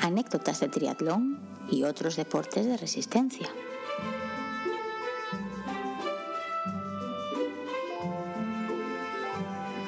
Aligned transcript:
anécdotas 0.00 0.60
de 0.60 0.68
triatlón 0.68 1.40
y 1.70 1.84
otros 1.84 2.16
deportes 2.16 2.66
de 2.66 2.76
resistencia. 2.76 3.48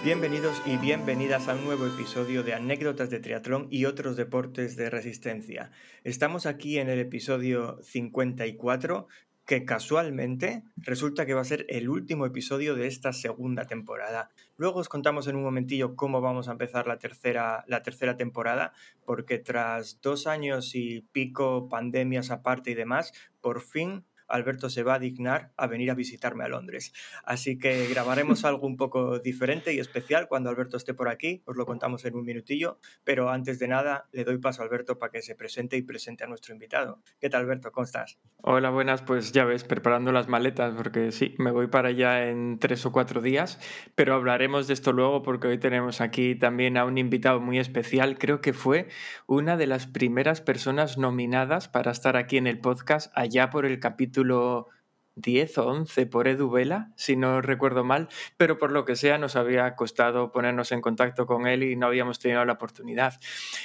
Bienvenidos 0.04 0.61
y 0.67 0.77
bienvenidas 0.79 1.48
a 1.48 1.54
un 1.54 1.64
nuevo 1.64 1.86
episodio 1.86 2.43
de 2.43 2.54
Anécdotas 2.54 3.09
de 3.09 3.21
Triatlón 3.21 3.68
y 3.71 3.85
otros 3.85 4.17
deportes 4.17 4.77
de 4.77 4.90
resistencia. 4.90 5.71
Estamos 6.03 6.46
aquí 6.46 6.79
en 6.79 6.89
el 6.89 6.99
episodio 6.99 7.79
54 7.82 9.07
que 9.46 9.64
casualmente 9.64 10.64
resulta 10.77 11.27
que 11.27 11.34
va 11.34 11.40
a 11.40 11.45
ser 11.45 11.66
el 11.68 11.88
último 11.88 12.27
episodio 12.27 12.75
de 12.75 12.86
esta 12.86 13.12
segunda 13.12 13.66
temporada. 13.66 14.30
Luego 14.57 14.80
os 14.80 14.89
contamos 14.89 15.26
en 15.26 15.36
un 15.36 15.43
momentillo 15.43 15.96
cómo 15.96 16.21
vamos 16.21 16.48
a 16.48 16.53
empezar 16.53 16.86
la 16.86 16.98
tercera, 16.98 17.64
la 17.67 17.82
tercera 17.82 18.17
temporada, 18.17 18.72
porque 19.04 19.39
tras 19.39 20.00
dos 20.00 20.26
años 20.26 20.75
y 20.75 21.03
pico, 21.12 21.68
pandemias 21.68 22.31
aparte 22.31 22.70
y 22.70 22.75
demás, 22.75 23.12
por 23.40 23.61
fin 23.61 24.04
Alberto 24.32 24.71
se 24.71 24.82
va 24.82 24.95
a 24.95 24.99
dignar 24.99 25.53
a 25.57 25.67
venir 25.67 25.91
a 25.91 25.95
visitarme 25.95 26.45
a 26.45 26.49
Londres. 26.49 26.93
Así 27.25 27.59
que 27.59 27.86
grabaremos 27.89 28.45
algo 28.45 28.67
un 28.67 28.77
poco 28.77 29.18
diferente 29.18 29.75
y 29.75 29.79
especial 29.79 30.27
cuando 30.27 30.50
Alberto 30.50 30.77
esté 30.77 30.95
por 30.95 31.09
aquí, 31.09 31.43
os 31.45 31.57
lo 31.57 31.67
contamos 31.67 32.05
en 32.05 32.14
un 32.17 32.25
minutillo, 32.25 32.78
pero 33.05 33.31
antes 33.31 33.59
de 33.59 33.69
nada 33.69 34.09
le 34.12 34.25
doy 34.25 34.39
paso 34.39 34.62
a 34.62 34.64
Alberto 34.64 34.98
para 34.98 35.12
que 35.12 35.23
se 35.23 35.34
presente 35.34 35.77
y 35.77 35.83
presente 35.83 36.25
a 36.25 36.27
nuestro 36.27 36.55
invitado. 36.55 37.00
¿Qué 37.20 37.28
tal 37.28 37.42
Alberto? 37.42 37.70
¿Cómo 37.73 37.84
estás? 37.84 38.19
Hola, 38.39 38.70
buenas, 38.70 39.03
pues 39.03 39.33
ya 39.33 39.45
ves, 39.45 39.64
preparando 39.64 40.12
las 40.12 40.28
maletas 40.28 40.75
porque 40.75 41.12
sí, 41.12 41.34
me 41.39 41.51
voy 41.51 41.67
para 41.67 41.91
allá 41.91 42.28
en 42.28 42.59
tres 42.59 42.87
o 42.87 42.92
cuatro 42.92 43.20
días, 43.20 43.61
pero 43.95 44.14
hablaremos 44.14 44.67
de 44.67 44.75
esto 44.75 44.92
luego 44.92 45.23
porque 45.23 45.48
hoy 45.48 45.59
tenemos 45.59 46.01
aquí 46.01 46.34
también 46.34 46.77
a 46.77 46.84
un 46.84 46.99
invitado 46.99 47.41
muy 47.41 47.59
especial, 47.59 48.19
creo 48.19 48.41
que 48.41 48.53
fue 48.53 48.89
una 49.27 49.56
de 49.56 49.67
las 49.67 49.87
primeras 49.87 50.41
personas 50.41 50.97
nominadas 50.97 51.69
para 51.69 51.93
estar 51.93 52.17
aquí 52.17 52.39
en 52.39 52.47
el 52.47 52.59
podcast 52.59 53.12
allá 53.15 53.51
por 53.51 53.67
el 53.67 53.78
capítulo 53.78 54.22
10 55.15 55.59
o 55.59 55.67
11 55.67 56.06
por 56.06 56.27
Edu 56.27 56.51
Vela, 56.51 56.91
si 56.97 57.17
no 57.17 57.42
recuerdo 57.42 57.84
mal, 57.84 58.09
pero 58.37 58.59
por 58.59 58.73
lo 58.73 58.84
que 58.84 58.97
sea 58.97 59.19
nos 59.19 59.37
había 59.37 59.75
costado 59.75 60.33
ponernos 60.33 60.73
en 60.73 60.81
contacto 60.81 61.27
con 61.27 61.47
él 61.47 61.62
y 61.62 61.77
no 61.77 61.87
habíamos 61.87 62.19
tenido 62.19 62.45
la 62.45 62.55
oportunidad. 62.55 63.20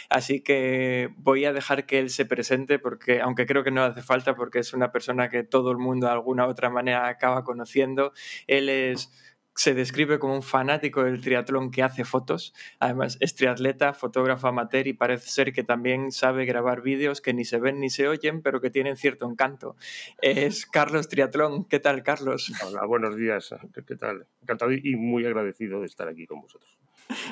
Así 0.09 0.41
que 0.41 1.09
voy 1.17 1.45
a 1.45 1.53
dejar 1.53 1.85
que 1.85 2.00
él 2.00 2.09
se 2.09 2.25
presente 2.25 2.80
porque, 2.80 3.22
aunque 3.22 3.45
creo 3.45 3.63
que 3.63 3.72
no 3.72 3.83
hace 3.83 4.02
falta 4.02 4.35
porque 4.35 4.59
es 4.59 4.73
una 4.73 4.91
persona 4.91 5.30
que 5.30 5.44
todo 5.44 5.72
el 5.72 5.78
mundo 5.78 6.08
de 6.08 6.13
alguna 6.13 6.45
u 6.47 6.50
otra 6.50 6.69
manera 6.69 7.08
acaba 7.08 7.44
conociendo, 7.44 8.11
él 8.47 8.69
es 8.69 9.09
se 9.58 9.73
describe 9.73 10.19
como 10.19 10.36
un 10.36 10.44
fanático 10.44 11.03
del 11.03 11.19
triatlón 11.19 11.72
que 11.72 11.81
hace 11.81 12.05
fotos. 12.05 12.53
Además, 12.80 13.17
es 13.19 13.33
triatleta, 13.36 13.94
fotógrafo 13.94 14.47
amateur 14.47 14.88
y 14.88 14.94
parece 14.94 15.30
ser 15.30 15.52
que 15.52 15.63
también 15.63 16.11
sabe 16.11 16.45
grabar 16.45 16.83
vídeos 16.83 17.22
que 17.22 17.33
ni 17.33 17.44
se 17.44 17.59
ven 17.59 17.80
ni 17.80 17.89
se 17.89 18.08
oyen, 18.08 18.44
pero 18.44 18.61
que 18.61 18.69
tienen 18.69 18.97
cierto 18.97 19.30
encanto. 19.30 19.75
Es 20.22 20.66
Carlos 20.72 21.09
Triatlón. 21.09 21.66
¿Qué 21.66 21.80
tal, 21.80 22.03
Carlos? 22.03 22.53
Hola, 22.66 22.85
buenos 22.85 23.17
días. 23.17 23.53
¿Qué 23.73 23.95
tal? 23.95 24.28
Encantado 24.44 24.72
y 24.72 24.95
muy 24.95 25.25
agradecido 25.25 25.80
de 25.80 25.88
estar 25.88 26.08
aquí 26.08 26.28
con 26.28 26.41
vosotros. 26.41 26.78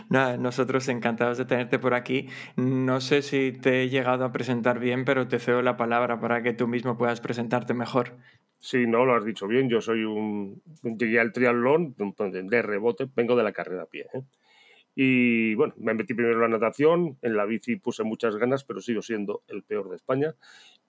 Nada, 0.09 0.38
nosotros 0.38 0.88
encantados 0.88 1.38
de 1.38 1.46
tenerte 1.46 1.78
por 1.78 1.94
aquí. 1.94 2.28
No 2.56 3.02
sé 3.02 3.22
si 3.22 3.52
te 3.52 3.84
he 3.84 3.90
llegado 3.90 4.26
a 4.26 4.31
presentar 4.31 4.80
bien, 4.80 5.06
pero 5.06 5.28
te 5.28 5.38
cedo 5.38 5.62
la 5.62 5.78
palabra 5.78 6.20
para 6.20 6.42
que 6.42 6.53
tú 6.53 6.68
mismo 6.68 6.98
puedas 6.98 7.22
presentarte 7.22 7.73
mejor. 7.73 8.18
Sí, 8.66 8.88
no, 8.88 9.06
lo 9.06 9.14
has 9.14 9.24
dicho 9.24 9.48
bien. 9.48 9.70
Yo 9.70 9.80
soy 9.80 10.04
un. 10.06 10.60
Llegué 10.82 11.20
al 11.20 11.32
triatlón 11.32 11.94
de 11.96 12.62
rebote, 12.64 13.08
vengo 13.16 13.36
de 13.36 13.44
la 13.44 13.52
carrera 13.54 13.84
a 13.84 13.86
pie. 13.86 14.08
¿eh? 14.12 14.24
Y 14.96 15.54
bueno, 15.54 15.76
me 15.78 15.94
metí 15.94 16.16
primero 16.16 16.34
en 16.34 16.42
la 16.42 16.48
natación, 16.48 17.16
en 17.22 17.38
la 17.38 17.46
bici 17.46 17.76
puse 17.76 18.04
muchas 18.04 18.38
ganas, 18.38 18.64
pero 18.64 18.81
sigo 18.81 19.04
siendo 19.04 19.44
el 19.50 19.62
peor 19.62 19.88
de 19.92 19.98
España. 19.98 20.34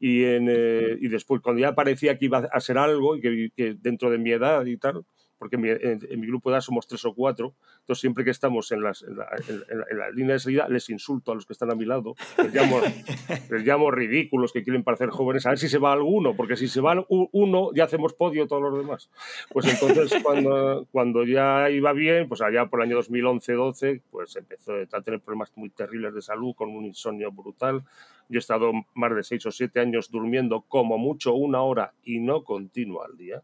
Y, 0.00 0.24
en, 0.24 0.48
eh, 0.48 0.96
y 0.98 1.08
después, 1.08 1.42
cuando 1.42 1.60
ya 1.60 1.74
parecía 1.74 2.16
que 2.16 2.24
iba 2.24 2.48
a 2.50 2.60
ser 2.60 2.78
algo 2.78 3.14
y 3.14 3.20
que, 3.20 3.50
que 3.54 3.74
dentro 3.78 4.10
de 4.10 4.16
mi 4.16 4.30
edad 4.30 4.64
y 4.64 4.78
tal, 4.78 5.04
porque 5.38 5.56
en 5.56 6.20
mi, 6.20 6.26
grupo 6.26 6.50
de 6.50 6.54
edad 6.54 6.60
somos 6.60 6.86
tres 6.86 7.04
o 7.04 7.14
cuatro, 7.14 7.54
entonces 7.80 8.00
siempre 8.00 8.24
que 8.24 8.30
estamos 8.30 8.72
en, 8.72 8.82
las, 8.82 9.02
en, 9.02 9.16
la, 9.16 10.10
línea 10.10 10.34
de 10.34 10.38
salida 10.38 10.68
les 10.68 10.88
insulto 10.90 11.32
a 11.32 11.34
los 11.34 11.46
que 11.46 11.52
están 11.52 11.70
a 11.70 11.74
mi 11.74 11.84
lado, 11.84 12.14
les 12.38 12.54
llamo, 12.54 12.80
les 13.50 13.62
llamo 13.64 13.90
ridículos 13.90 14.52
que 14.52 14.62
quieren 14.62 14.82
parecer 14.82 15.10
jóvenes, 15.10 15.46
a 15.46 15.50
ver 15.50 15.58
si 15.58 15.68
se 15.68 15.78
va 15.78 15.92
alguno, 15.92 16.34
porque 16.34 16.56
si 16.56 16.68
se 16.68 16.80
va 16.80 17.04
uno 17.08 17.70
ya 17.74 17.84
hacemos 17.84 18.14
podio 18.14 18.46
todos 18.46 18.62
los 18.62 18.78
demás. 18.78 19.10
Pues 19.50 19.66
entonces 19.66 20.12
cuando, 20.22 20.86
cuando 20.90 21.24
ya 21.24 21.70
iba 21.70 21.92
bien, 21.92 22.28
pues 22.28 22.40
allá 22.40 22.66
por 22.66 22.80
el 22.80 22.88
año 22.88 23.00
2011-12, 23.00 24.02
pues 24.10 24.36
empezó 24.36 24.72
a 24.92 25.02
tener 25.02 25.20
problemas 25.20 25.52
muy 25.56 25.70
terribles 25.70 26.14
de 26.14 26.22
salud, 26.22 26.54
con 26.54 26.70
un 26.70 26.84
insomnio 26.84 27.30
brutal. 27.32 27.84
Yo 28.28 28.38
he 28.38 28.40
estado 28.40 28.72
más 28.94 29.14
de 29.14 29.22
seis 29.22 29.46
o 29.46 29.52
siete 29.52 29.80
años 29.80 30.10
durmiendo 30.10 30.62
como 30.62 30.98
mucho 30.98 31.34
una 31.34 31.62
hora 31.62 31.92
y 32.02 32.18
no 32.18 32.42
continuo 32.42 33.04
al 33.04 33.16
día. 33.16 33.40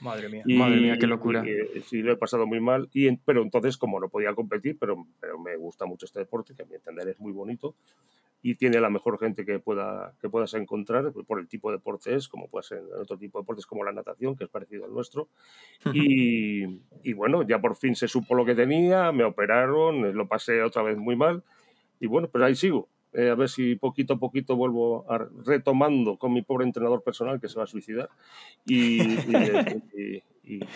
Madre 0.00 0.28
mía, 0.28 0.44
madre 0.46 0.80
mía, 0.80 0.98
qué 0.98 1.06
locura. 1.06 1.42
Eh, 1.46 1.82
sí, 1.86 2.02
lo 2.02 2.12
he 2.12 2.16
pasado 2.16 2.46
muy 2.46 2.60
mal. 2.60 2.88
Y, 2.92 3.14
pero 3.16 3.42
entonces, 3.42 3.76
como 3.76 4.00
no 4.00 4.08
podía 4.08 4.34
competir, 4.34 4.78
pero, 4.78 5.06
pero 5.20 5.38
me 5.38 5.56
gusta 5.56 5.86
mucho 5.86 6.06
este 6.06 6.20
deporte, 6.20 6.54
que 6.54 6.62
a 6.62 6.66
mi 6.66 6.74
entender 6.74 7.08
es 7.08 7.20
muy 7.20 7.32
bonito 7.32 7.74
y 8.42 8.54
tiene 8.54 8.80
la 8.80 8.88
mejor 8.88 9.18
gente 9.18 9.44
que, 9.44 9.58
pueda, 9.58 10.14
que 10.20 10.28
puedas 10.28 10.54
encontrar 10.54 11.12
por 11.12 11.40
el 11.40 11.48
tipo 11.48 11.70
de 11.70 11.76
deporte 11.76 12.14
es, 12.14 12.26
como 12.28 12.48
puede 12.48 12.62
ser 12.62 12.78
en 12.78 13.00
otro 13.00 13.18
tipo 13.18 13.38
de 13.38 13.42
deportes 13.42 13.66
como 13.66 13.84
la 13.84 13.92
natación, 13.92 14.34
que 14.34 14.44
es 14.44 14.50
parecido 14.50 14.86
al 14.86 14.94
nuestro. 14.94 15.28
y, 15.92 16.64
y, 17.02 17.12
bueno, 17.12 17.42
ya 17.42 17.60
por 17.60 17.76
fin 17.76 17.94
se 17.94 18.08
supo 18.08 18.34
lo 18.34 18.44
que 18.44 18.54
tenía, 18.54 19.12
me 19.12 19.24
operaron, 19.24 20.16
lo 20.16 20.26
pasé 20.26 20.62
otra 20.62 20.82
vez 20.82 20.96
muy 20.96 21.16
mal. 21.16 21.42
Y 22.00 22.06
bueno, 22.06 22.28
pues 22.28 22.42
ahí 22.42 22.54
sigo. 22.54 22.88
Eh, 23.12 23.30
a 23.30 23.34
ver 23.34 23.48
si 23.48 23.74
poquito 23.74 24.14
a 24.14 24.18
poquito 24.18 24.54
vuelvo 24.54 25.04
a, 25.10 25.26
retomando 25.44 26.16
con 26.16 26.32
mi 26.32 26.42
pobre 26.42 26.64
entrenador 26.64 27.02
personal 27.02 27.40
que 27.40 27.48
se 27.48 27.58
va 27.58 27.64
a 27.64 27.66
suicidar 27.66 28.08
y, 28.64 29.00
y, 29.02 30.22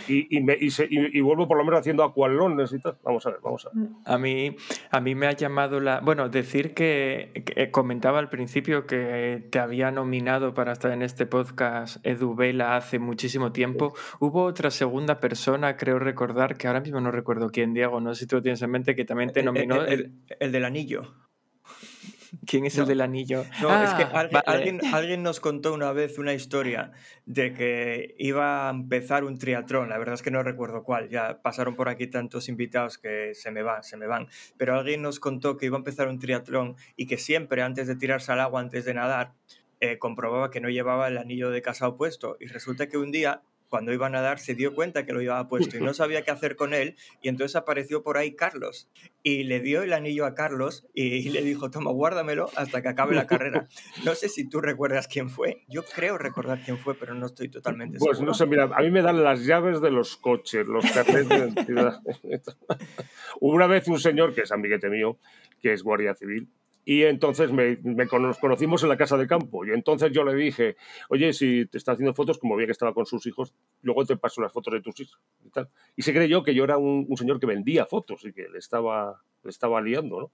y, 0.09 1.21
vuelvo 1.21 1.47
por 1.47 1.57
lo 1.57 1.65
menos 1.65 1.81
haciendo 1.81 2.03
acualones 2.03 2.73
y 2.73 2.81
tal. 2.81 2.97
Vamos 3.05 3.25
a 3.27 3.31
ver, 3.31 3.39
vamos 3.43 3.67
a 3.67 3.71
ver. 3.73 3.89
A 4.05 4.19
mí, 4.19 4.57
a 4.91 5.01
mí 5.01 5.15
me 5.15 5.27
ha 5.27 5.33
llamado 5.33 5.81
la... 5.81 6.01
Bueno, 6.01 6.29
decir 6.29 6.75
que, 6.75 7.45
que, 7.45 7.71
comentaba 7.71 8.19
al 8.19 8.29
principio 8.29 8.87
que 8.87 9.47
te 9.51 9.59
había 9.59 9.91
nominado 9.91 10.55
para 10.55 10.73
estar 10.73 10.91
en 10.91 11.03
este 11.03 11.27
podcast 11.27 12.05
Edu 12.05 12.35
Vela 12.35 12.77
hace 12.77 12.99
muchísimo 12.99 13.53
tiempo. 13.53 13.95
Hubo 14.21 14.45
otra 14.45 14.71
segunda 14.71 15.21
persona, 15.21 15.77
creo 15.77 15.99
recordar, 15.99 16.57
que 16.57 16.67
ahora 16.67 16.81
mismo 16.81 17.01
no 17.01 17.11
recuerdo 17.11 17.51
quién, 17.51 17.75
Diego, 17.75 18.01
no 18.01 18.15
sé 18.15 18.21
si 18.21 18.27
tú 18.27 18.37
lo 18.37 18.43
tienes 18.43 18.63
en 18.63 18.71
mente, 18.71 18.95
que 18.95 19.05
también 19.05 19.33
te 19.33 19.43
nominó. 19.43 19.85
el, 19.85 20.13
el 20.41 20.53
del 20.53 20.65
anillo. 20.65 21.15
¿Quién 22.47 22.67
es 22.67 22.79
el 22.79 22.87
del 22.87 23.01
anillo? 23.01 23.45
No, 23.61 23.83
es 23.83 23.95
que 23.95 24.03
ah, 24.03 24.29
alguien, 24.47 24.81
alguien, 24.93 25.23
nos 25.23 25.41
contó 25.41 25.73
una 25.75 25.93
vez 25.93 26.19
una 26.19 26.33
historia 26.35 26.93
de 27.27 27.53
que 27.53 28.15
iba 28.19 28.69
a 28.69 28.71
empezar 28.71 29.25
un 29.25 29.39
triatlón. 29.39 29.89
La 29.89 29.99
verdad 29.99 30.15
es 30.15 30.23
que 30.23 30.31
no 30.31 30.43
recuerdo 30.43 30.83
cuál. 30.83 31.09
Ya 31.09 31.43
pasaron 31.43 31.77
por 31.77 31.89
aquí 31.89 32.07
tantos 32.07 32.49
invitados 32.49 32.99
que 32.99 33.35
se 33.35 33.51
me 33.51 33.63
van, 33.63 33.83
se 33.83 33.97
me 33.97 34.07
van. 34.07 34.29
Pero 34.57 34.79
alguien 34.79 35.03
nos 35.03 35.21
contó 35.21 35.57
que 35.57 35.67
iba 35.67 35.77
a 35.77 35.79
empezar 35.79 36.09
un 36.09 36.19
triatlón 36.19 36.77
y 36.97 37.07
que 37.07 37.19
siempre 37.19 37.63
antes 37.63 37.87
de 37.87 37.97
tirarse 37.97 38.33
al 38.33 38.41
agua, 38.41 38.61
antes 38.61 38.85
de 38.85 38.95
nadar, 38.95 39.33
eh, 39.81 39.99
comprobaba 39.99 40.51
que 40.51 40.61
no 40.61 40.69
llevaba 40.71 41.09
el 41.09 41.19
anillo 41.19 41.51
de 41.51 41.63
casado 41.63 41.97
puesto. 41.97 42.37
Y 42.41 42.47
resulta 42.47 42.89
que 42.89 42.99
un 42.99 43.11
día 43.11 43.43
cuando 43.75 43.93
iba 43.93 44.07
a 44.07 44.09
nadar 44.09 44.39
se 44.39 44.55
dio 44.55 44.73
cuenta 44.73 45.05
que 45.05 45.13
lo 45.13 45.21
llevaba 45.21 45.49
puesto 45.49 45.77
y 45.77 45.81
no 45.81 45.93
sabía 45.95 46.23
qué 46.23 46.31
hacer 46.31 46.55
con 46.55 46.75
él 46.75 46.95
y 47.21 47.29
entonces 47.29 47.57
apareció 47.57 48.05
por 48.05 48.19
ahí 48.19 48.37
Carlos 48.37 48.89
y 49.25 49.43
le 49.43 49.59
dio 49.59 49.83
el 49.83 49.93
anillo 49.93 50.27
a 50.27 50.37
Carlos 50.37 50.87
y 50.95 51.29
le 51.31 51.43
dijo, 51.43 51.73
toma, 51.73 51.91
guárdamelo 51.91 52.49
hasta 52.55 52.83
que 52.83 52.89
acabe 52.91 53.17
la 53.17 53.27
carrera. 53.27 53.67
No 54.05 54.15
sé 54.15 54.29
si 54.29 54.49
tú 54.49 54.61
recuerdas 54.61 55.09
quién 55.09 55.29
fue, 55.29 55.65
yo 55.67 55.83
creo 55.85 56.19
recordar 56.19 56.61
quién 56.65 56.79
fue, 56.79 56.95
pero 56.95 57.17
no 57.17 57.27
estoy 57.27 57.49
totalmente 57.49 57.99
pues 57.99 58.17
seguro. 58.17 58.19
Pues 58.19 58.27
no 58.29 58.35
sé, 58.35 58.47
mira, 58.49 58.71
a 58.73 58.81
mí 58.81 58.93
me 58.93 59.03
dan 59.03 59.25
las 59.25 59.45
llaves 59.45 59.81
de 59.81 59.91
los 59.91 60.17
coches, 60.19 60.69
los 60.69 60.89
carteles 60.93 61.29
de 61.29 61.37
identidad. 61.37 62.01
Una 63.41 63.67
vez 63.67 63.89
un 63.89 63.99
señor, 63.99 64.37
que 64.37 64.43
es 64.43 64.53
amiguete 64.53 64.89
mío, 64.89 65.19
que 65.61 65.73
es 65.73 65.83
guardia 65.83 66.15
civil, 66.15 66.49
y 66.85 67.05
entonces 67.05 67.51
me, 67.51 67.79
nos 67.83 68.39
conocimos 68.39 68.83
en 68.83 68.91
la 68.91 68.97
casa 68.97 69.17
de 69.17 69.27
campo. 69.27 69.65
Y 69.65 69.71
entonces 69.71 70.13
yo 70.13 70.25
le 70.25 70.35
dije, 70.35 70.77
oye, 71.09 71.33
si 71.33 71.67
te 71.67 71.79
estás 71.79 71.95
haciendo 71.95 72.15
fotos, 72.15 72.39
como 72.39 72.57
veía 72.57 72.67
que 72.67 72.73
estaba 72.73 72.93
con 72.93 73.07
sus 73.07 73.27
hijos, 73.27 73.55
luego 73.83 74.05
te 74.05 74.17
paso 74.17 74.43
las 74.43 74.53
fotos 74.53 74.75
de 74.75 74.81
tus 74.81 75.01
hijos. 75.01 75.19
Y, 75.45 75.51
tal. 75.51 75.69
y 75.97 76.03
se 76.03 76.13
creyó 76.13 76.43
que 76.43 76.55
yo 76.55 76.65
era 76.65 76.77
un, 76.77 77.07
señor 77.17 77.41
que 77.41 77.47
vendía 77.47 77.87
fotos 77.87 78.25
y 78.25 78.33
que 78.33 78.49
le 78.49 78.59
estaba, 78.59 79.23
le 79.43 79.51
estaba 79.51 79.81
liando, 79.81 80.21
¿no? 80.21 80.33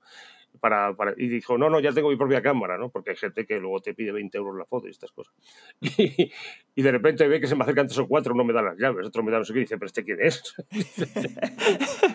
Para, 0.59 0.97
para, 0.97 1.15
y 1.17 1.29
dijo, 1.29 1.57
no, 1.57 1.71
no, 1.71 1.79
ya 1.79 1.93
tengo 1.93 2.11
mi 2.11 2.17
propia 2.17 2.43
cámara, 2.43 2.77
¿no? 2.77 2.91
Porque 2.91 3.11
hay 3.11 3.17
gente 3.17 3.47
que 3.47 3.61
luego 3.61 3.81
te 3.81 3.95
pide 3.95 4.11
20 4.11 4.37
euros 4.37 4.59
la 4.59 4.65
foto 4.65 4.89
y 4.89 4.91
estas 4.91 5.13
cosas. 5.13 5.33
Y, 5.81 6.33
y 6.75 6.83
de 6.83 6.91
repente 6.91 7.29
ve 7.29 7.41
que 7.41 7.47
se 7.47 7.55
me 7.55 7.63
acercan 7.63 7.87
tres 7.87 7.99
o 8.01 8.09
cuatro, 8.09 8.35
uno 8.35 8.43
me 8.43 8.53
da 8.53 8.61
las 8.61 8.77
llaves, 8.77 9.07
otro 9.07 9.23
me 9.23 9.31
da 9.31 9.39
no 9.39 9.45
sé 9.45 9.53
qué, 9.53 9.61
y 9.61 9.63
dice, 9.63 9.79
pero 9.79 9.87
¿este 9.87 10.05
quién 10.05 10.19
es? 10.21 10.43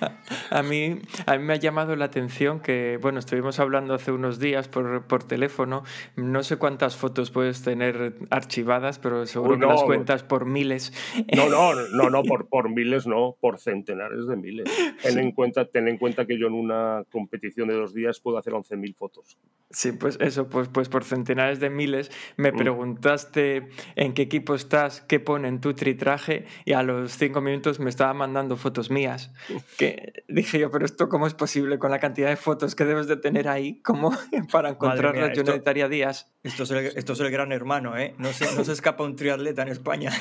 A 0.50 0.62
mí, 0.62 0.98
a 1.26 1.36
mí 1.36 1.44
me 1.44 1.52
ha 1.52 1.56
llamado 1.56 1.94
la 1.96 2.06
atención 2.06 2.60
que, 2.60 2.98
bueno, 3.00 3.18
estuvimos 3.18 3.60
hablando 3.60 3.94
hace 3.94 4.12
unos 4.12 4.38
días 4.38 4.68
por, 4.68 5.06
por 5.06 5.24
teléfono, 5.24 5.84
no 6.16 6.42
sé 6.42 6.56
cuántas 6.56 6.96
fotos 6.96 7.30
puedes 7.30 7.62
tener 7.62 8.14
archivadas, 8.30 8.98
pero 8.98 9.26
seguro 9.26 9.58
que 9.58 9.66
las 9.66 9.82
cuentas 9.82 10.22
por 10.22 10.46
miles. 10.46 10.92
No, 11.34 11.48
no, 11.48 11.74
no, 11.92 12.10
no, 12.10 12.22
por, 12.22 12.48
por 12.48 12.68
miles 12.68 13.06
no, 13.06 13.36
por 13.40 13.58
centenares 13.58 14.26
de 14.26 14.36
miles. 14.36 14.70
Ten, 15.02 15.18
en 15.18 15.32
cuenta, 15.32 15.64
ten 15.66 15.88
en 15.88 15.98
cuenta 15.98 16.26
que 16.26 16.38
yo 16.38 16.46
en 16.46 16.54
una 16.54 17.04
competición 17.10 17.68
de 17.68 17.74
dos 17.74 17.94
días 17.94 18.20
puedo 18.20 18.38
hacer 18.38 18.52
11.000 18.52 18.94
fotos. 18.94 19.38
Sí, 19.72 19.92
pues 19.92 20.18
eso, 20.20 20.48
pues, 20.48 20.68
pues 20.68 20.88
por 20.88 21.04
centenares 21.04 21.60
de 21.60 21.70
miles. 21.70 22.10
Me 22.36 22.50
mm. 22.50 22.56
preguntaste 22.56 23.68
en 23.94 24.14
qué 24.14 24.22
equipo 24.22 24.54
estás, 24.54 25.00
qué 25.00 25.20
pone 25.20 25.46
en 25.46 25.60
tu 25.60 25.74
tritraje 25.74 26.44
y 26.64 26.72
a 26.72 26.82
los 26.82 27.16
cinco 27.16 27.40
minutos 27.40 27.78
me 27.78 27.88
estaba 27.88 28.12
mandando 28.12 28.56
fotos 28.56 28.90
mías. 28.90 29.32
Que 29.78 29.89
dije 30.28 30.58
yo, 30.58 30.70
pero 30.70 30.84
esto 30.84 31.08
cómo 31.08 31.26
es 31.26 31.34
posible 31.34 31.78
con 31.78 31.90
la 31.90 31.98
cantidad 31.98 32.28
de 32.28 32.36
fotos 32.36 32.74
que 32.74 32.84
debes 32.84 33.06
de 33.06 33.16
tener 33.16 33.48
ahí 33.48 33.80
como 33.82 34.10
para 34.52 34.70
encontrarlas 34.70 35.36
yo 35.36 35.42
necesitaría 35.42 35.88
días. 35.88 36.32
Esto 36.42 36.62
es, 36.62 36.70
el, 36.70 36.86
esto 36.86 37.12
es 37.12 37.20
el 37.20 37.30
gran 37.30 37.52
hermano, 37.52 37.96
¿eh? 37.96 38.14
No 38.18 38.32
se, 38.32 38.54
no 38.56 38.64
se 38.64 38.72
escapa 38.72 39.04
un 39.04 39.16
triatleta 39.16 39.62
en 39.62 39.68
España. 39.68 40.10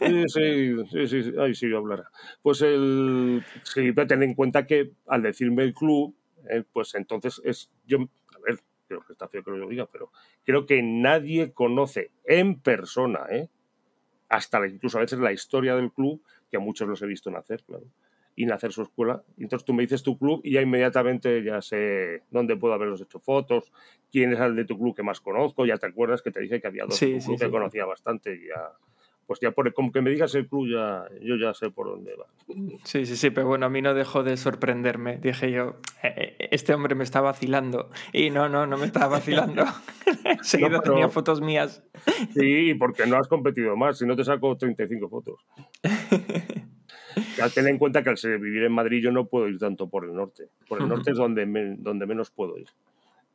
Sí, 0.00 0.26
sí, 0.28 1.06
sí, 1.06 1.22
sí, 1.22 1.32
ahí 1.38 1.54
sí 1.54 1.72
hablará. 1.74 2.10
Pues 2.42 2.62
el, 2.62 3.44
sí, 3.62 3.92
ten 3.92 4.22
en 4.22 4.34
cuenta 4.34 4.66
que 4.66 4.92
al 5.06 5.22
decirme 5.22 5.62
el 5.62 5.74
club, 5.74 6.14
eh, 6.48 6.64
pues 6.72 6.94
entonces 6.94 7.40
es, 7.44 7.70
yo 7.86 8.08
creo 8.90 9.02
que 9.06 9.12
está 9.12 9.28
feo 9.28 9.44
que 9.44 9.52
lo 9.52 9.68
diga, 9.68 9.86
pero 9.86 10.10
creo 10.44 10.66
que 10.66 10.82
nadie 10.82 11.52
conoce 11.52 12.10
en 12.24 12.58
persona, 12.58 13.20
¿eh? 13.30 13.48
hasta 14.28 14.66
incluso 14.66 14.98
a 14.98 15.02
veces 15.02 15.18
la 15.20 15.32
historia 15.32 15.76
del 15.76 15.92
club, 15.92 16.22
que 16.50 16.56
a 16.56 16.60
muchos 16.60 16.88
los 16.88 17.00
he 17.02 17.06
visto 17.06 17.30
nacer, 17.30 17.62
claro, 17.64 17.84
y 18.40 18.46
nacer 18.46 18.72
su 18.72 18.82
escuela. 18.82 19.22
Entonces 19.36 19.66
tú 19.66 19.74
me 19.74 19.82
dices 19.82 20.02
tu 20.02 20.18
club 20.18 20.40
y 20.42 20.52
ya 20.52 20.62
inmediatamente 20.62 21.42
ya 21.44 21.60
sé 21.60 22.22
dónde 22.30 22.56
puedo 22.56 22.72
haberlos 22.72 23.02
hecho 23.02 23.20
fotos, 23.20 23.70
quién 24.10 24.32
es 24.32 24.40
el 24.40 24.56
de 24.56 24.64
tu 24.64 24.78
club 24.78 24.96
que 24.96 25.02
más 25.02 25.20
conozco, 25.20 25.66
ya 25.66 25.76
te 25.76 25.86
acuerdas 25.86 26.22
que 26.22 26.30
te 26.30 26.40
dije 26.40 26.60
que 26.60 26.66
había 26.66 26.86
dos 26.86 26.98
clubes 26.98 27.26
que 27.38 27.50
conocía 27.50 27.84
bastante 27.84 28.34
y 28.34 28.48
ya 28.48 28.72
pues 29.26 29.38
ya 29.38 29.52
por 29.52 29.72
como 29.74 29.92
que 29.92 30.00
me 30.00 30.10
digas 30.10 30.34
el 30.34 30.48
club, 30.48 30.66
ya, 30.68 31.04
yo 31.22 31.36
ya 31.36 31.54
sé 31.54 31.70
por 31.70 31.86
dónde 31.86 32.16
va. 32.16 32.26
Sí, 32.82 33.06
sí, 33.06 33.14
sí, 33.14 33.30
pero 33.30 33.46
bueno, 33.46 33.66
a 33.66 33.68
mí 33.68 33.80
no 33.80 33.94
dejó 33.94 34.24
de 34.24 34.36
sorprenderme. 34.36 35.18
Dije 35.18 35.52
yo, 35.52 35.76
eh, 36.02 36.36
eh, 36.40 36.48
este 36.50 36.74
hombre 36.74 36.96
me 36.96 37.04
está 37.04 37.20
vacilando. 37.20 37.90
Y 38.12 38.30
no, 38.30 38.48
no, 38.48 38.66
no 38.66 38.76
me 38.76 38.86
estaba 38.86 39.06
vacilando. 39.18 39.62
Seguido 40.42 40.80
tenía 40.80 41.08
fotos 41.10 41.40
mías. 41.40 41.84
Sí, 42.34 42.74
porque 42.74 43.06
no 43.06 43.18
has 43.18 43.28
competido 43.28 43.76
más, 43.76 43.98
si 43.98 44.04
no 44.04 44.16
te 44.16 44.24
saco 44.24 44.56
35 44.56 45.08
fotos. 45.08 45.46
Ya 47.36 47.48
ten 47.48 47.66
en 47.68 47.78
cuenta 47.78 48.02
que 48.02 48.10
al 48.10 48.38
vivir 48.38 48.64
en 48.64 48.72
Madrid 48.72 49.02
yo 49.02 49.12
no 49.12 49.26
puedo 49.26 49.48
ir 49.48 49.58
tanto 49.58 49.88
por 49.88 50.04
el 50.04 50.14
norte. 50.14 50.48
Por 50.68 50.80
el 50.80 50.88
norte 50.88 51.12
es 51.12 51.16
donde, 51.16 51.46
donde 51.78 52.06
menos 52.06 52.30
puedo 52.30 52.58
ir. 52.58 52.68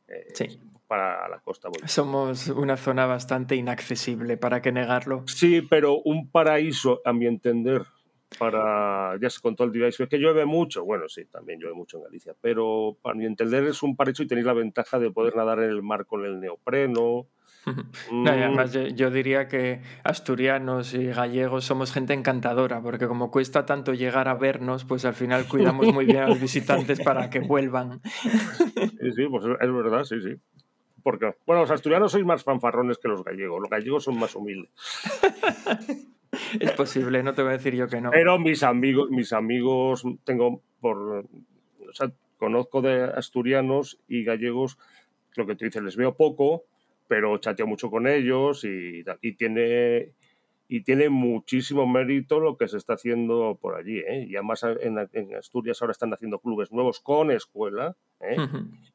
Eh, 0.08 0.28
sí 0.32 0.60
para 0.86 1.28
la 1.28 1.38
costa. 1.40 1.68
Somos 1.86 2.48
una 2.48 2.76
zona 2.76 3.06
bastante 3.06 3.56
inaccesible, 3.56 4.36
¿para 4.36 4.62
qué 4.62 4.72
negarlo? 4.72 5.24
Sí, 5.26 5.62
pero 5.62 6.00
un 6.00 6.30
paraíso, 6.30 7.00
a 7.04 7.12
mi 7.12 7.26
entender, 7.26 7.82
para, 8.38 9.18
ya 9.20 9.30
se 9.30 9.40
contó 9.40 9.64
el 9.64 9.72
device, 9.72 10.04
es 10.04 10.08
que 10.08 10.18
llueve 10.18 10.44
mucho, 10.44 10.84
bueno, 10.84 11.08
sí, 11.08 11.24
también 11.26 11.58
llueve 11.58 11.74
mucho 11.74 11.98
en 11.98 12.04
Galicia, 12.04 12.34
pero 12.40 12.96
para 13.02 13.16
mi 13.16 13.26
entender 13.26 13.64
es 13.64 13.82
un 13.82 13.96
paraíso 13.96 14.22
y 14.22 14.26
tenéis 14.26 14.46
la 14.46 14.52
ventaja 14.52 14.98
de 14.98 15.10
poder 15.10 15.36
nadar 15.36 15.58
en 15.60 15.70
el 15.70 15.82
mar 15.82 16.06
con 16.06 16.24
el 16.24 16.40
neopreno, 16.40 17.26
no, 18.12 18.30
además 18.30 18.72
yo, 18.94 19.10
diría 19.10 19.48
que 19.48 19.80
asturianos 20.04 20.94
y 20.94 21.06
gallegos 21.06 21.64
somos 21.64 21.92
gente 21.92 22.14
encantadora, 22.14 22.80
porque 22.80 23.08
como 23.08 23.30
cuesta 23.30 23.66
tanto 23.66 23.92
llegar 23.92 24.28
a 24.28 24.34
vernos, 24.34 24.84
pues 24.84 25.04
al 25.04 25.14
final 25.14 25.48
cuidamos 25.48 25.92
muy 25.92 26.04
bien 26.04 26.18
a 26.18 26.28
los 26.28 26.40
visitantes 26.40 27.00
para 27.00 27.28
que 27.28 27.40
vuelvan. 27.40 28.00
Sí, 28.02 29.12
sí, 29.14 29.26
pues 29.28 29.44
es 29.44 29.72
verdad, 29.72 30.04
sí, 30.04 30.20
sí. 30.20 30.36
Porque, 31.02 31.34
bueno, 31.46 31.62
los 31.62 31.70
asturianos 31.70 32.12
sois 32.12 32.24
más 32.24 32.42
fanfarrones 32.42 32.98
que 32.98 33.08
los 33.08 33.22
gallegos, 33.22 33.60
los 33.60 33.70
gallegos 33.70 34.04
son 34.04 34.18
más 34.18 34.34
humildes. 34.34 34.70
es 36.60 36.72
posible, 36.72 37.22
no 37.22 37.34
te 37.34 37.42
voy 37.42 37.50
a 37.50 37.56
decir 37.58 37.74
yo 37.74 37.88
que 37.88 38.00
no. 38.00 38.10
Pero 38.10 38.38
mis 38.38 38.62
amigos, 38.62 39.10
mis 39.10 39.32
amigos, 39.32 40.04
tengo 40.24 40.62
por. 40.80 40.98
O 40.98 41.92
sea, 41.92 42.10
conozco 42.38 42.82
de 42.82 43.04
asturianos 43.04 43.98
y 44.08 44.24
gallegos, 44.24 44.78
lo 45.36 45.46
que 45.46 45.54
tú 45.54 45.64
dices, 45.64 45.82
les 45.82 45.96
veo 45.96 46.16
poco, 46.16 46.64
pero 47.08 47.38
chateo 47.38 47.66
mucho 47.66 47.90
con 47.90 48.06
ellos 48.06 48.64
y, 48.64 49.04
y 49.22 49.32
tiene 49.32 50.12
y 50.68 50.82
tiene 50.82 51.08
muchísimo 51.08 51.86
mérito 51.86 52.40
lo 52.40 52.56
que 52.56 52.68
se 52.68 52.76
está 52.76 52.94
haciendo 52.94 53.58
por 53.60 53.76
allí. 53.76 53.98
¿eh? 53.98 54.26
Y 54.28 54.36
además 54.36 54.64
en, 54.80 54.98
Asturias 55.36 55.80
ahora 55.80 55.92
están 55.92 56.12
haciendo 56.12 56.40
clubes 56.40 56.72
nuevos 56.72 57.00
con 57.00 57.30
escuela. 57.30 57.96
¿eh? 58.20 58.36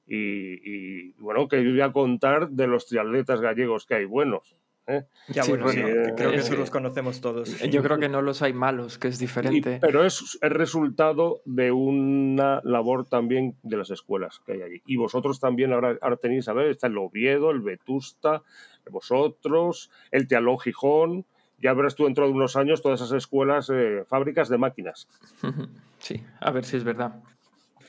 y, 0.08 1.12
bueno, 1.14 1.48
que 1.48 1.64
yo 1.64 1.72
voy 1.72 1.82
a 1.82 1.94
contar 1.94 2.50
de 2.50 2.68
los 2.68 2.88
triatletas 2.88 3.42
gallegos 3.42 3.86
que 3.86 3.96
hay 3.96 4.06
buenos. 4.06 4.56
¿Eh? 4.88 5.04
Ya, 5.30 5.44
bueno, 5.46 5.68
creo 5.68 6.32
que 6.32 6.36
eso 6.36 6.56
los 6.56 6.70
conocemos 6.70 7.22
todos. 7.22 7.60
Yo 7.60 7.84
creo 7.84 8.00
que 8.00 8.10
no 8.10 8.22
los 8.22 8.42
hay 8.42 8.54
malos, 8.54 8.98
que 8.98 9.08
es 9.08 9.20
diferente. 9.20 9.80
pero 9.82 10.06
es 10.06 10.38
el 10.42 10.52
resultado 10.52 11.42
de 11.46 11.72
una 11.72 12.62
labor 12.64 13.08
también 13.08 13.56
de 13.64 13.78
las 13.78 13.92
escuelas 13.92 14.42
que 14.46 14.54
hay 14.54 14.62
allí. 14.62 14.82
Y 14.86 14.98
vosotros 14.98 15.40
también 15.40 15.74
ahora, 15.74 15.98
ahora 16.02 16.18
tenéis, 16.18 16.48
a 16.48 16.54
ver, 16.54 16.68
está 16.68 16.88
el 16.88 16.98
Oviedo, 16.98 17.52
el 17.52 17.62
Vetusta, 17.62 18.44
vosotros, 18.90 19.92
el 20.12 20.28
Tealón 20.28 20.60
Gijón, 20.60 21.26
ya 21.62 21.74
verás 21.74 21.96
tú 21.96 22.06
dentro 22.06 22.26
de 22.26 22.32
unos 22.32 22.56
años 22.56 22.82
todas 22.82 23.02
esas 23.02 23.16
escuelas, 23.16 23.70
eh, 23.72 24.04
fábricas 24.08 24.50
de 24.50 24.58
máquinas. 24.58 25.08
Sí, 26.02 26.20
a 26.40 26.50
ver 26.50 26.66
si 26.66 26.78
es 26.78 26.84
verdad. 26.84 27.22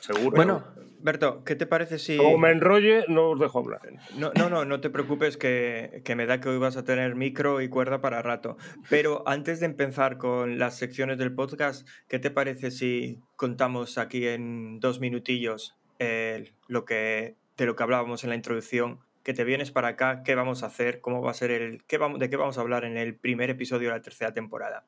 Seguro. 0.03 0.35
Bueno, 0.35 0.65
Berto, 1.01 1.45
¿qué 1.45 1.55
te 1.55 1.67
parece 1.67 2.01
si... 2.01 2.17
Como 2.17 2.37
me 2.39 2.51
enrolle, 2.51 3.05
no 3.07 3.31
os 3.31 3.39
dejo 3.39 3.61
hablar. 3.61 3.81
No, 4.17 4.33
no, 4.37 4.51
no, 4.51 4.65
no 4.65 4.81
te 4.81 4.91
preocupes 4.91 5.37
que, 5.37 6.03
que, 6.05 6.17
me 6.17 6.27
da 6.27 6.41
que 6.41 6.49
hoy 6.49 6.59
vas 6.59 6.77
a 6.77 6.85
tener 6.85 7.15
micro 7.15 7.61
y 7.61 7.69
cuerda 7.69 8.01
para 8.01 8.21
rato. 8.21 8.57
Pero 8.91 9.23
antes 9.27 9.61
de 9.61 9.67
empezar 9.67 10.19
con 10.19 10.59
las 10.59 10.77
secciones 10.77 11.19
del 11.19 11.33
podcast, 11.33 11.89
¿qué 12.09 12.19
te 12.19 12.33
parece 12.33 12.73
si 12.73 13.21
contamos 13.37 13.97
aquí 13.97 14.27
en 14.27 14.81
dos 14.81 14.99
minutillos 14.99 15.77
eh, 16.01 16.53
lo 16.67 16.85
que, 16.85 17.37
de 17.57 17.67
lo 17.67 17.77
que 17.77 17.83
hablábamos 17.85 18.25
en 18.25 18.31
la 18.31 18.37
introducción 18.37 18.99
que 19.23 19.35
te 19.35 19.45
vienes 19.45 19.71
para 19.71 19.89
acá, 19.89 20.23
qué 20.25 20.35
vamos 20.35 20.63
a 20.63 20.67
hacer, 20.67 21.01
cómo 21.01 21.23
va 21.23 21.31
a 21.31 21.35
ser 21.35 21.53
el, 21.53 21.85
qué 21.85 21.99
vamos, 21.99 22.19
de 22.19 22.29
qué 22.29 22.37
vamos 22.37 22.59
a 22.59 22.61
hablar 22.61 22.85
en 22.85 22.97
el 22.97 23.15
primer 23.15 23.51
episodio 23.51 23.89
de 23.91 23.95
la 23.95 24.03
tercera 24.03 24.35
temporada. 24.35 24.85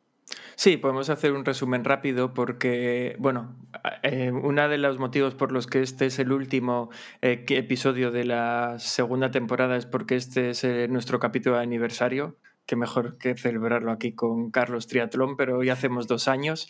Sí, 0.56 0.76
podemos 0.76 1.10
hacer 1.10 1.32
un 1.32 1.44
resumen 1.44 1.84
rápido 1.84 2.32
porque, 2.32 3.16
bueno, 3.18 3.56
eh, 4.02 4.30
uno 4.32 4.68
de 4.68 4.78
los 4.78 4.98
motivos 4.98 5.34
por 5.34 5.52
los 5.52 5.66
que 5.66 5.82
este 5.82 6.06
es 6.06 6.18
el 6.18 6.32
último 6.32 6.90
eh, 7.22 7.44
episodio 7.48 8.10
de 8.10 8.24
la 8.24 8.76
segunda 8.78 9.30
temporada 9.30 9.76
es 9.76 9.86
porque 9.86 10.16
este 10.16 10.50
es 10.50 10.64
eh, 10.64 10.88
nuestro 10.88 11.18
capítulo 11.20 11.56
de 11.56 11.62
aniversario 11.62 12.36
que 12.66 12.76
mejor 12.76 13.18
que 13.18 13.36
celebrarlo 13.36 13.92
aquí 13.92 14.12
con 14.12 14.50
Carlos 14.50 14.86
Triatlón, 14.86 15.36
pero 15.36 15.58
hoy 15.58 15.70
hacemos 15.70 16.06
dos 16.06 16.28
años. 16.28 16.68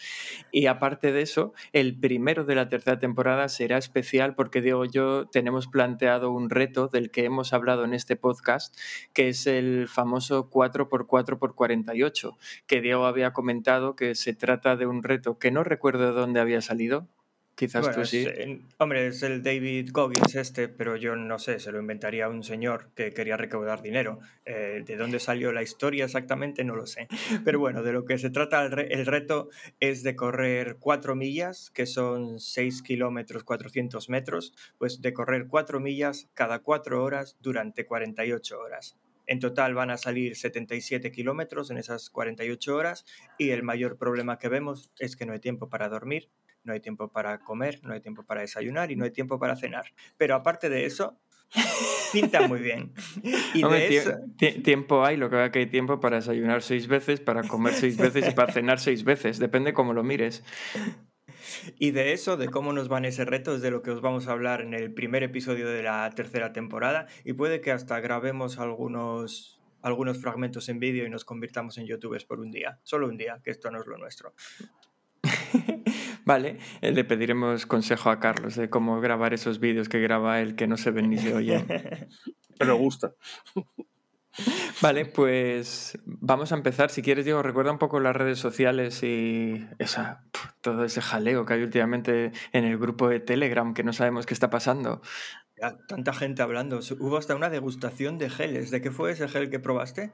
Y 0.51 0.67
aparte 0.67 1.13
de 1.13 1.23
eso, 1.23 1.53
el 1.73 1.99
primero 1.99 2.45
de 2.45 2.55
la 2.55 2.69
tercera 2.69 2.99
temporada 2.99 3.49
será 3.49 3.79
especial 3.79 4.35
porque 4.35 4.61
Diego 4.61 4.85
y 4.85 4.91
yo 4.91 5.27
tenemos 5.29 5.67
planteado 5.69 6.31
un 6.31 6.51
reto 6.51 6.89
del 6.89 7.11
que 7.11 7.25
hemos 7.25 7.53
hablado 7.53 7.85
en 7.85 7.95
este 7.95 8.17
podcast, 8.17 8.77
que 9.13 9.29
es 9.29 9.47
el 9.47 9.89
famoso 9.89 10.51
4x4x48, 10.51 12.37
que 12.67 12.81
Diego 12.81 13.07
había 13.07 13.33
comentado 13.33 13.97
que 13.97 14.15
se 14.15 14.35
trata 14.35 14.77
de 14.77 14.87
un 14.87 15.03
reto 15.03 15.39
que 15.39 15.51
no 15.51 15.65
recuerdo 15.65 16.07
de 16.07 16.13
dónde 16.13 16.41
había 16.41 16.61
salido, 16.61 17.09
Quizás 17.55 17.95
tú 17.95 18.05
sí. 18.05 18.27
hombre, 18.79 19.07
es 19.07 19.23
el 19.23 19.43
David 19.43 19.91
Goggins 19.93 20.35
este, 20.35 20.69
pero 20.69 20.97
yo 20.97 21.15
no 21.15 21.39
sé, 21.39 21.61
se 21.61 21.71
lo 21.71 21.79
inventaría 21.79 22.29
un 22.29 22.43
señor 22.43 22.91
que 22.97 23.13
quería 23.13 23.37
recaudar 23.37 23.81
dinero. 23.81 24.19
Eh, 24.45 24.83
¿De 24.85 24.97
dónde 24.97 25.21
salió 25.21 25.53
la 25.53 25.63
historia 25.63 26.05
exactamente? 26.05 26.65
No 26.65 26.75
lo 26.75 26.87
sé. 26.87 27.07
Pero 27.45 27.61
bueno, 27.61 27.85
de 27.85 27.93
lo 27.93 28.05
que 28.05 28.19
se 28.19 28.31
trata 28.31 28.65
el, 28.65 29.07
reto 29.07 29.51
es 29.79 30.03
de 30.03 30.17
correr 30.17 30.79
cuatro 30.81 31.15
millas, 31.15 31.71
que 31.71 31.87
son 31.87 32.41
6 32.41 32.83
kilómetros 32.83 33.45
400 33.45 34.09
metros, 34.09 34.53
pues 34.79 35.01
de 35.01 35.13
correr 35.13 35.47
cuatro 35.47 35.79
millas 35.79 36.29
cada 36.35 36.59
cuatro 36.59 37.05
horas 37.05 37.37
durante 37.41 37.87
48 37.87 38.59
horas. 38.59 38.97
En 39.27 39.39
total 39.39 39.75
van 39.75 39.91
a 39.91 39.97
salir 39.97 40.37
77 40.37 41.13
kilómetros 41.13 41.71
en 41.71 41.79
esas 41.79 42.11
48 42.11 42.77
horas 42.77 43.07
y 43.39 43.51
el 43.51 43.63
mayor 43.63 43.97
problema 43.97 44.39
que 44.39 44.49
vemos 44.49 44.91
es 44.99 45.17
que 45.17 45.25
no 45.25 45.33
hay 45.33 45.39
tiempo 45.39 45.69
para 45.69 45.89
dormir 45.89 46.29
no 46.65 46.73
hay 46.73 46.81
tiempo 46.81 47.09
para 47.09 47.39
comer, 47.39 47.81
no 47.83 47.93
hay 47.93 48.01
tiempo 48.01 48.25
para 48.25 48.41
desayunar 48.41 48.91
y 48.91 48.97
no 48.97 49.05
hay 49.05 49.11
tiempo 49.11 49.39
para 49.39 49.57
cenar. 49.57 49.87
Pero 50.17 50.35
aparte 50.35 50.69
de 50.69 50.87
eso, 50.87 51.19
pinta 52.13 52.47
muy 52.49 52.61
bien. 52.61 52.93
Y 53.55 54.63
tiempo 54.63 55.05
hay, 55.05 55.17
lo 55.17 55.31
que 55.31 55.37
va 55.37 55.53
que 55.53 55.61
hay 55.61 55.67
tiempo 55.67 56.01
para 56.01 56.17
desayunar 56.17 56.63
seis 56.63 56.89
veces, 56.89 57.21
para 57.21 57.43
comer 57.43 57.75
seis 57.75 57.97
veces 57.97 58.29
y 58.29 58.33
para 58.33 58.53
cenar 58.53 58.81
seis 58.81 59.05
veces, 59.05 59.39
depende 59.39 59.73
cómo 59.73 59.93
lo 59.93 60.03
mires. 60.03 60.43
Y 61.79 61.93
de 61.93 62.13
eso, 62.13 62.37
de 62.37 62.49
cómo 62.49 62.73
nos 62.73 62.89
van 62.89 63.05
ese 63.05 63.25
reto, 63.25 63.55
es 63.55 63.63
de 63.63 63.71
lo 63.71 63.83
que 63.83 63.91
os 63.91 64.01
vamos 64.01 64.27
a 64.27 64.33
hablar 64.33 64.61
en 64.61 64.75
el 64.75 64.93
primer 64.93 65.23
episodio 65.23 65.69
de 65.69 65.83
la 65.83 66.11
tercera 66.11 66.53
temporada 66.53 67.07
y 67.25 67.35
puede 67.35 67.61
que 67.61 67.71
hasta 67.71 68.01
grabemos 68.01 68.59
algunos 68.59 69.61
algunos 69.83 70.19
fragmentos 70.19 70.71
en 70.71 70.81
vídeo 70.81 71.07
y 71.07 71.11
nos 71.11 71.27
convirtamos 71.27 71.77
en 71.77 71.85
youtubers 71.85 72.25
por 72.25 72.41
un 72.41 72.51
día, 72.51 72.81
solo 72.85 73.07
un 73.07 73.19
día, 73.19 73.41
que 73.45 73.51
esto 73.51 73.71
no 73.71 73.81
es 73.81 73.87
lo 73.87 73.99
nuestro. 73.99 74.33
Vale, 76.25 76.59
eh, 76.81 76.93
le 76.93 77.05
pediremos 77.05 77.67
consejo 77.67 78.11
a 78.11 78.19
Carlos 78.19 78.57
de 78.57 78.71
cómo 78.71 79.01
grabar 79.01 79.35
esos 79.35 79.61
vídeos 79.61 79.89
que 79.89 80.01
graba 80.01 80.41
él 80.41 80.57
que 80.57 80.67
no 80.67 80.77
se 80.77 80.91
ven 80.91 81.11
ni 81.11 81.19
se 81.19 81.35
oyen. 81.35 81.67
Pero 82.59 82.77
gusta. 82.77 83.13
Vale, 84.83 85.07
pues 85.07 85.99
vamos 86.05 86.51
a 86.53 86.57
empezar. 86.57 86.91
Si 86.91 87.03
quieres, 87.03 87.25
Diego, 87.25 87.43
recuerda 87.43 87.71
un 87.71 87.79
poco 87.79 88.01
las 88.01 88.17
redes 88.17 88.39
sociales 88.39 89.03
y 89.03 89.67
esa, 89.79 90.25
todo 90.61 90.85
ese 90.85 91.01
jaleo 91.01 91.45
que 91.45 91.55
hay 91.55 91.63
últimamente 91.63 92.33
en 92.53 92.65
el 92.65 92.79
grupo 92.79 93.09
de 93.09 93.21
Telegram 93.21 93.75
que 93.75 93.85
no 93.85 93.93
sabemos 93.93 94.27
qué 94.27 94.35
está 94.35 94.51
pasando. 94.51 95.03
Ya, 95.61 95.77
tanta 95.87 96.13
gente 96.13 96.43
hablando. 96.43 96.81
Hubo 96.99 97.17
hasta 97.17 97.37
una 97.37 97.49
degustación 97.49 98.19
de 98.19 98.29
geles. 98.29 98.71
¿De 98.71 98.83
qué 98.83 98.91
fue 98.91 99.13
ese 99.13 99.29
gel 99.29 99.51
que 99.51 99.61
probaste? 99.61 100.13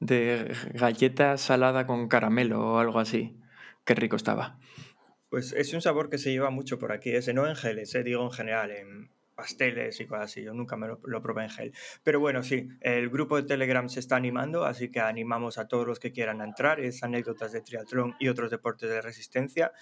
De 0.00 0.54
galleta 0.74 1.38
salada 1.38 1.86
con 1.86 2.08
caramelo 2.08 2.74
o 2.74 2.78
algo 2.78 2.98
así. 2.98 3.38
Qué 3.84 3.94
rico 3.94 4.16
estaba. 4.16 4.58
Pues 5.32 5.54
es 5.54 5.72
un 5.72 5.80
sabor 5.80 6.10
que 6.10 6.18
se 6.18 6.30
lleva 6.30 6.50
mucho 6.50 6.78
por 6.78 6.92
aquí, 6.92 7.08
ese 7.08 7.32
no 7.32 7.48
en 7.48 7.56
geles, 7.56 7.94
eh, 7.94 8.02
digo 8.02 8.22
en 8.22 8.32
general, 8.32 8.70
en 8.70 9.08
pasteles 9.34 9.98
y 9.98 10.04
cosas 10.04 10.24
así. 10.26 10.42
Yo 10.42 10.52
nunca 10.52 10.76
me 10.76 10.86
lo, 10.86 11.22
probé 11.22 11.44
en 11.44 11.48
gel. 11.48 11.72
Pero 12.04 12.20
bueno, 12.20 12.42
sí, 12.42 12.68
el 12.82 13.08
grupo 13.08 13.36
de 13.36 13.44
Telegram 13.44 13.88
se 13.88 14.00
está 14.00 14.16
animando, 14.16 14.66
así 14.66 14.90
que 14.90 15.00
animamos 15.00 15.56
a 15.56 15.68
todos 15.68 15.86
los 15.86 16.00
que 16.00 16.12
quieran 16.12 16.42
entrar. 16.42 16.80
Es 16.80 17.02
anécdotas 17.02 17.52
de 17.52 17.62
triatlón 17.62 18.14
y 18.20 18.28
otros 18.28 18.50
deportes 18.50 18.90
de 18.90 19.00
resistencia. 19.00 19.72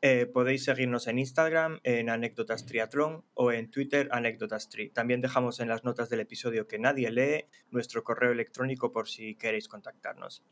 Eh, 0.00 0.26
podéis 0.26 0.62
seguirnos 0.62 1.08
en 1.08 1.18
Instagram, 1.18 1.80
en 1.82 2.08
Anécdotas 2.08 2.66
Triatlón 2.66 3.24
o 3.34 3.50
en 3.50 3.68
Twitter, 3.68 4.08
Anécdotas 4.12 4.68
Tri. 4.68 4.90
También 4.90 5.20
dejamos 5.20 5.58
en 5.58 5.68
las 5.68 5.82
notas 5.82 6.08
del 6.08 6.20
episodio 6.20 6.68
que 6.68 6.78
nadie 6.78 7.10
lee 7.10 7.46
nuestro 7.70 8.04
correo 8.04 8.30
electrónico 8.30 8.92
por 8.92 9.08
si 9.08 9.34
queréis 9.34 9.66
contactarnos. 9.66 10.44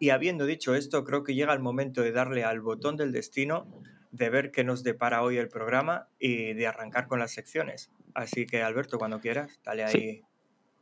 Y 0.00 0.10
habiendo 0.10 0.46
dicho 0.46 0.74
esto, 0.74 1.04
creo 1.04 1.24
que 1.24 1.34
llega 1.34 1.52
el 1.52 1.60
momento 1.60 2.02
de 2.02 2.12
darle 2.12 2.44
al 2.44 2.60
botón 2.60 2.96
del 2.96 3.12
destino, 3.12 3.66
de 4.10 4.30
ver 4.30 4.50
qué 4.50 4.64
nos 4.64 4.82
depara 4.82 5.22
hoy 5.22 5.38
el 5.38 5.48
programa 5.48 6.08
y 6.18 6.52
de 6.54 6.66
arrancar 6.66 7.06
con 7.06 7.18
las 7.18 7.32
secciones. 7.32 7.90
Así 8.14 8.46
que, 8.46 8.62
Alberto, 8.62 8.98
cuando 8.98 9.20
quieras, 9.20 9.60
dale 9.64 9.84
ahí 9.84 10.22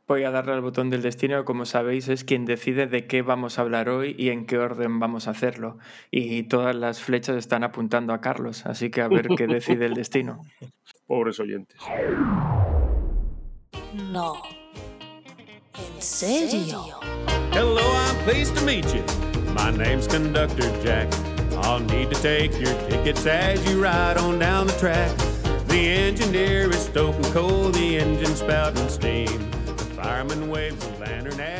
voy 0.07 0.23
a 0.23 0.31
darle 0.31 0.53
al 0.53 0.61
botón 0.61 0.89
del 0.89 1.01
destino, 1.01 1.45
como 1.45 1.65
sabéis, 1.65 2.07
es 2.09 2.23
quien 2.23 2.45
decide 2.45 2.87
de 2.87 3.07
qué 3.07 3.21
vamos 3.21 3.57
a 3.57 3.63
hablar 3.63 3.89
hoy 3.89 4.15
y 4.17 4.29
en 4.29 4.45
qué 4.45 4.57
orden 4.57 4.99
vamos 4.99 5.27
a 5.27 5.31
hacerlo. 5.31 5.77
Y 6.11 6.43
todas 6.43 6.75
las 6.75 7.01
flechas 7.01 7.35
están 7.37 7.63
apuntando 7.63 8.13
a 8.13 8.21
Carlos, 8.21 8.65
así 8.65 8.89
que 8.89 9.01
a 9.01 9.07
ver 9.07 9.27
qué 9.35 9.47
decide 9.47 9.85
el 9.85 9.93
destino. 9.93 10.41
Pobres 11.07 11.39
oyentes. 11.39 11.79
No. 14.11 14.33
Hello, 17.51 17.81
I'm 17.81 18.15
pleased 18.23 18.55
to 18.55 18.63
meet 18.63 18.85
you. 18.93 19.03
My 19.53 19.71
name's 19.71 20.07
Conductor 20.07 20.71
Jack. 20.81 21.13
I'll 21.65 21.81
need 21.81 22.11
to 22.11 22.21
take 22.21 22.53
your 22.53 22.73
tickets 22.89 23.25
as 23.25 23.65
you 23.69 23.83
ride 23.83 24.15
on 24.15 24.39
down 24.39 24.67
the 24.67 24.73
track. 24.73 25.13
The 25.67 25.89
engineer 25.89 26.69
is 26.69 26.85
stoking 26.85 27.23
coal, 27.33 27.71
the 27.71 27.97
engine 27.97 28.35
spouting 28.35 28.87
steam. 28.87 29.51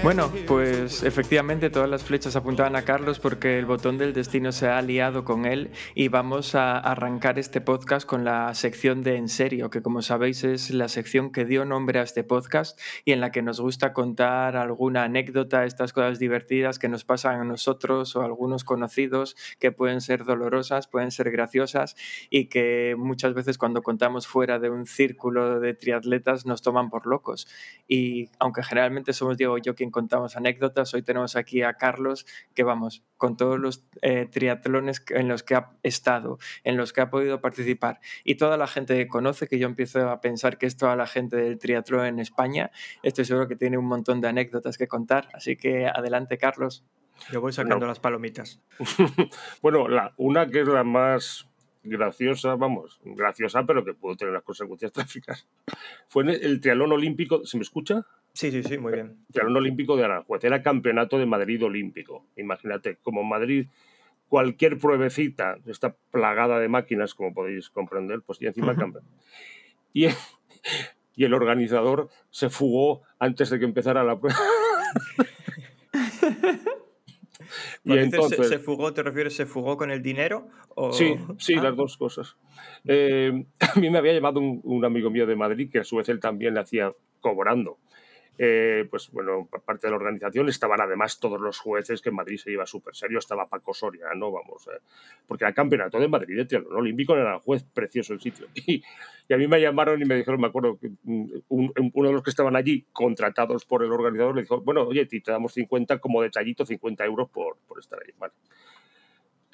Bueno, 0.04 0.32
pues 0.46 1.02
efectivamente 1.02 1.72
todas 1.72 1.90
las 1.90 2.04
flechas 2.04 2.36
apuntaban 2.36 2.75
a 2.75 2.84
Carlos 2.84 3.20
porque 3.20 3.58
el 3.58 3.66
botón 3.66 3.98
del 3.98 4.14
destino 4.14 4.52
se 4.52 4.68
ha 4.68 4.78
aliado 4.78 5.25
con 5.25 5.46
él 5.46 5.72
y 5.96 6.10
vamos 6.10 6.54
a 6.54 6.78
arrancar 6.78 7.40
este 7.40 7.60
podcast 7.60 8.06
con 8.08 8.24
la 8.24 8.54
sección 8.54 9.02
de 9.02 9.16
En 9.16 9.30
serio, 9.30 9.72
que 9.72 9.82
como 9.82 10.04
sabéis 10.04 10.44
es 10.44 10.70
la 10.70 10.90
sección 10.90 11.32
que 11.32 11.44
dio 11.44 11.66
nombre 11.66 11.98
a 11.98 12.04
este 12.04 12.24
podcast 12.24 12.80
y 13.04 13.14
en 13.14 13.20
la 13.20 13.32
que 13.32 13.42
nos 13.42 13.60
gusta 13.60 13.94
contar 13.94 14.58
alguna 14.58 15.06
anécdota, 15.06 15.66
estas 15.66 15.92
cosas 15.92 16.20
divertidas 16.20 16.78
que 16.78 16.88
nos 16.88 17.04
pasan 17.04 17.42
a 17.42 17.44
nosotros 17.44 18.16
o 18.16 18.22
a 18.22 18.25
algunos 18.25 18.64
conocidos 18.64 19.36
que 19.60 19.72
pueden 19.72 20.02
ser 20.02 20.24
dolorosas, 20.24 20.88
pueden 20.88 21.10
ser 21.10 21.32
graciosas 21.32 21.96
y 22.30 22.46
que 22.46 22.96
muchas 22.96 23.34
veces 23.34 23.58
cuando 23.58 23.82
contamos 23.82 24.28
fuera 24.28 24.60
de 24.60 24.70
un 24.70 24.86
círculo 24.86 25.60
de 25.60 25.74
triatletas 25.74 26.46
nos 26.46 26.62
toman 26.62 26.92
por 26.92 27.08
locos. 27.08 27.48
Y 27.88 28.30
aunque 28.39 28.63
generalmente 28.63 29.13
somos 29.13 29.38
Diego 29.38 29.58
y 29.58 29.62
yo 29.62 29.75
quien 29.75 29.92
contamos 29.92 30.36
anécdotas, 30.36 30.94
hoy 30.94 31.01
tenemos 31.01 31.36
aquí 31.36 31.62
a 31.62 31.74
Carlos, 31.74 32.25
que 32.54 32.63
vamos, 32.63 33.04
con 33.18 33.38
todos 33.38 33.60
los 33.60 33.86
eh, 34.01 34.27
triatlones 34.32 35.04
en 35.10 35.27
los 35.27 35.44
que 35.44 35.56
ha 35.56 35.72
estado, 35.84 36.38
en 36.63 36.77
los 36.77 36.94
que 36.94 37.01
ha 37.01 37.10
podido 37.10 37.42
participar, 37.42 38.00
y 38.24 38.36
toda 38.36 38.58
la 38.58 38.68
gente 38.68 38.96
que 38.96 39.08
conoce, 39.08 39.48
que 39.48 39.60
yo 39.60 39.68
empiezo 39.68 40.10
a 40.10 40.22
pensar 40.22 40.58
que 40.58 40.65
es 40.65 40.77
toda 40.77 40.96
la 40.96 41.08
gente 41.08 41.38
del 41.38 41.58
triatlón 41.58 42.06
en 42.06 42.20
España, 42.20 42.72
estoy 43.04 43.25
seguro 43.25 43.48
que 43.48 43.56
tiene 43.56 43.77
un 43.77 43.86
montón 43.86 44.22
de 44.22 44.27
anécdotas 44.27 44.77
que 44.77 44.88
contar, 44.88 45.30
así 45.34 45.56
que 45.56 45.88
adelante, 45.88 46.38
Carlos. 46.38 46.84
Yo 47.32 47.39
voy 47.39 47.54
sacando 47.54 47.88
las 47.88 48.00
palomitas. 48.00 48.60
bueno, 49.62 49.88
la, 49.88 50.13
una 50.18 50.48
que 50.48 50.62
es 50.62 50.68
la 50.68 50.84
más 50.84 51.48
graciosa, 51.86 52.56
vamos, 52.56 53.00
graciosa, 53.04 53.63
pero 53.65 53.86
que 53.86 53.94
pudo 53.94 54.15
tener 54.15 54.32
unas 54.32 54.44
consecuencias 54.44 54.92
trágicas. 54.94 55.48
Fue 56.08 56.24
en 56.24 56.30
el 56.30 56.60
triatlón 56.60 56.92
olímpico, 56.92 57.46
¿se 57.46 57.58
me 57.58 57.63
escucha? 57.63 58.06
Sí, 58.36 58.51
sí, 58.51 58.62
sí, 58.63 58.77
muy 58.77 58.92
bien. 58.92 59.15
Triatlón 59.32 59.56
olímpico 59.56 59.96
de 59.96 60.04
Aranjuez, 60.04 60.44
era 60.44 60.62
campeonato 60.62 61.18
de 61.18 61.25
Madrid 61.25 61.63
olímpico. 61.63 62.25
Imagínate, 62.36 62.98
como 63.01 63.24
Madrid, 63.24 63.68
cualquier 64.27 64.77
pruebecita 64.77 65.58
está 65.65 65.96
plagada 66.12 66.60
de 66.60 66.68
máquinas, 66.68 67.15
como 67.15 67.34
podéis 67.34 67.70
comprender, 67.70 68.24
pues 68.25 68.42
y 68.42 68.48
encima 68.48 68.74
uh 68.74 69.00
Y, 69.94 70.08
y 71.15 71.24
el 71.24 71.34
organizador 71.34 72.10
se 72.30 72.50
fugó 72.50 73.04
antes 73.20 73.50
de 73.51 73.58
que 73.58 73.63
empezara 73.63 74.04
la 74.04 74.20
prueba. 74.20 74.36
y 77.86 77.98
entonces, 77.98 78.50
se, 78.50 78.60
fugó, 78.60 78.94
¿te 78.94 79.01
refieres, 79.01 79.34
se 79.34 79.46
fugó 79.46 79.77
con 79.77 79.92
el 79.92 80.01
dinero? 80.01 80.50
O... 80.75 80.92
Sí, 80.92 81.15
sí, 81.38 81.54
ah. 81.58 81.63
las 81.63 81.77
dos 81.77 81.96
cosas. 81.96 82.36
Eh, 82.84 83.46
a 83.62 83.80
mí 83.80 83.89
me 83.89 83.98
había 83.98 84.12
llamado 84.12 84.42
un, 84.42 84.60
un, 84.65 84.84
amigo 84.84 85.10
mío 85.10 85.25
de 85.25 85.38
Madrid, 85.38 85.70
que 85.72 85.80
a 85.80 85.86
su 85.86 85.96
vez 85.96 86.10
él 86.10 86.20
también 86.20 86.54
le 86.54 86.60
hacía 86.60 86.92
cobrando. 87.22 87.77
Eh, 88.38 88.86
pues 88.89 89.10
bueno, 89.12 89.48
parte 89.65 89.88
de 89.88 89.92
la 89.92 89.98
organización 89.98 90.50
estaban 90.50 90.82
además 90.82 91.20
todos 91.20 91.39
los 91.39 91.58
jueces 91.58 92.01
que 92.01 92.10
en 92.10 92.15
Madrid 92.15 92.38
se 92.38 92.50
lleva 92.50 92.65
súper 92.65 92.94
serio, 92.94 93.20
estaba 93.20 93.48
Paco 93.48 93.74
Soria, 93.74 94.08
¿no? 94.13 94.30
Vamos, 94.30 94.68
eh, 94.68 94.82
porque 95.25 95.46
era 95.46 95.54
campeonato 95.54 96.00
de 96.00 96.10
Madrid 96.10 96.36
de 96.36 96.46
triatlón 96.46 96.75
olímpico, 96.75 97.15
era 97.15 97.39
juez 97.39 97.63
precioso 97.63 98.13
el 98.13 98.22
sitio. 98.22 98.48
Y, 98.68 98.84
y, 99.30 99.34
a 99.34 99.38
mí 99.38 99.48
me 99.48 99.62
llamaron 99.62 100.01
y 100.01 100.06
me 100.06 100.15
dijeron, 100.15 100.42
me 100.42 100.48
acuerdo, 100.48 100.77
que 100.80 100.89
uno 101.06 102.08
de 102.08 102.13
los 102.13 102.24
que 102.24 102.30
estaban 102.30 102.56
allí, 102.56 102.86
contratados 102.92 103.65
por 103.65 103.84
el 103.84 103.92
organizador, 103.92 104.36
le 104.36 104.42
dijo, 104.42 104.62
bueno, 104.62 104.84
oye, 104.84 105.06
te 105.06 105.22
damos 105.25 105.54
50 105.54 106.00
como 106.00 106.22
detallito, 106.22 106.65
50 106.65 107.06
euros 107.06 107.30
por, 107.30 107.58
por 107.68 107.80
estar 107.80 108.00
ahí. 108.04 108.12
Vale. 108.18 108.34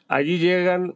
Allí 0.08 0.40
llegan 0.40 0.96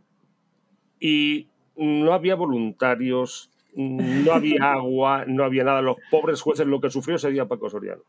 y 0.99 1.49
no 1.75 2.13
había 2.13 2.35
voluntarios, 2.35 3.51
no 3.75 4.31
había 4.33 4.73
agua, 4.73 5.25
no 5.27 5.43
había 5.43 5.63
nada. 5.63 5.81
Los 5.81 5.97
pobres 6.09 6.41
jueces 6.41 6.65
lo 6.65 6.79
que 6.79 6.89
sufrió 6.89 7.17
ese 7.17 7.29
día 7.29 7.47
Paco 7.47 7.69
Soriano. 7.69 8.03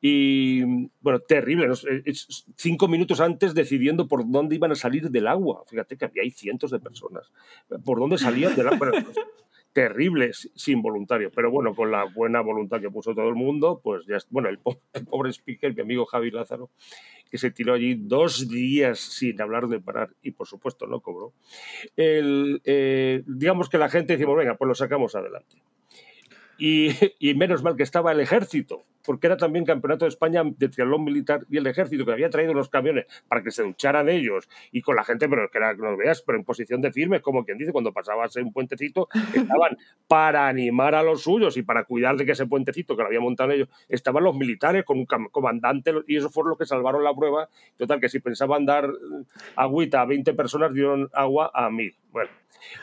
Y 0.00 0.62
bueno, 1.00 1.20
terrible. 1.20 1.68
Cinco 2.56 2.88
minutos 2.88 3.20
antes 3.20 3.54
decidiendo 3.54 4.08
por 4.08 4.30
dónde 4.30 4.56
iban 4.56 4.72
a 4.72 4.74
salir 4.74 5.10
del 5.10 5.26
agua. 5.26 5.64
Fíjate 5.68 5.96
que 5.96 6.04
había 6.04 6.22
cientos 6.30 6.70
de 6.70 6.80
personas. 6.80 7.32
¿Por 7.84 7.98
dónde 7.98 8.18
salían 8.18 8.54
del 8.54 8.68
agua? 8.68 8.92
Terrible 9.76 10.30
sin 10.32 10.80
voluntario. 10.80 11.30
Pero 11.30 11.50
bueno, 11.50 11.74
con 11.74 11.90
la 11.90 12.04
buena 12.04 12.40
voluntad 12.40 12.80
que 12.80 12.88
puso 12.88 13.14
todo 13.14 13.28
el 13.28 13.34
mundo, 13.34 13.78
pues 13.84 14.06
ya. 14.06 14.16
Bueno, 14.30 14.48
el, 14.48 14.58
pobre 15.04 15.28
speaker, 15.34 15.74
mi 15.74 15.82
amigo 15.82 16.06
Javi 16.06 16.30
Lázaro, 16.30 16.70
que 17.30 17.36
se 17.36 17.50
tiró 17.50 17.74
allí 17.74 17.94
dos 17.94 18.48
días 18.48 18.98
sin 18.98 19.38
hablar 19.38 19.68
de 19.68 19.78
parar 19.78 20.08
y 20.22 20.30
por 20.30 20.46
supuesto 20.46 20.86
no 20.86 21.00
cobró. 21.00 21.34
El, 21.94 22.62
eh, 22.64 23.22
digamos 23.26 23.68
que 23.68 23.76
la 23.76 23.90
gente 23.90 24.14
decimos, 24.14 24.38
venga, 24.38 24.54
pues 24.54 24.66
lo 24.66 24.74
sacamos 24.74 25.14
adelante. 25.14 25.56
Y, 26.58 27.34
menos 27.34 27.62
mal 27.62 27.76
que 27.76 27.82
estaba 27.82 28.12
el 28.12 28.20
ejército, 28.20 28.86
porque 29.06 29.28
era 29.28 29.36
también 29.36 29.64
campeonato 29.64 30.04
de 30.04 30.10
España 30.10 30.42
de 30.44 30.68
triatlón 30.68 31.04
militar 31.04 31.46
y 31.48 31.56
el 31.56 31.66
ejército 31.66 32.04
que 32.04 32.12
había 32.12 32.28
traído 32.28 32.52
los 32.52 32.68
camiones 32.68 33.06
para 33.28 33.42
que 33.42 33.50
se 33.50 33.62
ducharan 33.62 34.08
ellos 34.08 34.48
y 34.72 34.82
con 34.82 34.96
la 34.96 35.04
gente, 35.04 35.28
pero 35.28 35.48
que 35.50 35.58
era, 35.58 35.74
no 35.74 35.92
lo 35.92 35.96
veas, 35.96 36.22
pero 36.22 36.36
en 36.36 36.44
posición 36.44 36.80
de 36.80 36.92
firme, 36.92 37.20
como 37.20 37.44
quien 37.44 37.58
dice, 37.58 37.72
cuando 37.72 37.92
pasabas 37.92 38.36
en 38.36 38.46
un 38.46 38.52
puentecito, 38.52 39.08
estaban 39.34 39.78
para 40.08 40.48
animar 40.48 40.94
a 40.94 41.02
los 41.02 41.22
suyos 41.22 41.56
y 41.56 41.62
para 41.62 41.84
cuidar 41.84 42.16
de 42.16 42.26
que 42.26 42.32
ese 42.32 42.46
puentecito 42.46 42.96
que 42.96 43.02
lo 43.02 43.08
había 43.08 43.20
montado 43.20 43.52
ellos, 43.52 43.68
estaban 43.88 44.24
los 44.24 44.36
militares 44.36 44.84
con 44.84 44.98
un 44.98 45.06
comandante 45.06 45.92
y 46.06 46.16
eso 46.16 46.30
fue 46.30 46.44
lo 46.48 46.56
que 46.56 46.66
salvaron 46.66 47.04
la 47.04 47.14
prueba. 47.14 47.48
Total, 47.76 48.00
que 48.00 48.08
si 48.08 48.20
pensaban 48.20 48.66
dar 48.66 48.90
agüita 49.54 50.00
a 50.00 50.06
20 50.06 50.34
personas, 50.34 50.72
dieron 50.74 51.08
agua 51.12 51.50
a 51.54 51.70
mil. 51.70 51.94
Bueno, 52.16 52.30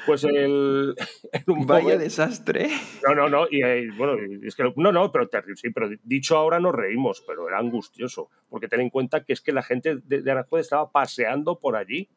pues 0.05 0.23
el. 0.23 0.95
un 1.47 1.65
Vaya 1.65 1.97
desastre. 1.97 2.69
No, 3.07 3.15
no, 3.15 3.29
no. 3.29 3.47
Y, 3.49 3.63
eh, 3.63 3.89
bueno, 3.97 4.15
es 4.43 4.55
que. 4.55 4.71
No, 4.75 4.91
no, 4.91 5.11
pero 5.11 5.27
terrible. 5.27 5.55
Sí, 5.55 5.69
pero 5.71 5.89
dicho 6.13 6.37
ahora 6.37 6.59
nos 6.59 6.73
reímos, 6.73 7.23
pero 7.25 7.47
era 7.47 7.59
angustioso. 7.59 8.29
Porque 8.49 8.67
ten 8.67 8.81
en 8.81 8.89
cuenta 8.89 9.23
que 9.23 9.33
es 9.33 9.41
que 9.41 9.51
la 9.51 9.63
gente 9.63 9.97
de, 10.03 10.21
de 10.21 10.45
estaba 10.59 10.91
paseando 10.91 11.59
por 11.59 11.75
allí 11.75 12.09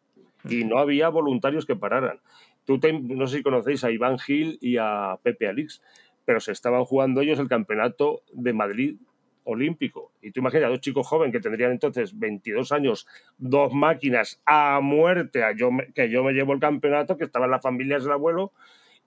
y 0.49 0.65
no 0.65 0.79
había 0.79 1.09
voluntarios 1.09 1.67
que 1.67 1.77
pararan. 1.77 2.21
Tú 2.65 2.81
no 3.01 3.27
sé 3.27 3.39
si 3.39 3.43
conocéis 3.43 3.85
a 3.85 3.91
Iván 3.91 4.19
Gil 4.19 4.59
y 4.61 4.77
a 4.77 5.19
Pepe 5.23 5.49
Alix, 5.49 5.83
pero 6.25 6.41
se 6.41 6.53
estaban 6.53 6.85
jugando 6.85 7.21
ellos 7.21 7.39
el 7.39 7.49
campeonato 7.49 8.23
de 8.33 8.53
Madrid 8.53 8.97
olímpico. 9.45 10.13
Y 10.21 10.33
tú 10.33 10.41
imaginas, 10.41 10.71
dos 10.71 10.81
chicos 10.81 11.07
jóvenes 11.07 11.33
que 11.33 11.41
tendrían 11.41 11.71
entonces 11.71 12.19
22 12.19 12.73
años, 12.73 13.07
dos 13.39 13.73
máquinas 13.73 14.43
a 14.45 14.81
muerte, 14.83 15.45
a 15.45 15.53
yo 15.53 15.71
que 15.95 16.11
yo 16.11 16.25
me 16.25 16.33
llevo 16.33 16.53
el 16.53 16.61
campeonato, 16.61 17.17
que 17.17 17.25
estaban 17.25 17.51
las 17.51 17.63
familias 17.63 18.03
del 18.03 18.13
abuelo, 18.13 18.53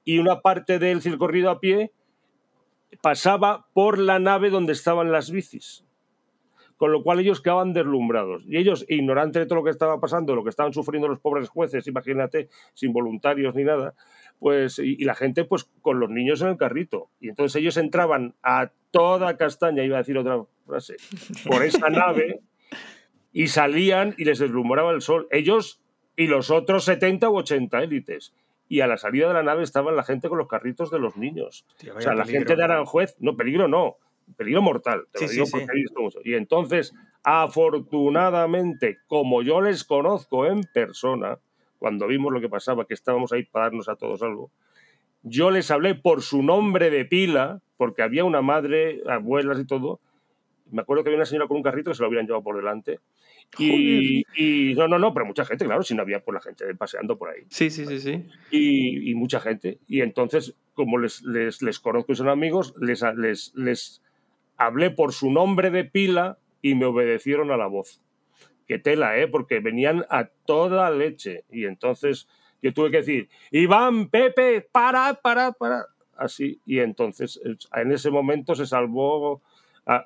y 0.06 0.20
una 0.20 0.42
parte 0.42 0.80
del 0.80 1.02
circorrido 1.02 1.50
a 1.50 1.60
pie 1.60 1.92
pasaba 3.02 3.68
por 3.74 4.00
la 4.00 4.20
nave 4.20 4.50
donde 4.50 4.74
estaban 4.74 5.12
las 5.12 5.32
bicis. 5.32 5.86
Con 6.78 6.94
lo 6.94 7.04
cual 7.04 7.20
ellos 7.20 7.42
quedaban 7.42 7.74
deslumbrados. 7.74 8.44
Y 8.48 8.58
ellos, 8.58 8.86
ignorantes 8.88 9.42
de 9.42 9.46
todo 9.48 9.60
lo 9.60 9.66
que 9.66 9.70
estaba 9.70 10.00
pasando, 10.00 10.34
lo 10.34 10.44
que 10.44 10.50
estaban 10.50 10.74
sufriendo 10.74 11.10
los 11.10 11.20
pobres 11.20 11.50
jueces, 11.50 11.88
imagínate, 11.88 12.48
sin 12.74 12.94
voluntarios 12.94 13.54
ni 13.54 13.66
nada, 13.66 13.96
pues, 14.40 14.80
y, 14.80 14.96
y 14.98 15.04
la 15.04 15.14
gente, 15.14 15.44
pues, 15.44 15.70
con 15.82 16.00
los 16.00 16.10
niños 16.10 16.42
en 16.42 16.48
el 16.48 16.58
carrito. 16.58 17.10
Y 17.20 17.28
entonces 17.28 17.62
ellos 17.62 17.76
entraban 17.76 18.34
a 18.44 18.72
toda 18.92 19.36
castaña, 19.36 19.84
iba 19.84 19.98
a 19.98 20.00
decir 20.00 20.18
otra 20.18 20.42
frase, 20.66 20.96
por 21.46 21.64
esa 21.64 21.90
nave 21.90 22.42
y 23.32 23.48
salían 23.48 24.16
y 24.18 24.26
les 24.26 24.40
deslumbraba 24.40 24.92
el 24.92 25.02
sol. 25.02 25.28
Ellos 25.32 25.82
y 26.16 26.28
los 26.28 26.52
otros 26.52 26.86
70 26.86 27.30
u 27.30 27.38
80 27.38 27.84
élites. 27.84 28.34
Y 28.70 28.80
a 28.82 28.88
la 28.88 28.98
salida 28.98 29.28
de 29.28 29.34
la 29.34 29.44
nave 29.44 29.64
estaban 29.64 29.96
la 29.98 30.04
gente 30.04 30.30
con 30.30 30.38
los 30.38 30.48
carritos 30.48 30.92
de 30.92 31.00
los 31.00 31.18
niños. 31.18 31.66
Hostia, 31.70 31.94
O 31.96 32.00
sea, 32.02 32.14
la 32.14 32.24
peligro. 32.24 32.40
gente 32.42 32.56
de 32.56 32.64
Aranjuez, 32.64 33.16
no, 33.20 33.36
peligro 33.36 33.68
no, 33.68 33.98
peligro 34.38 34.62
mortal, 34.62 35.08
te 35.12 35.22
lo 35.22 35.28
Sí, 35.28 35.34
digo 35.34 35.46
sí, 35.48 35.52
porque 35.52 35.66
sí. 35.66 35.72
he 35.74 35.82
visto 35.82 36.00
mucho. 36.02 36.20
Y 36.24 36.36
entonces, 36.36 36.94
afortunadamente, 37.24 39.00
como 39.08 39.42
yo 39.42 39.62
les 39.62 39.84
conozco 39.84 40.46
en 40.46 40.64
persona, 40.74 41.40
cuando 41.80 42.08
vimos 42.08 42.32
lo 42.34 42.42
que 42.42 42.50
pasaba, 42.50 42.86
que 42.86 42.94
estábamos 42.94 43.32
ahí 43.32 43.44
para 43.44 43.66
darnos 43.66 43.90
a 43.90 43.96
todos 43.96 44.22
algo, 44.22 44.52
yo 45.24 45.52
les 45.52 45.70
hablé 45.72 45.96
por 45.96 46.22
su 46.22 46.44
nombre 46.44 46.90
de 46.90 47.06
pila, 47.06 47.62
porque 47.78 48.04
había 48.04 48.24
una 48.24 48.42
madre, 48.42 49.02
abuelas 49.08 49.60
y 49.60 49.66
todo. 49.66 50.00
Me 50.72 50.82
acuerdo 50.82 51.04
que 51.04 51.10
había 51.10 51.18
una 51.18 51.26
señora 51.26 51.48
con 51.48 51.58
un 51.58 51.64
carrito 51.64 51.92
que 51.92 51.96
se 51.96 52.02
lo 52.02 52.08
habían 52.08 52.26
llevado 52.26 52.44
por 52.44 52.56
delante. 52.56 53.00
Y, 53.58 54.24
y 54.36 54.74
no, 54.76 54.88
no, 54.88 55.00
no, 55.00 55.14
pero 55.14 55.26
mucha 55.26 55.44
gente, 55.46 55.66
claro, 55.66 55.82
si 55.84 55.96
no 55.96 56.04
había 56.04 56.24
pues 56.24 56.34
la 56.36 56.42
gente 56.42 56.76
paseando 56.76 57.18
por 57.18 57.30
ahí 57.30 57.42
Sí, 57.50 57.72
sí, 57.72 57.86
sí, 57.88 58.00
sí. 58.00 58.24
y, 58.52 59.10
y 59.10 59.16
mucha 59.16 59.40
gente. 59.40 59.80
Y 59.88 60.02
entonces, 60.02 60.56
como 60.74 60.98
les, 61.00 61.24
les, 61.24 61.62
les 61.62 61.80
conozco 61.80 62.12
y 62.12 62.16
son 62.16 62.30
amigos, 62.30 62.76
les, 62.80 63.04
les, 63.18 63.54
les 63.56 64.04
hablé 64.58 64.92
por 64.92 65.14
su 65.14 65.32
nombre 65.32 65.72
de 65.72 65.86
pila 65.86 66.38
y 66.62 66.76
me 66.76 66.86
obedecieron 66.86 67.50
a 67.52 67.58
la 67.58 67.68
voz. 67.68 68.02
Qué 68.68 68.78
tela, 68.78 69.18
¿eh? 69.18 69.28
Porque 69.28 69.62
venían 69.62 70.06
a 70.10 70.26
toda 70.46 70.92
leche. 70.92 71.44
Y 71.50 71.66
entonces 71.66 72.28
yo 72.62 72.72
tuve 72.74 72.92
que 72.92 72.98
decir, 72.98 73.30
Iván, 73.52 74.10
Pepe, 74.10 74.62
para, 74.62 75.16
para, 75.16 75.54
para. 75.54 75.86
Así. 76.16 76.60
Y 76.66 76.80
entonces, 76.80 77.40
en 77.74 77.92
ese 77.92 78.12
momento 78.12 78.54
se 78.54 78.68
salvó 78.68 79.42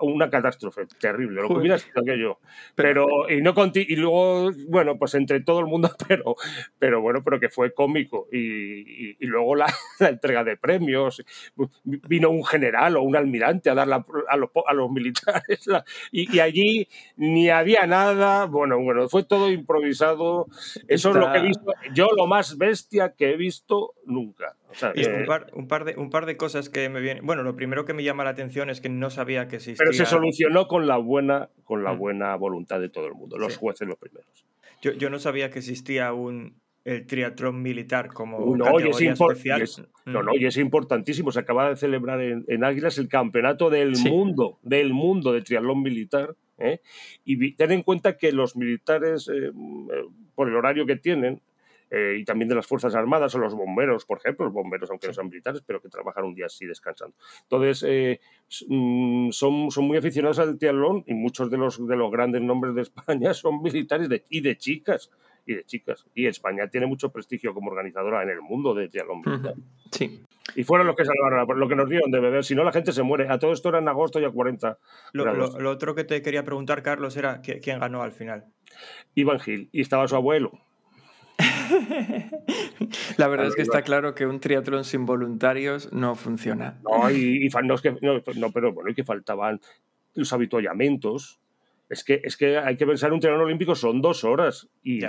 una 0.02 0.30
catástrofe 0.30 0.86
terrible, 1.00 1.42
lo 1.42 1.48
que 1.50 1.54
hubiera 1.56 1.78
sido 1.78 2.02
aquello. 2.02 2.40
Pero, 2.76 3.30
y 3.30 3.42
no 3.42 3.54
conti 3.54 3.86
y 3.88 3.96
luego, 3.96 4.52
bueno, 4.68 4.98
pues 4.98 5.14
entre 5.16 5.42
todo 5.42 5.60
el 5.60 5.66
mundo, 5.66 5.90
pero, 6.08 6.36
pero 6.80 7.02
bueno, 7.02 7.22
pero 7.24 7.40
que 7.40 7.50
fue 7.50 7.74
cómico. 7.74 8.28
Y, 8.32 8.38
y- 8.40 9.18
y 9.20 9.26
luego 9.26 9.56
la, 9.56 9.66
la 10.00 10.10
entrega 10.10 10.44
de 10.44 10.58
premios, 10.58 11.24
vino 11.84 12.30
un 12.30 12.44
general 12.46 12.98
o 12.98 13.02
un 13.04 13.16
almirante 13.16 13.70
a 13.70 13.76
dar 13.76 13.88
la- 13.88 14.06
a, 14.30 14.38
los, 14.38 14.50
a 14.66 14.74
los 14.74 14.90
militares, 14.92 15.68
la- 15.68 15.84
y, 16.12 16.34
y 16.36 16.40
allí 16.40 16.88
ni 17.18 17.50
había 17.50 17.86
nada, 17.88 18.46
bueno, 18.46 18.80
bueno, 18.82 19.08
fue 19.10 19.24
todo 19.24 19.52
improvisado. 19.52 20.48
Eso 20.88 21.10
es 21.10 21.16
lo 21.16 21.32
que 21.32 21.38
he 21.40 21.42
visto, 21.42 21.74
yo 21.94 22.08
lo 22.16 22.28
más 22.28 22.58
bestia 22.58 23.14
que 23.18 23.32
he 23.32 23.38
visto 23.38 23.94
nunca. 24.06 24.56
O 24.74 24.76
sea, 24.76 24.92
Y 24.96 25.04
eh, 25.04 25.14
un, 25.20 25.26
par, 25.26 25.48
un, 25.54 25.68
par 25.68 25.86
de, 25.86 25.96
un 25.98 26.10
par 26.10 26.26
de 26.26 26.36
cosas 26.36 26.70
que 26.70 26.90
me 26.90 27.00
vienen. 27.00 27.26
Bueno, 27.26 27.44
lo 27.44 27.56
primero 27.56 27.86
que 27.86 27.94
me 27.94 28.04
llama 28.04 28.24
la 28.24 28.32
atención 28.32 28.70
es 28.70 28.82
que 28.82 28.90
no 28.90 29.10
sabía 29.10 29.48
que 29.48 29.58
existía. 29.58 29.78
pero 29.80 29.94
se 29.94 30.06
solucionó 30.06 30.68
con 30.68 30.88
la 30.88 30.98
buena, 30.98 31.50
con 31.64 31.84
la 31.84 31.94
Mm. 31.94 31.98
buena 32.00 32.36
voluntad 32.36 32.80
de 32.80 32.90
todo 32.90 33.08
el 33.08 33.14
mundo, 33.14 33.38
los 33.38 33.54
Sí. 33.54 33.60
jueces 33.60 33.88
los 33.88 33.98
primeros. 33.98 34.46
Yo, 34.82 34.92
yo 34.94 35.10
no 35.10 35.20
sabía 35.20 35.50
que 35.52 35.60
existía 35.60 36.12
un 36.14 36.62
el 36.86 37.06
triatlón 37.08 37.62
militar 37.62 38.10
como 38.10 38.40
No, 38.58 38.66
y 38.78 38.90
es 38.90 38.98
categoría 38.98 39.14
impor- 39.16 39.32
especial. 39.32 39.60
y 39.62 39.64
es- 39.64 39.84
No, 40.06 40.22
Mm. 40.22 40.26
no, 40.26 40.36
y 40.36 40.46
es 40.46 40.58
importantísimo. 40.58 41.32
Se 41.32 41.40
acaba 41.40 41.70
de 41.70 41.78
celebrar 41.78 42.20
en, 42.20 42.44
en 42.50 42.64
Águilas 42.66 42.98
el 42.98 43.08
campeonato 43.08 43.70
del 43.70 43.96
Sí. 43.96 44.10
mundo, 44.10 44.60
del 44.64 44.92
mundo 44.92 45.32
de 45.32 45.42
triatlón 45.44 45.82
militar. 45.82 46.36
¿eh? 46.60 46.82
Y 47.24 47.54
ten 47.54 47.72
en 47.72 47.84
cuenta 47.84 48.18
que 48.18 48.32
los 48.34 48.56
militares, 48.58 49.30
eh, 49.30 49.52
mm, 49.54 49.92
eh, 49.92 49.94
por 50.36 50.50
el 50.50 50.56
horario 50.58 50.86
que 50.86 50.98
tienen, 50.98 51.40
eh, 51.96 52.18
y 52.20 52.26
también 52.26 52.50
de 52.50 52.56
las 52.56 52.66
Fuerzas 52.66 52.96
Armadas 52.96 53.36
o 53.36 53.38
los 53.38 53.54
bomberos, 53.54 54.04
por 54.06 54.18
ejemplo, 54.18 54.46
los 54.46 54.54
bomberos, 54.54 54.90
aunque 54.90 55.06
no 55.08 55.14
sean 55.14 55.28
militares, 55.30 55.62
pero 55.66 55.80
que 55.80 55.90
trabajan 55.90 56.26
un 56.26 56.34
día 56.34 56.48
así 56.48 56.66
descansando. 56.66 57.16
Entonces, 57.44 57.86
eh, 57.88 58.20
mm, 58.68 59.30
son, 59.32 59.70
son 59.70 59.86
muy 59.86 59.98
aficionados 59.98 60.40
al 60.40 60.58
triatlón 60.58 61.04
y 61.06 61.14
muchos 61.14 61.52
de 61.52 61.58
los, 61.58 61.86
de 61.88 61.96
los 61.96 62.12
grandes 62.12 62.42
nombres 62.42 62.74
de 62.76 62.82
España 62.82 63.34
son 63.34 63.62
militares 63.62 64.10
de- 64.10 64.24
y 64.30 64.42
de 64.42 64.58
chicas. 64.58 65.12
Y 65.46 65.56
de 65.56 65.66
chicas. 65.66 66.06
Y 66.16 66.26
España 66.28 66.70
tiene 66.70 66.88
mucho 66.88 67.12
prestigio 67.12 67.54
como 67.54 67.70
organizadora 67.70 68.24
en 68.24 68.30
el 68.30 68.42
mundo 68.42 68.74
de 68.74 68.88
triatlón 68.88 69.22
militar. 69.26 69.52
Ujú. 69.54 69.64
Sí. 69.92 70.22
Y 70.56 70.64
fueron 70.64 70.88
los 70.88 70.96
que 70.96 71.04
salvaron 71.04 71.60
lo 71.60 71.68
que 71.68 71.76
nos 71.76 71.90
dieron 71.90 72.10
de 72.12 72.20
beber. 72.22 72.44
Si 72.46 72.56
no, 72.56 72.64
la 72.64 72.72
gente 72.72 72.92
se 72.94 73.04
muere. 73.04 73.28
A 73.30 73.38
todo 73.40 73.52
esto 73.52 73.68
era 73.70 73.80
en 73.80 73.88
agosto 73.90 74.20
y 74.22 74.26
a 74.26 74.30
40 74.32 74.78
Lo, 75.12 75.26
lo- 75.26 75.60
lo 75.60 75.70
otro 75.70 75.96
que 75.96 76.06
te 76.06 76.22
quería 76.22 76.44
preguntar, 76.46 76.82
Carlos, 76.82 77.18
era 77.18 77.42
qui- 77.42 77.60
quién 77.62 77.80
ganó 77.80 78.04
al 78.04 78.14
final. 78.14 78.46
Iván 79.16 79.40
Gil. 79.42 79.68
Y 79.74 79.82
estaba 79.82 80.08
su 80.08 80.16
abuelo. 80.16 80.52
La 83.18 83.28
verdad 83.28 83.48
es 83.48 83.56
que 83.56 83.62
está 83.62 83.82
claro 83.82 84.16
que 84.16 84.26
un 84.26 84.40
triatlón 84.40 84.84
sin 84.84 85.06
voluntarios 85.06 85.92
no 85.92 86.16
funciona. 86.16 86.80
No, 86.84 87.10
y, 87.10 87.46
y 87.46 87.50
no, 87.64 87.76
es 87.76 87.82
que, 87.82 87.92
no, 88.02 88.22
no, 88.36 88.52
pero 88.52 88.74
bueno, 88.74 88.90
y 88.90 88.94
que 88.94 89.04
faltaban 89.04 89.60
los 90.14 90.32
habituallamientos. 90.34 91.40
Es 91.90 92.04
que, 92.04 92.22
es 92.24 92.38
que 92.38 92.58
hay 92.58 92.78
que 92.78 92.88
pensar 92.88 93.14
un 93.14 93.20
triatlón 93.20 93.46
olímpico 93.46 93.76
son 93.76 94.02
dos 94.02 94.24
horas. 94.24 94.70
Y, 94.84 95.04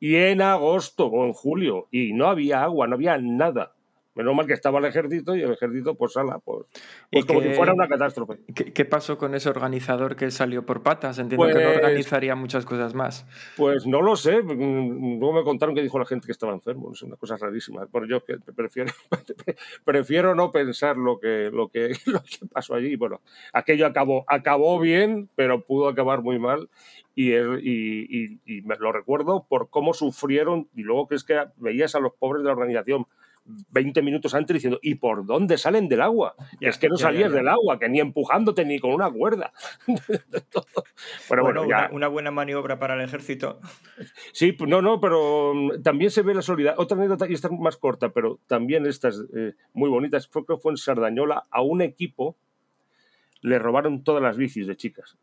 y 0.00 0.16
en 0.16 0.42
agosto 0.42 1.06
o 1.06 1.26
en 1.26 1.32
julio. 1.32 1.88
Y 1.90 2.12
no 2.12 2.26
había 2.26 2.62
agua, 2.62 2.86
no 2.86 2.94
había 2.94 3.18
nada. 3.18 3.74
Menos 4.14 4.34
mal 4.34 4.46
que 4.46 4.54
estaba 4.54 4.80
el 4.80 4.86
ejército 4.86 5.36
y 5.36 5.42
el 5.42 5.52
ejército, 5.52 5.94
pues, 5.94 6.16
ala, 6.16 6.40
pues, 6.40 6.64
pues 6.72 7.24
¿Y 7.24 7.26
como 7.26 7.40
qué- 7.40 7.50
si 7.50 7.54
fuera 7.54 7.72
una 7.72 7.86
catástrofe. 7.86 8.40
¿Qué, 8.54 8.72
qué 8.72 8.84
pasó 8.84 9.16
con 9.18 9.34
ese 9.36 9.48
organizador 9.48 10.16
que 10.16 10.30
salió 10.32 10.66
por 10.66 10.82
patas? 10.82 11.18
Entiendo 11.20 11.46
que 11.46 11.54
no 11.54 11.60
Pues- 11.60 11.76
organizaría 11.76 12.34
muchas 12.34 12.66
cosas 12.66 12.92
más. 12.94 13.24
Pues 13.56 13.86
no 13.86 14.02
lo 14.02 14.16
sé. 14.16 14.42
mm, 14.42 15.20
Luego 15.20 15.32
me 15.32 15.44
contaron 15.44 15.74
que 15.76 15.82
dijo 15.82 15.98
la 15.98 16.06
gente 16.06 16.26
que 16.26 16.32
estaba 16.32 16.52
enfermo. 16.52 16.92
Sé, 16.94 17.06
una 17.06 17.16
cosa 17.16 17.36
rarísima. 17.36 17.86
Pero 17.92 18.06
yo 18.06 18.24
que 18.24 18.36
prefiero, 18.54 18.92
prefiero 19.84 20.34
no 20.34 20.52
pensar 20.52 20.96
lo 20.96 21.18
que, 21.20 21.50
lo, 21.52 21.68
que, 21.68 21.90
lo 22.06 22.20
que 22.22 22.46
pasó 22.52 22.74
allí. 22.74 22.96
Bueno, 22.96 23.20
aquello 23.52 23.86
acabó, 23.86 24.24
acabó 24.26 24.78
bien, 24.80 25.28
pero 25.36 25.64
pudo 25.64 25.88
acabar 25.88 26.22
muy 26.22 26.38
mal. 26.38 26.68
Y, 27.14 27.32
y, 27.34 28.06
y- 28.08 28.38
y 28.46 28.62
me 28.62 28.76
lo 28.76 28.92
recuerdo 28.92 29.44
por 29.48 29.68
cómo 29.70 29.94
sufrieron. 29.94 30.68
Y 30.74 30.82
luego 30.82 31.08
que 31.08 31.14
es 31.16 31.24
que 31.24 31.44
veías 31.56 31.94
a 31.94 32.00
los 32.00 32.12
pobres 32.14 32.42
de 32.42 32.46
la 32.48 32.52
organización 32.54 33.06
20 33.70 34.02
minutos 34.02 34.34
antes 34.34 34.54
diciendo, 34.54 34.78
¿y 34.82 34.96
por 34.96 35.26
dónde 35.26 35.58
salen 35.58 35.88
del 35.88 36.00
agua? 36.00 36.34
Ya, 36.60 36.68
es 36.68 36.78
que 36.78 36.88
no 36.88 36.96
salías 36.96 37.32
del 37.32 37.48
agua, 37.48 37.78
que 37.78 37.88
ni 37.88 38.00
empujándote 38.00 38.64
ni 38.64 38.78
con 38.78 38.92
una 38.92 39.10
cuerda. 39.10 39.52
Pero 41.28 41.42
bueno, 41.42 41.60
Bueno, 41.60 41.68
ya. 41.68 41.86
una, 41.86 41.90
una 41.92 42.08
buena 42.08 42.30
maniobra 42.30 42.78
para 42.78 42.94
el 42.94 43.00
ejército. 43.00 43.60
Sí, 44.32 44.52
pues 44.52 44.68
no, 44.68 44.82
no, 44.82 45.00
pero 45.00 45.52
mm, 45.54 45.82
también 45.82 46.10
se 46.10 46.22
ve 46.22 46.34
la 46.34 46.42
solidaridad. 46.42 46.80
Otra 46.80 46.96
anécdota, 46.96 47.26
y 47.28 47.34
esta 47.34 47.48
es 47.48 47.58
más 47.58 47.76
corta, 47.76 48.10
pero 48.10 48.38
también 48.46 48.86
esta 48.86 49.08
es 49.08 49.22
eh, 49.36 49.54
muy 49.72 49.88
bonita, 49.90 50.18
fue, 50.30 50.44
creo 50.44 50.58
que 50.58 50.62
fue 50.62 50.72
en 50.72 50.76
Sardañola, 50.76 51.46
a 51.50 51.62
un 51.62 51.82
equipo 51.82 52.36
le 53.42 53.58
robaron 53.58 54.04
todas 54.04 54.22
las 54.22 54.36
bicis 54.36 54.66
de 54.66 54.76
chicas. 54.76 55.16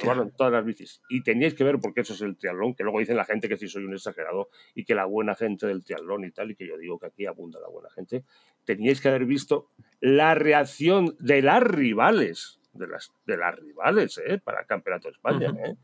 Robaron 0.00 0.32
todas 0.32 0.52
las 0.52 0.64
bicis. 0.64 1.00
Y 1.08 1.22
teníais 1.22 1.54
que 1.54 1.64
ver, 1.64 1.78
porque 1.78 2.00
eso 2.00 2.14
es 2.14 2.20
el 2.22 2.36
triatlón, 2.36 2.74
que 2.74 2.82
luego 2.82 2.98
dicen 2.98 3.16
la 3.16 3.24
gente 3.24 3.48
que 3.48 3.56
sí 3.56 3.68
soy 3.68 3.84
un 3.84 3.94
exagerado 3.94 4.48
y 4.74 4.84
que 4.84 4.94
la 4.94 5.04
buena 5.04 5.34
gente 5.34 5.66
del 5.66 5.84
triatlón 5.84 6.24
y 6.24 6.30
tal, 6.30 6.50
y 6.50 6.56
que 6.56 6.66
yo 6.66 6.76
digo 6.76 6.98
que 6.98 7.06
aquí 7.06 7.26
abunda 7.26 7.60
la 7.60 7.68
buena 7.68 7.90
gente. 7.90 8.24
Teníais 8.64 9.00
que 9.00 9.08
haber 9.08 9.24
visto 9.24 9.68
la 10.00 10.34
reacción 10.34 11.16
de 11.20 11.42
las 11.42 11.62
rivales, 11.62 12.60
de 12.72 12.88
las, 12.88 13.12
de 13.26 13.36
las 13.36 13.56
rivales, 13.56 14.20
¿eh? 14.26 14.40
para 14.42 14.60
el 14.60 14.66
Campeonato 14.66 15.08
de 15.08 15.12
España. 15.12 15.54
¿eh? 15.64 15.76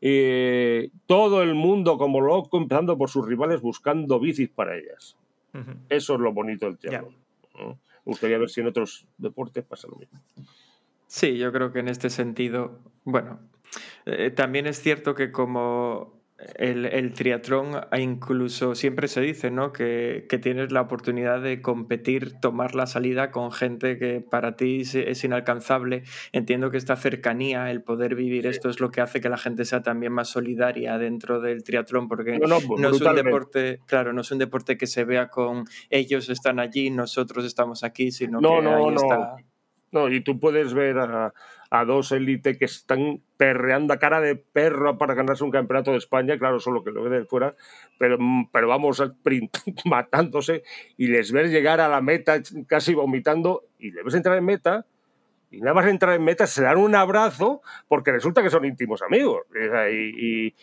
Eh, 0.00 0.90
todo 1.06 1.42
el 1.42 1.54
mundo 1.54 1.98
como 1.98 2.20
loco, 2.20 2.56
empezando 2.56 2.96
por 2.96 3.10
sus 3.10 3.26
rivales, 3.26 3.60
buscando 3.60 4.18
bicis 4.18 4.48
para 4.48 4.76
ellas. 4.76 5.16
Eso 5.88 6.14
es 6.14 6.20
lo 6.20 6.32
bonito 6.32 6.66
del 6.66 6.78
triatlón. 6.78 7.16
¿no? 7.58 7.68
Me 7.68 8.10
gustaría 8.10 8.38
ver 8.38 8.50
si 8.50 8.60
en 8.60 8.66
otros 8.66 9.06
deportes 9.18 9.64
pasa 9.64 9.86
lo 9.88 9.96
mismo. 9.96 10.20
Sí, 11.06 11.36
yo 11.38 11.52
creo 11.52 11.72
que 11.72 11.80
en 11.80 11.88
este 11.88 12.10
sentido, 12.10 12.80
bueno, 13.04 13.38
eh, 14.06 14.30
también 14.30 14.66
es 14.66 14.80
cierto 14.80 15.14
que 15.14 15.30
como 15.32 16.14
el, 16.56 16.84
el 16.86 17.12
triatlón 17.14 17.70
ah, 17.90 17.98
incluso 18.00 18.74
siempre 18.74 19.06
se 19.08 19.20
dice, 19.20 19.50
¿no? 19.52 19.72
Que, 19.72 20.26
que 20.28 20.38
tienes 20.38 20.72
la 20.72 20.80
oportunidad 20.80 21.40
de 21.40 21.62
competir, 21.62 22.34
tomar 22.40 22.74
la 22.74 22.86
salida 22.86 23.30
con 23.30 23.52
gente 23.52 23.98
que 23.98 24.20
para 24.20 24.56
ti 24.56 24.80
es, 24.80 24.94
es 24.96 25.22
inalcanzable. 25.24 26.02
Entiendo 26.32 26.70
que 26.70 26.76
esta 26.76 26.96
cercanía, 26.96 27.70
el 27.70 27.82
poder 27.82 28.14
vivir 28.16 28.42
Sí. 28.42 28.48
esto 28.48 28.68
es 28.68 28.80
lo 28.80 28.90
que 28.90 29.00
hace 29.00 29.20
que 29.20 29.28
la 29.28 29.38
gente 29.38 29.64
sea 29.64 29.82
también 29.82 30.12
más 30.12 30.28
solidaria 30.28 30.98
dentro 30.98 31.40
del 31.40 31.62
triatlón, 31.62 32.08
porque 32.08 32.38
No, 32.38 32.46
no, 32.48 32.58
no 32.76 32.88
es 32.90 33.00
un 33.00 33.14
deporte, 33.14 33.80
claro, 33.86 34.12
no 34.12 34.20
es 34.22 34.30
un 34.32 34.38
deporte 34.38 34.76
que 34.76 34.86
se 34.88 35.04
vea 35.04 35.28
con 35.28 35.64
ellos 35.88 36.28
están 36.28 36.58
allí, 36.58 36.90
nosotros 36.90 37.44
estamos 37.44 37.84
aquí, 37.84 38.10
sino 38.10 38.40
No, 38.40 38.56
que 38.56 38.62
no, 38.62 38.76
ahí 38.76 38.84
no. 38.86 38.96
está. 38.96 39.36
No, 39.94 40.08
y 40.08 40.20
tú 40.22 40.40
puedes 40.40 40.74
ver 40.74 40.98
a, 40.98 41.32
a 41.70 41.84
dos 41.84 42.10
élites 42.10 42.58
que 42.58 42.64
están 42.64 43.20
perreando 43.36 43.94
a 43.94 43.98
cara 43.98 44.20
de 44.20 44.34
perro 44.34 44.98
para 44.98 45.14
ganarse 45.14 45.44
un 45.44 45.52
campeonato 45.52 45.92
de 45.92 45.98
España, 45.98 46.36
claro, 46.36 46.58
solo 46.58 46.82
que 46.82 46.90
lo 46.90 47.04
ve 47.04 47.18
de 47.18 47.24
fuera, 47.24 47.54
pero, 47.96 48.18
pero 48.52 48.66
vamos 48.66 49.00
matándose 49.84 50.64
y 50.96 51.06
les 51.06 51.30
ves 51.30 51.52
llegar 51.52 51.80
a 51.80 51.88
la 51.88 52.00
meta 52.00 52.42
casi 52.66 52.92
vomitando 52.94 53.68
y 53.78 53.92
le 53.92 54.02
ves 54.02 54.14
entrar 54.14 54.36
en 54.36 54.44
meta 54.44 54.84
y 55.54 55.60
nada 55.60 55.74
más 55.74 55.86
entrar 55.86 56.14
en 56.14 56.24
meta 56.24 56.46
se 56.46 56.62
dan 56.62 56.78
un 56.78 56.94
abrazo 56.94 57.62
porque 57.88 58.12
resulta 58.12 58.42
que 58.42 58.50
son 58.50 58.64
íntimos 58.64 59.02
amigos 59.02 59.42
y, 59.90 60.54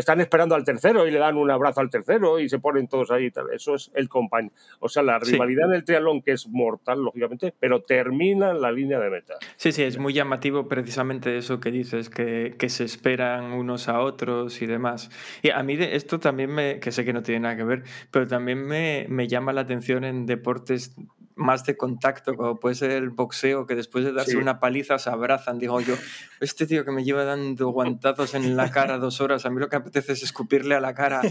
están 0.00 0.20
esperando 0.20 0.54
al 0.54 0.64
tercero 0.64 1.06
y 1.06 1.10
le 1.10 1.18
dan 1.18 1.36
un 1.36 1.50
abrazo 1.50 1.80
al 1.80 1.90
tercero 1.90 2.40
y 2.40 2.48
se 2.48 2.58
ponen 2.58 2.88
todos 2.88 3.10
ahí. 3.10 3.30
Eso 3.52 3.74
es 3.74 3.90
el 3.94 4.08
compañero. 4.08 4.54
O 4.78 4.88
sea, 4.88 5.02
la 5.02 5.18
rivalidad 5.18 5.68
del 5.68 5.84
triatlón 5.84 6.22
que 6.22 6.32
es 6.32 6.48
mortal, 6.48 7.02
lógicamente, 7.02 7.54
pero 7.58 7.82
termina 7.82 8.50
en 8.50 8.60
la 8.60 8.72
línea 8.72 8.98
de 8.98 9.10
meta. 9.10 9.34
Sí, 9.56 9.72
sí, 9.72 9.82
es 9.82 9.98
muy 9.98 10.12
llamativo 10.12 10.68
precisamente 10.68 11.36
eso 11.36 11.60
que 11.60 11.70
dices, 11.70 12.08
que, 12.08 12.54
que 12.58 12.68
se 12.68 12.84
esperan 12.84 13.52
unos 13.52 13.88
a 13.88 14.00
otros 14.00 14.62
y 14.62 14.66
demás. 14.66 15.10
Y 15.42 15.50
a 15.50 15.62
mí 15.62 15.76
de 15.76 15.96
esto 15.96 16.18
también 16.18 16.50
me, 16.50 16.80
que 16.80 16.92
sé 16.92 17.04
que 17.04 17.12
no 17.12 17.22
tiene 17.22 17.40
nada 17.40 17.56
que 17.56 17.64
ver, 17.64 17.82
pero 18.10 18.26
también 18.26 18.64
me, 18.64 19.06
me 19.08 19.28
llama 19.28 19.52
la 19.52 19.62
atención 19.62 20.04
en 20.04 20.26
deportes 20.26 20.94
más 21.40 21.64
de 21.64 21.76
contacto, 21.76 22.36
como 22.36 22.60
puede 22.60 22.74
ser 22.74 22.90
el 22.90 23.10
boxeo, 23.10 23.66
que 23.66 23.74
después 23.74 24.04
de 24.04 24.12
darse 24.12 24.36
una 24.36 24.60
paliza 24.60 24.98
se 24.98 25.10
abrazan. 25.10 25.58
Digo 25.58 25.80
yo, 25.80 25.94
este 26.40 26.66
tío 26.66 26.84
que 26.84 26.92
me 26.92 27.02
lleva 27.02 27.24
dando 27.24 27.70
guantazos 27.70 28.34
en 28.34 28.56
la 28.56 28.70
cara 28.70 28.98
dos 28.98 29.20
horas, 29.20 29.46
a 29.46 29.50
mí 29.50 29.58
lo 29.58 29.68
que 29.68 29.76
apetece 29.76 30.12
es 30.12 30.22
escupirle 30.22 30.74
a 30.74 30.80
la 30.80 30.94
cara. 30.94 31.22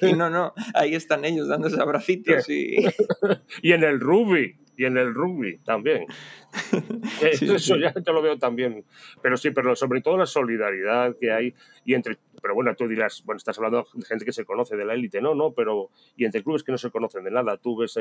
Y 0.00 0.12
no, 0.14 0.30
no, 0.30 0.54
ahí 0.74 0.94
están 0.94 1.24
ellos 1.24 1.48
dándose 1.48 1.80
abracitos. 1.80 2.48
Y, 2.48 2.76
y 3.62 3.72
en 3.72 3.84
el 3.84 4.00
rugby, 4.00 4.56
y 4.76 4.86
en 4.86 4.96
el 4.96 5.12
rugby 5.12 5.58
también. 5.58 6.06
Eso 7.20 7.76
ya 7.76 7.92
te 7.92 8.12
lo 8.12 8.22
veo 8.22 8.38
también. 8.38 8.84
Pero 9.20 9.36
sí, 9.36 9.50
pero 9.50 9.76
sobre 9.76 10.00
todo 10.00 10.16
la 10.16 10.24
solidaridad 10.26 11.16
que 11.20 11.32
hay 11.32 11.54
y 11.84 11.94
entre 11.94 12.16
pero 12.40 12.54
bueno, 12.54 12.74
tú 12.74 12.88
dirás, 12.88 13.22
bueno, 13.24 13.38
estás 13.38 13.58
hablando 13.58 13.86
de 13.94 14.04
gente 14.04 14.24
que 14.24 14.32
se 14.32 14.44
conoce 14.44 14.76
de 14.76 14.84
la 14.84 14.94
élite, 14.94 15.20
no, 15.20 15.34
no, 15.34 15.52
pero 15.52 15.90
y 16.16 16.24
entre 16.24 16.42
clubes 16.42 16.62
que 16.62 16.72
no 16.72 16.78
se 16.78 16.90
conocen 16.90 17.24
de 17.24 17.30
nada, 17.30 17.56
tú 17.56 17.76
ves, 17.76 17.94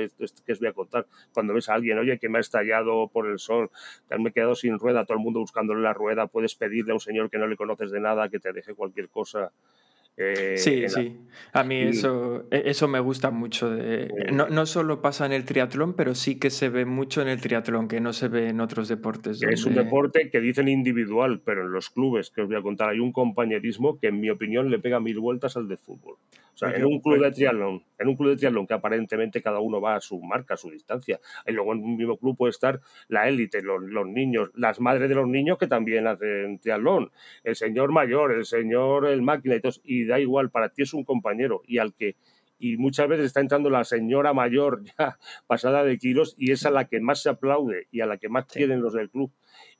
¿qué 0.45 0.53
os 0.53 0.59
voy 0.59 0.67
a 0.67 0.73
contar? 0.73 1.05
Cuando 1.33 1.53
ves 1.53 1.69
a 1.69 1.73
alguien, 1.73 1.99
oye, 1.99 2.17
que 2.19 2.29
me 2.29 2.37
ha 2.37 2.41
estallado 2.41 3.07
por 3.07 3.27
el 3.27 3.39
sol, 3.39 3.69
me 4.17 4.29
he 4.29 4.33
quedado 4.33 4.55
sin 4.55 4.79
rueda, 4.79 5.05
todo 5.05 5.17
el 5.17 5.23
mundo 5.23 5.39
buscándole 5.39 5.81
la 5.81 5.93
rueda, 5.93 6.27
puedes 6.27 6.55
pedirle 6.55 6.91
a 6.91 6.95
un 6.95 6.99
señor 6.99 7.29
que 7.29 7.37
no 7.37 7.47
le 7.47 7.55
conoces 7.55 7.91
de 7.91 7.99
nada 7.99 8.29
que 8.29 8.39
te 8.39 8.53
deje 8.53 8.73
cualquier 8.73 9.09
cosa 9.09 9.51
eh, 10.19 10.57
sí, 10.57 10.83
sí. 10.89 11.17
A 11.53 11.63
mí 11.63 11.79
eso, 11.79 12.45
e, 12.51 12.63
eso 12.65 12.89
me 12.89 12.99
gusta 12.99 13.31
mucho. 13.31 13.71
no, 14.33 14.49
no, 14.49 14.65
solo 14.65 15.01
pasa 15.01 15.25
en 15.25 15.31
el 15.31 15.45
triatlón, 15.45 15.93
pero 15.93 16.13
sí 16.13 16.37
que 16.37 16.49
se 16.49 16.67
ve 16.67 16.83
mucho 16.85 17.21
en 17.21 17.29
el 17.29 17.39
triatlón, 17.39 17.87
que 17.87 18.01
no 18.01 18.11
se 18.11 18.27
ve 18.27 18.49
en 18.49 18.59
otros 18.59 18.89
deportes. 18.89 19.41
Es 19.41 19.65
un 19.65 19.75
deporte 19.75 20.29
que 20.29 20.41
dicen 20.41 20.67
individual, 20.67 21.41
pero 21.43 21.61
en 21.61 21.71
los 21.71 21.89
clubes, 21.89 22.31
que 22.31 22.41
os 22.41 22.49
voy 22.49 22.57
a 22.57 22.61
contar, 22.61 22.89
hay 22.89 22.99
un 22.99 23.13
compañerismo 23.13 23.97
que 23.97 24.07
en 24.07 24.19
mi 24.19 24.29
opinión 24.29 24.69
le 24.69 24.79
pega 24.79 24.99
mil 24.99 25.19
vueltas 25.19 25.55
al 25.55 25.69
de 25.69 25.77
fútbol. 25.77 26.17
Sea, 26.59 26.75
en 26.75 26.85
un 26.85 26.99
club 26.99 27.23
de 27.23 27.31
triatlón, 27.31 27.85
en 27.97 28.07
un 28.09 28.17
club 28.17 28.31
de 28.31 28.35
triatlón 28.35 28.67
que 28.67 28.73
aparentemente 28.73 29.41
cada 29.41 29.59
uno 29.59 29.79
va 29.79 29.95
a 29.95 30.01
su 30.01 30.21
marca, 30.21 30.55
a 30.55 30.57
su 30.57 30.69
distancia, 30.69 31.19
y 31.47 31.53
luego 31.53 31.71
en 31.71 31.81
un 31.81 31.95
mismo 31.95 32.17
club 32.17 32.35
puede 32.35 32.51
estar 32.51 32.81
la 33.07 33.29
élite, 33.29 33.61
los, 33.61 33.81
los 33.81 34.05
niños, 34.05 34.51
las 34.55 34.81
madres 34.81 35.07
de 35.07 35.15
los 35.15 35.27
niños 35.27 35.57
que 35.57 35.67
también 35.67 36.05
hacen 36.05 36.59
triatlón, 36.59 37.11
el 37.45 37.55
señor 37.55 37.93
mayor, 37.93 38.33
el 38.33 38.43
señor 38.43 39.07
el 39.07 39.21
máquina 39.21 39.55
y 39.55 39.61
todo, 39.61 39.71
y 39.85 40.05
da 40.05 40.19
igual, 40.19 40.49
para 40.49 40.67
ti 40.67 40.81
es 40.81 40.93
un 40.93 41.05
compañero 41.05 41.61
y 41.65 41.77
al 41.77 41.93
que 41.93 42.17
y 42.59 42.75
muchas 42.75 43.07
veces 43.07 43.27
está 43.27 43.39
entrando 43.39 43.69
la 43.69 43.85
señora 43.85 44.33
mayor 44.33 44.83
ya 44.99 45.17
pasada 45.47 45.83
de 45.83 45.97
kilos 45.97 46.35
y 46.37 46.51
es 46.51 46.65
a 46.65 46.71
la 46.71 46.85
que 46.85 46.99
más 46.99 47.23
se 47.23 47.29
aplaude 47.29 47.87
y 47.89 48.01
a 48.01 48.05
la 48.05 48.17
que 48.17 48.29
más 48.29 48.45
quieren 48.45 48.81
los 48.81 48.93
del 48.93 49.09
club. 49.09 49.31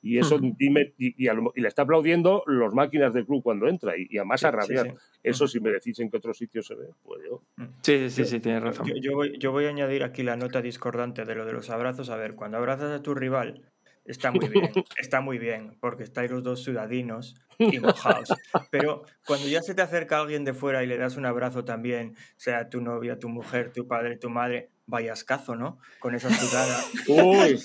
Y 0.02 0.18
eso 0.18 0.38
dime, 0.38 0.94
y, 0.96 1.26
le 1.26 1.68
está 1.68 1.82
aplaudiendo 1.82 2.42
los 2.46 2.74
máquinas 2.74 3.12
del 3.12 3.26
club 3.26 3.42
cuando 3.42 3.68
entra 3.68 3.94
y, 3.96 4.16
además 4.16 4.44
a 4.44 4.50
rabiar. 4.50 4.94
Eso 5.22 5.46
si 5.46 5.60
me 5.60 5.70
decís 5.70 5.98
en 6.00 6.10
qué 6.10 6.16
otro 6.16 6.32
sitio 6.32 6.62
se 6.62 6.74
ve, 6.74 6.86
pues 7.02 7.20
yo. 7.28 7.42
Sí, 7.82 8.08
sí, 8.08 8.24
sí, 8.24 8.40
tienes 8.40 8.62
razón. 8.62 8.86
Yo, 9.00 9.14
voy, 9.14 9.36
yo 9.38 9.52
voy 9.52 9.66
a 9.66 9.68
añadir 9.68 10.02
aquí 10.02 10.22
la 10.22 10.36
nota 10.36 10.62
discordante 10.62 11.24
de 11.24 11.34
lo 11.34 11.44
de 11.44 11.52
los 11.52 11.68
abrazos. 11.68 12.08
A 12.08 12.16
ver, 12.16 12.34
cuando 12.34 12.56
abrazas 12.56 12.90
a 12.98 13.02
tu 13.02 13.14
rival 13.14 13.62
Está 14.04 14.32
muy 14.32 14.48
bien, 14.48 14.72
está 14.98 15.20
muy 15.20 15.38
bien, 15.38 15.76
porque 15.80 16.02
estáis 16.02 16.30
los 16.30 16.42
dos 16.42 16.64
ciudadinos 16.64 17.36
y 17.58 17.78
mojados. 17.78 18.28
Pero 18.70 19.04
cuando 19.26 19.46
ya 19.46 19.62
se 19.62 19.74
te 19.74 19.82
acerca 19.82 20.18
alguien 20.18 20.44
de 20.44 20.54
fuera 20.54 20.82
y 20.82 20.86
le 20.86 20.98
das 20.98 21.16
un 21.16 21.26
abrazo 21.26 21.64
también, 21.64 22.16
sea 22.36 22.68
tu 22.68 22.80
novia, 22.80 23.18
tu 23.18 23.28
mujer, 23.28 23.72
tu 23.72 23.86
padre, 23.86 24.16
tu 24.16 24.30
madre, 24.30 24.70
vayas 24.90 25.24
cazo, 25.24 25.56
¿no? 25.56 25.78
Con 25.98 26.14
esa 26.14 26.30
sudada. 26.30 26.78
Uy, 27.08 27.58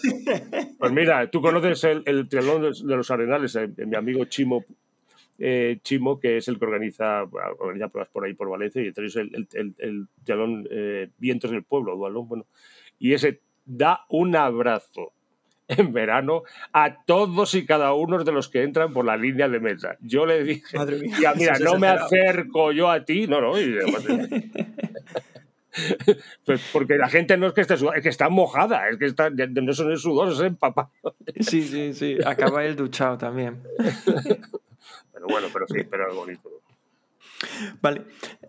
pues 0.78 0.92
mira, 0.92 1.30
tú 1.30 1.42
conoces 1.42 1.84
el, 1.84 2.04
el 2.06 2.30
triatlón 2.30 2.62
de, 2.62 2.96
los 2.96 3.12
Arenales, 3.12 3.56
eh, 3.56 3.68
mi 3.86 3.96
amigo 3.96 4.26
Chimo 4.26 4.66
eh, 5.38 5.80
Chimo, 5.82 6.20
que 6.20 6.38
es 6.38 6.48
el 6.48 6.58
que 6.58 6.66
organiza, 6.66 7.24
organiza 7.24 7.90
pruebas 7.90 8.10
por 8.12 8.24
ahí 8.24 8.34
por 8.34 8.50
Valencia, 8.50 8.82
y 8.82 8.88
entonces 8.88 9.16
el, 9.18 9.48
el, 9.54 9.76
el, 9.78 10.08
triatlón 10.24 10.68
eh, 10.72 11.10
Vientos 11.18 11.52
del 11.52 11.64
Pueblo, 11.64 11.96
Dualón, 11.98 12.28
bueno, 12.28 12.46
y 13.00 13.14
ese 13.14 13.42
da 13.66 14.06
un 14.10 14.36
abrazo 14.36 15.12
en 15.68 15.92
verano 15.92 16.44
a 16.74 17.04
todos 17.06 17.56
y 17.56 17.66
cada 17.66 17.94
uno 17.94 18.24
de 18.24 18.32
los 18.32 18.50
que 18.50 18.62
entran 18.64 18.94
por 18.94 19.04
la 19.04 19.18
línea 19.18 19.50
de 19.50 19.60
mesa. 19.60 19.98
Yo 20.00 20.26
le 20.26 20.44
dije, 20.44 20.78
mira, 21.36 21.58
no 21.60 21.78
me 21.80 21.88
acerco 21.88 22.72
yo 22.72 22.90
a 22.90 23.04
ti, 23.04 23.28
no, 23.28 23.42
no, 23.42 23.54
pues 26.46 26.62
porque 26.72 26.98
la 26.98 27.10
gente 27.10 27.38
no 27.38 27.48
es 27.48 27.54
que 27.54 27.62
esté 27.62 27.78
sudada, 27.78 27.98
es 27.98 28.04
que 28.04 28.10
está 28.10 28.30
mojada, 28.30 28.90
es 28.90 28.98
que 28.98 29.06
está, 29.06 29.30
no 29.30 29.74
son 29.74 29.98
sudor, 29.98 30.32
es 30.32 30.40
empapado. 30.40 30.92
Sí, 31.40 31.64
sí, 31.64 31.94
sí, 31.94 32.18
acaba 32.26 32.64
el 32.66 32.76
duchado 32.76 33.18
también. 33.18 33.62
Pero 35.14 35.28
bueno, 35.28 35.48
pero 35.52 35.66
sí, 35.68 35.82
pero 35.90 36.10
es 36.10 36.16
bonito. 36.16 36.50
Vale. 37.82 38.02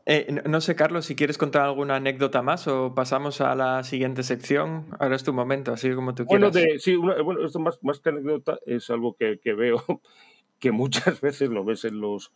Eh, 0.05 0.43
no 0.47 0.61
sé, 0.61 0.75
Carlos, 0.75 1.07
si 1.07 1.15
quieres 1.15 1.39
contar 1.39 1.62
alguna 1.62 1.97
anécdota 1.97 2.43
más 2.43 2.67
o 2.69 2.93
pasamos 2.95 3.41
a 3.41 3.55
la 3.55 3.83
siguiente 3.85 4.25
sección. 4.25 4.87
Ahora 4.99 5.17
es 5.17 5.25
tu 5.25 5.33
momento, 5.33 5.73
así 5.73 5.93
como 5.95 6.15
tú 6.15 6.25
bueno, 6.25 6.51
quieras. 6.51 6.83
sí, 6.83 6.97
bueno, 6.97 7.47
esto 7.47 7.61
más, 7.61 7.79
más 7.83 8.01
que 8.01 8.11
anécdota 8.11 8.59
es 8.67 8.91
algo 8.91 9.15
que, 9.15 9.39
que 9.39 9.55
veo 9.55 9.83
que 10.59 10.73
muchas 10.73 11.21
veces 11.21 11.51
lo 11.51 11.65
ves 11.65 11.85
en 11.85 12.01
los 12.01 12.33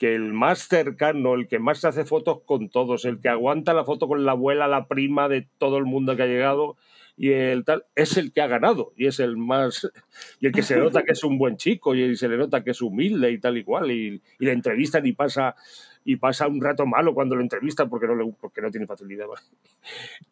que 0.00 0.14
el 0.14 0.32
más 0.32 0.66
cercano, 0.66 1.34
el 1.34 1.46
que 1.46 1.58
más 1.58 1.80
se 1.80 1.88
hace 1.88 2.06
fotos 2.06 2.40
con 2.46 2.70
todos, 2.70 3.04
el 3.04 3.20
que 3.20 3.28
aguanta 3.28 3.74
la 3.74 3.84
foto 3.84 4.08
con 4.08 4.24
la 4.24 4.32
abuela, 4.32 4.66
la 4.66 4.88
prima 4.88 5.28
de 5.28 5.46
todo 5.58 5.76
el 5.76 5.84
mundo 5.84 6.16
que 6.16 6.22
ha 6.22 6.26
llegado, 6.26 6.78
y 7.18 7.32
el 7.32 7.66
tal 7.66 7.84
es 7.94 8.16
el 8.16 8.32
que 8.32 8.40
ha 8.40 8.46
ganado 8.46 8.94
y 8.96 9.06
es 9.06 9.20
el 9.20 9.36
más 9.36 9.90
y 10.40 10.46
el 10.46 10.52
que 10.52 10.62
se 10.62 10.78
nota 10.78 11.02
que 11.02 11.12
es 11.12 11.22
un 11.22 11.36
buen 11.36 11.58
chico 11.58 11.94
y 11.94 12.16
se 12.16 12.30
le 12.30 12.38
nota 12.38 12.64
que 12.64 12.70
es 12.70 12.80
humilde 12.80 13.30
y 13.30 13.38
tal 13.38 13.58
y 13.58 13.64
cual 13.64 13.90
y, 13.90 14.22
y 14.38 14.44
le 14.46 14.52
entrevistan 14.52 15.04
y 15.04 15.12
pasa 15.12 15.54
y 16.02 16.16
pasa 16.16 16.48
un 16.48 16.62
rato 16.62 16.86
malo 16.86 17.12
cuando 17.12 17.36
lo 17.36 17.42
entrevistan 17.42 17.90
porque 17.90 18.06
no 18.06 18.14
le, 18.14 18.32
porque 18.40 18.62
no 18.62 18.70
tiene 18.70 18.86
facilidad 18.86 19.26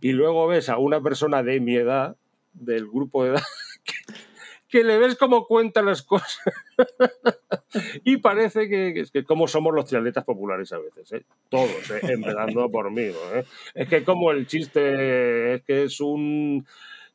y 0.00 0.12
luego 0.12 0.46
ves 0.46 0.70
a 0.70 0.78
una 0.78 1.02
persona 1.02 1.42
de 1.42 1.60
mi 1.60 1.76
edad 1.76 2.16
del 2.54 2.86
grupo 2.86 3.24
de 3.24 3.32
edad 3.32 3.42
que 4.68 4.82
le 4.82 4.96
ves 4.96 5.16
cómo 5.16 5.46
cuenta 5.46 5.82
las 5.82 6.02
cosas. 6.02 6.40
y 8.04 8.18
parece 8.18 8.68
que, 8.68 9.00
es 9.00 9.10
que 9.10 9.24
como 9.24 9.48
somos 9.48 9.74
los 9.74 9.86
triatletas 9.86 10.24
populares 10.24 10.72
a 10.72 10.78
veces, 10.78 11.12
¿eh? 11.12 11.24
todos, 11.48 11.90
¿eh? 11.90 12.00
empezando 12.02 12.70
por 12.70 12.90
mí. 12.90 13.02
¿eh? 13.02 13.44
Es 13.74 13.88
que 13.88 14.04
como 14.04 14.30
el 14.30 14.46
chiste 14.46 15.54
es 15.54 15.62
que 15.62 15.84
es 15.84 16.00
un... 16.00 16.66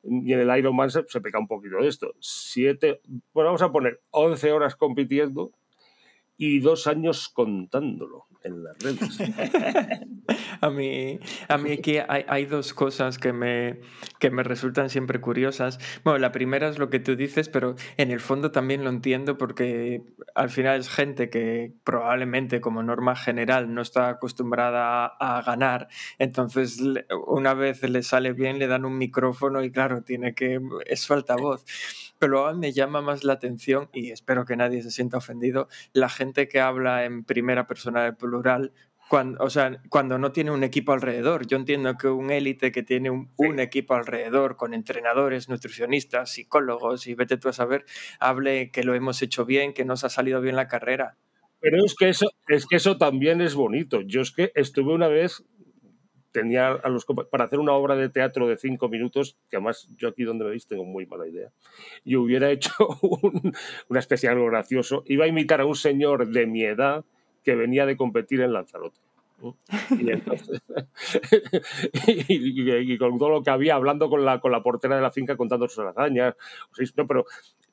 Y 0.04 0.34
en 0.34 0.39
el 0.41 0.58
Ironman 0.58 0.89
se, 0.89 1.04
se 1.08 1.22
peca 1.22 1.39
un 1.39 1.48
poquito 1.48 1.78
de 1.78 1.88
esto. 1.88 2.13
Siete, 2.19 3.00
bueno, 3.34 3.50
vamos 3.50 3.62
a 3.62 3.72
poner 3.72 4.02
11 4.12 4.52
horas 4.52 4.76
compitiendo 4.76 5.52
y 6.45 6.60
dos 6.60 6.88
años 6.88 7.29
contándolo 7.29 8.27
en 8.43 8.63
las 8.63 8.77
redes. 8.79 9.17
a 10.62 10.69
mí, 10.69 11.19
a 11.47 11.58
mí 11.58 11.71
aquí 11.71 11.97
hay, 11.97 12.25
hay, 12.27 12.45
dos 12.45 12.73
cosas 12.73 13.17
que 13.17 13.32
me, 13.32 13.79
que 14.19 14.29
me 14.29 14.43
resultan 14.43 14.89
siempre 14.89 15.21
curiosas. 15.21 15.79
Bueno, 16.03 16.19
la 16.19 16.34
primera 16.34 16.67
es 16.67 16.79
lo 16.79 16.89
que 16.89 16.99
tú 16.99 17.15
dices, 17.15 17.47
pero 17.47 17.75
en 17.95 18.12
el 18.12 18.19
fondo 18.19 18.51
también 18.51 18.84
lo 18.84 18.89
entiendo 18.89 19.38
porque 19.38 20.03
al 20.36 20.49
final 20.49 20.82
es 20.82 20.89
gente 20.89 21.29
que 21.29 21.73
probablemente 21.86 22.60
como 22.60 22.84
norma 22.84 23.15
general 23.15 23.73
no 23.73 23.82
está 23.82 24.10
acostumbrada 24.10 25.06
a, 25.06 25.41
ganar, 25.43 25.88
entonces 26.19 26.82
una 27.27 27.53
vez 27.53 27.82
le 27.84 28.03
sale 28.03 28.34
bien 28.34 28.60
le 28.60 28.67
dan 28.67 28.86
un 28.86 28.97
micrófono 28.97 29.63
y 29.63 29.71
claro, 29.71 30.03
tiene 30.03 30.34
que, 30.34 30.60
es 30.86 31.08
falta 31.08 31.36
voz. 31.36 31.65
Pero 32.23 32.47
a 32.47 32.53
me 32.53 32.71
llama 32.71 33.01
más 33.01 33.25
la 33.25 33.33
atención, 33.33 33.89
y 33.91 34.12
espero 34.12 34.45
que 34.45 34.55
nadie 34.55 34.81
se 34.81 34.91
sienta 34.91 35.17
ofendido, 35.17 35.67
la 35.91 36.07
gente 36.07 36.47
que 36.47 36.62
habla 36.62 37.03
en 37.03 37.25
primera 37.25 37.67
persona 37.67 38.05
del 38.05 38.15
plural 38.15 38.71
cuando, 39.09 39.43
o 39.43 39.49
sea, 39.49 39.81
cuando 39.89 40.17
no 40.17 40.31
tiene 40.31 40.49
un 40.51 40.63
equipo 40.63 40.93
alrededor. 40.93 41.45
Yo 41.47 41.57
entiendo 41.57 41.97
que 41.97 42.07
un 42.07 42.31
élite 42.31 42.71
que 42.71 42.81
tiene 42.81 43.09
un, 43.09 43.33
un, 43.36 43.59
equipo 43.59 43.93
alrededor 43.93 44.55
con 44.55 44.73
entrenadores, 44.73 45.49
nutricionistas, 45.49 46.31
psicólogos 46.31 47.07
y 47.07 47.13
vete 47.13 47.36
tú 47.36 47.49
a 47.49 47.53
saber, 47.53 47.83
hable 48.21 48.71
que 48.71 48.83
lo 48.83 48.95
hemos 48.95 49.21
hecho 49.21 49.43
bien, 49.43 49.73
que 49.73 49.83
nos 49.83 50.05
ha 50.05 50.09
salido 50.09 50.39
bien 50.39 50.55
la 50.55 50.69
carrera. 50.69 51.17
Pero 51.63 51.77
es 51.86 51.95
que 51.95 52.09
eso, 52.09 52.29
es 52.49 52.65
que 52.65 52.75
eso 52.75 52.97
también 52.97 53.39
es 53.39 53.55
bonito. 53.55 54.01
Yo 54.01 54.19
es 54.19 54.31
que 54.31 54.51
estuve 54.53 54.93
una 54.93 55.07
vez 55.07 55.43
tenía 56.34 56.72
a 56.72 56.89
los 56.89 57.06
para 57.06 57.46
hacer 57.46 57.60
una 57.60 57.72
obra 57.72 57.96
de 57.96 58.10
teatro 58.10 58.48
de 58.48 58.58
cinco 58.58 58.89
minutos, 58.89 59.38
que 59.50 59.56
además 59.56 59.88
yo 59.98 60.10
aquí 60.10 60.24
donde 60.24 60.43
me 60.43 60.50
veis 60.52 60.67
tengo 60.67 60.84
muy 60.84 61.06
mala 61.06 61.28
idea, 61.28 61.50
y 62.04 62.17
hubiera 62.17 62.52
hecho 62.52 62.74
un, 63.02 63.54
una 63.88 64.00
especie 64.00 64.28
de 64.28 64.34
algo 64.36 64.48
gracioso, 64.48 65.04
iba 65.06 65.24
a 65.24 65.28
imitar 65.28 65.62
a 65.62 65.65
un 65.65 65.76
señor 65.76 66.28
de 66.28 66.46
mi 66.46 66.63
edad 66.63 67.06
que 67.43 67.56
venía 67.56 67.86
de 67.86 67.96
competir 67.96 68.41
en 68.41 68.52
Lanzarote. 68.52 69.00
Y, 72.08 72.98
con 72.98 73.17
todo 73.17 73.30
lo 73.30 73.43
que 73.43 73.50
había, 73.50 73.76
hablando 73.76 74.10
con 74.10 74.24
la, 74.24 74.39
con 74.39 74.52
la 74.52 74.63
portera 74.63 74.96
de 74.96 75.02
la 75.02 75.12
finca 75.12 75.36
contando 75.36 75.67
sus 75.67 75.86
hazañas. 75.86 76.36
No, 76.96 77.08
pero, 77.08 77.26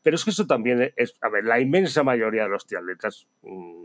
pero 0.02 0.16
es 0.16 0.24
que 0.24 0.30
eso 0.30 0.46
también 0.46 0.92
es, 0.96 1.14
a 1.20 1.28
ver, 1.28 1.44
la 1.44 1.60
inmensa 1.60 2.02
mayoría 2.02 2.44
de 2.44 2.48
los 2.48 2.66
triatletas, 2.66 3.28
mm, 3.42 3.84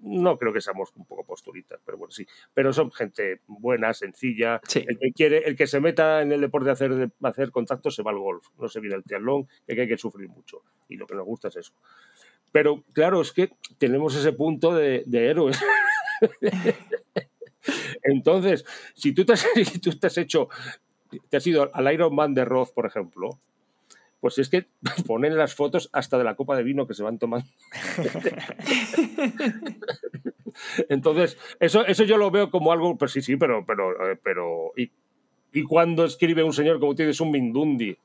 no 0.00 0.38
creo 0.38 0.52
que 0.52 0.60
seamos 0.60 0.90
un 0.96 1.04
poco 1.04 1.24
posturitas, 1.24 1.80
pero 1.84 1.98
bueno, 1.98 2.10
sí, 2.10 2.26
pero 2.54 2.72
son 2.72 2.90
gente 2.90 3.40
buena, 3.46 3.92
sencilla. 3.92 4.60
El 4.74 4.98
que 4.98 5.12
quiere, 5.12 5.38
el 5.38 5.56
que 5.56 5.66
se 5.66 5.80
meta 5.80 6.22
en 6.22 6.32
el 6.32 6.40
deporte 6.40 6.66
de 6.66 6.72
hacer, 6.72 6.94
de 6.94 7.10
hacer 7.22 7.50
contacto 7.50 7.90
se 7.90 8.02
va 8.02 8.10
al 8.10 8.18
golf, 8.18 8.46
no 8.58 8.68
se 8.68 8.80
viene 8.80 8.96
el 8.96 9.04
triatlón, 9.04 9.48
que 9.66 9.80
hay 9.80 9.88
que 9.88 9.98
sufrir 9.98 10.28
mucho. 10.28 10.62
Y 10.88 10.96
lo 10.96 11.06
que 11.06 11.14
nos 11.14 11.26
gusta 11.26 11.48
es 11.48 11.56
eso. 11.56 11.72
Pero 12.52 12.82
claro, 12.92 13.20
es 13.20 13.32
que 13.32 13.52
tenemos 13.78 14.16
ese 14.16 14.32
punto 14.32 14.74
de, 14.74 15.04
de 15.06 15.26
héroes. 15.28 15.60
Entonces, 18.02 18.64
si 18.94 19.12
tú, 19.12 19.24
te 19.24 19.34
has, 19.34 19.46
si 19.64 19.78
tú 19.78 19.90
te 19.92 20.06
has 20.06 20.18
hecho, 20.18 20.48
te 21.28 21.36
has 21.36 21.46
ido 21.46 21.70
al 21.72 21.92
Iron 21.92 22.14
Man 22.14 22.34
de 22.34 22.44
Roth, 22.44 22.72
por 22.72 22.86
ejemplo, 22.86 23.38
pues 24.20 24.38
es 24.38 24.48
que 24.48 24.66
ponen 25.06 25.36
las 25.36 25.54
fotos 25.54 25.90
hasta 25.92 26.18
de 26.18 26.24
la 26.24 26.36
copa 26.36 26.56
de 26.56 26.62
vino 26.62 26.86
que 26.86 26.94
se 26.94 27.02
van 27.02 27.18
tomando. 27.18 27.48
Entonces, 30.88 31.38
eso, 31.58 31.86
eso 31.86 32.04
yo 32.04 32.16
lo 32.16 32.30
veo 32.30 32.50
como 32.50 32.72
algo, 32.72 32.96
pues 32.96 33.12
sí, 33.12 33.22
sí, 33.22 33.36
pero, 33.36 33.64
pero, 33.66 34.10
eh, 34.10 34.18
pero, 34.22 34.72
y, 34.76 34.90
y 35.52 35.62
cuando 35.62 36.04
escribe 36.04 36.42
un 36.42 36.52
señor 36.52 36.80
como 36.80 36.94
tienes 36.94 37.20
un 37.20 37.30
Mindundi 37.30 37.96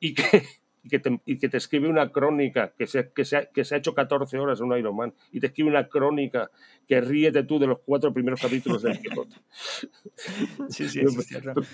y 0.00 0.14
que, 0.14 0.44
y 0.84 0.88
que, 0.88 0.98
te, 0.98 1.20
y 1.24 1.38
que 1.38 1.48
te 1.48 1.56
escribe 1.56 1.88
una 1.88 2.10
crónica 2.10 2.72
que 2.76 2.86
se, 2.86 3.10
que, 3.10 3.24
se, 3.24 3.48
que 3.54 3.64
se 3.64 3.74
ha 3.74 3.78
hecho 3.78 3.94
14 3.94 4.38
horas 4.38 4.60
en 4.60 4.66
un 4.66 4.78
Ironman 4.78 5.14
y 5.32 5.40
te 5.40 5.46
escribe 5.46 5.70
una 5.70 5.88
crónica 5.88 6.50
que 6.86 7.00
ríete 7.00 7.44
tú 7.44 7.58
de 7.58 7.68
los 7.68 7.78
cuatro 7.84 8.12
primeros 8.12 8.40
capítulos 8.40 8.82
del 8.82 9.00
Quijote. 9.00 9.36
Sí, 10.68 10.88
sí, 10.88 11.02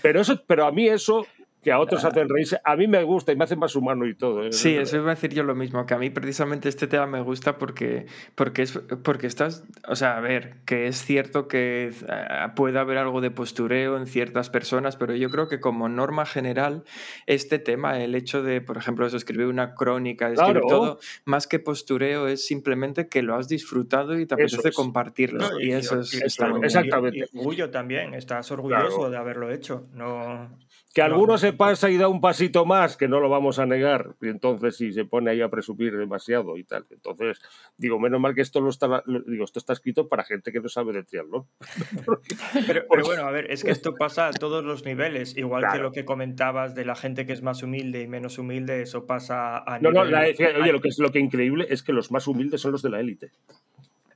pero, 0.03 0.21
eso, 0.21 0.43
pero 0.47 0.67
a 0.67 0.73
mí 0.73 0.89
eso 0.89 1.27
que 1.69 1.73
a 1.73 1.81
otros 1.81 2.03
hacen 2.03 2.31
reírse, 2.31 2.59
a 2.65 2.77
mí 2.77 2.87
me 2.87 3.03
gusta 3.03 3.31
y 3.31 3.37
me 3.37 3.45
hace 3.45 3.55
más 3.55 3.77
humano 3.77 4.07
y 4.07 4.15
todo. 4.15 4.47
¿eh? 4.47 4.53
Sí, 4.53 4.75
eso 4.75 4.97
iba 4.97 5.13
a 5.13 5.15
decir 5.15 5.35
yo 5.35 5.43
lo 5.43 5.55
mismo, 5.55 5.85
que 5.85 5.93
a 5.93 5.99
mí 5.99 6.09
precisamente 6.09 6.71
este 6.71 6.87
tema 6.87 7.07
me 7.07 7.21
gusta 7.21 7.59
porque, 7.59 8.07
porque, 8.35 8.63
es, 8.63 8.81
porque 9.03 9.27
estás, 9.27 9.65
o 9.87 9.95
sea, 9.95 10.17
a 10.17 10.21
ver, 10.21 10.55
que 10.65 10.87
es 10.87 11.05
cierto 11.05 11.47
que 11.47 11.93
eh, 12.09 12.49
puede 12.57 12.79
haber 12.79 12.97
algo 12.97 13.21
de 13.21 13.31
postureo 13.31 13.99
en 13.99 14.07
ciertas 14.07 14.49
personas, 14.49 14.97
pero 14.97 15.15
yo 15.15 15.29
creo 15.29 15.47
que 15.47 15.61
como 15.61 15.91
norma 15.91 16.25
general, 16.25 16.85
este 17.27 17.59
tema, 17.59 18.01
el 18.01 18.15
hecho 18.15 18.43
de, 18.43 18.63
por 18.63 18.79
ejemplo, 18.79 19.07
eso, 19.07 19.19
escribir 19.19 19.49
una 19.49 19.75
crónica, 19.75 20.33
escribir 20.33 20.63
todo, 20.67 20.99
más 21.27 21.47
que 21.47 21.59
postureo, 21.59 22.29
es 22.29 22.47
simplemente 22.47 23.09
que 23.09 23.21
lo 23.21 23.35
has 23.35 23.47
disfrutado 23.47 24.19
y 24.19 24.25
te 24.25 24.33
apetece 24.33 24.73
compartirlo. 24.73 25.61
y, 25.61 25.73
eso 25.73 26.01
es, 26.01 26.15
Exactamente. 26.15 27.19
Y, 27.31 27.39
orgullo 27.39 27.69
también, 27.71 28.15
estás 28.15 28.51
orgulloso 28.53 29.11
de 29.11 29.19
haberlo 29.19 29.51
hecho, 29.51 29.87
no... 29.93 30.49
Que 30.95 31.03
alguno 31.03 31.39
se 31.39 31.53
pasa 31.53 31.91
y 31.91 31.97
da 31.97 32.09
un 32.09 32.21
pasito 32.21 32.65
más, 32.65 32.97
que 32.97 33.09
no 33.09 33.21
lo 33.21 33.29
vamos 33.29 33.59
a 33.59 33.67
negar, 33.67 34.17
y 34.21 34.29
entonces 34.29 34.77
si 34.77 34.93
se 34.93 35.05
pone 35.05 35.31
ahí 35.31 35.43
a 35.43 35.49
presumir 35.49 35.97
demasiado 35.97 36.57
y 36.57 36.65
tal. 36.65 36.87
Entonces, 36.91 37.41
digo, 37.77 38.01
menos 38.01 38.21
mal 38.21 38.35
que 38.35 38.41
esto 38.41 38.61
lo 38.61 38.71
está, 38.71 39.05
digo, 39.27 39.45
esto 39.45 39.59
está 39.59 39.75
escrito 39.75 40.09
para 40.09 40.25
gente 40.25 40.51
que 40.51 40.61
no 40.61 40.69
sabe 40.69 40.93
de 40.93 41.05
triatlón. 41.05 41.47
pero, 42.67 42.85
pero, 42.91 43.05
bueno, 43.05 43.25
a 43.25 43.31
ver, 43.31 43.51
es 43.51 43.65
que 43.65 43.71
esto 43.71 43.95
pasa 43.95 44.29
a 44.29 44.33
todos 44.33 44.65
los 44.65 44.85
niveles, 44.85 45.37
igual 45.37 45.65
que 45.71 45.79
lo 45.79 45.93
que 45.93 46.05
comentabas 46.05 46.75
de 46.75 46.85
la 46.85 46.97
gente 46.97 47.27
que 47.27 47.33
es 47.33 47.43
más 47.43 47.63
humilde 47.63 48.03
y 48.03 48.09
menos 48.09 48.39
humilde, 48.39 48.83
eso 48.83 49.07
pasa 49.07 49.59
a 49.59 49.79
no, 49.79 49.91
nivel... 49.91 50.11
No, 50.11 50.19
oye, 50.63 50.73
lo 50.73 50.81
que 50.81 50.89
es 50.89 50.99
lo 50.99 51.13
que 51.13 51.19
increíble 51.19 51.67
es 51.69 51.83
que 51.83 51.93
los 51.93 52.11
más 52.11 52.27
humildes 52.27 52.61
son 52.61 52.73
los 52.73 52.83
de 52.83 52.91
la 52.91 53.01
élite. 53.01 53.31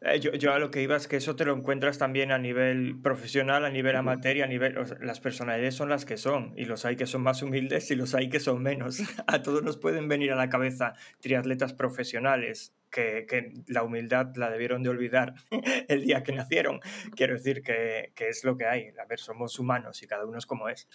Eh, 0.05 0.19
yo, 0.19 0.33
yo, 0.33 0.53
a 0.53 0.59
lo 0.59 0.71
que 0.71 0.83
iba 0.83 0.97
es 0.97 1.07
que 1.07 1.17
eso 1.17 1.37
te 1.37 1.45
lo 1.45 1.55
encuentras 1.55 1.97
también 1.97 2.33
a 2.33 2.39
nivel 2.39 3.01
profesional, 3.01 3.65
a 3.65 3.71
nivel 3.71 3.95
amateur, 3.95 4.43
a 4.43 4.47
nivel... 4.49 4.75
las 5.01 5.21
personalidades 5.21 5.77
son 5.77 5.89
las 5.91 6.05
que 6.05 6.17
son, 6.17 6.55
y 6.57 6.65
los 6.65 6.85
hay 6.85 6.97
que 6.97 7.07
son 7.07 7.23
más 7.23 7.41
humildes 7.43 7.89
y 7.93 7.95
los 7.95 8.15
hay 8.15 8.29
que 8.29 8.41
son 8.41 8.63
menos. 8.63 8.99
A 9.29 9.43
todos 9.43 9.63
nos 9.63 9.77
pueden 9.77 10.09
venir 10.09 10.33
a 10.33 10.37
la 10.37 10.49
cabeza 10.49 10.95
triatletas 11.21 11.73
profesionales 11.73 12.75
que, 12.91 13.27
que 13.29 13.53
la 13.69 13.85
humildad 13.85 14.35
la 14.37 14.51
debieron 14.51 14.83
de 14.83 14.91
olvidar 14.91 15.35
el 15.89 16.03
día 16.03 16.23
que 16.23 16.33
nacieron. 16.33 16.81
Quiero 17.15 17.35
decir 17.35 17.63
que, 17.63 18.13
que 18.17 18.29
es 18.29 18.43
lo 18.45 18.57
que 18.57 18.67
hay. 18.67 18.89
A 19.01 19.07
ver, 19.07 19.21
somos 19.21 19.59
humanos 19.59 20.03
y 20.03 20.07
cada 20.07 20.27
uno 20.27 20.39
es 20.39 20.47
como 20.47 20.69
es. 20.69 20.89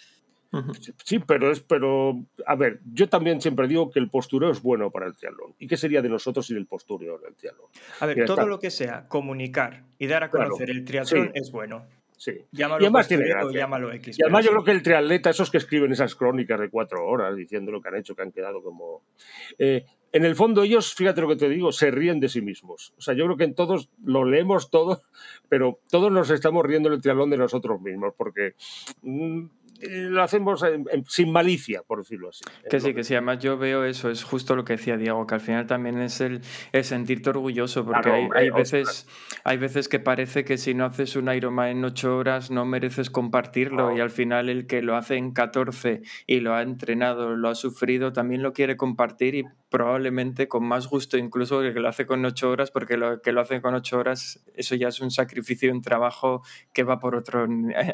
Sí, 1.04 1.18
pero 1.18 1.50
es, 1.50 1.60
pero 1.60 2.24
a 2.46 2.54
ver, 2.56 2.80
yo 2.92 3.08
también 3.08 3.40
siempre 3.40 3.68
digo 3.68 3.90
que 3.90 3.98
el 3.98 4.08
postureo 4.08 4.50
es 4.50 4.62
bueno 4.62 4.90
para 4.90 5.06
el 5.06 5.14
triatlón. 5.14 5.54
¿Y 5.58 5.66
qué 5.66 5.76
sería 5.76 6.00
de 6.00 6.08
nosotros 6.08 6.46
sin 6.46 6.56
el 6.56 6.66
postureo 6.66 7.18
del 7.18 7.34
triatlón? 7.34 7.66
A 8.00 8.06
ver, 8.06 8.24
todo 8.24 8.46
lo 8.46 8.58
que 8.58 8.70
sea 8.70 9.06
comunicar 9.08 9.84
y 9.98 10.06
dar 10.06 10.24
a 10.24 10.30
conocer 10.30 10.70
el 10.70 10.84
triatlón 10.84 11.32
es 11.34 11.52
bueno. 11.52 11.86
Sí. 12.16 12.32
Llámalo 12.50 12.82
y 12.82 12.86
además 12.86 13.06
tiene 13.06 13.26
llámalo 13.52 13.92
X. 13.92 14.18
Y 14.18 14.22
además 14.22 14.44
yo 14.44 14.50
creo 14.50 14.64
que 14.64 14.72
el 14.72 14.82
triatleta, 14.82 15.30
esos 15.30 15.50
que 15.50 15.58
escriben 15.58 15.92
esas 15.92 16.16
crónicas 16.16 16.58
de 16.58 16.68
cuatro 16.68 17.06
horas 17.06 17.36
diciendo 17.36 17.70
lo 17.70 17.80
que 17.80 17.88
han 17.88 17.96
hecho, 17.96 18.16
que 18.16 18.22
han 18.22 18.32
quedado 18.32 18.60
como... 18.62 19.04
Eh, 19.58 19.84
en 20.10 20.24
el 20.24 20.34
fondo 20.34 20.62
ellos, 20.62 20.94
fíjate 20.94 21.20
lo 21.20 21.28
que 21.28 21.36
te 21.36 21.48
digo, 21.48 21.70
se 21.70 21.90
ríen 21.90 22.18
de 22.18 22.28
sí 22.28 22.40
mismos. 22.40 22.94
O 22.96 23.00
sea, 23.00 23.14
yo 23.14 23.24
creo 23.26 23.36
que 23.36 23.44
en 23.44 23.54
todos 23.54 23.90
lo 24.02 24.24
leemos 24.24 24.70
todo, 24.70 25.02
pero 25.48 25.80
todos 25.90 26.10
nos 26.10 26.30
estamos 26.30 26.64
riendo 26.64 26.88
en 26.88 26.94
el 26.94 27.02
triatlón 27.02 27.30
de 27.30 27.36
nosotros 27.36 27.80
mismos, 27.80 28.14
porque 28.16 28.54
mm, 29.02 29.46
lo 29.80 30.22
hacemos 30.22 30.64
sin 31.06 31.32
malicia, 31.32 31.82
por 31.86 31.98
decirlo 31.98 32.30
así. 32.30 32.44
Que 32.68 32.80
sí, 32.80 32.94
que 32.94 33.04
sí, 33.04 33.14
además 33.14 33.38
yo 33.38 33.56
veo 33.58 33.84
eso, 33.84 34.10
es 34.10 34.24
justo 34.24 34.56
lo 34.56 34.64
que 34.64 34.74
decía 34.74 34.96
Diego, 34.96 35.26
que 35.26 35.34
al 35.34 35.40
final 35.40 35.66
también 35.66 36.00
es 36.00 36.20
el, 36.20 36.42
sentirte 36.82 37.30
orgulloso, 37.30 37.84
porque 37.84 38.28
hay, 38.34 38.50
veces, 38.50 39.06
hay 39.44 39.56
veces 39.56 39.88
que 39.88 40.00
parece 40.00 40.44
que 40.44 40.58
si 40.58 40.74
no 40.74 40.84
haces 40.84 41.16
un 41.16 41.32
Ironman 41.32 41.68
en 41.68 41.84
ocho 41.84 42.16
horas 42.16 42.50
no 42.50 42.64
mereces 42.64 43.10
compartirlo 43.10 43.96
y 43.96 44.00
al 44.00 44.10
final 44.10 44.48
el 44.48 44.66
que 44.66 44.82
lo 44.82 44.96
hace 44.96 45.16
en 45.16 45.32
14 45.32 46.02
y 46.26 46.40
lo 46.40 46.54
ha 46.54 46.62
entrenado, 46.62 47.36
lo 47.36 47.48
ha 47.48 47.54
sufrido, 47.54 48.12
también 48.12 48.42
lo 48.42 48.52
quiere 48.52 48.76
compartir 48.76 49.34
y 49.34 49.44
probablemente 49.70 50.48
con 50.48 50.64
más 50.64 50.88
gusto 50.88 51.18
incluso 51.18 51.60
que, 51.60 51.72
lo 51.72 51.88
hace 51.88 52.06
con 52.06 52.24
ocho 52.24 52.50
horas, 52.50 52.70
porque 52.70 52.96
lo 52.96 53.20
que 53.20 53.32
lo 53.32 53.40
hace 53.40 53.60
con 53.60 53.74
ocho 53.74 53.98
horas, 53.98 54.42
eso 54.54 54.74
ya 54.74 54.88
es 54.88 55.00
un 55.00 55.10
sacrificio, 55.10 55.72
un 55.72 55.82
trabajo 55.82 56.42
que 56.72 56.84
va 56.84 56.98
por 56.98 57.14
otro, 57.14 57.46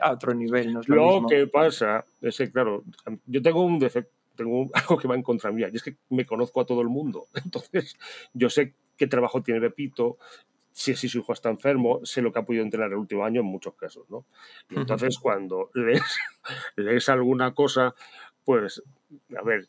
a 0.03 0.13
otro 0.13 0.35
nivel. 0.35 0.73
No 0.73 0.81
es 0.81 0.89
lo, 0.89 1.27
que 1.29 1.47
pasa 1.47 2.05
es 2.21 2.39
que, 2.39 2.51
claro, 2.51 2.85
yo 3.27 3.43
tengo 3.43 3.63
un 3.63 3.79
defecto 3.79 4.13
tengo 4.35 4.69
algo 4.75 4.99
que 4.99 5.09
va 5.09 5.15
en 5.15 5.23
contra 5.23 5.53
mía, 5.53 5.69
y 5.73 5.77
es 5.77 5.83
que 5.83 5.97
me 6.11 6.25
conozco 6.25 6.61
a 6.61 6.67
todo 6.67 6.81
el 6.81 6.89
mundo. 6.89 7.29
Entonces, 7.45 7.97
yo 8.33 8.51
sé 8.51 8.75
qué 8.97 9.07
trabajo 9.07 9.43
tiene 9.43 9.61
Pepito, 9.61 10.19
si, 10.73 10.95
si 10.97 11.09
su 11.09 11.19
hijo 11.19 11.33
está 11.33 11.51
enfermo, 11.51 12.01
sé 12.05 12.21
lo 12.21 12.33
que 12.33 12.41
ha 12.41 12.45
podido 12.45 12.65
entrenar 12.65 12.91
el 12.91 12.97
último 12.97 13.25
año 13.25 13.41
en 13.41 13.47
muchos 13.47 13.75
casos, 13.75 14.11
¿no? 14.11 14.27
Y 14.71 14.77
entonces, 14.79 15.19
cuando 15.19 15.71
lees, 15.75 16.03
lees 16.77 17.09
alguna 17.09 17.55
cosa, 17.55 17.95
pues, 18.45 18.83
a 19.39 19.43
ver, 19.43 19.69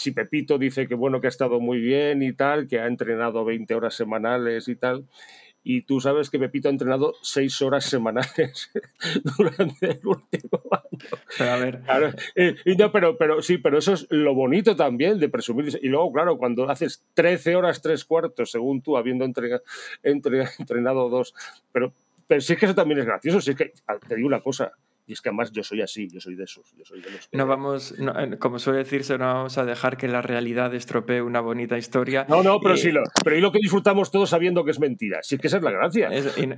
si 0.00 0.12
Pepito 0.12 0.56
dice 0.56 0.88
que 0.88 0.94
bueno, 0.94 1.20
que 1.20 1.26
ha 1.26 1.28
estado 1.28 1.60
muy 1.60 1.78
bien 1.78 2.22
y 2.22 2.32
tal, 2.32 2.66
que 2.66 2.80
ha 2.80 2.86
entrenado 2.86 3.44
20 3.44 3.74
horas 3.74 3.94
semanales 3.94 4.66
y 4.68 4.76
tal, 4.76 5.04
y 5.62 5.82
tú 5.82 6.00
sabes 6.00 6.30
que 6.30 6.38
Pepito 6.38 6.68
ha 6.68 6.70
entrenado 6.70 7.16
6 7.20 7.60
horas 7.60 7.84
semanales 7.84 8.70
durante 9.36 9.90
el 9.90 10.00
último 10.02 10.62
año. 10.70 11.84
a 11.86 11.98
ver. 11.98 12.16
Eh, 12.34 12.56
y 12.64 12.76
no, 12.76 12.90
pero, 12.90 13.18
pero 13.18 13.42
sí, 13.42 13.58
pero 13.58 13.76
eso 13.76 13.92
es 13.92 14.06
lo 14.08 14.34
bonito 14.34 14.74
también 14.74 15.18
de 15.18 15.28
presumir. 15.28 15.78
Y 15.82 15.88
luego, 15.88 16.10
claro, 16.14 16.38
cuando 16.38 16.70
haces 16.70 17.04
13 17.12 17.56
horas, 17.56 17.82
3 17.82 18.02
cuartos, 18.06 18.50
según 18.50 18.80
tú, 18.80 18.96
habiendo 18.96 19.26
entrenado 20.02 21.10
dos, 21.10 21.34
pero, 21.72 21.92
pero 22.26 22.40
sí 22.40 22.54
es 22.54 22.58
que 22.58 22.64
eso 22.64 22.74
también 22.74 23.00
es 23.00 23.06
gracioso. 23.06 23.42
Sí 23.42 23.50
es 23.50 23.56
que, 23.58 23.74
te 24.08 24.16
digo 24.16 24.28
una 24.28 24.40
cosa, 24.40 24.72
y 25.10 25.12
es 25.12 25.20
que 25.20 25.28
además 25.28 25.50
yo 25.50 25.64
soy 25.64 25.82
así, 25.82 26.08
yo 26.08 26.20
soy 26.20 26.36
de 26.36 26.44
esos. 26.44 26.72
Yo 26.76 26.84
soy 26.84 27.00
de 27.00 27.10
los 27.10 27.28
No 27.32 27.44
vamos, 27.48 27.96
como 28.38 28.60
suele 28.60 28.78
decirse, 28.78 29.18
no 29.18 29.24
vamos 29.24 29.58
a 29.58 29.64
dejar 29.64 29.96
que 29.96 30.06
la 30.06 30.22
realidad 30.22 30.72
estropee 30.72 31.20
una 31.20 31.40
bonita 31.40 31.76
historia. 31.76 32.26
No, 32.28 32.44
no, 32.44 32.60
pero 32.60 32.76
sí, 32.76 32.92
lo, 32.92 33.02
pero 33.24 33.36
y 33.36 33.40
lo 33.40 33.50
que 33.50 33.58
disfrutamos 33.60 34.12
todos 34.12 34.30
sabiendo 34.30 34.64
que 34.64 34.70
es 34.70 34.78
mentira. 34.78 35.18
Sí, 35.22 35.34
es 35.34 35.40
que 35.40 35.48
esa 35.48 35.56
es 35.56 35.64
la 35.64 35.72
gracia. 35.72 36.10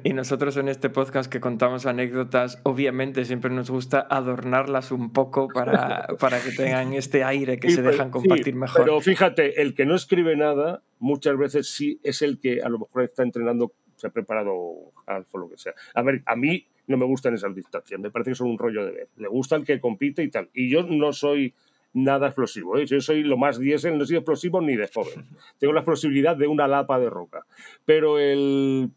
y, 0.04 0.12
nosotros 0.12 0.58
en 0.58 0.68
este 0.68 0.90
podcast 0.90 1.32
que 1.32 1.40
contamos 1.40 1.86
anécdotas, 1.86 2.60
obviamente 2.64 3.24
siempre 3.24 3.50
nos 3.50 3.70
gusta 3.70 4.06
adornarlas 4.10 4.92
un 4.92 5.14
poco 5.14 5.48
para, 5.48 6.06
para 6.20 6.38
que 6.42 6.52
tengan 6.52 6.92
este 6.92 7.24
aire 7.24 7.58
que 7.58 7.70
se 7.70 7.82
pues, 7.82 7.92
dejan 7.92 8.10
compartir 8.10 8.54
mejor. 8.54 8.82
Pero 8.82 9.00
fíjate, 9.00 9.62
el 9.62 9.74
que 9.74 9.86
no 9.86 9.94
escribe 9.94 10.36
nada, 10.36 10.82
muchas 10.98 11.38
veces 11.38 11.70
sí 11.70 11.98
es 12.02 12.20
el 12.20 12.38
que 12.38 12.60
a 12.60 12.68
lo 12.68 12.80
mejor 12.80 13.04
está 13.04 13.22
entrenando 13.22 13.72
se 14.02 14.08
ha 14.08 14.10
preparado 14.10 14.92
algo, 15.06 15.38
lo 15.38 15.48
que 15.48 15.56
sea. 15.56 15.74
A 15.94 16.02
ver, 16.02 16.22
a 16.26 16.34
mí 16.34 16.66
no 16.86 16.96
me 16.96 17.04
gustan 17.06 17.34
esas 17.34 17.54
distancias, 17.54 17.98
me 18.00 18.10
parece 18.10 18.32
que 18.32 18.34
son 18.36 18.50
un 18.50 18.58
rollo 18.58 18.84
de 18.84 18.92
ver. 18.92 19.08
Le 19.16 19.28
gusta 19.28 19.56
el 19.56 19.64
que 19.64 19.80
compite 19.80 20.22
y 20.22 20.30
tal. 20.30 20.50
Y 20.52 20.70
yo 20.70 20.82
no 20.82 21.12
soy 21.12 21.54
nada 21.94 22.28
explosivo, 22.28 22.78
¿eh? 22.78 22.86
yo 22.86 23.00
soy 23.00 23.22
lo 23.22 23.36
más 23.36 23.58
diésel, 23.58 23.98
no 23.98 24.04
soy 24.04 24.16
explosivo 24.16 24.60
ni 24.60 24.76
de 24.76 24.88
joven. 24.88 25.26
Tengo 25.58 25.72
la 25.72 25.80
explosividad 25.80 26.36
de 26.36 26.46
una 26.46 26.66
lapa 26.66 26.98
de 26.98 27.10
roca. 27.10 27.46
Pero 27.84 28.18
el 28.18 28.90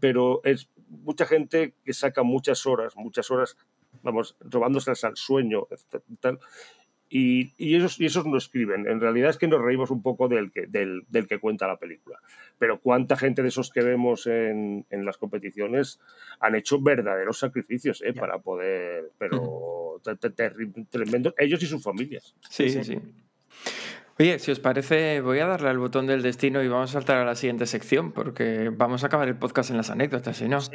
pero 0.00 0.40
es 0.44 0.70
mucha 0.88 1.26
gente 1.26 1.74
que 1.84 1.92
saca 1.92 2.22
muchas 2.22 2.66
horas, 2.66 2.96
muchas 2.96 3.30
horas, 3.30 3.56
vamos, 4.02 4.36
robándoselas 4.40 5.04
al 5.04 5.16
sueño, 5.16 5.66
tal, 6.20 6.38
y, 7.08 7.52
y, 7.56 7.76
esos, 7.76 8.00
y 8.00 8.06
esos 8.06 8.26
no 8.26 8.36
escriben. 8.36 8.86
En 8.88 9.00
realidad 9.00 9.30
es 9.30 9.38
que 9.38 9.46
nos 9.46 9.62
reímos 9.62 9.90
un 9.90 10.02
poco 10.02 10.28
del 10.28 10.50
que, 10.50 10.66
del, 10.66 11.04
del 11.08 11.26
que 11.26 11.38
cuenta 11.38 11.66
la 11.66 11.76
película. 11.76 12.18
Pero 12.58 12.80
cuánta 12.80 13.16
gente 13.16 13.42
de 13.42 13.48
esos 13.48 13.70
que 13.70 13.82
vemos 13.82 14.26
en, 14.26 14.86
en 14.90 15.04
las 15.04 15.16
competiciones 15.16 16.00
han 16.40 16.54
hecho 16.54 16.80
verdaderos 16.80 17.38
sacrificios 17.38 18.02
¿eh? 18.02 18.12
para 18.12 18.38
poder, 18.38 19.10
pero 19.18 20.00
tremendo, 20.90 21.34
ellos 21.38 21.62
y 21.62 21.66
sus 21.66 21.82
familias. 21.82 22.34
Sí, 22.50 22.70
sí, 22.70 22.82
sí. 22.82 22.98
Oye, 24.18 24.38
si 24.38 24.50
os 24.50 24.60
parece, 24.60 25.20
voy 25.20 25.40
a 25.40 25.46
darle 25.46 25.68
al 25.68 25.76
botón 25.76 26.06
del 26.06 26.22
destino 26.22 26.62
y 26.62 26.68
vamos 26.68 26.88
a 26.88 26.92
saltar 26.94 27.18
a 27.18 27.24
la 27.26 27.34
siguiente 27.34 27.66
sección, 27.66 28.12
porque 28.12 28.70
vamos 28.72 29.04
a 29.04 29.08
acabar 29.08 29.28
el 29.28 29.36
podcast 29.36 29.70
en 29.70 29.76
las 29.76 29.90
anécdotas, 29.90 30.38
si 30.38 30.48
no. 30.48 30.62
Sí, 30.62 30.70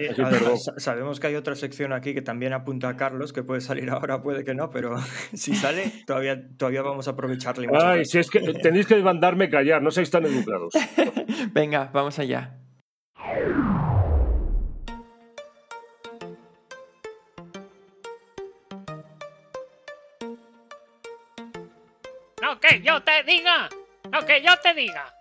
sabemos 0.77 1.19
que 1.19 1.25
hay 1.25 1.35
otra 1.35 1.55
sección 1.55 1.91
aquí 1.91 2.13
que 2.13 2.21
también 2.21 2.53
apunta 2.53 2.89
a 2.89 2.97
Carlos, 2.97 3.33
que 3.33 3.41
puede 3.41 3.61
salir 3.61 3.89
ahora, 3.89 4.21
puede 4.21 4.43
que 4.43 4.53
no, 4.53 4.69
pero 4.69 4.95
si 5.33 5.55
sale, 5.55 5.91
todavía, 6.05 6.39
todavía 6.55 6.83
vamos 6.83 7.07
a 7.07 7.11
aprovecharle. 7.11 7.67
Ay, 7.73 8.05
si 8.05 8.19
es 8.19 8.29
que 8.29 8.41
tenéis 8.41 8.85
que 8.85 8.97
mandarme 8.97 9.49
callar, 9.49 9.81
no 9.81 9.89
seáis 9.89 10.11
tan 10.11 10.23
educados. 10.23 10.75
Venga, 11.51 11.89
vamos 11.91 12.19
allá. 12.19 12.59
Yo 22.81 23.01
te 23.03 23.23
diga. 23.23 23.69
Lo 24.11 24.25
que 24.25 24.41
yo 24.41 24.57
te 24.59 24.73
diga. 24.73 25.13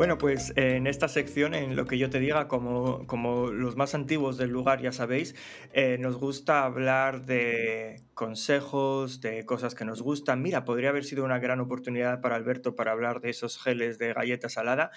Bueno, 0.00 0.16
pues 0.16 0.54
en 0.56 0.86
esta 0.86 1.08
sección, 1.08 1.52
en 1.52 1.76
lo 1.76 1.84
que 1.84 1.98
yo 1.98 2.08
te 2.08 2.20
diga, 2.20 2.48
como, 2.48 3.06
como 3.06 3.48
los 3.48 3.76
más 3.76 3.94
antiguos 3.94 4.38
del 4.38 4.48
lugar 4.48 4.80
ya 4.80 4.92
sabéis, 4.92 5.34
eh, 5.74 5.98
nos 5.98 6.16
gusta 6.16 6.64
hablar 6.64 7.26
de 7.26 8.00
consejos, 8.14 9.20
de 9.20 9.44
cosas 9.44 9.74
que 9.74 9.84
nos 9.84 10.00
gustan. 10.00 10.40
Mira, 10.40 10.64
podría 10.64 10.88
haber 10.88 11.04
sido 11.04 11.22
una 11.22 11.38
gran 11.38 11.60
oportunidad 11.60 12.22
para 12.22 12.36
Alberto 12.36 12.74
para 12.74 12.92
hablar 12.92 13.20
de 13.20 13.28
esos 13.28 13.58
geles 13.58 13.98
de 13.98 14.14
galleta 14.14 14.48
salada, 14.48 14.90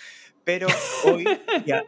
pero 0.45 0.67
hoy, 1.03 1.25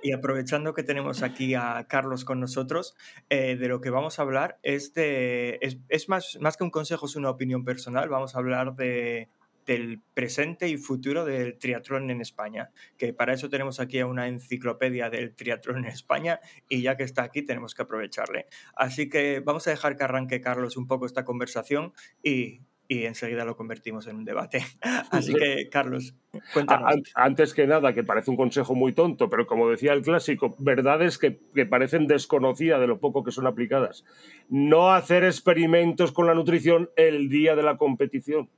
y, 0.04 0.12
aprovechando 0.12 0.74
que 0.74 0.84
tenemos 0.84 1.24
aquí 1.24 1.56
a 1.56 1.86
Carlos 1.88 2.26
con 2.26 2.42
nosotros, 2.42 2.98
eh, 3.30 3.56
de 3.56 3.70
lo 3.70 3.80
que 3.80 3.92
vamos 3.92 4.20
a 4.20 4.24
hablar 4.24 4.60
es 4.62 4.94
de, 4.94 5.58
es, 5.62 5.78
es 5.88 6.10
más, 6.10 6.38
más 6.42 6.58
que 6.58 6.66
un 6.66 6.70
consejo, 6.70 7.06
es 7.06 7.16
una 7.16 7.30
opinión 7.30 7.64
personal, 7.64 8.10
vamos 8.10 8.36
a 8.36 8.40
hablar 8.40 8.76
de 8.76 9.30
del 9.66 10.02
presente 10.14 10.70
y 10.70 10.78
futuro 10.78 11.26
del 11.26 11.58
triatlón 11.58 12.10
en 12.10 12.22
España, 12.22 12.70
que 12.98 13.14
para 13.14 13.34
eso 13.34 13.50
tenemos 13.50 13.80
aquí 13.80 14.02
una 14.04 14.28
enciclopedia 14.28 15.10
del 15.10 15.36
triatlón 15.36 15.80
en 15.80 15.86
España 15.86 16.40
y 16.70 16.82
ya 16.82 16.98
que 16.98 17.04
está 17.04 17.24
aquí 17.24 17.42
tenemos 17.42 17.74
que 17.74 17.82
aprovecharle. 17.82 18.48
Así 18.76 19.10
que 19.10 19.40
vamos 19.40 19.68
a 19.68 19.72
dejar 19.72 19.98
que 19.98 20.04
arranque 20.04 20.42
Carlos 20.42 20.78
un 20.78 20.88
poco 20.88 21.06
esta 21.06 21.26
conversación 21.26 21.94
y, 22.22 22.62
y 22.88 23.06
enseguida 23.06 23.46
lo 23.46 23.56
convertimos 23.56 24.08
en 24.08 24.18
un 24.18 24.26
debate. 24.26 24.64
Así 25.12 25.34
que, 25.34 25.70
Carlos, 25.70 26.14
cuéntanos. 26.54 27.02
Antes 27.16 27.54
que 27.54 27.68
nada, 27.68 27.94
que 27.94 28.04
parece 28.04 28.32
un 28.32 28.38
consejo 28.38 28.76
muy 28.76 28.94
tonto, 28.94 29.30
pero 29.30 29.48
como 29.48 29.70
decía 29.70 29.94
el 29.94 30.04
clásico, 30.04 30.56
verdades 30.60 31.18
que, 31.18 31.40
que, 31.54 31.66
parecen 31.66 32.08
desconocidas 32.08 32.80
de 32.80 32.88
lo 32.88 33.00
poco 33.00 33.24
que 33.24 33.32
son 33.32 33.48
aplicadas. 33.48 34.06
No 34.50 34.92
hacer 34.92 35.24
experimentos 35.24 36.12
con 36.12 36.28
la 36.28 36.36
nutrición 36.36 36.90
el 36.96 37.30
día 37.30 37.56
de 37.56 37.64
la 37.64 37.78
competición 37.78 38.50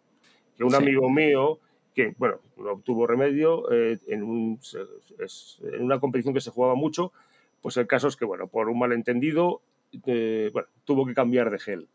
que 0.58 0.64
un 0.64 0.76
amigo 0.76 1.10
mío, 1.10 1.60
que, 1.94 2.14
bueno, 2.18 2.40
no 2.58 2.72
obtuvo 2.72 3.08
remedio 3.08 3.72
eh, 3.72 4.00
en, 4.08 4.24
un, 4.24 4.60
en, 5.64 5.84
una 5.84 6.00
competición 6.00 6.34
que 6.34 6.42
se 6.42 6.52
jugaba 6.52 6.76
mucho, 6.76 7.12
pues 7.62 7.78
el 7.78 7.88
caso 7.88 8.08
es 8.08 8.16
que, 8.16 8.26
bueno, 8.26 8.48
por 8.48 8.70
un 8.70 8.80
malentendido, 8.80 9.62
eh, 10.06 10.50
bueno, 10.54 10.68
tuvo 10.84 11.06
que 11.06 11.14
cambiar 11.14 11.50
de 11.52 11.60
gel. 11.60 11.88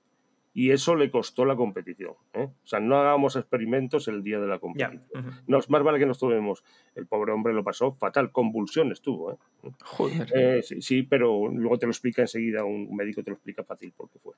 Y 0.55 0.71
eso 0.71 0.97
le 0.97 1.11
costó 1.11 1.47
la 1.47 1.57
competición. 1.57 2.13
¿eh? 2.35 2.45
O 2.45 2.67
sea, 2.67 2.79
no 2.79 2.99
hagamos 2.99 3.37
experimentos 3.37 4.07
el 4.09 4.23
día 4.23 4.39
de 4.39 4.47
la 4.47 4.59
competición. 4.59 5.03
no, 5.47 5.59
es 5.59 5.71
más 5.71 5.83
vale 5.83 5.99
que 5.99 6.05
nos 6.05 6.19
tomemos. 6.19 6.63
El 6.95 7.07
pobre 7.07 7.33
hombre 7.33 7.55
lo 7.55 7.65
pasó 7.65 7.93
fatal, 7.93 8.33
convulsiones 8.33 9.01
tuvo. 9.01 9.39
Joder. 9.83 10.63
Sí, 10.63 10.83
sí, 10.83 11.03
pero 11.05 11.49
luego 11.49 11.79
te 11.79 11.87
lo 11.87 11.93
explica 11.93 12.21
enseguida, 12.21 12.65
un 12.65 12.95
médico 12.95 13.23
te 13.23 13.31
lo 13.31 13.37
explica 13.37 13.65
fácil 13.65 13.93
por 13.97 14.11
qué 14.11 14.19
fue 14.19 14.35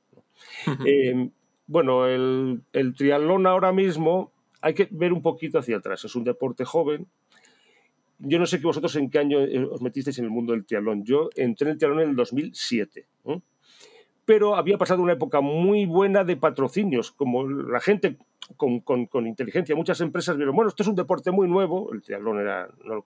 bueno, 1.66 2.06
el, 2.06 2.62
el 2.72 2.94
triatlón 2.94 3.46
ahora 3.46 3.72
mismo 3.72 4.32
hay 4.64 4.74
que 4.74 4.88
ver 4.90 5.12
un 5.12 5.20
poquito 5.20 5.58
hacia 5.58 5.76
atrás. 5.76 6.04
Es 6.04 6.16
un 6.16 6.24
deporte 6.24 6.64
joven. 6.64 7.06
Yo 8.18 8.38
no 8.38 8.46
sé 8.46 8.58
que 8.60 8.66
vosotros 8.66 8.96
en 8.96 9.10
qué 9.10 9.18
año 9.18 9.40
eh, 9.40 9.62
os 9.62 9.82
metisteis 9.82 10.18
en 10.18 10.24
el 10.24 10.30
mundo 10.30 10.52
del 10.52 10.64
triatlón. 10.64 11.04
Yo 11.04 11.28
entré 11.36 11.66
en 11.66 11.72
el 11.72 11.78
triatlón 11.78 12.02
en 12.02 12.10
el 12.10 12.16
2007. 12.16 13.06
¿eh? 13.26 13.40
Pero 14.24 14.56
había 14.56 14.78
pasado 14.78 15.02
una 15.02 15.12
época 15.12 15.42
muy 15.42 15.84
buena 15.84 16.24
de 16.24 16.36
patrocinios, 16.38 17.12
como 17.12 17.46
la 17.46 17.80
gente 17.80 18.16
con, 18.56 19.26
inteligencia, 19.26 19.76
muchas 19.76 20.00
empresas 20.00 20.36
vieron, 20.36 20.56
bueno, 20.56 20.70
esto 20.70 20.82
es 20.82 20.88
un 20.88 20.94
deporte 20.94 21.30
muy 21.30 21.46
nuevo, 21.46 21.92
el 21.92 22.02
triatlón 22.02 22.40
era, 22.40 22.68
no, 22.84 23.02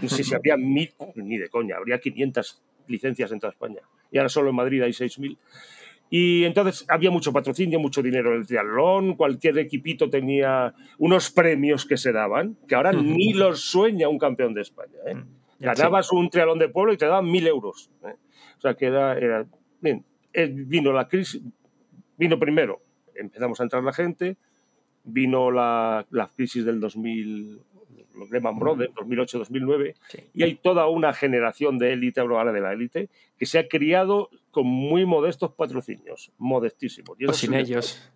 no 0.00 0.08
sé 0.08 0.24
si 0.24 0.34
había 0.34 0.56
mil, 0.56 0.92
ni 1.16 1.38
de 1.38 1.48
coña, 1.48 1.76
habría 1.76 1.98
500 1.98 2.62
licencias 2.88 3.32
en 3.32 3.40
toda 3.40 3.52
España, 3.52 3.80
y 4.10 4.18
ahora 4.18 4.28
solo 4.28 4.50
en 4.50 4.56
Madrid 4.56 4.82
hay 4.82 4.92
6.000. 4.92 5.36
Y 6.10 6.44
entonces 6.44 6.86
había 6.88 7.10
mucho 7.10 7.32
patrocinio, 7.32 7.78
mucho 7.78 8.02
dinero 8.02 8.32
en 8.32 8.40
el 8.40 8.46
triatlón, 8.46 9.14
cualquier 9.14 9.58
equipito 9.58 10.08
tenía 10.08 10.74
unos 10.96 11.30
premios 11.30 11.84
que 11.84 11.98
se 11.98 12.12
daban, 12.12 12.56
que 12.66 12.74
ahora 12.74 12.92
ni 12.92 13.34
los 13.34 13.60
sueña 13.60 14.08
un 14.08 14.18
campeón 14.18 14.54
de 14.54 14.62
España. 14.62 14.96
¿eh? 15.06 15.14
Mm, 15.14 15.26
Ganabas 15.60 16.10
un 16.12 16.30
triatlón 16.30 16.58
de 16.58 16.68
pueblo 16.70 16.92
y 16.92 16.96
te 16.96 17.06
daban 17.06 17.30
mil 17.30 17.46
euros. 17.46 17.90
¿eh? 18.04 18.14
O 18.56 18.60
sea 18.60 18.74
que 18.74 18.86
era, 18.86 19.18
era... 19.18 19.46
Bien, 19.80 20.04
eh, 20.32 20.50
vino 20.50 20.92
la 20.92 21.08
crisis, 21.08 21.42
vino 22.16 22.38
primero, 22.38 22.80
empezamos 23.14 23.60
a 23.60 23.64
entrar 23.64 23.82
la 23.82 23.92
gente, 23.92 24.36
vino 25.04 25.50
la, 25.50 26.06
la 26.10 26.28
crisis 26.28 26.64
del 26.64 26.80
2000, 26.80 27.60
los 28.14 28.30
Lehman 28.30 28.58
Brothers, 28.58 28.92
2008-2009, 28.94 29.94
y 30.34 30.42
hay 30.42 30.54
toda 30.56 30.86
una 30.88 31.12
generación 31.12 31.78
de 31.78 31.92
élite, 31.92 32.20
ahora 32.20 32.52
de 32.52 32.60
la 32.60 32.72
élite, 32.72 33.08
que 33.38 33.46
se 33.46 33.58
ha 33.58 33.68
criado 33.68 34.30
con 34.50 34.66
muy 34.66 35.06
modestos 35.06 35.52
patrocinios, 35.52 36.32
modestísimos. 36.38 37.16
o 37.26 37.32
sin 37.32 37.54
ellos. 37.54 38.10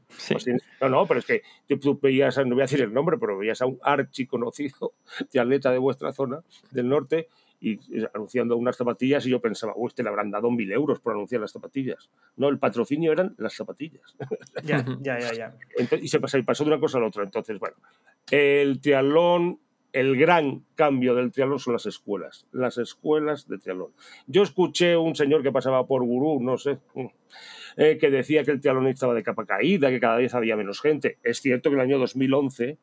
no, 0.81 0.89
no, 0.89 1.07
pero 1.07 1.21
es 1.21 1.27
que 1.27 1.43
tú 1.81 1.99
veías, 2.01 2.37
no 2.39 2.55
voy 2.55 2.63
a 2.63 2.65
decir 2.65 2.83
el 2.83 2.93
nombre, 2.93 3.17
pero 3.19 3.39
veías 3.39 3.63
a 3.63 3.67
un 3.67 3.79
archi 3.83 4.27
conocido 4.27 4.95
de 5.33 5.41
atleta 5.41 5.71
de 5.71 5.79
vuestra 5.79 6.13
zona, 6.13 6.41
del 6.71 6.89
norte, 6.89 7.29
y 7.63 7.79
anunciando 8.13 8.57
unas 8.57 8.77
zapatillas 8.77 9.25
y 9.25 9.31
yo 9.31 9.41
pensaba, 9.41 9.73
uy, 9.77 9.87
este 9.87 10.03
le 10.03 10.09
habrán 10.09 10.33
dado 10.33 10.51
mil 10.51 10.71
euros 10.73 10.99
por 10.99 11.13
anunciar 11.13 11.41
las 11.41 11.53
zapatillas. 11.53 12.11
No, 12.37 12.49
el 12.49 12.59
patrocinio 12.59 13.13
eran 13.13 13.37
las 13.39 13.55
zapatillas. 13.55 14.17
Ya, 14.65 14.85
ya, 15.01 15.19
ya, 15.21 15.33
ya. 15.33 15.55
y 16.01 16.09
se 16.09 16.19
pasó, 16.19 16.39
y 16.39 16.43
pasó 16.43 16.65
de 16.65 16.71
una 16.71 16.81
cosa 16.81 16.99
a 16.99 17.03
la 17.03 17.07
otra. 17.07 17.23
Entonces, 17.23 17.59
bueno, 17.59 17.77
el 18.31 18.81
triatlón 18.81 19.61
el 19.93 20.17
gran 20.17 20.65
cambio 20.75 21.15
del 21.15 21.33
triatlón 21.33 21.59
son 21.59 21.75
las 21.75 21.87
escuelas, 21.87 22.47
las 22.51 22.79
escuelas 22.79 23.47
de 23.47 23.59
triatlón. 23.59 23.93
Yo 24.27 24.43
escuché 24.43 24.97
un 24.97 25.15
señor 25.15 25.43
que 25.43 25.53
pasaba 25.53 25.87
por 25.87 26.03
gurú, 26.03 26.41
no 26.41 26.57
sé, 26.57 26.79
eh, 27.77 27.99
que 27.99 28.11
decía 28.11 28.43
que 28.45 28.53
el 28.53 28.61
triatlón 28.61 28.89
estaba 28.89 29.15
de 29.15 29.23
capa 29.23 29.45
caída, 29.45 29.91
que 29.91 30.01
cada 30.01 30.17
vez 30.17 30.35
había 30.35 30.57
menos 30.57 30.81
gente. 30.81 31.19
Es 31.23 31.41
cierto 31.41 31.71
que 31.71 31.75
en 31.75 31.81
el 31.81 31.87
año 31.87 31.99
2011, 31.99 32.79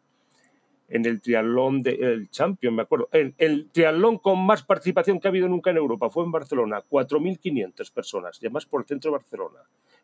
en 0.89 1.05
el 1.05 1.21
triatlón 1.21 1.81
del 1.81 2.29
Champion, 2.29 2.75
me 2.75 2.83
acuerdo, 2.83 3.09
el, 3.11 3.33
el, 3.37 3.69
triatlón 3.71 4.19
con 4.19 4.45
más 4.45 4.63
participación 4.63 5.19
que 5.19 5.27
ha 5.27 5.29
habido 5.29 5.47
nunca 5.47 5.71
en 5.71 5.77
Europa 5.77 6.09
fue 6.09 6.23
en 6.23 6.31
Barcelona, 6.31 6.83
4.500 6.87 7.91
personas, 7.91 8.41
y 8.41 8.45
además 8.45 8.65
por 8.65 8.81
el 8.81 8.87
centro 8.87 9.11
de 9.11 9.17
Barcelona. 9.17 9.59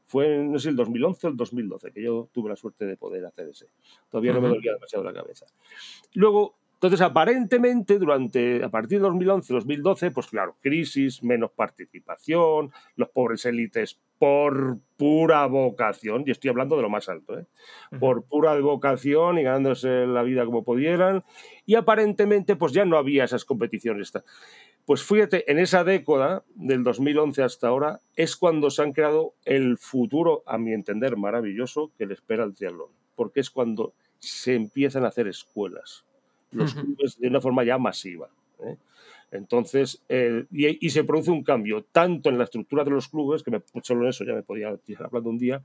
Fue, 0.06 0.38
no 0.38 0.60
sé, 0.60 0.70
el 0.70 0.76
2011 0.76 1.28
o 1.28 1.30
el 1.32 1.38
2012, 1.38 1.92
que 1.92 2.04
yo 2.04 2.30
tuve 2.32 2.50
la 2.50 2.56
suerte 2.56 2.86
de 2.86 2.96
poder 2.96 3.26
hacer 3.26 3.50
ese. 3.50 3.68
Todavía 4.10 4.34
no 4.34 4.42
me 4.42 4.50
dolía 4.50 4.74
demasiado 4.74 5.04
la 5.04 5.14
cabeza. 5.14 5.46
Luego, 6.14 6.56
entonces, 6.76 7.02
aparentemente, 7.02 7.98
durante, 7.98 8.64
a 8.64 8.70
partir 8.70 9.02
de 9.02 9.08
2011-2012, 9.08 10.14
pues 10.14 10.28
claro, 10.28 10.56
crisis, 10.62 11.24
menos 11.24 11.52
participación, 11.52 12.72
los 12.96 13.10
pobres 13.10 13.46
élites 13.46 14.00
por 14.20 14.78
pura 14.98 15.46
vocación, 15.48 16.24
y 16.26 16.32
estoy 16.32 16.50
hablando 16.50 16.76
de 16.76 16.82
lo 16.82 16.90
más 16.90 17.10
alto, 17.10 17.40
¿eh? 17.40 17.46
por 18.00 18.26
pura 18.26 18.60
vocación 18.60 19.40
y 19.40 19.44
ganándose 19.44 20.06
la 20.06 20.22
vida 20.24 20.46
como 20.46 20.64
pudieran, 20.64 21.24
y 21.66 21.76
aparentemente 21.76 22.56
pues 22.56 22.72
ya 22.72 22.86
no 22.86 22.98
había 22.98 23.24
esas 23.24 23.46
competiciones. 23.46 24.14
Pues 24.86 25.04
fíjate, 25.04 25.52
en 25.52 25.58
esa 25.58 25.84
década, 25.84 26.44
del 26.54 26.84
2011 26.84 27.42
hasta 27.42 27.68
ahora, 27.68 28.02
es 28.16 28.36
cuando 28.36 28.70
se 28.70 28.84
han 28.84 28.94
creado 28.94 29.34
el 29.44 29.78
futuro, 29.78 30.44
a 30.46 30.58
mi 30.60 30.74
entender, 30.74 31.18
maravilloso 31.18 31.92
que 31.98 32.06
le 32.06 32.14
espera 32.14 32.44
al 32.44 32.54
triatlón, 32.54 32.90
porque 33.16 33.40
es 33.40 33.50
cuando 33.50 33.94
se 34.20 34.54
empiezan 34.54 35.04
a 35.04 35.08
hacer 35.08 35.28
escuelas 35.28 36.06
los 36.52 36.74
clubes 36.74 37.20
de 37.20 37.28
una 37.28 37.42
forma 37.42 37.64
ya 37.64 37.78
masiva. 37.78 38.30
¿eh? 38.64 38.78
Entonces, 39.36 40.04
eh, 40.10 40.46
y, 40.52 40.86
y, 40.86 40.90
se 40.90 41.04
produce 41.04 41.32
un 41.32 41.44
cambio 41.44 41.86
tanto 41.92 42.30
en 42.30 42.38
la 42.38 42.44
estructura 42.46 42.84
de 42.84 42.92
los 42.92 43.08
clubes, 43.08 43.44
que 43.44 43.52
me, 43.52 43.62
solo 43.84 44.04
en 44.04 44.10
eso 44.10 44.24
ya 44.24 44.34
me 44.34 44.44
podía 44.44 44.76
tirar 44.78 45.06
hablando 45.08 45.30
un 45.30 45.38
día, 45.38 45.62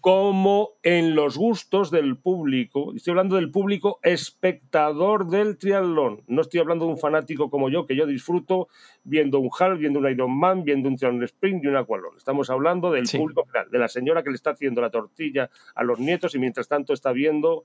como 0.00 0.70
en 0.82 1.14
los 1.14 1.36
gustos 1.36 1.90
del 1.90 2.16
público. 2.16 2.92
Estoy 2.94 3.12
hablando 3.12 3.36
del 3.36 3.50
público 3.50 3.98
espectador 4.02 5.28
del 5.28 5.56
triatlón. 5.58 6.22
No 6.26 6.40
estoy 6.42 6.60
hablando 6.60 6.86
de 6.86 6.92
un 6.92 6.98
fanático 6.98 7.50
como 7.50 7.70
yo, 7.70 7.86
que 7.86 7.96
yo 7.96 8.06
disfruto 8.06 8.68
viendo 9.04 9.38
un 9.38 9.50
half, 9.58 9.78
viendo 9.78 9.98
un 10.00 10.08
Ironman, 10.10 10.64
viendo 10.64 10.88
un 10.88 10.96
triatlón 10.96 11.22
sprint 11.24 11.64
y 11.64 11.68
un 11.68 11.76
aqualón. 11.76 12.16
Estamos 12.16 12.50
hablando 12.50 12.90
del 12.90 13.06
Sí. 13.06 13.18
público 13.18 13.44
general, 13.44 13.70
de 13.70 13.78
la 13.78 13.88
señora 13.88 14.22
que 14.22 14.30
le 14.30 14.36
está 14.36 14.50
haciendo 14.50 14.80
la 14.80 14.90
tortilla 14.90 15.50
a 15.74 15.82
los 15.84 15.98
nietos 15.98 16.34
y 16.34 16.38
mientras 16.38 16.68
tanto 16.68 16.92
está 16.92 17.12
viendo 17.12 17.64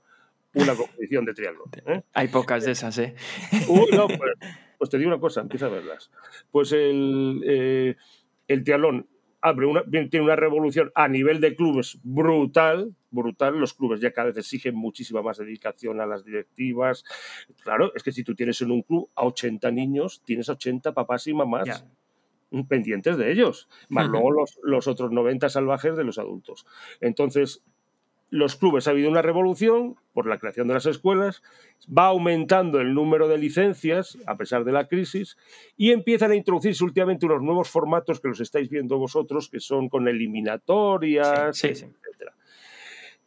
una 0.54 0.74
competición 0.74 1.24
de 1.24 1.34
triatlón. 1.34 1.68
¿eh? 1.86 2.02
Hay 2.14 2.28
pocas 2.28 2.64
de 2.64 2.72
esas, 2.72 2.96
¿eh? 2.98 3.14
Uy, 3.68 3.86
no, 3.92 4.06
pues, 4.08 4.32
pues 4.78 4.88
te 4.90 4.98
digo 4.98 5.08
una 5.10 5.20
cosa, 5.20 5.40
empieza 5.40 5.66
a 5.66 5.70
verlas. 5.70 6.10
Pues 6.50 6.72
el, 6.72 7.42
eh, 7.44 7.96
el 8.46 8.64
triatlón 8.64 9.06
abre 9.40 9.66
una, 9.66 9.84
tiene 9.84 10.20
una 10.24 10.36
revolución 10.36 10.90
a 10.94 11.06
nivel 11.08 11.40
de 11.40 11.54
clubes 11.54 11.98
brutal, 12.02 12.94
brutal. 13.10 13.58
Los 13.58 13.74
clubes 13.74 14.00
ya 14.00 14.12
cada 14.12 14.28
vez 14.28 14.36
exigen 14.38 14.74
muchísima 14.74 15.22
más 15.22 15.38
dedicación 15.38 16.00
a 16.00 16.06
las 16.06 16.24
directivas. 16.24 17.04
Claro, 17.62 17.92
es 17.94 18.02
que 18.02 18.12
si 18.12 18.24
tú 18.24 18.34
tienes 18.34 18.60
en 18.62 18.70
un 18.70 18.82
club 18.82 19.10
a 19.14 19.24
80 19.26 19.70
niños, 19.70 20.22
tienes 20.24 20.48
80 20.48 20.92
papás 20.94 21.26
y 21.26 21.34
mamás 21.34 21.66
Ya. 21.68 22.64
pendientes 22.68 23.16
de 23.18 23.30
ellos, 23.30 23.68
más 23.90 24.08
luego 24.08 24.30
los, 24.32 24.58
los 24.62 24.88
otros 24.88 25.12
90 25.12 25.48
salvajes 25.50 25.96
de 25.96 26.04
los 26.04 26.18
adultos. 26.18 26.66
Entonces, 27.00 27.62
los 28.30 28.56
clubes 28.56 28.86
ha 28.86 28.90
habido 28.90 29.10
una 29.10 29.22
revolución 29.22 29.96
por 30.12 30.26
la 30.26 30.38
creación 30.38 30.68
de 30.68 30.74
las 30.74 30.86
escuelas, 30.86 31.42
va 31.86 32.06
aumentando 32.06 32.80
el 32.80 32.92
número 32.94 33.28
de 33.28 33.38
licencias 33.38 34.18
a 34.26 34.36
pesar 34.36 34.64
de 34.64 34.72
la 34.72 34.86
crisis 34.88 35.36
y 35.76 35.92
empiezan 35.92 36.32
a 36.32 36.36
introducirse 36.36 36.84
últimamente 36.84 37.26
unos 37.26 37.42
nuevos 37.42 37.70
formatos 37.70 38.20
que 38.20 38.28
los 38.28 38.40
estáis 38.40 38.68
viendo 38.68 38.98
vosotros, 38.98 39.48
que 39.48 39.60
son 39.60 39.88
con 39.88 40.08
eliminatorias, 40.08 41.56
Sí, 41.56 41.74
sí. 41.74 41.84
etcétera. 41.84 42.34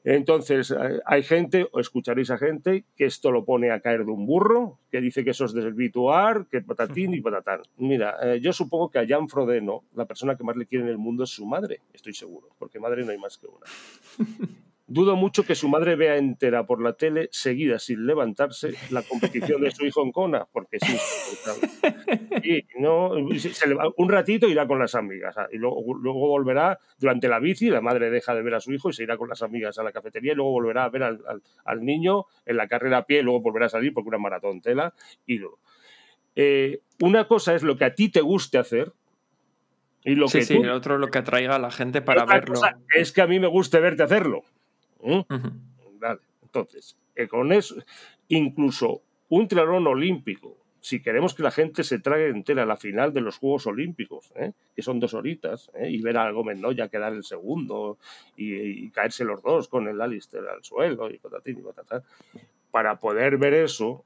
Entonces, 0.04 0.72
eh, 0.72 0.99
hay 1.06 1.22
gente, 1.22 1.68
o 1.72 1.80
escucharéis 1.80 2.32
a 2.32 2.38
gente, 2.38 2.86
que 2.95 3.06
esto 3.06 3.32
lo 3.32 3.45
pone 3.45 3.70
a 3.72 3.82
caer 3.82 4.04
de 4.04 4.12
un 4.12 4.26
burro, 4.26 4.80
que 4.91 4.99
dice 4.99 5.24
que 5.24 5.30
eso 5.30 5.45
es 5.45 5.54
desvirtuar, 5.54 6.47
que 6.47 6.62
patatín 6.62 7.14
y 7.14 7.22
patatán. 7.22 7.62
Mira, 7.78 8.16
eh, 8.24 8.39
yo 8.41 8.52
supongo 8.52 8.89
que 8.89 8.97
a 8.97 9.08
Jan 9.08 9.30
Frodeno, 9.30 9.84
la 9.93 10.06
persona 10.06 10.36
que 10.36 10.43
más 10.43 10.58
le 10.58 10.66
quiere 10.66 10.86
en 10.86 10.89
el 10.89 10.97
mundo 10.97 11.24
es 11.24 11.30
su 11.30 11.45
madre, 11.45 11.82
estoy 11.93 12.14
seguro, 12.16 12.49
porque 12.58 12.80
madre 12.80 13.06
no 13.06 13.12
hay 13.12 13.20
más 13.20 13.38
que 13.38 13.47
una. 13.47 13.66
Dudo 14.94 15.16
mucho 15.16 15.44
que 15.44 15.56
su 15.56 15.70
madre 15.70 15.96
vea 15.96 16.18
entera 16.18 16.66
por 16.66 16.82
la 16.82 16.94
tele, 16.94 17.30
seguida 17.32 17.80
sin 17.80 18.06
levantarse, 18.06 18.74
la 18.89 19.02
competición 19.04 19.62
de 19.62 19.72
su 19.72 19.86
hijo 19.86 20.04
en 20.04 20.12
Kona, 20.12 20.48
porque 20.52 20.80
sí. 20.82 20.98
Y 22.44 22.66
no, 22.80 23.12
se- 23.39 23.54
se 23.54 23.68
le 23.68 23.76
va- 23.76 23.89
un 23.96 24.10
ratito 24.10 24.48
irá 24.50 24.68
con 24.68 24.80
las 24.80 24.96
amigas 24.96 25.38
ah, 25.38 25.48
y 25.52 25.58
luego, 25.58 25.82
luego 25.96 26.20
volverá 26.28 26.78
durante 26.98 27.28
la 27.28 27.39
bici, 27.39 27.70
la 27.70 27.80
madre 27.82 28.10
deja 28.10 28.34
de 28.36 28.42
ver 28.42 28.56
a 28.56 28.60
su 28.60 28.74
hijo 28.74 28.89
y 28.89 28.94
se 28.94 29.04
irá 29.04 29.16
con 29.18 29.30
las 29.30 29.42
amigas 29.42 29.78
a 29.80 29.84
la 29.84 29.92
cafetería 29.92 30.34
y 30.34 30.36
luego 30.36 30.52
volverá 30.52 30.84
a 30.86 30.89
ver 30.89 31.04
al, 31.04 31.22
al- 31.28 31.42
al 31.64 31.86
niño 31.86 32.26
en 32.46 32.58
la 32.58 32.68
carrera 32.68 32.98
a 32.98 33.06
pie 33.06 33.20
y 33.20 33.24
luego 33.24 33.39
volverá 33.42 33.68
a 33.68 33.70
salir 33.70 33.94
porque 33.94 34.10
una 34.10 34.18
maratón 34.18 34.62
tela 34.62 34.94
y 35.26 35.38
luego. 35.38 35.60
Eh, 36.36 36.82
una 37.02 37.28
cosa 37.28 37.56
es 37.56 37.64
lo 37.64 37.78
que 37.78 37.86
a 37.86 37.96
ti 37.96 38.10
te 38.10 38.22
guste 38.22 38.58
hacer 38.58 38.92
y 40.04 40.16
lo 40.16 40.28
Sí, 40.28 40.39
que 40.39 40.46
sí, 40.46 40.56
tú- 40.56 40.64
el 40.64 40.72
otro 40.72 40.98
lo 40.98 41.08
que 41.10 41.20
atraiga 41.20 41.56
a 41.56 41.60
la 41.60 41.72
gente 41.72 42.02
para 42.02 42.26
verlo. 42.26 42.60
es 42.96 43.12
que 43.12 43.22
a 43.22 43.28
mí 43.28 43.39
me 43.39 43.48
guste 43.48 43.80
verte 43.80 44.04
hacerlo. 44.04 44.44
¿Mm? 45.04 45.22
Entonces, 46.43 46.97
eh, 47.16 47.28
con 47.28 47.52
eso, 47.54 47.76
incluso 48.28 49.02
un 49.30 49.47
triatlón 49.47 49.88
olímpico, 49.88 50.58
si 50.82 51.02
queremos 51.02 51.36
que 51.36 51.43
la 51.43 51.52
gente 51.52 51.84
se 51.84 51.99
trague 51.99 52.28
entera 52.28 52.66
la 52.66 52.76
final 52.76 53.14
de 53.14 53.22
los 53.22 53.38
Juegos 53.38 53.68
Olímpicos, 53.68 54.34
¿eh? 54.36 54.52
que 54.76 54.82
son 54.82 54.99
dos 54.99 55.14
horitas, 55.14 55.70
¿eh? 55.76 55.89
y 55.89 56.02
ver 56.02 56.18
a 56.18 56.32
Gómez 56.32 56.58
Noya 56.60 56.89
quedar 56.89 57.14
el 57.14 57.24
segundo 57.24 57.99
y, 58.36 58.56
y 58.56 58.89
caerse 58.89 59.24
los 59.24 59.43
dos 59.43 59.68
con 59.68 59.88
el 59.88 60.02
Alistair 60.02 60.43
al 60.47 60.64
suelo 60.64 61.10
y 61.10 61.20
patatín 61.20 61.60
y 61.60 61.62
patatán, 61.62 62.02
para 62.72 62.99
poder 62.99 63.38
ver 63.38 63.54
eso, 63.54 64.04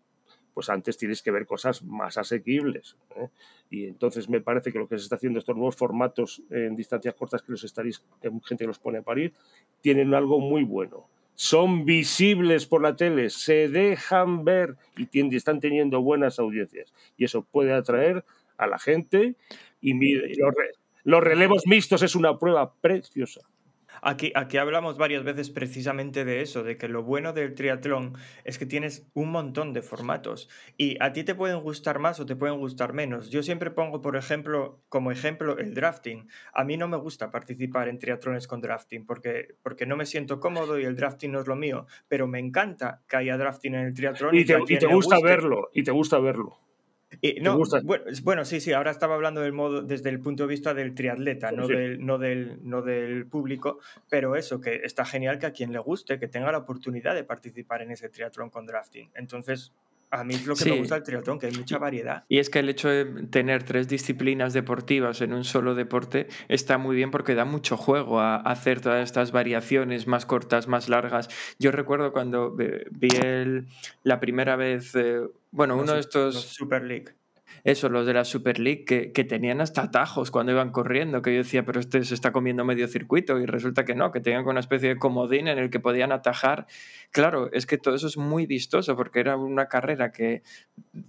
pues 0.55 0.69
antes 0.69 0.97
tienes 0.97 1.21
que 1.21 1.29
ver 1.29 1.45
cosas 1.45 1.83
más 1.83 2.17
asequibles. 2.17 2.95
¿eh? 3.17 3.27
Y 3.69 3.85
entonces 3.85 4.27
me 4.29 4.41
parece 4.41 4.71
que 4.71 4.79
lo 4.79 4.87
que 4.87 4.97
se 4.97 5.03
está 5.03 5.17
haciendo 5.17 5.37
estos 5.37 5.55
nuevos 5.55 5.75
formatos 5.75 6.41
en 6.49 6.75
distancias 6.75 7.13
cortas 7.13 7.43
que 7.43 7.51
los 7.51 7.63
estaréis, 7.63 8.01
que 8.21 8.31
gente 8.45 8.65
los 8.65 8.79
pone 8.79 8.97
a 8.99 9.01
parir, 9.03 9.33
tienen 9.81 10.15
algo 10.15 10.39
muy 10.39 10.63
bueno. 10.63 11.07
Son 11.35 11.83
visibles 11.83 12.65
por 12.65 12.81
la 12.81 12.95
tele, 12.95 13.29
se 13.29 13.67
dejan 13.67 14.45
ver 14.45 14.77
y 14.95 15.05
tien- 15.07 15.31
y 15.31 15.35
están 15.35 15.59
teniendo 15.59 16.01
buenas 16.01 16.39
audiencias. 16.39 16.93
Y 17.17 17.25
eso 17.25 17.43
puede 17.43 17.73
atraer 17.73 18.23
a 18.57 18.65
la 18.67 18.79
gente. 18.79 19.35
Y 19.81 19.93
mire, 19.93 20.33
los, 20.37 20.53
los 21.03 21.21
relevos 21.21 21.63
mixtos 21.67 22.01
es 22.01 22.15
una 22.15 22.39
prueba 22.39 22.73
preciosa. 22.75 23.41
Aquí, 24.07 24.31
aquí 24.35 24.57
hablamos 24.57 24.99
varias 24.99 25.23
veces 25.23 25.49
precisamente 25.49 26.25
de 26.25 26.41
eso, 26.41 26.61
de 26.61 26.77
que 26.77 26.87
lo 26.87 27.01
bueno 27.01 27.33
del 27.33 27.55
triatlón 27.55 28.13
es 28.43 28.59
que 28.59 28.67
tienes 28.67 29.09
un 29.15 29.31
montón 29.31 29.73
de 29.73 29.81
formatos 29.81 30.47
y 30.77 30.95
a 31.01 31.11
ti 31.11 31.23
te 31.23 31.33
pueden 31.33 31.59
gustar 31.61 31.97
más 31.97 32.19
o 32.19 32.25
te 32.27 32.35
pueden 32.35 32.59
gustar 32.59 32.93
menos. 32.93 33.31
Yo 33.31 33.41
siempre 33.41 33.71
pongo, 33.71 34.01
por 34.01 34.15
ejemplo, 34.15 34.79
como 34.89 35.11
ejemplo 35.11 35.57
el 35.57 35.73
drafting. 35.73 36.29
A 36.53 36.63
mí 36.63 36.77
no 36.77 36.87
me 36.87 36.97
gusta 36.97 37.31
participar 37.31 37.87
en 37.87 37.97
triatlones 37.97 38.47
con 38.47 38.61
drafting 38.61 39.07
porque, 39.07 39.55
porque 39.63 39.87
no 39.87 39.97
me 39.97 40.05
siento 40.05 40.39
cómodo 40.39 40.79
y 40.79 40.83
el 40.85 40.95
drafting 40.95 41.31
no 41.31 41.39
es 41.39 41.47
lo 41.47 41.55
mío, 41.55 41.87
pero 42.07 42.27
me 42.27 42.37
encanta 42.37 43.01
que 43.07 43.17
haya 43.17 43.37
drafting 43.39 43.73
en 43.73 43.85
el 43.87 43.93
triatlón. 43.95 44.35
Y 44.35 44.45
te, 44.45 44.53
y 44.67 44.77
te 44.77 44.85
gusta 44.85 45.15
guste- 45.15 45.27
verlo, 45.27 45.69
y 45.73 45.81
te 45.83 45.89
gusta 45.89 46.19
verlo. 46.19 46.59
Y 47.21 47.39
no, 47.41 47.59
bueno, 48.23 48.45
sí, 48.45 48.59
sí, 48.59 48.73
ahora 48.73 48.91
estaba 48.91 49.15
hablando 49.15 49.41
del 49.41 49.53
modo 49.53 49.81
desde 49.81 50.09
el 50.09 50.19
punto 50.19 50.43
de 50.43 50.49
vista 50.49 50.73
del 50.73 50.93
triatleta, 50.95 51.49
Sí, 51.49 51.55
no, 51.55 51.67
sí. 51.67 51.73
Del, 51.73 52.05
no, 52.05 52.17
del, 52.17 52.59
no 52.63 52.81
del 52.81 53.25
público, 53.27 53.79
pero 54.09 54.35
eso, 54.35 54.59
que 54.61 54.81
está 54.83 55.05
genial 55.05 55.39
que 55.39 55.45
a 55.45 55.51
quien 55.51 55.71
le 55.71 55.79
guste, 55.79 56.19
que 56.19 56.27
tenga 56.27 56.51
la 56.51 56.59
oportunidad 56.59 57.15
de 57.15 57.23
participar 57.23 57.81
en 57.81 57.91
ese 57.91 58.09
triatlón 58.09 58.49
con 58.49 58.65
drafting. 58.65 59.09
Entonces, 59.15 59.71
a 60.11 60.23
mí 60.23 60.35
es 60.35 60.45
lo 60.45 60.55
que 60.55 60.63
Sí. 60.63 60.69
me 60.71 60.77
gusta 60.77 60.95
del 60.95 61.03
triatlón, 61.03 61.39
que 61.39 61.47
hay 61.47 61.51
mucha 61.53 61.77
variedad. 61.77 62.23
Y 62.29 62.37
es 62.37 62.49
que 62.49 62.59
el 62.59 62.69
hecho 62.69 62.87
de 62.87 63.05
tener 63.27 63.63
tres 63.63 63.87
disciplinas 63.87 64.53
deportivas 64.53 65.19
en 65.21 65.33
un 65.33 65.43
solo 65.43 65.75
deporte 65.75 66.27
está 66.47 66.77
muy 66.77 66.95
bien 66.95 67.11
porque 67.11 67.33
da 67.35 67.43
mucho 67.43 67.75
juego 67.75 68.19
a 68.21 68.37
hacer 68.37 68.79
todas 68.81 69.03
estas 69.03 69.31
variaciones 69.31 70.07
más 70.07 70.25
cortas, 70.25 70.67
más 70.67 70.87
largas. 70.89 71.27
Yo 71.59 71.71
recuerdo 71.71 72.13
cuando 72.13 72.55
eh, 72.59 72.85
vi 72.91 73.09
el- 73.15 73.67
la 74.03 74.19
primera 74.19 74.55
vez, 74.55 74.93
eh, 74.95 75.21
bueno, 75.55 75.75
Los 75.75 75.83
uno 75.83 75.93
de 75.95 76.03
su- 76.03 76.19
los 76.19 76.35
estos, 76.35 76.53
Super 76.53 76.83
League. 76.83 77.15
eso, 77.63 77.89
los 77.89 78.05
de 78.05 78.13
la 78.13 78.25
Super 78.25 78.59
League, 78.59 78.85
que, 78.85 79.11
que 79.11 79.23
tenían 79.23 79.61
hasta 79.61 79.83
atajos 79.83 80.29
cuando 80.31 80.51
iban 80.51 80.71
corriendo, 80.71 81.21
que 81.21 81.31
yo 81.31 81.37
decía, 81.39 81.65
pero 81.65 81.79
este 81.79 82.03
se 82.03 82.13
está 82.13 82.31
comiendo 82.31 82.63
medio 82.65 82.87
circuito 82.87 83.39
y 83.39 83.45
resulta 83.45 83.85
que 83.85 83.95
no, 83.95 84.11
que 84.11 84.19
tenían 84.19 84.45
una 84.47 84.59
especie 84.59 84.89
de 84.89 84.97
comodín 84.97 85.47
en 85.47 85.57
el 85.57 85.69
que 85.69 85.79
podían 85.79 86.11
atajar. 86.11 86.67
Claro, 87.11 87.49
es 87.53 87.65
que 87.65 87.77
todo 87.77 87.95
eso 87.95 88.07
es 88.07 88.17
muy 88.17 88.45
vistoso 88.45 88.95
porque 88.95 89.19
era 89.21 89.37
una 89.37 89.67
carrera 89.67 90.11
que 90.11 90.43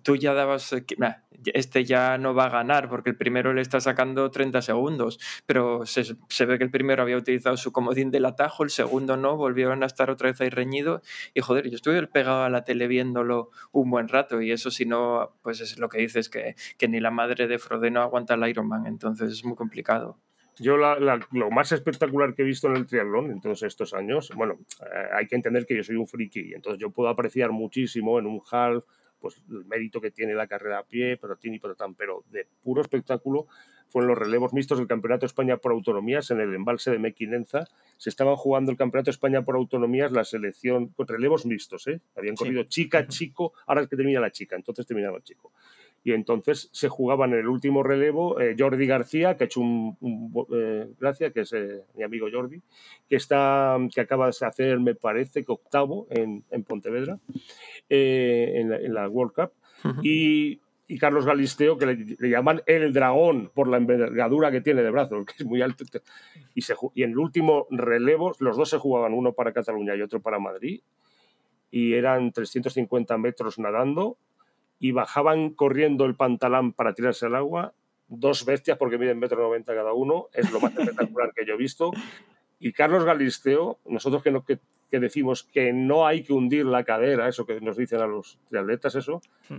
tú 0.03 0.17
ya 0.17 0.33
dabas, 0.35 0.73
eh, 0.73 0.85
que, 0.87 0.97
"Nah, 0.99 1.15
este 1.55 1.85
ya 1.85 2.19
no 2.19 2.35
va 2.35 2.47
a 2.47 2.51
ganar 2.51 2.89
porque 2.89 3.11
el 3.11 3.17
primero 3.17 3.53
le 3.53 3.63
está 3.63 3.81
sacando 3.81 4.31
30 4.31 4.63
segundos, 4.63 5.19
pero 5.47 5.87
se, 5.87 6.05
se 6.29 6.47
ve 6.47 6.59
que 6.59 6.65
el 6.65 6.71
primero 6.71 7.03
había 7.03 7.17
utilizado 7.17 7.57
su 7.57 7.73
comodín 7.73 8.11
del 8.11 8.25
atajo, 8.25 8.65
el 8.65 8.71
segundo 8.71 9.17
no, 9.17 9.37
volvieron 9.37 9.83
a 9.83 9.87
estar 9.87 10.11
otra 10.11 10.31
vez 10.31 10.41
ahí 10.41 10.49
reñido 10.51 11.03
y 11.35 11.41
joder, 11.41 11.69
yo 11.69 11.77
estuve 11.77 12.07
pegado 12.07 12.45
a 12.45 12.51
la 12.51 12.65
tele 12.65 12.87
viéndolo 12.89 13.51
un 13.73 13.91
buen 13.91 14.09
rato 14.09 14.41
y 14.43 14.53
eso 14.53 14.71
si 14.71 14.87
no, 14.87 15.37
pues 15.43 15.61
es 15.61 15.79
lo 15.79 15.89
que 15.89 15.99
dices, 15.99 16.29
que, 16.29 16.55
que 16.79 16.89
ni 16.89 17.01
la 17.01 17.11
madre 17.11 17.47
de 17.47 17.59
Frodeno 17.59 18.01
aguanta 18.03 18.35
el 18.35 18.49
Ironman, 18.49 18.87
entonces 18.87 19.31
es 19.33 19.45
muy 19.45 19.57
complicado. 19.57 20.19
Yo 20.59 20.79
la- 20.79 20.99
la- 20.99 21.21
lo 21.33 21.51
más 21.51 21.71
espectacular 21.73 22.35
que 22.35 22.41
he 22.41 22.45
visto 22.47 22.67
en 22.69 22.77
el 22.77 22.87
triatlón 22.87 23.31
en 23.31 23.43
todos 23.43 23.63
estos 23.63 23.93
años, 23.93 24.31
bueno, 24.35 24.55
eh, 24.81 25.09
hay 25.13 25.27
que 25.27 25.37
entender 25.37 25.67
que 25.67 25.77
yo 25.77 25.85
soy 25.85 25.97
un 25.97 26.07
friki 26.07 26.55
entonces 26.55 26.81
yo 26.81 26.91
puedo 26.91 27.11
apreciar 27.11 27.51
muchísimo 27.53 28.19
en 28.19 28.25
un 28.27 28.41
half 28.51 28.83
pues 29.21 29.43
el 29.51 29.65
mérito 29.65 30.01
que 30.01 30.11
tiene 30.11 30.35
la 30.35 30.47
carrera 30.47 30.79
a 30.79 30.85
pie, 30.85 31.19
y 31.43 31.59
patatán, 31.59 31.95
pero 31.95 32.25
de 32.31 32.47
puro 32.63 32.83
espectáculo 32.83 33.47
fueron 33.89 34.09
los 34.09 34.19
relevos 34.19 34.53
mixtos 34.53 34.79
del 34.79 34.89
Campeonato 34.89 35.21
de 35.21 35.27
España 35.29 35.57
por 35.59 35.73
autonomías 35.73 36.31
en 36.31 36.41
el 36.41 36.55
embalse 36.55 36.91
de 36.91 36.99
Mequinenza. 36.99 37.69
Se 37.97 38.11
estaban 38.11 38.37
jugando 38.37 38.73
el 38.73 38.77
Campeonato 38.77 39.07
de 39.07 39.13
España 39.13 39.45
por 39.45 39.55
autonomías, 39.57 40.11
la 40.13 40.25
selección 40.25 40.89
con 40.89 41.07
relevos 41.07 41.47
mixtos, 41.47 41.87
¿eh? 41.87 42.01
Habían 42.17 42.37
Sí. 42.37 42.45
corrido 42.45 42.65
chica, 42.65 43.07
chico, 43.07 43.53
ahora 43.67 43.83
es 43.83 43.89
que 43.89 43.97
termina 43.97 44.21
la 44.21 44.33
chica, 44.33 44.57
entonces 44.57 44.87
terminaba 44.87 45.19
el 45.19 45.23
chico 45.23 45.53
y 46.07 46.13
entonces 46.13 46.69
se 46.71 46.89
jugaban 46.89 47.33
en 47.33 47.41
el 47.41 47.49
último 47.49 47.83
relevo 47.83 48.41
eh, 48.41 48.55
Jordi 48.57 48.87
García, 48.87 49.37
que 49.37 49.43
ha 49.43 49.47
hecho 49.47 49.61
un, 49.61 49.97
un 50.01 50.47
eh, 50.55 50.87
gracia, 51.01 51.33
que 51.33 51.41
es 51.41 51.53
eh, 51.53 51.83
mi 51.97 52.05
amigo 52.05 52.29
Jordi, 52.33 52.63
que 53.09 53.17
está 53.17 53.77
que 53.93 54.03
acaba 54.03 54.31
de 54.31 54.47
hacer, 54.47 54.79
me 54.79 54.95
parece 54.95 55.45
que 55.45 55.51
octavo 55.51 56.07
en, 56.11 56.45
en 56.53 56.63
Pontevedra, 56.63 57.19
eh, 57.89 58.53
en, 58.57 58.71
la, 58.71 58.77
en 58.77 58.95
la 58.95 59.09
World 59.09 59.33
Cup, 59.35 59.53
y, 60.03 60.61
y 60.89 60.99
Carlos 60.99 61.27
Galisteo, 61.27 61.79
que 61.79 61.87
le, 61.87 62.17
le 62.19 62.29
llaman 62.29 62.63
el 62.67 62.93
dragón 62.93 63.51
por 63.55 63.69
la 63.69 63.77
envergadura 63.77 64.51
que 64.51 64.61
tiene 64.61 64.83
de 64.83 64.91
brazos, 64.91 65.25
que 65.27 65.35
es 65.39 65.45
muy 65.45 65.63
alto. 65.63 65.85
Y, 66.55 66.63
se, 66.63 66.75
y 66.95 67.03
en 67.03 67.11
el 67.11 67.19
último 67.19 67.67
relevo, 67.71 68.35
los 68.41 68.57
dos 68.57 68.71
se 68.71 68.79
jugaban, 68.79 69.13
uno 69.13 69.33
para 69.33 69.53
Cataluña 69.53 69.95
y 69.95 70.03
otro 70.03 70.21
para 70.21 70.39
Madrid, 70.39 70.81
y 71.71 71.95
eran 71.95 72.33
350 72.33 73.19
metros 73.19 73.59
nadando 73.59 74.17
y 74.79 74.93
bajaban 74.93 75.51
corriendo 75.51 76.05
el 76.05 76.15
pantalán 76.15 76.73
para 76.73 76.95
tirarse 76.95 77.27
al 77.27 77.35
agua. 77.35 77.75
Dos 78.09 78.45
bestias, 78.45 78.79
porque 78.79 78.99
miden 78.99 79.19
metro 79.19 79.43
noventa 79.43 79.75
cada 79.75 79.93
uno, 79.93 80.29
es 80.33 80.51
lo 80.53 80.61
más 80.61 80.77
espectacular 80.77 81.33
que 81.35 81.45
yo 81.45 81.55
he 81.55 81.57
visto. 81.57 81.91
Y 82.61 82.73
Carlos 82.73 83.05
Galisteo, 83.05 83.79
nosotros 83.85 84.23
que, 84.23 84.31
no, 84.31 84.45
que, 84.45 84.59
que 84.91 85.01
decimos 85.01 85.43
que 85.45 85.73
no 85.73 86.07
hay 86.07 86.23
que 86.23 86.33
hundir 86.33 86.65
la 86.67 86.85
cadera, 86.85 87.29
eso 87.29 87.45
que 87.47 87.61
nos 87.61 87.77
dicen 87.77 88.01
a 88.01 88.07
los 88.07 88.39
triatletas, 88.49 88.95
eso, 88.95 89.21
Hmm. 89.49 89.59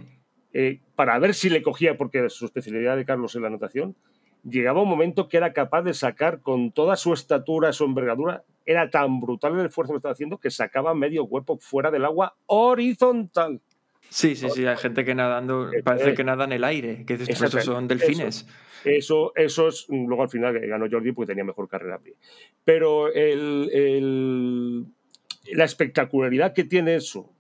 eh, 0.54 0.80
para 0.96 1.20
ver 1.20 1.34
si 1.34 1.50
le 1.50 1.62
cogía, 1.62 1.98
porque 1.98 2.30
su 2.30 2.46
especialidad 2.46 2.96
de 2.96 3.06
Carlos 3.06 3.36
en 3.36 3.42
la 3.44 3.50
natación, 3.50 3.96
llegaba 4.44 4.82
un 4.82 4.90
momento 4.90 5.28
que 5.28 5.38
era 5.38 5.52
capaz 5.54 5.82
de 5.82 5.94
sacar 5.94 6.42
con 6.42 6.72
toda 6.72 6.96
su 6.96 7.14
estatura, 7.14 7.74
su 7.74 7.84
envergadura, 7.84 8.44
era 8.66 8.90
tan 8.90 9.20
brutal 9.20 9.60
el 9.60 9.66
esfuerzo 9.66 9.94
que 9.94 9.98
estaba 9.98 10.14
haciendo 10.14 10.38
que 10.38 10.52
sacaba 10.52 10.94
medio 10.94 11.26
cuerpo 11.28 11.58
fuera 11.58 11.92
del 11.92 12.06
agua 12.06 12.36
horizontal. 12.46 13.62
Sí, 14.10 14.36
sí, 14.38 14.50
sí, 14.50 14.66
hay 14.66 14.78
gente 14.78 15.04
que 15.04 15.14
nadando, 15.16 15.70
parece 15.84 16.14
que 16.14 16.24
nada 16.24 16.46
en 16.46 16.54
el 16.54 16.64
aire, 16.64 17.04
que 17.06 17.16
eso 17.16 17.48
son 17.50 17.60
eso. 17.60 17.82
delfines. 17.82 18.48
Eso, 18.86 19.34
eso 19.36 19.68
es, 19.68 19.86
luego 19.90 20.24
al 20.24 20.30
final 20.30 20.58
ganó 20.60 20.86
Jordi 20.90 21.12
porque 21.12 21.32
tenía 21.32 21.44
mejor 21.44 21.68
carrera 21.68 21.96
a 21.96 22.00
pie. 22.00 22.14
Pero 22.64 23.12
el, 23.12 23.70
el- 23.74 24.86
la 25.54 25.66
espectacularidad 25.66 26.54
que 26.54 26.64
tiene 26.64 26.96
eso, 26.96 27.32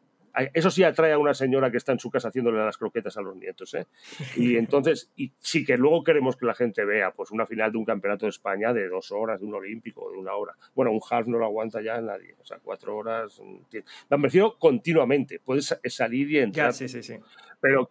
eso 0.54 0.70
sí 0.70 0.84
atrae 0.84 1.14
a 1.14 1.18
una 1.18 1.34
señora 1.34 1.72
que 1.72 1.78
está 1.78 1.92
en 1.94 2.00
su 2.00 2.12
casa 2.12 2.28
haciéndole 2.28 2.60
las 2.64 2.78
croquetas 2.78 3.18
a 3.18 3.22
los 3.22 3.36
nietos. 3.36 3.74
¿eh? 3.74 3.88
Y 4.36 4.56
entonces, 4.58 5.10
y 5.16 5.32
sí 5.40 5.66
que 5.66 5.78
luego 5.78 6.04
queremos 6.04 6.36
que 6.38 6.46
la 6.46 6.54
gente 6.54 6.86
vea 6.86 7.12
pues 7.12 7.32
una 7.32 7.48
final 7.48 7.72
de 7.72 7.80
un 7.80 7.86
campeonato 7.86 8.28
de 8.28 8.30
España 8.30 8.72
de 8.72 8.88
dos 8.88 9.12
horas, 9.12 9.40
de 9.40 9.48
un 9.48 9.56
olímpico, 9.56 10.12
de 10.12 10.18
una 10.20 10.34
hora. 10.36 10.54
Bueno, 10.76 10.92
un 10.92 11.02
half 11.10 11.26
no 11.28 11.40
lo 11.40 11.46
aguanta 11.46 11.82
ya 11.82 12.00
nadie. 12.02 12.36
O 12.40 12.46
sea, 12.46 12.60
cuatro 12.62 12.96
horas. 12.96 13.42
mm, 13.44 14.16
Me 14.16 14.18
refiero 14.28 14.58
continuamente. 14.60 15.40
Puedes 15.40 15.66
sa- 15.66 15.80
salir 15.86 16.30
y 16.30 16.38
entrar 16.38 16.68
Ya, 16.68 16.72
sí, 16.72 16.88
sí, 16.88 17.02
sí. 17.02 17.16
pero 17.60 17.90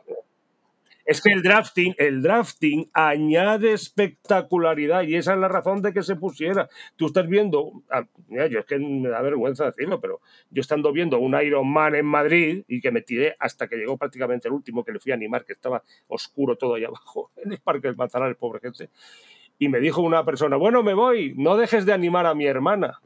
es 1.07 1.23
que 1.23 1.33
el 1.33 1.43
drafting, 1.43 1.95
el 1.99 2.21
drafting 2.21 2.91
añade 2.93 3.73
espectacularidad 3.73 5.05
y 5.05 5.15
esa 5.15 5.35
es 5.35 5.39
la 5.39 5.47
razón 5.47 5.81
de 5.81 5.93
que 5.93 6.03
se 6.03 6.17
pusiera. 6.17 6.69
Tú 6.97 7.07
estás 7.07 7.29
viendo, 7.29 7.85
ah, 7.91 8.05
yo 8.29 8.59
es 8.59 8.67
que 8.67 8.77
me 8.79 9.09
da 9.09 9.23
vergüenza 9.23 9.67
decirlo, 9.67 10.01
pero 10.01 10.21
yo 10.51 10.61
estando 10.61 10.93
viendo 10.93 11.21
un 11.21 11.41
Iron 11.41 11.73
Man 11.73 11.95
en 11.95 12.07
Madrid 12.07 12.65
y 12.67 12.81
que 12.81 12.91
me 12.91 13.03
tiré 13.03 13.37
hasta 13.39 13.69
que 13.69 13.77
llegó 13.77 13.97
prácticamente 13.97 14.49
el 14.49 14.55
último 14.55 14.85
que 14.85 14.93
le 14.93 14.99
fui 14.99 15.13
a 15.13 15.15
animar, 15.15 15.45
que 15.45 15.53
estaba 15.53 15.81
oscuro 16.09 16.57
todo 16.57 16.75
ahí 16.75 16.85
abajo 16.85 17.31
en 17.45 17.53
el 17.53 17.59
Parque 17.59 17.87
del 17.87 17.97
Manzanares, 17.97 18.37
pobre 18.37 18.59
gente. 18.59 18.91
Y 19.61 19.69
me 19.69 19.79
dijo 19.79 20.03
una 20.03 20.25
persona, 20.25 20.57
bueno, 20.57 20.83
me 20.83 20.93
voy, 20.93 21.35
no 21.37 21.57
dejes 21.57 21.87
de 21.87 21.93
animar 21.93 22.27
a 22.27 22.35
mi 22.35 22.47
hermana. 22.47 23.01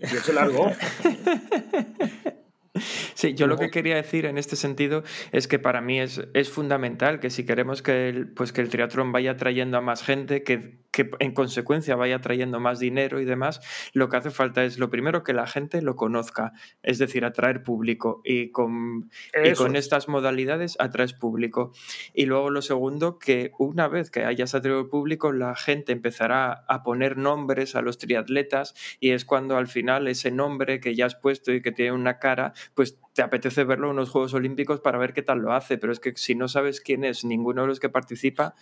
Y 0.00 0.06
se 0.06 0.32
largó. 0.32 0.72
Sí, 3.14 3.34
yo 3.34 3.46
lo 3.46 3.58
que 3.58 3.70
quería 3.70 3.96
decir 3.96 4.26
en 4.26 4.38
este 4.38 4.56
sentido 4.56 5.02
es 5.30 5.46
que 5.46 5.58
para 5.58 5.80
mí 5.80 6.00
es, 6.00 6.22
es 6.34 6.50
fundamental 6.50 7.20
que 7.20 7.30
si 7.30 7.44
queremos 7.44 7.82
que 7.82 8.08
el, 8.08 8.28
pues 8.28 8.52
que 8.52 8.60
el 8.60 8.68
triatlón 8.68 9.12
vaya 9.12 9.36
trayendo 9.36 9.78
a 9.78 9.80
más 9.80 10.02
gente, 10.02 10.42
que, 10.42 10.81
que 10.92 11.10
en 11.20 11.32
consecuencia 11.32 11.96
vaya 11.96 12.20
trayendo 12.20 12.60
más 12.60 12.78
dinero 12.78 13.20
y 13.20 13.24
demás, 13.24 13.60
lo 13.94 14.10
que 14.10 14.18
hace 14.18 14.30
falta 14.30 14.62
es 14.62 14.78
lo 14.78 14.90
primero 14.90 15.24
que 15.24 15.32
la 15.32 15.46
gente 15.46 15.80
lo 15.80 15.96
conozca, 15.96 16.52
es 16.82 16.98
decir, 16.98 17.24
atraer 17.24 17.62
público 17.62 18.20
y 18.24 18.50
con, 18.50 19.10
y 19.42 19.54
con 19.54 19.74
es. 19.74 19.86
estas 19.86 20.08
modalidades 20.08 20.76
atraes 20.78 21.14
público. 21.14 21.72
Y 22.12 22.26
luego 22.26 22.50
lo 22.50 22.60
segundo, 22.60 23.18
que 23.18 23.52
una 23.58 23.88
vez 23.88 24.10
que 24.10 24.24
hayas 24.24 24.54
atraído 24.54 24.90
público, 24.90 25.32
la 25.32 25.56
gente 25.56 25.92
empezará 25.92 26.64
a 26.68 26.82
poner 26.82 27.16
nombres 27.16 27.74
a 27.74 27.80
los 27.80 27.96
triatletas 27.96 28.74
y 29.00 29.10
es 29.10 29.24
cuando 29.24 29.56
al 29.56 29.68
final 29.68 30.08
ese 30.08 30.30
nombre 30.30 30.78
que 30.80 30.94
ya 30.94 31.06
has 31.06 31.14
puesto 31.14 31.52
y 31.52 31.62
que 31.62 31.72
tiene 31.72 31.92
una 31.92 32.18
cara, 32.18 32.52
pues 32.74 32.98
te 33.14 33.22
apetece 33.22 33.64
verlo 33.64 33.90
en 33.90 33.96
los 33.96 34.10
Juegos 34.10 34.34
Olímpicos 34.34 34.80
para 34.80 34.98
ver 34.98 35.14
qué 35.14 35.22
tal 35.22 35.38
lo 35.38 35.54
hace. 35.54 35.78
Pero 35.78 35.92
es 35.92 36.00
que 36.00 36.12
si 36.16 36.34
no 36.34 36.48
sabes 36.48 36.82
quién 36.82 37.04
es 37.04 37.24
ninguno 37.24 37.62
de 37.62 37.68
los 37.68 37.80
que 37.80 37.88
participa, 37.88 38.54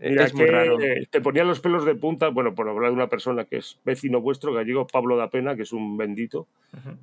Mira 0.00 0.24
es 0.24 0.34
muy 0.34 0.46
que, 0.46 0.52
raro. 0.52 0.80
eh, 0.80 1.06
te 1.10 1.20
ponía 1.20 1.44
los 1.44 1.60
pelos 1.60 1.84
de 1.84 1.94
punta, 1.94 2.28
bueno, 2.28 2.54
por 2.54 2.68
hablar 2.68 2.90
de 2.90 2.96
una 2.96 3.08
persona 3.08 3.44
que 3.44 3.56
es 3.58 3.78
vecino 3.84 4.20
vuestro, 4.20 4.52
gallego, 4.52 4.86
Pablo 4.86 5.16
da 5.16 5.28
Pena, 5.30 5.56
que 5.56 5.62
es 5.62 5.72
un 5.72 5.96
bendito, 5.96 6.46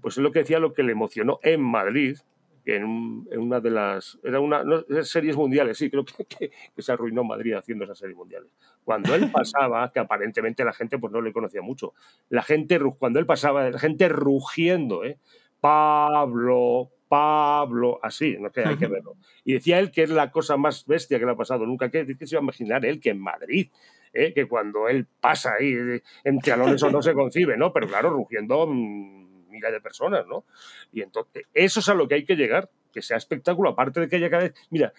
pues 0.02 0.18
es 0.18 0.24
lo 0.24 0.32
que 0.32 0.40
decía 0.40 0.60
lo 0.60 0.74
que 0.74 0.84
le 0.84 0.92
emocionó 0.94 1.40
en 1.44 1.62
Madrid, 1.62 2.18
que 2.64 2.78
en, 2.78 2.84
un- 2.86 3.28
en 3.32 3.40
una 3.42 3.60
de 3.60 3.70
las, 3.70 4.18
era 4.24 4.40
una, 4.40 4.64
no, 4.64 4.84
series 5.04 5.36
mundiales, 5.36 5.78
sí, 5.78 5.90
creo 5.92 6.04
que, 6.06 6.26
que- 6.26 6.52
que 6.76 6.82
se 6.82 6.92
arruinó 6.92 7.24
Madrid 7.24 7.54
haciendo 7.54 7.84
esas 7.84 7.98
series 8.00 8.18
mundiales. 8.18 8.50
Cuando 8.84 9.14
él 9.14 9.30
pasaba, 9.32 9.92
que 9.92 10.00
aparentemente 10.00 10.64
la 10.64 10.74
gente 10.74 10.98
pues 10.98 11.12
no 11.14 11.22
le 11.22 11.34
conocía 11.34 11.62
mucho, 11.62 11.94
la 12.30 12.42
gente, 12.44 12.80
cuando 12.98 13.20
él 13.20 13.26
pasaba, 13.26 13.70
la 13.70 13.78
gente 13.80 14.08
rugiendo, 14.10 15.04
¿eh? 15.04 15.18
Pablo, 15.60 16.90
Pablo, 17.08 18.00
así, 18.02 18.38
no 18.40 18.52
que 18.52 18.62
hay 18.62 18.78
que 18.78 18.88
verlo. 18.88 19.16
Y 19.44 19.54
decía 19.54 19.80
él 19.80 19.92
que 19.92 20.04
es 20.04 20.10
la 20.10 20.32
cosa 20.32 20.58
más 20.58 20.86
bestia 20.86 21.20
que 21.20 21.26
le 21.26 21.32
ha 21.32 21.36
pasado 21.36 21.66
nunca. 21.66 21.90
¿Qué, 21.90 22.06
qué 22.18 22.28
se 22.28 22.36
iba 22.36 22.40
a 22.40 22.44
imaginar 22.44 22.86
él 22.86 23.00
que 23.00 23.12
en 23.12 23.20
Madrid, 23.20 23.70
eh, 24.14 24.34
que 24.34 24.48
cuando 24.48 24.88
él 24.88 25.06
pasa 25.20 25.56
ahí 25.60 25.74
eh, 25.74 26.04
en 26.24 26.40
triatlón 26.40 26.74
eso 26.74 26.90
no 26.90 27.02
se 27.02 27.14
concibe, 27.14 27.58
¿no? 27.58 27.74
Pero 27.74 27.88
claro, 27.88 28.10
rugiendo 28.10 28.66
mm, 28.66 29.50
miles 29.50 29.72
de 29.72 29.82
personas, 29.82 30.26
¿no? 30.28 30.46
Y 30.92 31.02
entonces, 31.02 31.46
eso 31.54 31.80
es 31.80 31.90
a 31.90 31.94
lo 31.94 32.08
que 32.08 32.16
hay 32.16 32.26
que 32.26 32.36
llegar, 32.36 32.70
que 32.94 33.02
sea 33.02 33.18
espectáculo, 33.18 33.70
aparte 33.70 34.00
de 34.00 34.08
que 34.08 34.16
haya 34.16 34.30
cada 34.30 34.44
vez... 34.44 34.54
Mira, 34.70 34.94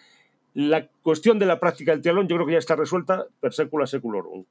la 0.55 0.87
cuestión 1.03 1.39
de 1.39 1.47
la 1.47 1.61
práctica 1.61 1.93
del 1.93 2.01
triatlón 2.01 2.29
yo 2.29 2.37
creo 2.37 2.47
que 2.47 2.53
ya 2.53 2.59
está 2.59 2.77
resuelta 2.77 3.27
per 3.41 3.53
secula 3.53 3.87
seculorum. 3.87 4.45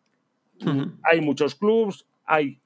Hay 1.04 1.22
muchos 1.22 1.56
clubs, 1.56 2.06
hay, 2.26 2.60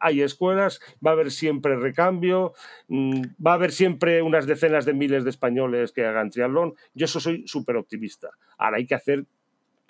hay 0.00 0.22
escuelas, 0.22 0.80
va 1.04 1.10
a 1.10 1.14
haber 1.14 1.30
siempre 1.30 1.76
recambio, 1.76 2.54
mm, 2.88 3.22
va 3.46 3.52
a 3.52 3.54
haber 3.54 3.72
siempre 3.72 4.22
unas 4.22 4.46
decenas 4.46 4.84
de 4.84 4.94
miles 4.94 5.24
de 5.24 5.30
españoles 5.30 5.92
que 5.92 6.04
hagan 6.04 6.30
triatlón. 6.30 6.74
Yo 6.94 7.04
eso 7.04 7.20
soy 7.20 7.46
súper 7.46 7.76
optimista. 7.76 8.30
Ahora 8.58 8.78
hay 8.78 8.86
que 8.86 8.94
hacer 8.94 9.26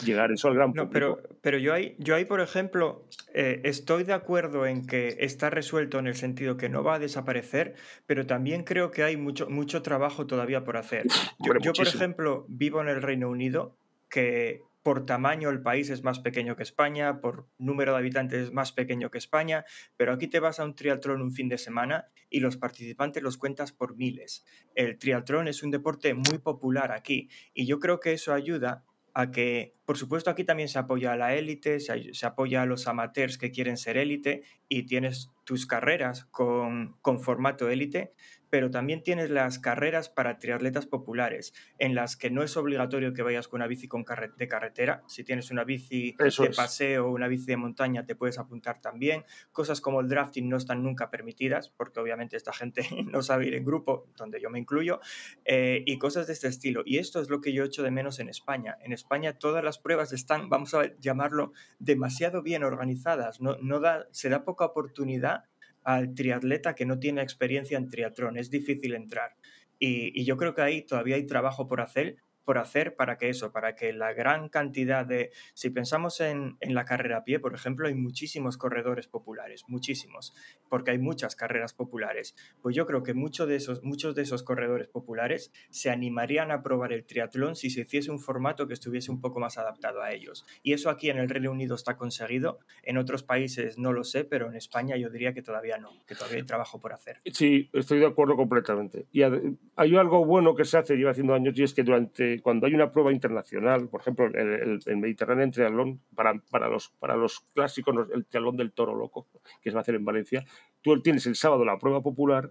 llegar 0.04 0.32
eso 0.32 0.48
al 0.48 0.54
gran 0.54 0.72
No, 0.74 0.88
público. 0.88 0.92
pero, 0.92 1.36
pero 1.42 1.58
yo 1.58 1.74
ahí, 1.74 1.94
yo 1.98 2.14
ahí, 2.14 2.24
por 2.24 2.40
ejemplo, 2.40 3.04
eh, 3.34 3.60
estoy 3.64 4.04
de 4.04 4.14
acuerdo 4.14 4.66
en 4.66 4.86
que 4.86 5.16
está 5.20 5.50
resuelto 5.50 5.98
en 5.98 6.06
el 6.06 6.14
sentido 6.14 6.56
que 6.56 6.68
no 6.70 6.82
va 6.82 6.94
a 6.94 6.98
desaparecer, 6.98 7.74
pero 8.06 8.26
también 8.26 8.64
creo 8.64 8.90
que 8.90 9.02
hay 9.02 9.16
mucho, 9.16 9.48
mucho 9.50 9.82
trabajo 9.82 10.26
todavía 10.26 10.64
por 10.64 10.76
hacer. 10.76 11.06
Yo, 11.06 11.52
Hombre, 11.52 11.60
yo, 11.62 11.72
por 11.72 11.86
ejemplo, 11.86 12.46
vivo 12.48 12.80
en 12.80 12.88
el 12.88 13.02
Reino 13.02 13.28
Unido, 13.28 13.76
que 14.08 14.62
por 14.82 15.04
tamaño 15.06 15.50
el 15.50 15.62
país 15.62 15.90
es 15.90 16.02
más 16.02 16.20
pequeño 16.20 16.56
que 16.56 16.62
España, 16.62 17.20
por 17.20 17.48
número 17.58 17.92
de 17.92 17.98
habitantes 17.98 18.44
es 18.44 18.52
más 18.52 18.72
pequeño 18.72 19.10
que 19.10 19.18
España, 19.18 19.64
pero 19.96 20.12
aquí 20.12 20.26
te 20.26 20.40
vas 20.40 20.60
a 20.60 20.64
un 20.64 20.74
triatlón 20.74 21.22
un 21.22 21.32
fin 21.32 21.48
de 21.48 21.58
semana 21.58 22.08
y 22.28 22.40
los 22.40 22.56
participantes 22.56 23.22
los 23.22 23.36
cuentas 23.36 23.72
por 23.72 23.96
miles. 23.96 24.44
El 24.74 24.98
triatlón 24.98 25.48
es 25.48 25.62
un 25.62 25.70
deporte 25.70 26.14
muy 26.14 26.38
popular 26.38 26.92
aquí 26.92 27.28
y 27.52 27.66
yo 27.66 27.78
creo 27.78 28.00
que 28.00 28.12
eso 28.12 28.32
ayuda 28.32 28.84
a 29.14 29.30
que, 29.30 29.74
por 29.84 29.98
supuesto, 29.98 30.30
aquí 30.30 30.44
también 30.44 30.68
se 30.68 30.78
apoya 30.78 31.12
a 31.12 31.16
la 31.16 31.34
élite, 31.34 31.80
se, 31.80 32.14
se 32.14 32.26
apoya 32.26 32.62
a 32.62 32.66
los 32.66 32.86
amateurs 32.86 33.38
que 33.38 33.50
quieren 33.50 33.76
ser 33.76 33.96
élite 33.96 34.44
y 34.68 34.84
tienes 34.84 35.30
tus 35.44 35.66
carreras 35.66 36.26
con, 36.26 36.96
con 37.02 37.20
formato 37.20 37.68
élite, 37.68 38.14
pero 38.50 38.70
también 38.70 39.02
tienes 39.02 39.30
las 39.30 39.58
carreras 39.58 40.08
para 40.08 40.38
triatletas 40.38 40.86
populares, 40.86 41.54
en 41.78 41.94
las 41.94 42.16
que 42.16 42.30
no 42.30 42.42
es 42.42 42.56
obligatorio 42.56 43.14
que 43.14 43.22
vayas 43.22 43.48
con 43.48 43.58
una 43.58 43.66
bici 43.68 43.88
con 43.88 44.04
carre- 44.04 44.32
de 44.36 44.48
carretera. 44.48 45.02
Si 45.06 45.24
tienes 45.24 45.50
una 45.50 45.64
bici 45.64 46.16
Eso 46.18 46.42
de 46.42 46.50
es. 46.50 46.56
paseo 46.56 47.06
o 47.06 47.12
una 47.12 47.28
bici 47.28 47.46
de 47.46 47.56
montaña, 47.56 48.04
te 48.04 48.16
puedes 48.16 48.38
apuntar 48.38 48.80
también. 48.80 49.24
Cosas 49.52 49.80
como 49.80 50.00
el 50.00 50.08
drafting 50.08 50.48
no 50.48 50.56
están 50.56 50.82
nunca 50.82 51.10
permitidas, 51.10 51.70
porque 51.70 52.00
obviamente 52.00 52.36
esta 52.36 52.52
gente 52.52 52.82
no 53.06 53.22
sabe 53.22 53.46
ir 53.46 53.54
en 53.54 53.64
grupo, 53.64 54.08
donde 54.16 54.40
yo 54.40 54.50
me 54.50 54.58
incluyo, 54.58 55.00
eh, 55.44 55.82
y 55.86 55.98
cosas 55.98 56.26
de 56.26 56.32
este 56.32 56.48
estilo. 56.48 56.82
Y 56.84 56.98
esto 56.98 57.20
es 57.20 57.30
lo 57.30 57.40
que 57.40 57.52
yo 57.52 57.64
echo 57.64 57.82
de 57.82 57.90
menos 57.90 58.18
en 58.18 58.28
España. 58.28 58.76
En 58.82 58.92
España 58.92 59.38
todas 59.38 59.62
las 59.62 59.78
pruebas 59.78 60.12
están, 60.12 60.48
vamos 60.48 60.74
a 60.74 60.96
llamarlo, 60.98 61.52
demasiado 61.78 62.42
bien 62.42 62.64
organizadas. 62.64 63.40
No, 63.40 63.56
no 63.62 63.80
da, 63.80 64.06
se 64.10 64.28
da 64.28 64.44
poca 64.44 64.64
oportunidad 64.64 65.44
al 65.82 66.14
triatleta 66.14 66.74
que 66.74 66.86
no 66.86 66.98
tiene 66.98 67.22
experiencia 67.22 67.78
en 67.78 67.88
triatlón. 67.88 68.36
Es 68.36 68.50
difícil 68.50 68.94
entrar. 68.94 69.36
Y, 69.78 70.18
y 70.20 70.24
yo 70.24 70.36
creo 70.36 70.54
que 70.54 70.62
ahí 70.62 70.82
todavía 70.82 71.16
hay 71.16 71.26
trabajo 71.26 71.66
por 71.66 71.80
hacer, 71.80 72.16
por 72.44 72.58
hacer 72.58 72.96
para 72.96 73.16
que 73.18 73.28
eso, 73.28 73.52
para 73.52 73.74
que 73.74 73.92
la 73.92 74.12
gran 74.12 74.48
cantidad 74.48 75.06
de... 75.06 75.30
Si 75.54 75.70
pensamos 75.70 76.20
en, 76.20 76.56
en 76.60 76.74
la 76.74 76.84
carrera 76.84 77.18
a 77.18 77.24
pie, 77.24 77.38
por 77.38 77.54
ejemplo, 77.54 77.88
hay 77.88 77.94
muchísimos 77.94 78.56
corredores 78.56 79.06
populares, 79.06 79.64
muchísimos, 79.68 80.34
porque 80.68 80.92
hay 80.92 80.98
muchas 80.98 81.36
carreras 81.36 81.74
populares. 81.74 82.34
Pues 82.62 82.74
yo 82.76 82.86
creo 82.86 83.02
que 83.02 83.14
mucho 83.14 83.46
de 83.46 83.56
esos, 83.56 83.82
muchos 83.82 84.14
de 84.14 84.22
esos 84.22 84.42
corredores 84.42 84.88
populares 84.88 85.52
se 85.70 85.90
animarían 85.90 86.50
a 86.50 86.62
probar 86.62 86.92
el 86.92 87.04
triatlón 87.04 87.56
si 87.56 87.70
se 87.70 87.82
hiciese 87.82 88.10
un 88.10 88.20
formato 88.20 88.66
que 88.66 88.74
estuviese 88.74 89.10
un 89.10 89.20
poco 89.20 89.40
más 89.40 89.58
adaptado 89.58 90.02
a 90.02 90.12
ellos. 90.12 90.44
Y 90.62 90.72
eso 90.72 90.90
aquí 90.90 91.10
en 91.10 91.18
el 91.18 91.28
Reino 91.28 91.50
Unido 91.50 91.74
está 91.74 91.96
conseguido, 91.96 92.58
en 92.82 92.98
otros 92.98 93.22
países 93.22 93.78
no 93.78 93.92
lo 93.92 94.04
sé, 94.04 94.24
pero 94.24 94.48
en 94.48 94.56
España 94.56 94.96
yo 94.96 95.10
diría 95.10 95.32
que 95.32 95.42
todavía 95.42 95.78
no, 95.78 95.90
que 96.06 96.14
todavía 96.14 96.38
hay 96.38 96.46
trabajo 96.46 96.80
por 96.80 96.92
hacer. 96.92 97.20
Sí, 97.26 97.68
estoy 97.72 97.98
de 97.98 98.06
acuerdo 98.06 98.36
completamente. 98.36 99.06
Y 99.12 99.22
hay 99.22 99.96
algo 99.96 100.24
bueno 100.24 100.54
que 100.54 100.64
se 100.64 100.78
hace, 100.78 100.96
lleva 100.96 101.10
haciendo 101.10 101.34
años, 101.34 101.58
y 101.58 101.62
es 101.62 101.74
que 101.74 101.82
durante 101.82 102.29
cuando 102.38 102.66
hay 102.66 102.74
una 102.74 102.92
prueba 102.92 103.12
internacional, 103.12 103.88
por 103.88 104.00
ejemplo, 104.00 104.26
el, 104.26 104.36
el, 104.36 104.80
el 104.86 104.96
Mediterráneo 104.96 105.44
en 105.44 105.50
triatlón, 105.50 106.00
para, 106.14 106.34
para, 106.50 106.68
los, 106.68 106.90
para 106.98 107.16
los 107.16 107.40
clásicos, 107.54 107.94
el 108.14 108.24
triatlón 108.26 108.56
del 108.56 108.72
toro 108.72 108.94
loco, 108.94 109.26
que 109.60 109.70
se 109.70 109.74
va 109.74 109.80
a 109.80 109.82
hacer 109.82 109.94
en 109.96 110.04
Valencia, 110.04 110.44
tú 110.82 111.00
tienes 111.02 111.26
el 111.26 111.34
sábado 111.34 111.64
la 111.64 111.78
prueba 111.78 112.02
popular 112.02 112.50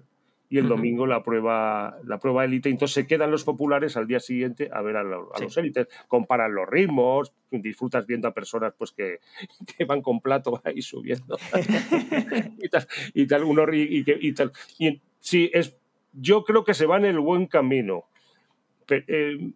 y 0.52 0.58
el 0.58 0.68
domingo 0.68 1.06
la 1.06 1.22
prueba 1.22 2.00
la 2.06 2.18
prueba 2.18 2.44
élite. 2.44 2.70
Entonces 2.70 2.96
se 2.96 3.06
quedan 3.06 3.30
los 3.30 3.44
populares 3.44 3.96
al 3.98 4.08
día 4.08 4.20
siguiente 4.20 4.68
a 4.74 4.82
ver 4.82 4.98
a, 4.98 5.04
lo- 5.04 5.32
a 5.34 5.38
Sí. 5.38 5.44
los 5.44 5.56
élites, 5.58 5.88
comparan 6.08 6.56
los 6.56 6.68
ritmos, 6.68 7.32
disfrutas 7.52 8.08
viendo 8.08 8.28
a 8.28 8.34
personas 8.34 8.74
pues 8.76 8.92
que, 8.92 9.20
que 9.78 9.86
van 9.86 10.02
con 10.02 10.22
plato 10.22 10.60
ahí 10.66 10.82
subiendo 10.82 11.38
y 12.58 12.68
tal, 12.70 12.88
y 13.14 13.28
tal, 13.28 13.44
uno 13.44 13.64
y, 13.72 14.04
y 14.08 14.34
tal. 14.34 14.52
Y 14.80 15.00
sí, 15.20 15.52
es, 15.54 15.78
yo 16.14 16.44
creo 16.44 16.64
que 16.64 16.74
se 16.74 16.88
va 16.88 16.98
en 16.98 17.06
el 17.06 17.20
buen 17.20 17.46
camino. 17.46 18.06
Eh, 18.90 19.52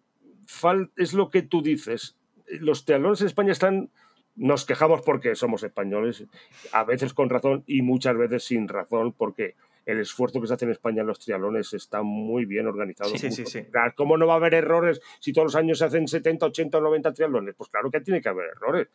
es 0.96 1.12
lo 1.14 1.30
que 1.30 1.42
tú 1.42 1.62
dices. 1.62 2.16
Los 2.46 2.84
triatlones 2.84 3.20
en 3.20 3.26
España 3.28 3.52
están. 3.52 3.90
Nos 4.36 4.64
quejamos 4.64 5.02
porque 5.02 5.36
somos 5.36 5.62
españoles, 5.62 6.24
a 6.72 6.82
veces 6.82 7.14
con 7.14 7.30
razón 7.30 7.62
y 7.68 7.82
muchas 7.82 8.16
veces 8.16 8.42
sin 8.42 8.66
razón, 8.66 9.12
porque 9.12 9.54
el 9.86 10.00
esfuerzo 10.00 10.40
que 10.40 10.46
se 10.46 10.54
hace 10.54 10.64
en 10.64 10.72
España 10.72 11.02
en 11.02 11.06
los 11.06 11.18
triatlones 11.18 11.72
está 11.74 12.02
muy 12.02 12.44
bien 12.44 12.66
organizado. 12.66 13.10
Sí, 13.10 13.30
sí, 13.30 13.44
sí, 13.46 13.66
¿Cómo 13.96 14.16
no 14.16 14.26
va 14.26 14.34
a 14.34 14.36
haber 14.36 14.54
errores 14.54 15.00
si 15.20 15.32
todos 15.32 15.46
los 15.46 15.56
años 15.56 15.78
se 15.78 15.84
hacen 15.84 16.08
70, 16.08 16.46
80 16.46 16.78
o 16.78 16.80
90 16.80 17.12
triatlones? 17.12 17.54
Pues 17.54 17.70
claro 17.70 17.90
que 17.90 18.00
tiene 18.00 18.20
que 18.20 18.28
haber 18.28 18.46
errores, 18.56 18.88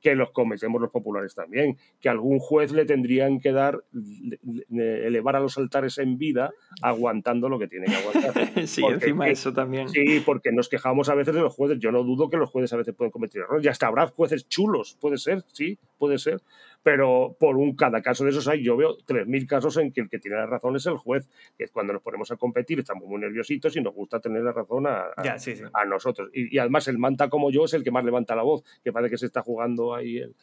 que 0.00 0.14
los 0.14 0.30
cometemos 0.30 0.80
los 0.80 0.90
populares 0.90 1.34
también, 1.34 1.76
que 2.00 2.08
algún 2.08 2.38
juez 2.38 2.72
le 2.72 2.84
tendrían 2.84 3.40
que 3.40 3.50
dar, 3.52 3.82
le- 3.92 4.38
le- 4.70 5.06
elevar 5.06 5.36
a 5.36 5.40
los 5.40 5.58
altares 5.58 5.98
en 5.98 6.18
vida 6.18 6.52
aguantando 6.82 7.48
lo 7.48 7.58
que 7.58 7.66
tiene 7.68 7.86
que 7.86 7.94
aguantar. 7.96 8.32
Sí, 8.68 8.80
Porque 8.80 8.94
encima 8.94 9.28
eso 9.28 9.52
también. 9.52 9.88
Sí, 9.88 10.22
porque 10.24 10.52
nos 10.52 10.68
quejamos 10.68 11.08
a 11.08 11.14
veces 11.14 11.34
de 11.34 11.40
los 11.40 11.54
jueces. 11.54 11.78
Yo 11.80 11.90
no 11.92 12.02
dudo 12.04 12.28
que 12.28 12.36
los 12.36 12.50
jueces 12.50 12.72
a 12.72 12.76
veces 12.76 12.94
pueden 12.94 13.10
cometer 13.10 13.42
errores. 13.42 13.64
Y 13.64 13.68
hasta 13.68 13.86
habrá 13.86 14.06
jueces 14.08 14.48
chulos, 14.48 14.96
puede 15.00 15.18
ser, 15.18 15.42
sí, 15.52 15.78
puede 15.98 16.18
ser. 16.18 16.40
Pero 16.82 17.36
por 17.38 17.56
un 17.56 17.74
cada 17.76 18.00
caso 18.02 18.24
de 18.24 18.30
esos 18.30 18.46
hay, 18.48 18.62
yo 18.62 18.76
veo 18.76 18.96
3.000 18.98 19.46
casos 19.46 19.76
en 19.76 19.92
que 19.92 20.00
el 20.02 20.08
que 20.08 20.18
tiene 20.18 20.36
la 20.36 20.46
razón 20.46 20.76
es 20.76 20.86
el 20.86 20.96
juez, 20.96 21.28
que 21.56 21.64
es 21.64 21.70
cuando 21.70 21.92
nos 21.92 22.02
ponemos 22.02 22.30
a 22.30 22.36
competir, 22.36 22.78
estamos 22.78 23.06
muy 23.06 23.20
nerviositos 23.20 23.76
y 23.76 23.80
nos 23.82 23.94
gusta 23.94 24.20
tener 24.20 24.42
la 24.42 24.52
razón 24.52 24.86
a, 24.86 25.06
a- 25.16 25.22
Ya, 25.24 25.38
sí, 25.38 25.56
sí. 25.56 25.64
a 25.72 25.84
nosotros. 25.84 26.30
Y, 26.32 26.54
y 26.54 26.58
además 26.58 26.88
el 26.88 26.98
manta 26.98 27.28
como 27.28 27.50
yo 27.50 27.64
es 27.64 27.74
el 27.74 27.82
que 27.84 27.90
más 27.90 28.04
levanta 28.04 28.36
la 28.36 28.42
voz, 28.42 28.62
que 28.84 28.92
parece 28.92 29.10
que 29.10 29.18
se 29.18 29.26
está 29.26 29.42
jugando 29.42 29.94
ahí. 29.94 30.18
El... 30.18 30.34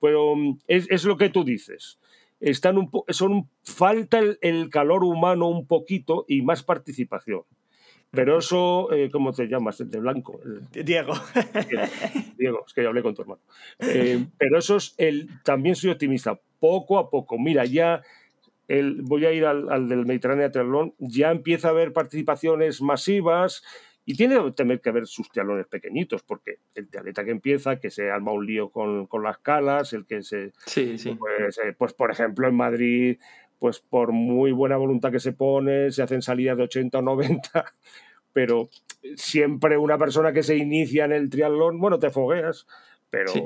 Pero 0.00 0.34
mm, 0.34 0.58
es, 0.66 0.90
es 0.90 1.04
lo 1.04 1.16
que 1.16 1.28
tú 1.28 1.44
dices. 1.44 1.98
Están 2.40 2.78
un 2.78 2.90
po- 2.90 3.04
son, 3.08 3.48
falta 3.62 4.18
el, 4.18 4.38
el 4.40 4.68
calor 4.70 5.04
humano 5.04 5.46
un 5.48 5.66
poquito 5.66 6.24
y 6.26 6.42
más 6.42 6.62
participación. 6.64 7.42
Pero 8.14 8.38
eso, 8.38 8.92
eh, 8.92 9.08
¿cómo 9.10 9.32
te 9.32 9.46
llamas? 9.48 9.80
El 9.80 9.90
de 9.90 9.98
blanco. 10.00 10.38
el- 10.44 10.62
Diego. 10.84 11.14
Diego, 12.38 12.64
es 12.66 12.72
que 12.74 12.82
ya 12.82 12.88
hablé 12.88 13.02
con 13.02 13.14
tu 13.14 13.22
hermano. 13.22 13.40
Eh, 13.80 14.26
pero 14.38 14.58
eso 14.58 14.76
es 14.76 14.94
el. 14.98 15.28
También 15.42 15.74
soy 15.74 15.90
optimista. 15.90 16.38
Poco 16.60 16.98
a 16.98 17.10
poco. 17.10 17.38
Mira, 17.38 17.64
ya. 17.64 18.02
El, 18.68 19.02
voy 19.02 19.26
a 19.26 19.32
ir 19.32 19.44
al, 19.44 19.70
al 19.70 19.88
del 19.88 20.06
Mediterráneo 20.06 20.50
Triatlón. 20.50 20.94
Ya 20.98 21.30
empieza 21.30 21.68
a 21.68 21.70
haber 21.72 21.92
participaciones 21.92 22.80
masivas. 22.82 23.62
Y 24.04 24.16
tiene 24.16 24.34
que 24.42 24.50
tener 24.50 24.80
que 24.80 24.88
haber 24.88 25.06
sus 25.06 25.30
triatlones 25.30 25.68
pequeñitos, 25.68 26.24
porque 26.24 26.56
el 26.74 26.88
triatleta 26.88 27.24
que 27.24 27.30
empieza, 27.30 27.78
que 27.78 27.88
se 27.88 28.10
arma 28.10 28.32
un 28.32 28.44
lío 28.44 28.68
con, 28.70 29.06
con 29.06 29.22
las 29.22 29.38
calas, 29.38 29.92
el 29.92 30.06
que 30.06 30.22
se. 30.24 30.50
Sí, 30.66 30.98
sí. 30.98 31.14
Pues, 31.14 31.58
eh, 31.58 31.72
pues, 31.78 31.92
por 31.92 32.10
ejemplo, 32.10 32.48
en 32.48 32.56
Madrid, 32.56 33.18
pues 33.62 33.78
por 33.78 34.10
muy 34.10 34.50
buena 34.50 34.76
voluntad 34.76 35.12
que 35.12 35.20
se 35.20 35.32
pone, 35.32 35.92
se 35.92 36.02
hacen 36.02 36.20
salidas 36.20 36.56
de 36.56 36.64
80 36.64 36.98
o 36.98 37.02
90, 37.02 37.64
pero 38.32 38.68
siempre 39.14 39.78
una 39.78 39.96
persona 39.98 40.32
que 40.32 40.42
se 40.42 40.56
inicia 40.56 41.04
en 41.04 41.12
el 41.12 41.30
triatlón, 41.30 41.78
bueno, 41.78 42.00
te 42.00 42.10
fogueas, 42.10 42.66
pero... 43.12 43.30
Sí. 43.30 43.42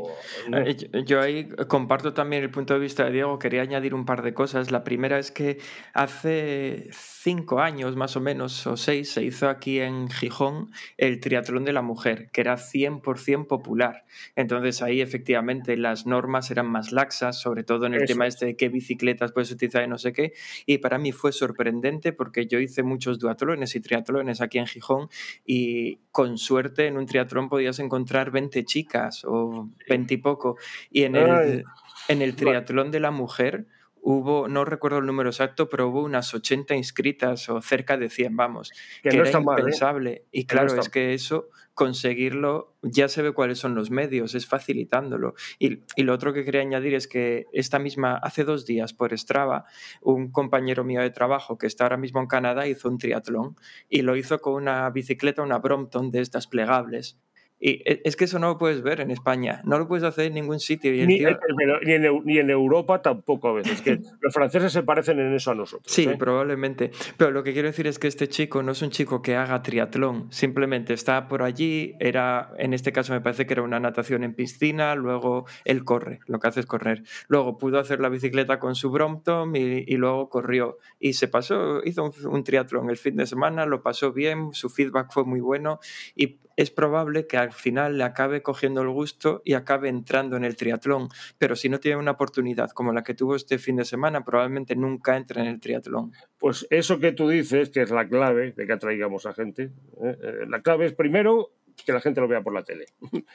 Eh, 0.54 1.04
Yo, 1.04 1.20
ahí 1.20 1.48
comparto 1.66 2.14
también 2.14 2.44
el 2.44 2.50
punto 2.52 2.72
de 2.72 2.78
vista 2.78 3.04
de 3.04 3.10
Diego. 3.10 3.40
Quería 3.40 3.62
añadir 3.62 3.94
un 3.94 4.04
par 4.04 4.22
de 4.22 4.32
cosas. 4.32 4.70
La 4.70 4.84
primera 4.84 5.18
es 5.18 5.32
que 5.32 5.58
hace 5.92 6.88
cinco 6.92 7.58
años 7.58 7.96
más 7.96 8.16
o 8.16 8.20
menos, 8.20 8.64
o 8.68 8.76
seis, 8.76 9.10
se 9.10 9.24
hizo 9.24 9.48
aquí 9.48 9.80
en 9.80 10.08
Gijón 10.08 10.70
el 10.98 11.18
triatlón 11.18 11.64
de 11.64 11.72
la 11.72 11.82
mujer, 11.82 12.30
que 12.32 12.42
era 12.42 12.54
100% 12.54 13.48
popular. 13.48 14.04
Entonces 14.36 14.82
ahí 14.82 15.00
efectivamente 15.00 15.76
las 15.76 16.06
normas 16.06 16.52
eran 16.52 16.70
más 16.70 16.92
laxas, 16.92 17.40
sobre 17.40 17.64
todo 17.64 17.86
en 17.86 17.94
el 17.94 18.04
Eso 18.04 18.12
tema 18.12 18.28
es. 18.28 18.34
este 18.34 18.46
de 18.46 18.56
qué 18.56 18.68
bicicletas 18.68 19.32
puedes 19.32 19.50
utilizar 19.50 19.82
y 19.82 19.88
no 19.88 19.98
sé 19.98 20.12
qué. 20.12 20.32
Y 20.64 20.78
para 20.78 20.98
mí 20.98 21.10
fue 21.10 21.32
sorprendente 21.32 22.12
porque 22.12 22.46
yo 22.46 22.60
hice 22.60 22.84
muchos 22.84 23.18
duatlones 23.18 23.74
y 23.74 23.80
triatlones 23.80 24.40
aquí 24.40 24.58
en 24.58 24.68
Gijón 24.68 25.08
y 25.44 25.96
con 26.12 26.38
suerte 26.38 26.86
en 26.86 26.98
un 26.98 27.06
triatlón 27.06 27.48
podías 27.48 27.80
encontrar 27.80 28.30
20 28.30 28.64
chicas 28.64 29.24
o 29.24 29.55
20 29.88 30.14
y 30.14 30.16
poco. 30.18 30.56
Y 30.90 31.04
en 31.04 31.16
el, 31.16 31.64
en 32.08 32.22
el 32.22 32.36
triatlón 32.36 32.90
de 32.90 33.00
la 33.00 33.10
mujer 33.10 33.66
hubo, 34.08 34.46
no 34.46 34.64
recuerdo 34.64 34.98
el 34.98 35.06
número 35.06 35.30
exacto, 35.30 35.68
pero 35.68 35.88
hubo 35.88 36.04
unas 36.04 36.32
80 36.32 36.76
inscritas 36.76 37.48
o 37.48 37.60
cerca 37.60 37.96
de 37.96 38.08
100, 38.08 38.36
vamos, 38.36 38.72
Que 39.02 39.08
que 39.10 39.16
no 39.16 39.24
era 39.24 39.40
mal, 39.40 39.58
¿eh? 39.58 39.62
impensable. 39.62 40.24
Y 40.30 40.44
Que 40.44 40.54
no 40.54 40.62
claro, 40.62 40.80
es 40.80 40.88
que 40.88 41.12
eso, 41.12 41.48
conseguirlo, 41.74 42.76
ya 42.82 43.08
se 43.08 43.22
ve 43.22 43.32
cuáles 43.32 43.58
son 43.58 43.74
los 43.74 43.90
medios, 43.90 44.36
es 44.36 44.46
facilitándolo. 44.46 45.34
Y, 45.58 45.80
y 45.96 46.04
lo 46.04 46.14
otro 46.14 46.32
que 46.32 46.44
quería 46.44 46.60
añadir 46.60 46.94
es 46.94 47.08
que 47.08 47.46
esta 47.52 47.80
misma, 47.80 48.14
hace 48.14 48.44
dos 48.44 48.64
días 48.64 48.92
por 48.92 49.12
Strava, 49.18 49.64
un 50.00 50.30
compañero 50.30 50.84
mío 50.84 51.00
de 51.00 51.10
trabajo 51.10 51.58
que 51.58 51.66
está 51.66 51.82
ahora 51.82 51.96
mismo 51.96 52.20
en 52.20 52.28
Canadá 52.28 52.68
hizo 52.68 52.88
un 52.88 52.98
triatlón 52.98 53.56
y 53.88 54.02
lo 54.02 54.14
hizo 54.14 54.40
con 54.40 54.54
una 54.54 54.88
bicicleta, 54.90 55.42
una 55.42 55.58
Brompton 55.58 56.12
de 56.12 56.20
estas 56.20 56.46
plegables. 56.46 57.18
Y 57.58 57.82
e- 57.90 58.02
es 58.04 58.16
que 58.16 58.24
eso 58.24 58.38
no 58.38 58.48
lo 58.48 58.58
puedes 58.58 58.82
ver 58.82 59.00
en 59.00 59.10
España, 59.10 59.62
no 59.64 59.78
lo 59.78 59.88
puedes 59.88 60.04
hacer 60.04 60.26
en 60.26 60.34
ningún 60.34 60.60
sitio. 60.60 60.94
Y 60.94 61.00
el 61.00 61.06
Ni, 61.08 61.18
tío- 61.18 61.28
eh, 61.30 61.36
ni 61.84 61.92
en, 61.94 62.02
Eu- 62.04 62.22
ni 62.24 62.38
en 62.38 62.50
Europa 62.50 63.00
tampoco 63.02 63.48
a 63.48 63.52
veces. 63.54 63.80
Que 63.82 63.98
los 64.20 64.32
franceses 64.34 64.72
se 64.72 64.82
parecen 64.82 65.18
en 65.20 65.32
eso 65.34 65.50
a 65.50 65.54
nosotros. 65.54 65.90
Sí, 65.90 66.04
¿eh? 66.04 66.16
probablemente. 66.18 66.90
Pero 67.16 67.30
lo 67.30 67.42
que 67.42 67.52
quiero 67.52 67.68
decir 67.68 67.86
es 67.86 67.98
que 67.98 68.08
este 68.08 68.28
chico 68.28 68.62
no 68.62 68.72
es 68.72 68.82
un 68.82 68.90
chico 68.90 69.22
que 69.22 69.36
haga 69.36 69.62
triatlón, 69.62 70.30
simplemente 70.30 70.92
está 70.92 71.28
por 71.28 71.42
allí, 71.42 71.94
era, 71.98 72.52
en 72.58 72.74
este 72.74 72.92
caso 72.92 73.12
me 73.14 73.20
parece 73.20 73.46
que 73.46 73.54
era 73.54 73.62
una 73.62 73.80
natación 73.80 74.22
en 74.24 74.34
piscina, 74.34 74.94
luego 74.94 75.46
él 75.64 75.84
corre, 75.84 76.20
lo 76.26 76.38
que 76.38 76.48
hace 76.48 76.60
es 76.60 76.66
correr. 76.66 77.02
Luego 77.28 77.56
pudo 77.58 77.78
hacer 77.78 78.00
la 78.00 78.08
bicicleta 78.10 78.58
con 78.58 78.74
su 78.74 78.90
Brompton 78.90 79.56
y, 79.56 79.84
y 79.86 79.96
luego 79.96 80.28
corrió. 80.28 80.78
Y 81.00 81.14
se 81.14 81.28
pasó, 81.28 81.82
hizo 81.84 82.04
un, 82.04 82.12
un 82.34 82.44
triatlón 82.44 82.90
el 82.90 82.96
fin 82.98 83.16
de 83.16 83.26
semana, 83.26 83.64
lo 83.66 83.82
pasó 83.82 84.12
bien, 84.12 84.52
su 84.52 84.68
feedback 84.68 85.10
fue 85.12 85.24
muy 85.24 85.40
bueno 85.40 85.80
y 86.14 86.38
es 86.56 86.70
probable 86.70 87.26
que 87.26 87.36
al 87.36 87.52
final 87.52 87.98
le 87.98 88.04
acabe 88.04 88.42
cogiendo 88.42 88.80
el 88.82 88.88
gusto 88.88 89.42
y 89.44 89.54
acabe 89.54 89.88
entrando 89.88 90.36
en 90.36 90.44
el 90.44 90.56
triatlón. 90.56 91.08
Pero 91.38 91.54
si 91.54 91.68
no 91.68 91.80
tiene 91.80 91.98
una 91.98 92.12
oportunidad 92.12 92.70
como 92.70 92.92
la 92.92 93.04
que 93.04 93.14
tuvo 93.14 93.36
este 93.36 93.58
fin 93.58 93.76
de 93.76 93.84
semana, 93.84 94.24
probablemente 94.24 94.74
nunca 94.74 95.16
entre 95.16 95.42
en 95.42 95.48
el 95.48 95.60
triatlón. 95.60 96.12
Pues 96.38 96.66
eso 96.70 96.98
que 96.98 97.12
tú 97.12 97.28
dices, 97.28 97.70
que 97.70 97.82
es 97.82 97.90
la 97.90 98.08
clave 98.08 98.52
de 98.52 98.66
que 98.66 98.72
atraigamos 98.72 99.26
a 99.26 99.34
gente, 99.34 99.64
¿eh? 100.02 100.16
Eh, 100.22 100.46
la 100.48 100.62
clave 100.62 100.86
es 100.86 100.92
primero 100.94 101.52
que 101.84 101.92
la 101.92 102.00
gente 102.00 102.20
lo 102.20 102.28
vea 102.28 102.42
por 102.42 102.54
la 102.54 102.64
tele. 102.64 102.86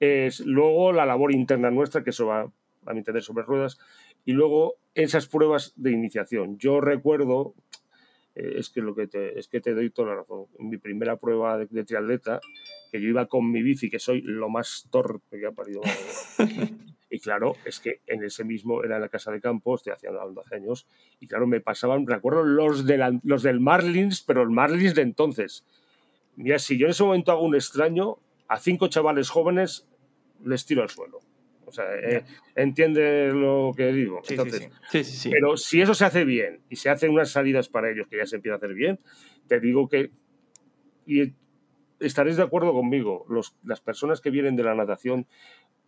es 0.00 0.40
luego 0.40 0.92
la 0.92 1.04
labor 1.04 1.32
interna 1.32 1.70
nuestra, 1.70 2.04
que 2.04 2.10
eso 2.10 2.26
va 2.26 2.42
a 2.86 2.92
mi 2.92 2.98
entender 2.98 3.22
sobre 3.22 3.44
ruedas, 3.44 3.78
y 4.24 4.32
luego 4.32 4.76
esas 4.94 5.26
pruebas 5.26 5.72
de 5.76 5.92
iniciación. 5.92 6.58
Yo 6.58 6.80
recuerdo, 6.80 7.54
eh, 8.34 8.54
es 8.56 8.70
que 8.70 8.80
lo 8.80 8.94
que 8.94 9.06
te, 9.06 9.38
es 9.38 9.48
que 9.48 9.60
te 9.60 9.74
doy 9.74 9.90
toda 9.90 10.08
la 10.08 10.14
razón, 10.16 10.46
en 10.58 10.68
mi 10.70 10.78
primera 10.78 11.16
prueba 11.16 11.58
de, 11.58 11.66
de 11.70 11.84
triatleta, 11.84 12.40
que 12.90 13.00
yo 13.00 13.08
iba 13.08 13.26
con 13.26 13.50
mi 13.50 13.62
bici, 13.62 13.88
que 13.90 13.98
soy 13.98 14.20
lo 14.22 14.48
más 14.48 14.86
torpe 14.90 15.38
que 15.40 15.46
ha 15.46 15.52
parido. 15.52 15.80
Y 17.14 17.20
claro, 17.20 17.56
es 17.66 17.78
que 17.78 18.00
en 18.06 18.24
ese 18.24 18.42
mismo, 18.42 18.82
era 18.82 18.96
en 18.96 19.02
la 19.02 19.10
casa 19.10 19.30
de 19.30 19.38
campo, 19.38 19.74
estoy 19.74 19.92
haciendo 19.92 20.18
hace 20.40 20.54
años, 20.56 20.86
y 21.20 21.26
claro, 21.26 21.46
me 21.46 21.60
pasaban, 21.60 22.06
recuerdo 22.06 22.42
los, 22.42 22.86
de 22.86 22.96
la- 22.96 23.20
los 23.22 23.42
del 23.42 23.60
Marlins, 23.60 24.22
pero 24.22 24.40
el 24.40 24.48
Marlins 24.48 24.94
de 24.94 25.02
entonces. 25.02 25.62
Mira, 26.36 26.58
si 26.58 26.78
yo 26.78 26.86
en 26.86 26.92
ese 26.92 27.04
momento 27.04 27.30
hago 27.30 27.42
un 27.42 27.54
extraño, 27.54 28.16
a 28.48 28.58
cinco 28.58 28.88
chavales 28.88 29.28
jóvenes 29.28 29.86
les 30.42 30.64
tiro 30.64 30.80
al 30.82 30.88
suelo. 30.88 31.20
O 31.72 31.74
sea, 31.74 31.86
eh, 31.94 32.22
entiende 32.54 33.32
lo 33.32 33.72
que 33.74 33.90
digo. 33.92 34.20
Sí, 34.24 34.34
Entonces, 34.34 34.68
sí. 34.90 35.30
Pero 35.30 35.56
si 35.56 35.80
eso 35.80 35.94
se 35.94 36.04
hace 36.04 36.26
bien 36.26 36.60
y 36.68 36.76
se 36.76 36.90
hacen 36.90 37.10
unas 37.12 37.30
salidas 37.30 37.70
para 37.70 37.90
ellos 37.90 38.08
que 38.08 38.18
ya 38.18 38.26
se 38.26 38.36
empieza 38.36 38.56
a 38.56 38.58
hacer 38.58 38.74
bien, 38.74 39.00
te 39.48 39.58
digo 39.58 39.88
que. 39.88 40.10
Y 41.06 41.32
estaréis 41.98 42.36
de 42.36 42.42
acuerdo 42.42 42.74
conmigo, 42.74 43.24
los, 43.30 43.56
las 43.64 43.80
personas 43.80 44.20
que 44.20 44.28
vienen 44.28 44.54
de 44.54 44.64
la 44.64 44.74
natación, 44.74 45.26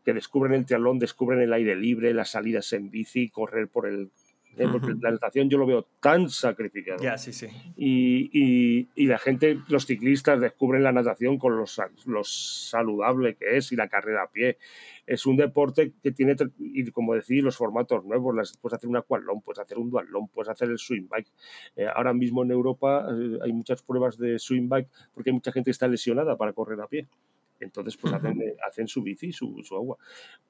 que 0.07 0.15
descubren 0.15 0.55
el 0.55 0.65
triatlón, 0.65 0.99
descubren 0.99 1.43
el 1.43 1.53
aire 1.53 1.77
libre, 1.77 2.15
las 2.15 2.31
salidas 2.31 2.73
en 2.73 2.91
bici, 2.91 3.29
correr 3.29 3.69
por 3.69 3.87
el. 3.87 4.11
Eh, 4.57 4.69
porque 4.71 4.93
Ujú. 4.93 5.01
la 5.03 5.11
natación 5.13 5.49
yo 5.51 5.59
lo 5.59 5.67
veo 5.67 5.87
tan 6.01 6.29
sacrificado. 6.31 7.03
Ya, 7.03 7.19
sí, 7.19 7.33
sí. 7.33 7.47
Y, 7.77 8.31
y- 8.33 8.89
y 8.95 9.07
la 9.07 9.19
gente, 9.19 9.59
los 9.69 9.87
ciclistas 9.87 10.41
descubren 10.41 10.83
la 10.83 10.93
natación 10.93 11.39
con 11.39 11.57
lo, 11.57 11.65
lo 12.07 12.25
saludable 12.25 13.35
que 13.37 13.57
es 13.57 13.73
y 13.73 13.77
la 13.77 13.89
carrera 13.89 14.23
a 14.25 14.31
pie. 14.31 14.59
Es 15.07 15.27
un 15.27 15.37
deporte 15.37 15.93
que 16.03 16.13
tiene, 16.13 16.35
y 16.59 16.91
como 16.91 17.15
decís, 17.15 17.43
los 17.43 17.57
formatos 17.57 18.05
nuevos. 18.05 18.35
Las, 18.35 18.57
puedes 18.57 18.75
hacer 18.77 18.89
un 18.89 18.97
aqualón, 18.97 19.43
puedes 19.43 19.59
hacer 19.59 19.79
un 19.79 19.91
dualón, 19.91 20.29
puedes 20.29 20.49
hacer 20.49 20.71
el 20.71 20.79
swing 20.79 21.09
bike. 21.09 21.31
Eh, 21.77 21.87
ahora 21.95 22.15
mismo 22.15 22.43
en 22.43 22.51
Europa 22.51 23.07
eh, 23.11 23.39
hay 23.43 23.53
muchas 23.53 23.83
pruebas 23.83 24.17
de 24.17 24.39
swing 24.39 24.69
bike 24.69 24.89
porque 25.13 25.31
hay 25.31 25.35
mucha 25.35 25.53
gente 25.53 25.67
que 25.69 25.73
está 25.73 25.89
lesionada 25.89 26.37
para 26.37 26.53
correr 26.53 26.81
a 26.81 26.87
pie. 26.87 27.07
Entonces, 27.61 27.97
pues 27.97 28.13
hacen, 28.13 28.41
hacen 28.67 28.89
su 28.89 29.03
bici, 29.03 29.33
su, 29.33 29.63
su 29.63 29.75
agua. 29.77 29.97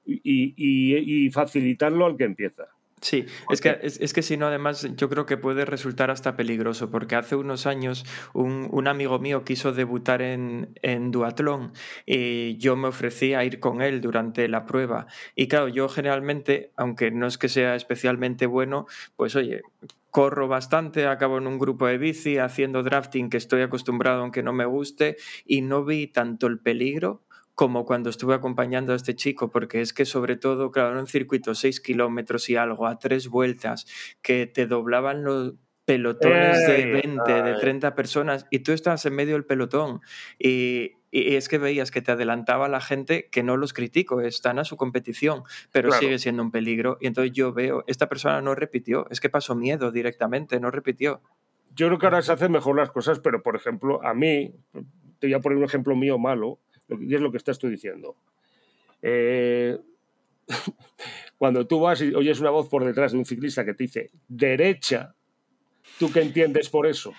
Y, 0.06 0.20
y- 0.56 1.26
y 1.26 1.30
facilitarlo 1.30 2.06
al 2.06 2.16
que 2.16 2.24
empieza. 2.24 2.68
Sí, 3.04 3.26
es 3.50 3.60
que, 3.60 3.78
es, 3.82 4.00
es 4.00 4.14
que 4.14 4.22
si 4.22 4.38
no, 4.38 4.46
además, 4.46 4.88
yo 4.96 5.10
creo 5.10 5.26
que 5.26 5.36
puede 5.36 5.66
resultar 5.66 6.10
hasta 6.10 6.36
peligroso, 6.36 6.90
porque 6.90 7.16
hace 7.16 7.36
unos 7.36 7.66
años 7.66 8.06
un, 8.32 8.66
un 8.70 8.88
amigo 8.88 9.18
mío 9.18 9.44
quiso 9.44 9.72
debutar 9.72 10.22
en, 10.22 10.70
en 10.80 11.10
duatlón 11.10 11.74
y 12.06 12.56
yo 12.56 12.76
me 12.76 12.88
ofrecí 12.88 13.34
a 13.34 13.44
ir 13.44 13.60
con 13.60 13.82
él 13.82 14.00
durante 14.00 14.48
la 14.48 14.64
prueba. 14.64 15.06
Y 15.34 15.48
claro, 15.48 15.68
yo 15.68 15.90
generalmente, 15.90 16.72
aunque 16.78 17.10
no 17.10 17.26
es 17.26 17.36
que 17.36 17.50
sea 17.50 17.74
especialmente 17.74 18.46
bueno, 18.46 18.86
pues 19.16 19.36
oye, 19.36 19.60
corro 20.10 20.48
bastante, 20.48 21.06
acabo 21.06 21.36
en 21.36 21.46
un 21.46 21.58
grupo 21.58 21.86
de 21.86 21.98
bici 21.98 22.38
haciendo 22.38 22.82
drafting 22.82 23.28
que 23.28 23.36
estoy 23.36 23.60
acostumbrado 23.60 24.22
aunque 24.22 24.42
no 24.42 24.54
me 24.54 24.64
guste 24.64 25.18
y 25.44 25.60
no 25.60 25.84
vi 25.84 26.06
tanto 26.06 26.46
el 26.46 26.58
peligro 26.58 27.22
como 27.54 27.84
cuando 27.84 28.10
estuve 28.10 28.34
acompañando 28.34 28.92
a 28.92 28.96
este 28.96 29.14
chico, 29.14 29.50
porque 29.50 29.80
es 29.80 29.92
que 29.92 30.04
sobre 30.04 30.36
todo, 30.36 30.70
claro, 30.70 30.92
en 30.92 30.98
un 30.98 31.06
circuito 31.06 31.54
6 31.54 31.80
kilómetros 31.80 32.48
y 32.50 32.56
algo, 32.56 32.86
a 32.86 32.98
tres 32.98 33.28
vueltas, 33.28 33.86
que 34.22 34.46
te 34.46 34.66
doblaban 34.66 35.22
los 35.22 35.54
pelotones 35.84 36.66
de 36.66 36.76
Ey, 36.76 36.90
20, 36.90 37.42
de 37.42 37.50
ay. 37.52 37.60
30 37.60 37.94
personas, 37.94 38.46
y 38.50 38.60
tú 38.60 38.72
estabas 38.72 39.04
en 39.06 39.14
medio 39.14 39.34
del 39.34 39.44
pelotón, 39.44 40.00
y, 40.38 40.92
y 41.12 41.36
es 41.36 41.48
que 41.48 41.58
veías 41.58 41.90
que 41.90 42.02
te 42.02 42.10
adelantaba 42.10 42.68
la 42.68 42.80
gente, 42.80 43.28
que 43.30 43.42
no 43.42 43.56
los 43.56 43.72
critico, 43.72 44.20
están 44.22 44.58
a 44.58 44.64
su 44.64 44.76
competición, 44.76 45.42
pero 45.70 45.90
Claro. 45.90 46.00
sigue 46.00 46.18
siendo 46.18 46.42
un 46.42 46.50
peligro, 46.50 46.96
y 47.00 47.06
entonces 47.06 47.32
yo 47.32 47.52
veo, 47.52 47.84
esta 47.86 48.08
persona 48.08 48.40
no 48.40 48.54
repitió, 48.54 49.06
es 49.10 49.20
que 49.20 49.28
pasó 49.28 49.54
miedo 49.54 49.92
directamente, 49.92 50.58
no 50.58 50.70
repitió. 50.70 51.20
Yo 51.76 51.86
creo 51.88 51.98
que 51.98 52.06
ahora 52.06 52.22
se 52.22 52.32
hacen 52.32 52.50
mejor 52.50 52.76
las 52.76 52.90
cosas, 52.90 53.20
pero 53.20 53.42
por 53.42 53.54
ejemplo, 53.54 54.02
a 54.04 54.14
mí, 54.14 54.54
te 55.18 55.26
voy 55.28 55.34
a 55.34 55.40
poner 55.40 55.58
un 55.58 55.64
ejemplo 55.64 55.94
mío 55.94 56.18
malo, 56.18 56.60
y 56.88 57.14
es 57.14 57.20
lo 57.20 57.30
que 57.30 57.38
estás 57.38 57.58
tú 57.58 57.68
diciendo. 57.68 58.16
Eh, 59.02 59.78
cuando 61.38 61.66
tú 61.66 61.80
vas 61.80 62.00
y 62.02 62.14
oyes 62.14 62.40
una 62.40 62.50
voz 62.50 62.68
por 62.68 62.84
detrás 62.84 63.12
de 63.12 63.18
un 63.18 63.24
ciclista 63.24 63.64
que 63.64 63.74
te 63.74 63.84
dice 63.84 64.10
derecha, 64.28 65.14
¿tú 65.98 66.10
qué 66.12 66.20
entiendes 66.20 66.68
por 66.70 66.86
eso? 66.86 67.12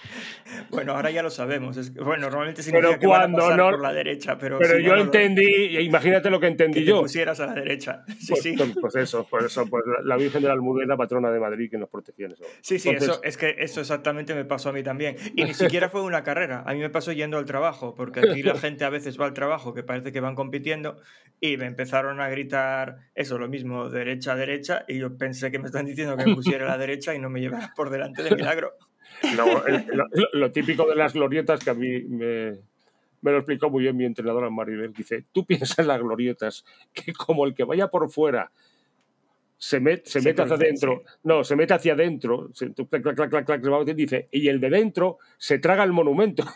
Bueno, 0.69 0.93
ahora 0.93 1.11
ya 1.11 1.23
lo 1.23 1.29
sabemos. 1.29 1.77
Es 1.77 1.91
que- 1.91 1.99
bueno, 2.01 2.23
normalmente 2.29 2.61
Pero 2.63 2.77
significa 2.79 2.99
que 2.99 3.07
van 3.07 3.15
a 3.15 3.23
cuando 3.23 3.37
pasar 3.39 3.57
no- 3.57 3.69
por 3.71 3.79
la 3.81 3.93
derecha, 3.93 4.37
pero, 4.37 4.59
Pero 4.59 4.77
si 4.77 4.83
yo 4.83 4.95
no 4.95 5.01
entendí, 5.03 5.77
imagínate 5.79 6.29
lo 6.29 6.39
que 6.39 6.45
que 6.45 6.51
entendí 6.51 6.79
te 6.81 6.85
yo. 6.85 7.01
pusieras 7.01 7.39
a 7.39 7.47
la 7.47 7.53
derecha. 7.53 8.03
Sí, 8.19 8.27
Pues, 8.29 8.41
sí. 8.43 8.55
pues 8.81 8.95
eso, 8.95 9.27
pues 9.29 9.45
eso, 9.45 9.65
pues 9.67 9.83
la- 10.03 10.15
Virgen 10.17 10.41
de 10.41 10.47
la 10.47 10.53
Almudena, 10.53 10.95
patrona 10.97 11.29
de 11.31 11.39
Madrid, 11.39 11.69
que 11.69 11.77
nos 11.77 11.89
protegió 11.89 12.25
en 12.27 12.33
eso. 12.33 12.43
Sí, 12.61 12.79
sí, 12.79 12.89
Entonces- 12.89 13.15
eso, 13.17 13.23
es 13.23 13.37
que 13.37 13.55
eso 13.59 13.81
exactamente 13.81 14.33
me 14.35 14.45
pasó 14.45 14.69
a 14.69 14.73
mí 14.73 14.83
también. 14.83 15.15
Y 15.35 15.43
ni 15.43 15.53
siquiera 15.79 15.89
fue 15.89 16.01
una 16.03 16.23
carrera, 16.23 16.63
a 16.65 16.73
mí 16.73 16.79
me 16.79 16.89
pasó 16.89 17.11
yendo 17.11 17.37
al 17.37 17.45
trabajo, 17.45 17.93
porque 17.95 18.19
aquí 18.21 18.43
la 18.43 18.55
gente 18.55 18.83
a 18.85 18.89
veces 18.89 19.19
va 19.19 19.25
al 19.25 19.33
trabajo, 19.33 19.73
que 19.73 19.83
parece 19.83 20.11
que 20.11 20.19
van 20.19 20.35
compitiendo, 20.35 20.97
y 21.41 21.57
me 21.57 21.65
empezaron 21.65 22.21
a 22.21 22.29
gritar 22.29 22.97
eso, 23.13 23.37
lo 23.37 23.47
mismo, 23.47 23.89
derecha, 23.89 24.35
derecha, 24.35 24.85
y 24.87 24.99
yo 24.99 25.17
pensé 25.17 25.51
que 25.51 25.59
me 25.59 25.65
están 25.65 25.85
diciendo 25.85 26.15
que 26.17 26.25
me 26.25 26.35
pusiera 26.35 26.65
a 26.65 26.69
la 26.69 26.77
derecha 26.77 27.13
y 27.13 27.19
no 27.19 27.29
me 27.29 27.41
llevara 27.41 27.73
por 27.75 27.89
delante 27.89 28.23
de 28.23 28.31
milagro. 28.35 28.54
No, 29.35 29.65
el- 29.65 29.85
lo, 29.93 30.05
lo 30.33 30.51
típico 30.51 30.87
de 30.87 30.95
las 30.95 31.13
glorietas 31.13 31.63
que 31.63 31.69
a 31.69 31.73
mí 31.73 32.01
me, 32.03 32.51
me 33.21 33.31
lo 33.31 33.37
explicó 33.37 33.69
muy 33.69 33.83
bien 33.83 33.95
mi 33.97 34.05
entrenadora 34.05 34.49
Maribel. 34.49 34.93
Dice, 34.93 35.25
tú 35.31 35.45
piensas 35.45 35.79
en 35.79 35.87
las 35.87 35.99
glorietas 36.01 36.65
que 36.93 37.13
como 37.13 37.45
el 37.45 37.55
que 37.55 37.63
vaya 37.63 37.87
por 37.87 38.09
fuera 38.09 38.51
se, 39.57 39.79
met- 39.81 40.01
se 40.03 40.19
Se 40.19 40.27
mete 40.29 40.41
hacia 40.41 40.55
adentro, 40.55 41.03
no, 41.23 41.43
se 41.45 41.55
mete 41.55 41.73
hacia 41.73 41.93
adentro, 41.93 42.49
se, 42.53 42.73
clac, 42.73 43.15
clac, 43.15 43.45
clac, 43.45 43.85
dice, 43.95 44.27
y 44.31 44.49
el 44.49 44.59
de 44.59 44.69
dentro 44.69 45.17
se 45.37 45.59
traga 45.59 45.83
el 45.83 45.93
monumento. 45.93 46.43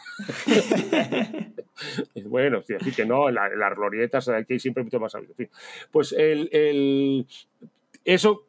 Bueno, 2.26 2.62
sí, 2.62 2.74
así 2.74 2.92
que 2.92 3.06
no, 3.06 3.30
en, 3.30 3.36
la- 3.36 3.50
las 3.56 3.76
glorietas 3.76 4.28
aquí 4.30 4.60
siempre 4.60 4.84
mucho 4.84 5.00
más 5.00 5.14
sabido. 5.14 5.34
Pues 5.92 6.12
el, 6.12 6.50
el- 6.52 7.26
eso, 8.04 8.46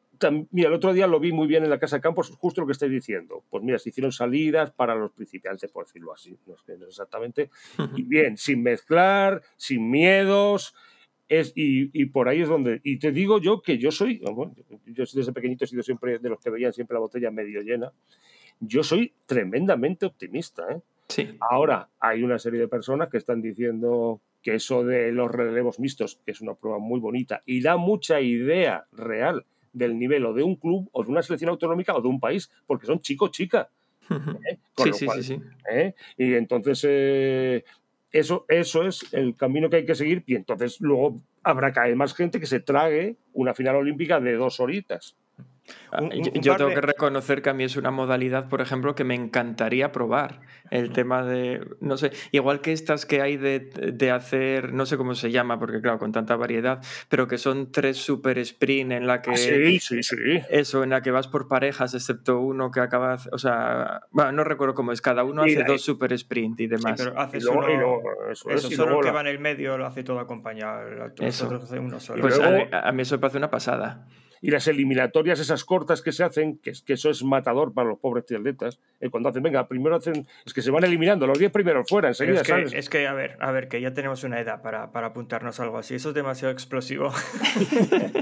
mira, 0.51 0.69
el 0.69 0.75
otro 0.75 0.93
día 0.93 1.07
lo 1.07 1.21
vi 1.21 1.33
muy 1.33 1.47
bien 1.47 1.65
en 1.65 1.71
la 1.71 1.79
Casa 1.79 1.97
de 1.97 2.03
Campos, 2.03 2.31
justo 2.39 2.61
lo 2.61 2.67
que 2.67 2.73
estoy 2.73 2.89
diciendo. 2.89 3.45
Pues 3.49 3.63
mira, 3.63 3.79
se 3.79 3.89
hicieron 3.89 4.13
salidas 4.13 4.71
para 4.71 4.95
los 4.95 5.13
principiantes, 5.13 5.71
por 5.71 5.87
decirlo 5.87 6.13
así, 6.13 6.37
no 6.47 6.55
es 6.55 6.83
exactamente. 6.89 7.51
Y 7.97 8.03
bien, 8.03 8.37
sin 8.37 8.63
mezclar, 8.63 9.43
sin 9.57 9.91
miedos. 9.91 10.75
Es, 11.29 11.53
y, 11.55 11.91
y 11.93 12.07
por 12.07 12.29
ahí 12.29 12.43
es 12.43 12.49
donde. 12.49 12.81
Y 12.83 12.99
te 12.99 13.13
digo 13.13 13.41
yo 13.41 13.63
que 13.63 13.79
yo 13.79 13.91
soy. 13.91 14.19
bueno, 14.19 14.55
yo 14.87 15.05
desde 15.05 15.33
pequeñito 15.33 15.65
he 15.65 15.69
sido 15.69 15.83
siempre 15.83 16.19
de 16.19 16.29
los 16.29 16.41
que 16.41 16.51
veían 16.51 16.73
siempre 16.73 16.95
la 16.95 17.01
botella 17.01 17.31
medio 17.31 17.63
llena. 17.63 17.93
Yo 18.59 18.83
soy 18.83 19.13
tremendamente 19.27 20.07
optimista. 20.07 20.67
¿eh? 20.71 20.81
Sí. 21.09 21.37
Ahora 21.41 21.89
hay 22.01 22.23
una 22.23 22.39
serie 22.39 22.61
de 22.61 22.69
personas 22.69 23.09
que 23.09 23.19
están 23.19 23.41
diciendo 23.41 24.21
que 24.43 24.55
eso 24.55 24.85
de 24.85 25.13
los 25.13 25.31
relevos 25.31 25.79
mixtos, 25.79 26.21
es 26.27 26.41
una 26.41 26.55
prueba 26.55 26.79
muy 26.79 26.99
bonita 26.99 27.43
y 27.45 27.63
da 27.63 27.77
mucha 27.77 28.21
idea 28.21 28.87
real 28.93 29.45
del 29.73 29.99
nivel 29.99 30.27
o 30.27 30.33
de 30.33 30.43
un 30.43 30.57
club 30.57 30.89
o 30.93 31.03
de 31.03 31.11
una 31.11 31.23
selección 31.23 31.51
autonómica 31.51 31.95
o 31.95 32.03
de 32.03 32.09
un 32.09 32.21
país, 32.21 32.51
porque 32.67 32.87
son 32.87 33.01
chico-chica. 33.01 33.69
¿eh? 34.11 34.59
Con 34.75 34.93
Sí, 34.93 35.05
lo 35.05 35.13
cual, 35.13 35.23
sí, 35.23 35.37
sí. 35.37 35.43
¿eh? 35.71 35.95
Y 36.17 36.35
entonces 36.35 36.85
eh, 36.89 37.65
eso, 38.13 38.45
eso 38.49 38.83
es 38.87 39.13
el 39.13 39.37
camino 39.37 39.71
que 39.71 39.77
hay 39.77 39.85
que 39.87 39.95
seguir 39.95 40.23
y 40.27 40.35
entonces 40.35 40.81
luego 40.81 41.21
habrá 41.43 41.73
cada 41.73 41.87
vez 41.87 41.97
más 41.97 42.15
gente 42.15 42.41
que 42.41 42.47
se 42.47 42.61
trague 42.61 43.17
una 43.33 43.55
final 43.55 43.77
olímpica 43.77 44.21
de 44.21 44.35
dos 44.35 44.61
horitas. 44.61 45.17
Ah, 45.93 46.03
Un- 46.03 46.07
un- 46.07 46.13
yo 46.25 46.31
un 46.35 46.41
yo 46.43 46.53
par 46.53 46.59
tengo 46.59 46.69
de- 46.71 46.75
que 46.77 46.81
reconocer 46.83 47.43
que 47.43 47.51
a 47.51 47.55
mí 47.55 47.65
es 47.65 47.77
una 47.77 47.91
modalidad, 47.91 48.49
por 48.49 48.61
ejemplo, 48.61 48.95
que 48.95 49.05
me 49.05 49.15
encantaría 49.15 49.93
probar. 49.93 50.41
El 50.71 50.93
tema 50.93 51.25
de, 51.25 51.67
no 51.81 51.97
sé, 51.97 52.13
igual 52.31 52.61
que 52.61 52.73
estas 52.73 53.05
que 53.05 53.21
hay 53.23 53.37
de, 53.37 53.59
de 53.59 54.11
hacer, 54.13 54.73
no 54.73 54.87
sé 54.87 54.97
cómo 54.97 55.17
se 55.17 55.33
llama, 55.33 55.59
porque 55.59 55.81
claro, 55.81 55.99
con 55.99 56.13
tanta 56.13 56.37
variedad, 56.37 56.81
pero 57.09 57.27
que 57.27 57.39
son 57.39 57.73
tres 57.73 57.97
super 57.97 58.39
sprint 58.39 58.93
en 58.93 59.07
la 59.09 59.21
que... 59.21 59.33
Ah, 59.33 59.37
sí, 59.37 59.81
sí, 59.81 60.03
sí. 60.05 60.17
Eso, 60.49 60.85
en 60.85 60.91
la 60.91 61.03
que 61.03 61.11
vas 61.11 61.27
por 61.27 61.49
parejas, 61.49 61.95
excepto 61.95 62.39
uno 62.39 62.71
que 62.71 62.79
acaba, 62.79 63.17
o 63.33 63.39
sea, 63.39 64.03
bueno, 64.13 64.31
no 64.31 64.45
recuerdo 64.45 64.75
cómo 64.77 64.93
es, 64.93 65.01
cada 65.03 65.25
uno 65.25 65.45
Y 65.45 65.55
hace 65.57 65.65
dos 65.65 65.83
super 65.83 66.13
sprint 66.13 66.61
y 66.61 66.65
Sí, 66.65 66.69
demás. 66.69 66.95
pero 67.03 67.15
Y 67.17 67.19
haces 67.21 67.43
luego, 67.45 67.63
y 67.69 67.73
uno- 67.73 67.81
luego 67.81 68.03
eso, 68.31 68.51
es, 68.51 68.57
Eso, 68.59 68.69
y 68.69 68.77
solo 68.77 68.87
luego 68.91 69.01
el 69.03 69.07
que 69.09 69.13
va 69.13 69.21
en 69.23 69.27
el 69.27 69.39
medio 69.41 69.77
lo 69.77 69.87
hace 69.87 70.05
todo 70.05 70.21
acompañado. 70.21 70.83
Eso. 71.19 71.47
otros 71.47 71.69
uno 71.73 71.99
solo. 71.99 72.21
Pues 72.23 72.39
luego- 72.39 72.69
a, 72.73 72.89
a 72.89 72.93
mí 72.93 73.03
eso 73.03 73.17
me 73.17 73.19
parece 73.19 73.39
una 73.39 73.51
pasada. 73.51 74.07
Y 74.43 74.51
las 74.51 74.67
eliminatorias 74.69 75.39
esas 75.41 75.65
cortas 75.65 76.03
que 76.03 76.13
se 76.13 76.25
hacen, 76.25 76.59
que, 76.59 76.73
que 76.85 76.93
eso 76.95 77.11
es 77.11 77.23
matador 77.23 77.75
para 77.75 77.89
los 77.89 77.99
pobres 77.99 78.25
triatletas, 78.27 78.81
eh, 79.01 79.11
cuando 79.11 79.29
hacen, 79.29 79.43
venga, 79.43 79.69
primero 79.69 79.97
hacen, 79.97 80.27
es 80.47 80.55
que 80.55 80.63
se 80.63 80.71
van 80.71 80.85
eliminando, 80.85 81.27
los 81.27 81.39
10 81.39 81.53
primeros 81.53 81.89
fuera, 81.89 82.09
enseguida, 82.09 82.41
es, 82.41 82.47
que, 82.47 82.79
es 82.79 82.89
que, 82.89 83.07
a 83.07 83.13
ver, 83.13 83.37
a 83.41 83.53
ver, 83.53 83.69
que 83.69 83.81
ya 83.81 83.93
tenemos 83.93 84.25
una 84.25 84.41
edad 84.41 84.63
para, 84.63 84.93
para 84.93 85.09
apuntarnos 85.09 85.61
a 85.61 85.65
algo 85.65 85.79
así. 85.79 85.95
Eso 85.95 86.09
es 86.11 86.15
demasiado 86.15 86.53
explosivo. 86.53 87.13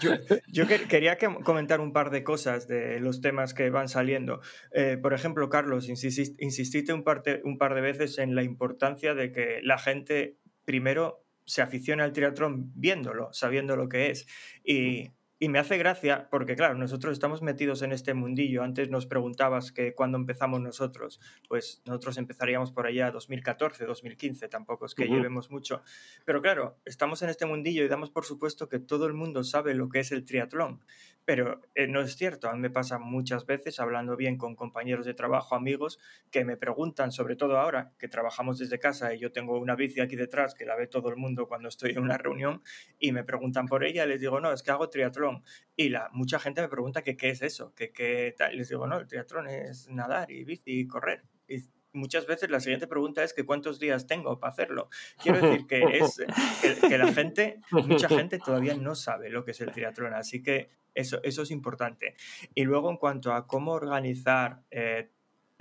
yo 0.00 0.12
yo 0.48 0.66
que- 0.66 0.82
quería 0.88 1.16
que- 1.18 1.28
comentar 1.44 1.80
un 1.80 1.92
par 1.92 2.10
de 2.10 2.22
cosas 2.24 2.68
de 2.68 3.00
los 3.00 3.20
temas 3.20 3.54
que 3.54 3.70
van 3.70 3.88
saliendo. 3.88 4.40
Eh, 4.72 4.96
por 5.00 5.12
ejemplo, 5.14 5.48
Carlos, 5.48 5.88
insististe 5.88 6.92
un 6.92 7.04
par, 7.04 7.22
de, 7.22 7.40
un 7.44 7.58
par 7.58 7.74
de 7.74 7.80
veces 7.80 8.18
en 8.18 8.34
la 8.34 8.42
importancia 8.42 9.14
de 9.14 9.32
que 9.32 9.60
la 9.62 9.78
gente 9.78 10.36
primero 10.64 11.21
se 11.44 11.62
aficione 11.62 12.02
al 12.02 12.12
triatlón 12.12 12.72
viéndolo, 12.74 13.32
sabiendo 13.32 13.76
lo 13.76 13.88
que 13.88 14.10
es. 14.10 14.26
Y, 14.64 15.10
y 15.42 15.48
me 15.48 15.58
hace 15.58 15.76
gracia 15.76 16.28
porque, 16.30 16.54
claro, 16.54 16.76
nosotros 16.76 17.14
estamos 17.14 17.42
metidos 17.42 17.82
en 17.82 17.90
este 17.90 18.14
mundillo. 18.14 18.62
Antes 18.62 18.90
nos 18.90 19.06
preguntabas 19.06 19.72
que 19.72 19.92
cuándo 19.92 20.16
empezamos 20.16 20.60
nosotros. 20.60 21.18
Pues 21.48 21.82
nosotros 21.84 22.16
empezaríamos 22.16 22.70
por 22.70 22.86
allá 22.86 23.10
2014, 23.10 23.84
2015, 23.84 24.46
tampoco 24.46 24.86
es 24.86 24.94
que 24.94 25.08
llevemos 25.08 25.50
mucho. 25.50 25.82
Pero 26.24 26.42
claro, 26.42 26.76
estamos 26.84 27.22
en 27.22 27.28
este 27.28 27.44
mundillo 27.44 27.82
y 27.82 27.88
damos 27.88 28.10
por 28.10 28.24
supuesto 28.24 28.68
que 28.68 28.78
todo 28.78 29.06
el 29.06 29.14
mundo 29.14 29.42
sabe 29.42 29.74
lo 29.74 29.88
que 29.88 29.98
es 29.98 30.12
el 30.12 30.24
triatlón. 30.24 30.84
Pero 31.24 31.60
eh, 31.74 31.88
no 31.88 32.00
es 32.00 32.16
cierto. 32.16 32.48
A 32.48 32.52
mí 32.52 32.60
me 32.60 32.70
pasa 32.70 33.00
muchas 33.00 33.44
veces 33.44 33.80
hablando 33.80 34.16
bien 34.16 34.36
con 34.36 34.54
compañeros 34.54 35.06
de 35.06 35.14
trabajo, 35.14 35.56
amigos, 35.56 35.98
que 36.30 36.44
me 36.44 36.56
preguntan, 36.56 37.10
sobre 37.10 37.34
todo 37.34 37.58
ahora 37.58 37.92
que 37.98 38.06
trabajamos 38.06 38.58
desde 38.58 38.78
casa 38.78 39.12
y 39.12 39.18
yo 39.18 39.32
tengo 39.32 39.58
una 39.58 39.74
bici 39.74 40.00
aquí 40.00 40.14
detrás 40.14 40.54
que 40.54 40.66
la 40.66 40.76
ve 40.76 40.86
todo 40.86 41.08
el 41.08 41.16
mundo 41.16 41.48
cuando 41.48 41.68
estoy 41.68 41.90
en 41.90 41.98
una 41.98 42.16
reunión 42.16 42.62
y 43.00 43.10
me 43.10 43.24
preguntan 43.24 43.66
por 43.66 43.84
ella, 43.84 44.06
les 44.06 44.20
digo, 44.20 44.38
no, 44.38 44.52
es 44.52 44.62
que 44.62 44.70
hago 44.70 44.88
triatlón. 44.88 45.31
Y 45.76 45.88
la, 45.88 46.10
mucha 46.12 46.38
gente 46.38 46.60
me 46.60 46.68
pregunta 46.68 47.02
que 47.02 47.16
qué 47.16 47.30
es 47.30 47.42
eso, 47.42 47.74
que 47.74 47.92
qué 47.92 48.34
tal. 48.36 48.54
Y 48.54 48.58
les 48.58 48.68
digo, 48.68 48.86
no, 48.86 48.98
el 48.98 49.06
triatlón 49.06 49.48
es 49.48 49.88
nadar 49.88 50.30
y 50.30 50.44
bici 50.44 50.80
y 50.80 50.86
correr. 50.86 51.24
Y 51.48 51.62
muchas 51.92 52.26
veces 52.26 52.50
la 52.50 52.60
siguiente 52.60 52.86
pregunta 52.86 53.22
es 53.22 53.32
que 53.32 53.44
cuántos 53.44 53.78
días 53.78 54.06
tengo 54.06 54.38
para 54.38 54.52
hacerlo. 54.52 54.88
Quiero 55.22 55.40
decir 55.40 55.66
que 55.66 55.98
es 55.98 56.22
que, 56.60 56.88
que 56.88 56.98
la 56.98 57.12
gente, 57.12 57.60
mucha 57.70 58.08
gente 58.08 58.38
todavía 58.38 58.74
no 58.74 58.94
sabe 58.94 59.30
lo 59.30 59.44
que 59.44 59.52
es 59.52 59.60
el 59.60 59.72
triatlón, 59.72 60.14
así 60.14 60.42
que 60.42 60.70
eso, 60.94 61.20
eso 61.22 61.42
es 61.42 61.50
importante. 61.50 62.14
Y 62.54 62.64
luego 62.64 62.90
en 62.90 62.96
cuanto 62.96 63.32
a 63.32 63.46
cómo 63.46 63.72
organizar 63.72 64.62
eh, 64.70 65.10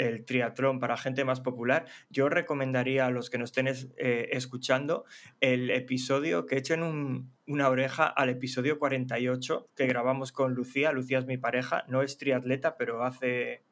el 0.02 0.26
triatlón 0.26 0.80
para 0.80 0.98
gente 0.98 1.24
más 1.24 1.42
popular, 1.42 1.86
yo 2.10 2.28
recomendaría 2.28 3.06
a 3.06 3.12
los 3.12 3.30
que 3.30 3.38
nos 3.38 3.50
estén 3.52 3.68
es- 3.68 3.90
eh, 3.98 4.30
escuchando 4.32 5.06
el 5.42 5.70
episodio, 5.70 6.46
que 6.46 6.58
echen 6.58 6.82
un- 6.84 7.32
una 7.46 7.70
oreja 7.70 8.08
al 8.08 8.30
episodio 8.30 8.80
48 8.80 9.70
que 9.76 9.86
grabamos 9.86 10.32
con 10.32 10.54
Lucía. 10.54 10.92
Lucía 10.92 11.20
es 11.20 11.26
mi 11.26 11.38
pareja, 11.38 11.86
no 11.88 12.02
es 12.02 12.18
triatleta, 12.18 12.78
pero 12.78 13.04
hace 13.04 13.64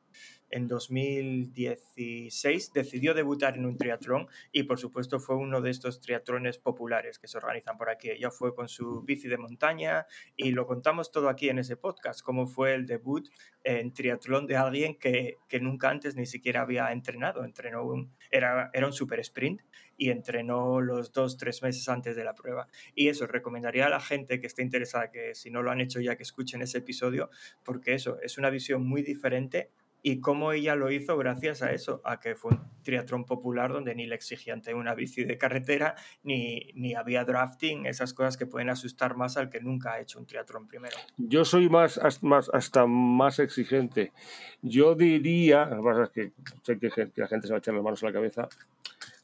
en 0.50 0.68
2016 0.68 2.74
decidió 2.74 3.14
debutar 3.14 3.58
en 3.58 3.66
un 3.66 3.78
triatlón 3.78 4.28
y 4.52 4.64
por 4.64 4.80
supuesto 4.80 5.20
fue 5.20 5.36
uno 5.36 5.62
de 5.62 5.70
estos 5.70 6.02
triatlones 6.02 6.58
populares 6.58 7.20
que 7.20 7.28
se 7.28 7.38
organizan 7.38 7.78
por 7.78 7.89
aquí. 7.89 8.10
Ella 8.10 8.32
fue 8.32 8.56
con 8.56 8.68
su 8.68 9.02
bici 9.02 9.28
de 9.28 9.38
montaña 9.38 10.08
y 10.36 10.52
lo 10.52 10.66
contamos 10.66 11.12
todo 11.12 11.30
aquí 11.30 11.50
en 11.50 11.60
ese 11.60 11.78
podcast, 11.78 12.22
cómo 12.22 12.47
fue 12.47 12.74
el 12.74 12.86
debut 12.86 13.30
en 13.64 13.93
triatlón 13.93 14.47
de 14.47 14.58
alguien 14.58 14.97
que, 14.97 15.38
que 15.47 15.60
nunca 15.60 15.89
antes 15.89 16.16
ni 16.16 16.26
siquiera 16.26 16.62
había 16.62 16.91
entrenado. 16.91 17.43
Entrenó 17.43 17.86
un, 17.86 18.12
era, 18.32 18.70
era 18.74 18.88
un 18.88 18.93
super 18.93 19.20
sprint 19.20 19.62
y 19.97 20.12
entrenó 20.12 20.82
los 20.82 21.12
dos, 21.12 21.38
tres 21.38 21.62
meses 21.62 21.88
antes 21.89 22.16
de 22.16 22.24
la 22.24 22.34
prueba. 22.34 22.68
Y 22.95 23.10
eso, 23.10 23.28
recomendaría 23.28 23.86
a 23.86 23.89
la 23.89 24.00
gente 24.00 24.39
que 24.39 24.47
esté 24.47 24.62
interesada, 24.62 25.12
que 25.12 25.36
si 25.36 25.52
no 25.52 25.62
lo 25.62 25.72
han 25.72 25.82
hecho 25.82 26.00
ya, 26.00 26.16
que 26.16 26.24
escuchen 26.24 26.62
ese 26.62 26.80
episodio, 26.80 27.30
porque 27.64 27.93
eso 27.93 28.20
es 28.22 28.38
una 28.38 28.50
visión 28.50 28.88
muy 28.88 29.04
diferente 29.04 29.72
y 30.02 30.22
cómo 30.22 30.52
ella 30.52 30.76
lo 30.76 30.91
hizo 30.91 31.18
gracias 31.18 31.62
a 31.62 31.72
eso, 31.72 32.02
a 32.06 32.20
que 32.20 32.36
fue 32.36 32.52
un 32.52 32.62
triatlón 32.84 33.26
popular 33.26 33.74
donde 33.74 33.95
ni 33.95 34.06
le 34.06 34.16
exigían 34.16 34.62
tener 34.62 34.80
una 34.80 34.95
bici 34.95 35.24
de 35.24 35.38
carretera, 35.38 35.95
ni, 36.24 36.72
ni 36.76 36.95
había 36.95 37.26
drafting, 37.26 37.86
esas 37.86 38.14
cosas 38.14 38.38
que 38.38 38.45
pueden 38.45 38.70
asustar 38.70 39.16
más 39.16 39.38
al 39.38 39.50
que 39.50 39.60
nunca 39.60 39.93
ha 39.93 40.00
hecho 40.00 40.20
un 40.20 40.26
triatlón 40.26 40.68
primero. 40.68 40.95
Yo 41.18 41.43
soy 41.43 41.70
más, 41.70 42.00
más 42.22 42.50
hasta 42.54 42.86
más 42.86 43.39
exigente. 43.39 44.14
Yo 44.62 44.95
diría, 44.95 45.66
lo 45.66 45.93
que 45.93 46.04
es 46.04 46.10
que 46.10 46.32
sé 46.64 46.80
que 46.80 47.12
la 47.16 47.28
gente 47.28 47.47
se 47.47 47.54
va 47.54 47.58
a 47.58 47.60
echar 47.60 47.74
las 47.74 47.84
manos 47.84 48.04
a 48.04 48.08
la 48.08 48.14
cabeza, 48.14 48.47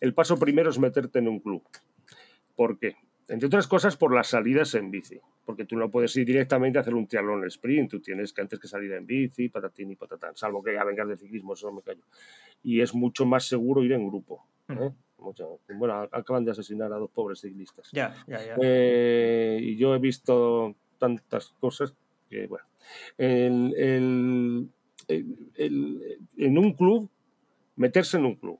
el 0.01 0.13
paso 0.13 0.37
primero 0.37 0.69
es 0.69 0.79
meterte 0.79 1.19
en 1.19 1.27
un 1.27 1.39
club. 1.39 1.63
¿Por 2.55 2.77
qué? 2.79 2.95
Entre 3.27 3.47
otras 3.47 3.67
cosas 3.67 3.97
por 3.97 4.13
las 4.13 4.27
salidas 4.27 4.75
en 4.75 4.91
bici, 4.91 5.19
porque 5.45 5.65
tú 5.65 5.75
no 5.77 5.89
puedes 5.89 6.15
ir 6.15 6.25
directamente 6.25 6.77
a 6.77 6.81
hacer 6.81 6.93
un 6.93 7.07
triatlón 7.07 7.43
sprint, 7.45 7.89
tú 7.91 7.99
tienes 7.99 8.31
que 8.31 8.41
antes 8.41 8.59
que 8.59 8.67
salir 8.67 8.91
en 8.91 9.05
bici, 9.07 9.49
patatín 9.49 9.89
y 9.91 9.95
patatán, 9.95 10.35
salvo 10.35 10.61
que 10.63 10.73
ya 10.73 10.83
vengas 10.83 11.07
de 11.07 11.17
ciclismo, 11.17 11.53
eso 11.53 11.67
no 11.67 11.77
me 11.77 11.81
callo. 11.81 12.03
Y 12.63 12.81
es 12.81 12.93
mucho 12.93 13.25
más 13.25 13.45
seguro 13.47 13.83
ir 13.83 13.93
en 13.93 14.07
grupo. 14.07 14.45
¿eh? 14.69 14.91
Mucho- 15.17 15.59
bueno, 15.69 16.07
acaban 16.11 16.45
de 16.45 16.51
asesinar 16.51 16.93
a 16.93 16.97
dos 16.97 17.09
pobres 17.09 17.39
ciclistas. 17.41 17.89
Ya, 17.91 18.13
ya, 18.27 18.45
ya. 18.45 18.55
Eh, 18.61 19.59
y 19.61 19.75
yo 19.75 19.95
he 19.95 19.99
visto 19.99 20.75
tantas 20.99 21.49
cosas 21.59 21.95
que, 22.29 22.45
bueno, 22.45 22.65
el- 23.17 23.73
el- 23.75 24.69
el- 25.07 25.35
el- 25.55 26.19
en 26.37 26.57
un 26.59 26.73
club, 26.73 27.09
meterse 27.75 28.17
en 28.17 28.25
un 28.25 28.35
club, 28.35 28.59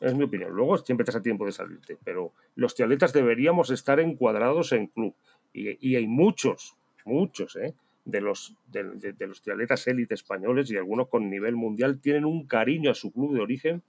es 0.00 0.14
mi 0.14 0.24
opinión. 0.24 0.52
Luego 0.52 0.76
siempre 0.78 1.02
estás 1.02 1.16
a 1.16 1.22
tiempo 1.22 1.44
de 1.46 1.52
salirte, 1.52 1.96
pero 2.04 2.32
los 2.56 2.74
triatletas 2.74 3.12
deberíamos 3.12 3.70
estar 3.70 4.00
encuadrados 4.00 4.72
en 4.72 4.86
club. 4.88 5.14
Y, 5.52 5.90
y 5.90 5.96
hay 5.96 6.06
muchos, 6.06 6.76
muchos, 7.04 7.56
¿eh? 7.56 7.74
De 8.04 8.20
los, 8.20 8.54
de, 8.72 8.84
de- 8.84 9.12
de 9.12 9.26
los 9.26 9.42
triatletas 9.42 9.86
élite 9.86 10.14
españoles 10.14 10.70
y 10.70 10.76
algunos 10.76 11.08
con 11.08 11.28
nivel 11.28 11.56
mundial 11.56 12.00
tienen 12.00 12.24
un 12.24 12.46
cariño 12.46 12.90
a 12.90 12.94
su 12.94 13.12
club 13.12 13.34
de 13.34 13.40
origen 13.40 13.82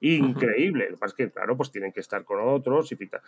increíble. 0.00 0.86
Lo 0.90 0.96
que 0.96 1.00
pasa 1.00 1.12
es 1.12 1.14
que, 1.14 1.30
claro, 1.30 1.56
pues 1.56 1.70
tienen 1.70 1.92
que 1.92 2.00
estar 2.00 2.24
con 2.24 2.40
otros 2.40 2.90
y 2.92 3.06
tal. 3.06 3.20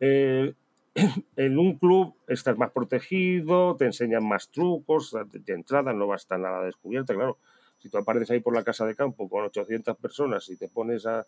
Eh, 0.00 0.54
en 1.36 1.58
un 1.58 1.78
club 1.78 2.14
estás 2.26 2.56
más 2.58 2.70
protegido, 2.70 3.76
te 3.76 3.84
enseñan 3.86 4.26
más 4.26 4.50
trucos, 4.50 5.12
de, 5.12 5.40
de 5.40 5.52
entrada 5.52 5.92
no 5.92 6.06
va 6.06 6.14
a 6.14 6.16
estar 6.16 6.38
nada 6.38 6.64
descubierta, 6.64 7.14
claro. 7.14 7.38
Si 7.82 7.88
tú 7.88 7.98
apareces 7.98 8.30
ahí 8.30 8.40
por 8.40 8.54
la 8.54 8.62
casa 8.62 8.86
de 8.86 8.94
campo 8.94 9.28
con 9.28 9.44
800 9.44 9.96
personas 9.96 10.48
y 10.48 10.56
te 10.56 10.68
pones 10.68 11.04
a, 11.04 11.26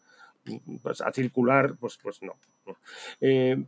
pues, 0.82 1.00
a 1.00 1.12
circular, 1.12 1.74
pues, 1.80 1.98
pues 2.00 2.22
no. 2.22 2.36
Eh, 3.20 3.60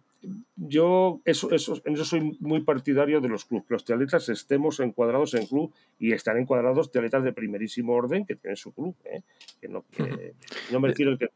yo 0.57 1.21
eso, 1.25 1.51
eso, 1.51 1.81
en 1.85 1.95
eso 1.95 2.05
soy 2.05 2.37
muy 2.41 2.63
partidario 2.63 3.21
de 3.21 3.29
los 3.29 3.45
clubes, 3.45 3.67
que 3.67 3.75
los 3.75 3.85
triatletas 3.85 4.29
estemos 4.29 4.79
encuadrados 4.81 5.35
en 5.35 5.47
club 5.47 5.73
y 5.99 6.13
están 6.13 6.39
encuadrados 6.39 6.91
triatletas 6.91 7.25
de 7.25 7.33
primerísimo 7.33 7.93
orden 7.93 8.25
que 8.25 8.37
tienen 8.37 8.57
su 8.57 8.73
club. 8.73 8.95
¿eh? 9.05 9.23
Que 9.61 9.69
no, 9.69 9.85
que 9.91 10.35
no 10.71 10.81
me 10.81 10.89
refiero 10.89 11.11
al 11.11 11.19
que 11.19 11.29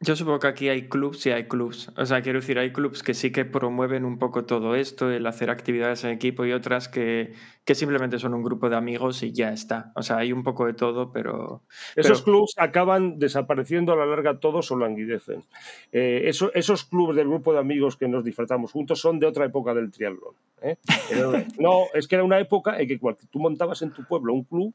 Yo 0.00 0.14
supongo 0.14 0.40
que 0.40 0.46
aquí 0.48 0.68
hay 0.68 0.88
clubs 0.88 1.24
y 1.24 1.30
hay 1.30 1.44
clubs. 1.44 1.90
O 1.96 2.04
sea, 2.04 2.20
quiero 2.20 2.38
decir, 2.40 2.58
hay 2.58 2.70
clubs 2.70 3.02
que 3.02 3.14
sí 3.14 3.32
que 3.32 3.46
promueven 3.46 4.04
un 4.04 4.18
poco 4.18 4.44
todo 4.44 4.74
esto, 4.74 5.10
el 5.10 5.26
hacer 5.26 5.48
actividades 5.48 6.04
en 6.04 6.10
equipo 6.10 6.44
y 6.44 6.52
otras 6.52 6.88
que, 6.88 7.32
que 7.64 7.74
simplemente 7.74 8.18
son 8.18 8.34
un 8.34 8.42
grupo 8.42 8.68
de 8.68 8.76
amigos 8.76 9.22
y 9.22 9.32
ya 9.32 9.52
está. 9.54 9.92
O 9.96 10.02
sea, 10.02 10.18
hay 10.18 10.32
un 10.32 10.42
poco 10.42 10.66
de 10.66 10.74
todo, 10.74 11.12
pero... 11.12 11.62
Esos 11.96 12.20
pero- 12.20 12.24
clubes 12.24 12.52
acaban 12.58 13.18
desapareciendo 13.18 13.94
a 13.94 13.96
la 13.96 14.04
larga 14.04 14.38
todos 14.38 14.70
o 14.70 14.76
languidecen. 14.76 15.44
Eh, 15.92 16.22
eso- 16.26 16.52
esos 16.52 16.84
clubes 16.84 17.16
del 17.16 17.28
grupo 17.28 17.54
de 17.54 17.60
amigos 17.60 17.96
que 17.96 18.06
nos 18.06 18.22
disfrazamos 18.22 18.72
juntos 18.72 19.00
son 19.00 19.18
de 19.18 19.26
otra 19.26 19.46
época 19.46 19.72
del 19.72 19.90
triatlón. 19.90 20.34
¿eh? 20.60 20.76
No, 21.58 21.84
es 21.94 22.06
que 22.06 22.16
era 22.16 22.24
una 22.24 22.38
época 22.38 22.78
en 22.78 22.86
que 22.86 22.98
tú 22.98 23.38
montabas 23.38 23.80
en 23.80 23.92
tu 23.92 24.04
pueblo 24.04 24.34
un 24.34 24.44
club, 24.44 24.74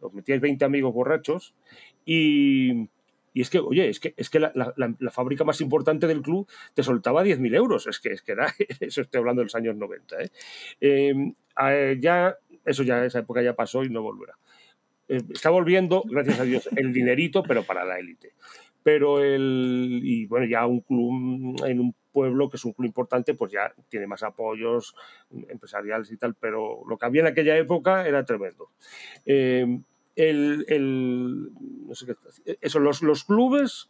los 0.00 0.14
metíais 0.14 0.40
20 0.40 0.64
amigos 0.64 0.94
borrachos 0.94 1.52
y, 2.04 2.88
y 3.36 3.42
es 3.42 3.50
que, 3.50 3.58
oye, 3.58 3.86
es 3.90 4.00
que, 4.00 4.14
es 4.16 4.30
que 4.30 4.40
la, 4.40 4.50
la- 4.54 4.72
la- 4.98 5.10
fábrica 5.10 5.44
más 5.44 5.60
importante 5.60 6.06
del 6.06 6.22
club 6.22 6.48
te 6.72 6.82
soltaba 6.82 7.22
10.000 7.22 7.54
euros. 7.54 7.86
Es 7.86 8.00
que, 8.00 8.08
es 8.14 8.22
que 8.22 8.32
era, 8.32 8.46
eso 8.80 9.02
estoy 9.02 9.18
hablando 9.18 9.40
de 9.40 9.44
los 9.44 9.54
años 9.54 9.76
90. 9.76 10.16
¿eh? 10.22 10.30
Eh, 10.80 11.96
ya, 12.00 12.34
eso 12.64 12.82
ya, 12.82 13.04
esa 13.04 13.18
época 13.18 13.42
ya 13.42 13.54
pasó 13.54 13.84
y 13.84 13.90
no 13.90 14.00
volverá. 14.00 14.38
Eh, 15.08 15.20
está 15.34 15.50
volviendo, 15.50 16.02
gracias 16.06 16.40
a 16.40 16.44
Dios, 16.44 16.66
el 16.76 16.94
dinerito, 16.94 17.42
pero 17.42 17.62
para 17.62 17.84
la 17.84 17.98
élite. 17.98 18.32
Pero 18.82 19.22
el, 19.22 20.00
y 20.02 20.24
bueno, 20.24 20.46
ya 20.46 20.64
un 20.64 20.80
club 20.80 21.62
en 21.66 21.80
un 21.80 21.94
pueblo 22.12 22.48
que 22.48 22.56
es 22.56 22.64
un 22.64 22.72
club 22.72 22.86
importante, 22.86 23.34
pues 23.34 23.52
ya 23.52 23.70
tiene 23.90 24.06
más 24.06 24.22
apoyos 24.22 24.94
empresariales 25.30 26.10
y 26.10 26.16
tal, 26.16 26.34
pero 26.40 26.84
lo 26.88 26.96
que 26.96 27.04
había 27.04 27.20
en 27.20 27.26
aquella 27.26 27.54
época 27.58 28.08
era 28.08 28.24
tremendo. 28.24 28.70
Eh, 29.26 29.78
el, 30.16 30.64
el- 30.68 31.50
no 31.86 31.94
sé 31.94 32.06
qué- 32.06 32.58
eso, 32.60 32.78
los, 32.80 33.02
los 33.02 33.24
clubes 33.24 33.88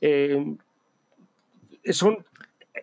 eh, 0.00 0.54
son 1.92 2.24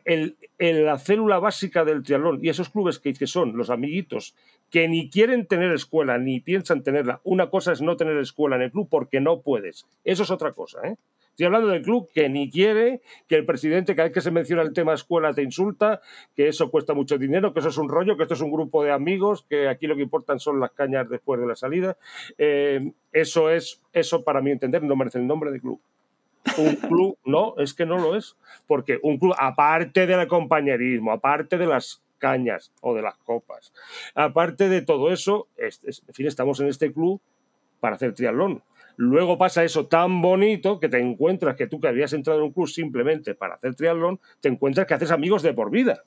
el- 0.05 0.36
la 0.60 0.97
célula 0.97 1.39
básica 1.39 1.86
del 1.86 2.03
triatlón 2.03 2.39
y 2.43 2.49
esos 2.49 2.70
clubes 2.70 2.99
que, 2.99 3.14
que 3.14 3.28
son 3.28 3.55
los 3.58 3.70
amiguitos 3.70 4.36
que 4.72 4.88
ni 4.88 5.10
quieren 5.10 5.45
tener 5.45 5.72
escuela 5.72 6.18
ni 6.18 6.39
piensan 6.39 6.84
tenerla. 6.84 7.22
Una 7.24 7.49
cosa 7.49 7.72
es 7.72 7.82
no 7.82 7.95
tener 7.95 8.18
escuela 8.18 8.55
en 8.58 8.64
el 8.64 8.72
club 8.72 8.88
porque 8.89 9.22
no 9.22 9.41
puedes. 9.41 9.86
Eso 10.03 10.24
es 10.24 10.32
otra 10.32 10.51
cosa. 10.53 10.80
¿eh? 10.86 10.95
Estoy 11.38 11.45
hablando 11.45 11.67
del 11.67 11.83
club 11.83 12.09
que 12.11 12.29
ni 12.29 12.49
quiere, 12.49 12.99
que 13.27 13.35
el 13.35 13.45
presidente 13.45 13.93
cada 13.93 14.07
vez 14.07 14.13
que 14.15 14.21
se 14.21 14.31
menciona 14.31 14.63
el 14.63 14.73
tema 14.73 14.95
escuela 14.95 15.35
te 15.35 15.43
insulta, 15.43 16.01
que 16.35 16.47
eso 16.47 16.71
cuesta 16.71 16.95
mucho 16.95 17.19
dinero, 17.19 17.53
que 17.53 17.59
eso 17.59 17.69
es 17.69 17.77
un 17.77 17.89
rollo, 17.89 18.17
que 18.17 18.23
esto 18.23 18.33
es 18.33 18.41
un 18.41 18.51
grupo 18.51 18.83
de 18.83 18.91
amigos, 18.91 19.45
que 19.47 19.67
aquí 19.69 19.85
lo 19.85 19.95
que 19.95 20.01
importan 20.01 20.39
son 20.39 20.59
las 20.59 20.71
cañas 20.71 21.07
después 21.07 21.39
de 21.39 21.45
la 21.45 21.55
salida. 21.55 21.95
Eh, 22.39 22.91
eso 23.13 23.51
es, 23.51 23.83
eso 23.93 24.23
para 24.23 24.41
mi 24.41 24.49
entender 24.49 24.81
no 24.81 24.95
merece 24.95 25.19
el 25.19 25.27
nombre 25.27 25.51
de 25.51 25.59
club. 25.61 25.79
Un 26.57 26.75
club, 26.77 27.19
no, 27.25 27.53
es 27.59 27.75
que 27.75 27.85
no 27.85 27.99
lo 27.99 28.15
es. 28.15 28.35
Porque 28.65 28.97
un 29.03 29.19
club, 29.19 29.35
aparte 29.38 30.07
del 30.07 30.27
compañerismo, 30.27 31.11
aparte 31.11 31.59
de 31.59 31.67
las 31.67 32.01
cañas 32.17 32.71
o 32.81 32.95
de 32.95 33.03
las 33.03 33.15
copas, 33.19 33.71
aparte 34.15 34.69
de 34.69 34.81
todo 34.81 35.11
eso, 35.13 35.49
es- 35.55 35.83
es- 35.83 36.01
en 36.07 36.15
fin, 36.15 36.25
estamos 36.25 36.59
en 36.61 36.67
este 36.69 36.91
club 36.91 37.21
para 37.79 37.95
hacer 37.95 38.15
triatlón. 38.15 38.63
Luego 38.98 39.38
pasa 39.38 39.64
eso 39.64 39.86
tan 39.88 40.22
bonito 40.22 40.80
que 40.80 40.89
te 40.89 41.00
encuentras 41.00 41.56
que 41.56 41.68
tú 41.68 41.80
que 41.80 41.88
habías 41.88 42.14
entrado 42.14 42.39
en 42.39 42.45
un 42.45 42.52
club 42.52 42.68
simplemente 42.68 43.36
para 43.36 43.56
hacer 43.56 43.76
triatlón, 43.76 44.20
te 44.41 44.50
encuentras 44.50 44.86
que 44.88 44.93
haces 44.95 45.12
amigos 45.12 45.43
de 45.43 45.54
por 45.54 45.70
vida. 45.72 46.04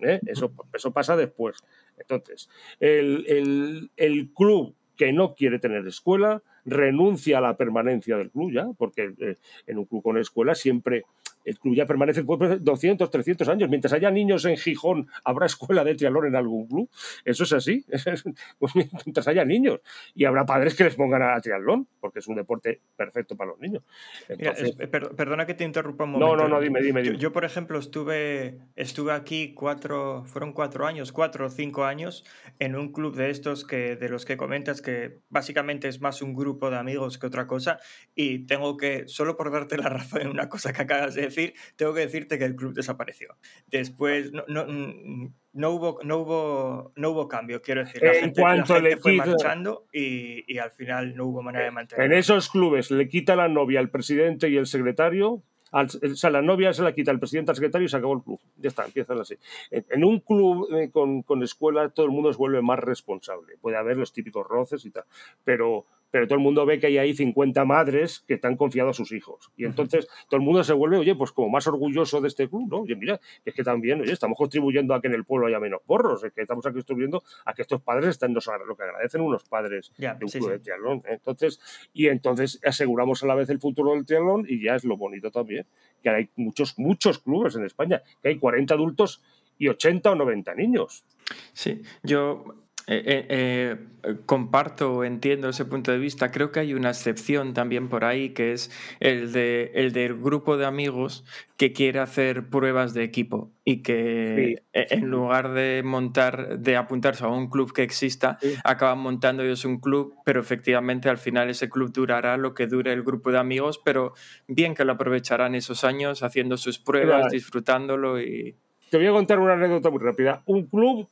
¿eh? 0.00 0.20
Eso, 0.26 0.52
eso 0.74 0.92
pasa 0.92 1.16
después. 1.16 1.56
Entonces, 1.96 2.48
el, 2.80 3.24
el- 3.28 3.90
el 3.96 4.30
club 4.34 4.74
que 4.96 5.12
no 5.12 5.34
quiere 5.34 5.58
tener 5.60 5.86
escuela 5.86 6.42
renuncia 6.64 7.38
a 7.38 7.40
la 7.40 7.56
permanencia 7.56 8.16
del 8.16 8.30
club 8.30 8.52
ya, 8.52 8.66
porque 8.76 9.14
eh, 9.20 9.36
en 9.66 9.78
un 9.78 9.84
club 9.84 10.02
con 10.02 10.18
escuela 10.18 10.54
siempre 10.56 11.04
el 11.48 11.58
club 11.58 11.74
ya 11.74 11.86
permanece 11.86 12.22
por 12.24 12.62
200, 12.62 13.10
300 13.10 13.48
años. 13.48 13.68
Mientras 13.68 13.92
haya 13.92 14.10
niños 14.10 14.44
en 14.44 14.56
Gijón, 14.56 15.08
habrá 15.24 15.46
escuela 15.46 15.84
de 15.84 15.94
triatlón 15.94 16.26
en 16.26 16.36
algún 16.36 16.66
club. 16.66 16.90
Eso 17.24 17.44
es 17.44 17.52
así. 17.52 17.84
Pues 18.58 18.72
mientras 18.74 19.28
haya 19.28 19.44
niños. 19.44 19.80
Y 20.14 20.24
habrá 20.24 20.44
padres 20.44 20.74
que 20.74 20.84
les 20.84 20.94
pongan 20.96 21.22
a 21.22 21.40
triatlón, 21.40 21.86
porque 22.00 22.18
es 22.20 22.26
un 22.28 22.34
deporte 22.36 22.80
perfecto 22.96 23.36
para 23.36 23.50
los 23.50 23.60
niños. 23.60 23.82
Mira, 24.28 24.50
Entonces, 24.50 24.76
es- 24.78 24.88
per- 24.88 25.14
perdona 25.14 25.46
que 25.46 25.54
te 25.54 25.64
interrumpa 25.64 26.04
un 26.04 26.12
no, 26.12 26.18
momento. 26.18 26.42
no, 26.44 26.48
no, 26.56 26.60
dime, 26.60 26.80
dime, 26.82 27.02
Yo, 27.04 27.10
dime. 27.12 27.22
yo, 27.22 27.32
por 27.32 27.44
ejemplo, 27.44 27.78
estuve, 27.78 28.58
estuve 28.76 29.12
aquí 29.12 29.54
cuatro, 29.54 30.24
fueron 30.26 30.52
cuatro 30.52 30.86
años, 30.86 31.12
cuatro 31.12 31.46
o 31.46 31.50
cinco 31.50 31.84
años, 31.84 32.24
en 32.58 32.76
un 32.76 32.92
club 32.92 33.14
de 33.16 33.30
estos 33.30 33.64
que, 33.64 33.96
de 33.96 34.08
los 34.08 34.24
que 34.24 34.36
comentas, 34.36 34.82
que 34.82 35.18
básicamente 35.28 35.88
es 35.88 36.00
más 36.00 36.22
un 36.22 36.34
grupo 36.34 36.70
de 36.70 36.76
amigos 36.78 37.18
que 37.18 37.26
otra 37.26 37.46
cosa, 37.46 37.78
y 38.14 38.46
tengo 38.46 38.76
que, 38.76 39.06
solo 39.08 39.36
por 39.36 39.50
darte 39.52 39.76
la 39.76 39.88
razón 39.88 40.22
en 40.22 40.28
una 40.28 40.48
cosa 40.48 40.72
que 40.72 40.82
acabas 40.82 41.14
de 41.14 41.22
decir, 41.22 41.37
tengo 41.76 41.94
que 41.94 42.00
decirte 42.00 42.38
que 42.38 42.44
el 42.44 42.54
club 42.56 42.74
desapareció. 42.74 43.36
Después 43.66 44.32
no, 44.32 44.44
no, 44.48 44.66
mm, 44.66 45.32
no 45.54 45.70
hubo, 45.70 45.98
no 46.04 46.18
hubo, 46.18 46.92
no 46.96 47.10
hubo 47.10 47.28
cambio, 47.28 47.60
quiero 47.62 47.84
decir. 47.84 48.02
La 48.02 48.12
En 48.12 48.20
gente, 48.20 48.40
la 48.40 48.46
cuanto 48.46 48.74
gente 48.74 48.88
le 48.90 48.96
fue 48.96 49.12
quito- 49.12 49.26
marchando 49.26 49.86
y, 49.92 50.44
y 50.52 50.58
al 50.58 50.70
final 50.70 51.14
no 51.16 51.26
hubo 51.26 51.42
manera 51.42 51.64
de 51.64 51.70
mantenerlo. 51.70 52.12
En 52.12 52.18
esos 52.18 52.48
clubes 52.48 52.90
le 52.90 53.08
quita 53.08 53.36
la 53.36 53.48
novia 53.48 53.80
al 53.80 53.90
presidente 53.90 54.48
y 54.48 54.56
el 54.56 54.66
secretario. 54.66 55.42
al- 55.70 55.86
o 55.86 56.16
sea, 56.16 56.30
la 56.30 56.40
novia 56.40 56.72
se 56.72 56.82
la 56.82 56.94
quita 56.94 57.10
al 57.10 57.18
presidente 57.18 57.50
al 57.50 57.56
secretario 57.56 57.84
y 57.84 57.88
se 57.90 57.96
acabó 57.98 58.14
el 58.14 58.22
club. 58.22 58.40
Ya 58.56 58.68
está, 58.68 58.86
empiezan 58.86 59.18
así. 59.20 59.36
En, 59.70 59.84
en 59.90 60.04
un 60.04 60.20
club 60.20 60.66
eh, 60.74 60.90
con, 60.90 61.22
con 61.22 61.42
escuela 61.42 61.90
todo 61.90 62.06
el 62.06 62.12
mundo 62.12 62.32
se 62.32 62.38
vuelve 62.38 62.62
más 62.62 62.78
responsable. 62.78 63.56
Puede 63.60 63.76
haber 63.76 63.96
los 63.98 64.12
típicos 64.14 64.46
roces 64.46 64.84
y 64.86 64.90
tal. 64.90 65.04
Pero, 65.44 65.84
pero 66.10 66.26
todo 66.26 66.36
el 66.36 66.42
mundo 66.42 66.64
ve 66.64 66.78
que 66.78 66.86
hay 66.86 66.98
ahí 66.98 67.14
50 67.14 67.64
madres 67.64 68.20
que 68.26 68.34
están 68.34 68.56
confiados 68.56 68.96
a 68.96 68.98
sus 68.98 69.12
hijos. 69.12 69.50
Y 69.56 69.64
entonces 69.64 70.08
todo 70.28 70.38
el 70.38 70.44
mundo 70.44 70.64
se 70.64 70.72
vuelve, 70.72 70.96
oye, 70.96 71.14
pues 71.14 71.32
como 71.32 71.48
más 71.48 71.66
orgulloso 71.66 72.20
de 72.20 72.28
este 72.28 72.48
club, 72.48 72.68
¿no? 72.70 72.78
Oye, 72.78 72.96
mira, 72.96 73.20
es 73.44 73.54
que 73.54 73.62
también, 73.62 74.00
oye, 74.00 74.12
estamos 74.12 74.38
contribuyendo 74.38 74.94
a 74.94 75.00
que 75.00 75.08
en 75.08 75.14
el 75.14 75.24
pueblo 75.24 75.46
haya 75.46 75.60
menos 75.60 75.82
porros, 75.84 76.24
es 76.24 76.32
que 76.32 76.42
estamos 76.42 76.64
aquí 76.66 76.76
contribuyendo 76.76 77.22
a 77.44 77.52
que 77.52 77.62
estos 77.62 77.82
padres 77.82 78.10
estén, 78.10 78.32
nos 78.32 78.46
lo 78.66 78.76
que 78.76 78.82
agradecen 78.82 79.20
unos 79.20 79.44
padres 79.44 79.92
de 79.96 80.08
un 80.22 80.28
sí, 80.28 80.38
club 80.38 80.50
sí. 80.50 80.52
de 80.54 80.58
triatlón. 80.60 80.98
¿eh? 80.98 81.12
Entonces, 81.14 81.60
y 81.92 82.08
entonces 82.08 82.60
aseguramos 82.64 83.22
a 83.22 83.26
la 83.26 83.34
vez 83.34 83.50
el 83.50 83.60
futuro 83.60 83.92
del 83.92 84.06
triatlón 84.06 84.46
y 84.48 84.62
ya 84.62 84.74
es 84.74 84.84
lo 84.84 84.96
bonito 84.96 85.30
también, 85.30 85.66
que 86.02 86.08
hay 86.08 86.30
muchos, 86.36 86.78
muchos 86.78 87.18
clubes 87.18 87.56
en 87.56 87.64
España, 87.64 88.02
que 88.22 88.28
hay 88.28 88.38
40 88.38 88.74
adultos 88.74 89.22
y 89.58 89.68
80 89.68 90.12
o 90.12 90.14
90 90.14 90.54
niños. 90.54 91.04
Sí, 91.52 91.82
yo 92.02 92.67
eh, 92.90 93.26
eh, 93.28 93.76
eh, 94.02 94.16
comparto, 94.24 95.04
entiendo 95.04 95.50
ese 95.50 95.66
punto 95.66 95.92
de 95.92 95.98
vista. 95.98 96.30
Creo 96.30 96.50
que 96.52 96.60
hay 96.60 96.72
una 96.72 96.88
excepción 96.88 97.52
también 97.52 97.88
por 97.90 98.04
ahí, 98.04 98.30
que 98.30 98.52
es 98.52 98.70
el, 99.00 99.32
de, 99.32 99.72
el 99.74 99.92
del 99.92 100.14
grupo 100.14 100.56
de 100.56 100.64
amigos 100.64 101.24
que 101.58 101.74
quiere 101.74 101.98
hacer 101.98 102.48
pruebas 102.48 102.94
de 102.94 103.02
equipo 103.04 103.50
y 103.62 103.82
que 103.82 104.62
eh, 104.72 104.86
en 104.90 105.10
lugar 105.10 105.52
de 105.52 105.82
montar, 105.84 106.58
de 106.60 106.76
apuntarse 106.76 107.24
a 107.24 107.28
un 107.28 107.50
club 107.50 107.74
que 107.74 107.82
exista, 107.82 108.38
Sí. 108.40 108.54
acaban 108.64 109.00
montando 109.00 109.42
ellos 109.42 109.66
un 109.66 109.80
club, 109.80 110.14
pero 110.24 110.40
efectivamente 110.40 111.10
al 111.10 111.18
final 111.18 111.50
ese 111.50 111.68
club 111.68 111.92
durará 111.92 112.38
lo 112.38 112.54
que 112.54 112.68
dure 112.68 112.94
el 112.94 113.02
grupo 113.02 113.32
de 113.32 113.38
amigos, 113.38 113.78
pero 113.84 114.14
bien 114.46 114.74
que 114.74 114.86
lo 114.86 114.92
aprovecharán 114.92 115.54
esos 115.54 115.84
años 115.84 116.22
haciendo 116.22 116.56
sus 116.56 116.78
pruebas, 116.78 117.18
Mira, 117.18 117.28
disfrutándolo 117.30 118.18
y... 118.18 118.56
Te 118.90 118.96
voy 118.96 119.08
a 119.08 119.12
contar 119.12 119.40
una 119.40 119.52
anécdota 119.52 119.90
muy 119.90 120.00
rápida. 120.00 120.42
Un 120.46 120.64
club 120.66 121.06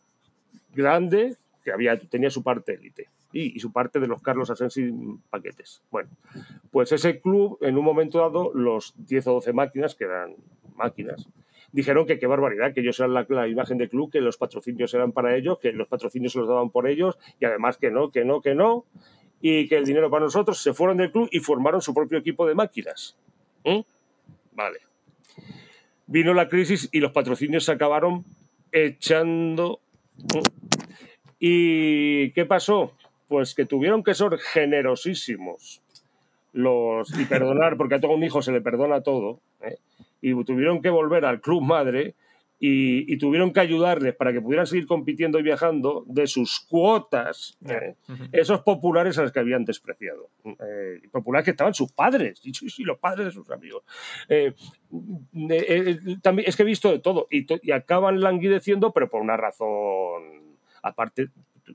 grande 0.75 1.37
que 1.67 1.73
había, 1.73 1.99
tenía 1.99 2.31
su 2.31 2.45
parte 2.45 2.75
élite 2.75 3.09
y, 3.33 3.59
su 3.59 3.73
parte 3.73 3.99
de 3.99 4.07
los 4.07 4.23
Carlos 4.23 4.51
Asensi 4.51 4.89
paquetes. 5.29 5.83
Bueno, 5.91 6.11
pues 6.71 6.93
ese 6.93 7.21
club, 7.21 7.59
en 7.61 7.77
un 7.77 7.85
momento 7.85 8.21
dado, 8.21 8.55
los 8.55 8.95
10 8.97 9.27
o 9.27 9.33
12 9.33 9.53
máquinas, 9.53 9.97
que 9.97 10.05
eran 10.05 10.37
máquinas, 10.77 11.29
dijeron 11.73 12.07
que 12.07 12.21
qué 12.21 12.29
barbaridad, 12.29 12.73
que 12.73 12.83
ellos 12.83 13.01
eran 13.01 13.15
la, 13.15 13.49
imagen 13.49 13.79
del 13.79 13.89
club, 13.89 14.13
que 14.13 14.21
los 14.21 14.37
patrocinios 14.37 14.95
eran 14.95 15.11
para 15.11 15.35
ellos, 15.35 15.59
que 15.59 15.73
los 15.73 15.89
patrocinios 15.89 16.33
se 16.33 16.39
los 16.39 16.49
daban 16.49 16.71
por 16.71 16.89
ellos 16.89 17.19
y 17.41 17.47
además 17.47 17.79
que 17.79 17.91
no, 17.91 18.13
que 18.13 18.25
no, 18.25 18.41
que 18.41 18.55
no, 18.55 18.85
y 19.41 19.69
que 19.69 19.77
el 19.77 19.85
dinero 19.85 20.09
para 20.09 20.27
nosotros, 20.27 20.63
se 20.63 20.73
fueron 20.73 20.99
del 20.99 21.11
club 21.11 21.29
y 21.33 21.41
formaron 21.41 21.83
su 21.83 21.93
propio 21.93 22.19
equipo 22.19 22.47
de 22.47 22.55
máquinas. 22.55 23.19
¿Mm? 23.65 23.81
Vale 24.53 24.79
vino 26.07 26.33
la 26.35 26.49
crisis 26.49 26.89
y 26.93 27.01
los 27.01 27.13
patrocinios 27.13 27.65
se 27.65 27.73
acabaron 27.73 28.25
echando. 28.73 29.81
¿Y 31.49 32.31
qué 32.33 32.45
pasó? 32.45 32.93
Pues 33.29 33.55
que 33.55 33.67
tuvieron 33.67 34.03
que 34.03 34.15
ser 34.15 34.37
generosísimos 34.39 35.81
los, 36.53 37.19
y 37.19 37.25
perdonar, 37.27 37.77
porque 37.77 37.97
a 37.97 38.01
todo 38.01 38.13
un 38.15 38.25
hijo 38.25 38.43
se 38.43 38.51
le 38.53 38.61
perdona 38.61 39.03
todo, 39.03 39.41
¿eh? 39.63 39.77
y 40.23 40.33
tuvieron 40.45 40.81
que 40.83 40.91
volver 40.91 41.25
al 41.25 41.41
club 41.41 41.63
madre 41.63 42.15
y, 42.59 43.13
y 43.13 43.19
tuvieron 43.19 43.53
que 43.53 43.61
ayudarles 43.61 44.15
para 44.15 44.33
que 44.33 44.41
pudieran 44.41 44.67
seguir 44.67 44.87
compitiendo 44.87 45.39
y 45.39 45.43
viajando 45.43 46.05
de 46.07 46.27
sus 46.27 46.61
cuotas. 46.61 47.59
¿eh? 47.69 47.95
esos 48.33 48.63
populares 48.63 49.19
a 49.19 49.23
los 49.23 49.33
que 49.33 49.41
habían 49.41 49.65
despreciado. 49.67 50.31
Eh, 50.45 51.03
populares 51.13 51.45
que 51.45 51.51
estaban 51.51 51.75
sus 51.75 51.93
padres, 51.93 52.41
y, 52.45 52.55
sí, 52.55 52.83
los 52.85 52.99
padres 52.99 53.27
de 53.27 53.33
sus 53.33 53.51
amigos. 53.51 53.83
Eh, 54.31 54.55
eh, 55.51 55.99
eh, 56.09 56.17
también, 56.23 56.49
es 56.49 56.57
que 56.57 56.63
he 56.63 56.67
visto 56.67 56.91
de 56.91 56.99
todo, 57.01 57.27
y, 57.31 57.45
to- 57.45 57.61
y 57.63 57.73
acaban 57.73 58.21
languideciendo, 58.21 58.93
pero 58.93 59.11
por 59.11 59.21
una 59.21 59.37
razón 59.37 60.46
aparte. 60.87 61.29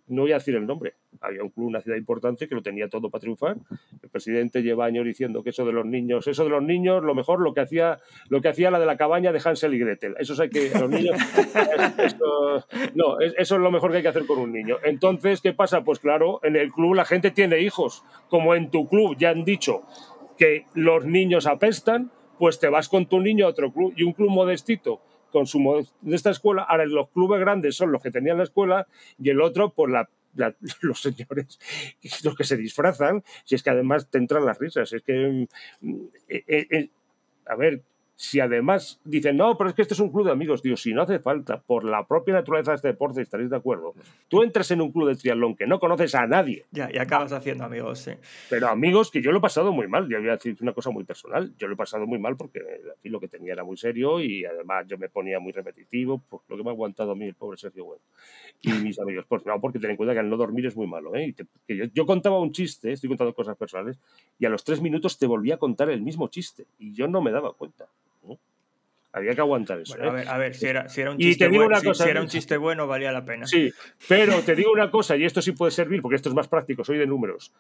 No 0.08 0.22
voy 0.22 0.32
a 0.32 0.36
decir 0.36 0.56
el 0.56 0.66
nombre. 0.66 0.94
Había 1.20 1.44
un 1.44 1.50
club, 1.50 1.68
una 1.68 1.82
ciudad 1.82 1.98
importante 1.98 2.48
que 2.48 2.56
lo 2.56 2.62
tenía 2.62 2.88
todo 2.88 3.10
para 3.10 3.20
triunfar. 3.20 3.58
El 4.02 4.10
presidente 4.10 4.64
lleva 4.64 4.86
años 4.86 5.06
diciendo 5.06 5.44
que 5.44 5.50
eso 5.50 5.66
de 5.66 5.74
los 5.74 5.86
niños, 5.86 6.26
eso 6.28 6.46
de 6.46 6.50
los 6.50 6.64
niños, 6.64 7.04
lo 7.04 7.14
mejor 7.14 7.42
lo 7.42 7.54
que 7.54 7.60
hacía, 7.60 8.00
lo 8.30 8.40
que 8.42 8.48
hacía 8.48 8.72
la 8.72 8.80
de 8.80 8.86
la 8.86 8.96
cabaña 8.96 9.34
de 9.34 9.42
Hansel 9.44 9.74
y 9.74 9.80
Gretel. 9.80 10.16
Eso 10.18 10.42
hay 10.42 10.50
que 10.50 10.70
los 10.80 10.90
niños. 10.90 11.18
no, 12.96 13.20
es- 13.20 13.34
eso 13.38 13.56
es 13.56 13.62
lo 13.62 13.72
mejor 13.72 13.92
que 13.92 13.98
hay 13.98 14.04
que 14.04 14.10
hacer 14.10 14.26
con 14.26 14.40
un 14.40 14.52
niño. 14.52 14.78
Entonces, 14.84 15.42
¿qué 15.42 15.54
pasa? 15.54 15.84
Pues 15.84 16.00
claro, 16.00 16.40
en 16.44 16.56
el 16.56 16.72
club 16.72 16.94
la 16.96 17.06
gente 17.06 17.32
tiene 17.32 17.60
hijos. 17.60 18.04
Como 18.30 18.56
en 18.56 18.72
tu 18.72 18.88
club 18.88 19.16
ya 19.18 19.30
han 19.32 19.44
dicho 19.44 19.84
que 20.38 20.66
los 20.74 21.06
niños 21.06 21.48
apestan, 21.48 22.12
pues 22.40 22.60
te 22.60 22.70
vas 22.70 22.90
con 22.90 23.06
tu 23.08 23.20
niño 23.20 23.46
a 23.46 23.50
otro 23.50 23.72
club 23.72 23.94
y 23.96 24.04
un 24.04 24.14
club 24.14 24.30
modestito 24.30 25.02
con 25.32 25.48
su 25.48 25.60
modesta 25.60 26.30
escuela. 26.30 26.64
Ahora, 26.64 26.86
los 26.86 27.10
clubes 27.10 27.40
grandes 27.40 27.76
son 27.76 27.92
los 27.92 28.02
que 28.02 28.12
tenían 28.12 28.38
la 28.38 28.44
escuela 28.44 28.88
y 29.18 29.30
el 29.30 29.42
otro, 29.42 29.74
la, 29.88 30.10
la- 30.36 30.56
los 30.82 31.02
señores, 31.02 31.60
los 32.24 32.36
que 32.36 32.44
se 32.44 32.58
disfrazan, 32.58 33.24
si 33.46 33.56
es 33.56 33.64
que 33.64 33.70
además 33.72 34.10
te 34.10 34.18
entran 34.18 34.46
las 34.46 34.60
risas. 34.60 34.92
Es 34.94 35.02
que, 35.04 35.48
mm, 35.82 35.94
eh, 36.28 36.44
eh, 36.48 36.68
eh, 36.70 36.90
a 37.48 37.56
ver, 37.56 37.82
si 38.22 38.40
además 38.40 39.00
dicen, 39.04 39.36
no, 39.36 39.58
pero 39.58 39.72
es 39.72 39.76
que 39.76 39.82
este 39.82 39.96
es 39.96 40.00
un 40.00 40.12
club 40.12 40.26
de 40.28 40.32
amigos, 40.32 40.62
digo, 40.62 40.78
si 40.78 40.94
no 40.94 41.02
hace 41.02 41.18
falta, 41.18 41.60
por 41.60 41.84
la 41.84 42.06
propia 42.06 42.36
naturaleza 42.36 42.70
de 42.70 42.76
este 42.76 42.88
deporte, 42.90 43.20
estaréis 43.20 43.50
de 43.50 43.56
acuerdo, 43.56 43.96
tú 44.28 44.44
entras 44.44 44.70
en 44.70 44.80
un 44.82 44.92
club 44.92 45.08
de 45.10 45.16
triatlón 45.16 45.56
que 45.56 45.66
no 45.66 45.80
conoces 45.80 46.14
a 46.14 46.28
nadie, 46.28 46.66
Ya, 46.70 46.88
y 46.94 47.00
acabas 47.00 47.32
haciendo 47.32 47.64
amigos, 47.64 47.98
sí. 47.98 48.12
pero 48.48 48.68
amigos, 48.68 49.10
que 49.10 49.24
yo 49.24 49.32
lo 49.32 49.40
he 49.40 49.42
pasado 49.42 49.72
muy 49.72 49.88
mal. 49.88 50.08
Yo 50.08 50.20
voy 50.20 50.30
a 50.30 50.34
decir 50.34 50.56
una 50.62 50.72
cosa 50.74 50.92
muy 50.92 51.04
personal. 51.04 51.52
Yo 51.58 51.68
lo 51.68 51.74
he 51.74 51.78
pasado 51.78 52.06
muy 52.06 52.20
mal 52.20 52.38
porque 52.38 52.60
aquí 52.96 53.10
lo 53.10 53.20
que 53.20 53.28
tenía 53.28 53.54
era 53.54 53.64
muy 53.64 53.76
serio 53.76 54.20
y 54.22 54.46
además 54.46 54.86
yo 54.88 55.00
me 55.00 55.10
ponía 55.10 55.40
muy 55.40 55.52
repetitivo, 55.52 56.22
por 56.30 56.42
lo 56.48 56.58
que 56.58 56.64
me 56.64 56.70
ha 56.70 56.74
aguantado 56.74 57.14
a 57.14 57.16
mí 57.16 57.26
el 57.26 57.34
pobre 57.34 57.58
Sergio 57.58 57.86
Bueno. 57.86 58.02
Y 58.62 58.72
mis 58.74 59.00
amigos, 59.00 59.26
pues 59.28 59.44
no, 59.48 59.60
porque 59.60 59.80
ten 59.80 59.90
en 59.90 59.98
cuenta 59.98 60.14
que 60.14 60.20
al 60.20 60.30
no 60.30 60.38
dormir 60.38 60.68
es 60.68 60.76
muy 60.76 60.86
malo. 60.86 61.16
¿eh? 61.16 61.34
Te- 61.36 61.48
que 61.68 61.76
yo, 61.76 61.86
yo 61.92 62.06
contaba 62.06 62.40
un 62.40 62.52
chiste, 62.52 62.92
estoy 62.92 63.08
contando 63.08 63.34
cosas 63.34 63.58
personales, 63.58 63.98
y 64.38 64.46
a 64.46 64.50
los 64.50 64.64
tres 64.64 64.80
minutos 64.80 65.18
te 65.18 65.26
volvía 65.26 65.56
a 65.56 65.58
contar 65.58 65.90
el 65.90 66.02
mismo 66.04 66.28
chiste 66.28 66.68
y 66.78 66.94
yo 66.94 67.08
no 67.08 67.20
me 67.24 67.32
daba 67.32 67.54
cuenta. 67.54 67.88
Había 69.14 69.36
que 69.36 69.42
aguantar 69.42 69.80
eso. 69.82 69.96
Bueno, 69.98 70.10
a 70.10 70.14
¿eh? 70.14 70.16
ver, 70.16 70.28
a 70.30 70.38
ver, 70.38 70.56
si 70.56 70.68
era, 70.68 70.88
si 70.88 71.02
era 71.02 71.12
un 71.12 71.18
Y 71.20 71.24
chiste 71.26 71.46
te 71.46 71.52
digo 71.52 71.64
bueno, 71.64 71.72
una 71.76 71.80
si- 71.82 71.88
cosa, 71.88 72.04
si 72.06 72.10
era 72.10 72.22
un 72.22 72.28
chiste 72.28 72.56
bueno, 72.58 72.88
valía 72.88 73.12
la 73.12 73.26
pena. 73.26 73.46
Sí, 73.46 73.70
pero 74.08 74.40
te 74.42 74.56
digo 74.56 74.72
una 74.72 74.90
cosa, 74.90 75.18
y 75.18 75.26
esto 75.26 75.42
sí 75.42 75.52
puede 75.52 75.72
servir, 75.72 76.02
porque 76.02 76.16
esto 76.16 76.30
es 76.30 76.36
más 76.36 76.48
práctico, 76.48 76.84
soy 76.86 76.98
de 76.98 77.06
números. 77.08 77.52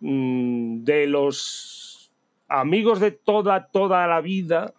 Mm, 0.00 0.82
De 0.84 1.06
los 1.06 2.12
amigos 2.48 2.98
de 3.00 3.12
toda, 3.12 3.68
toda 3.68 4.06
la 4.08 4.20
vida, 4.20 4.74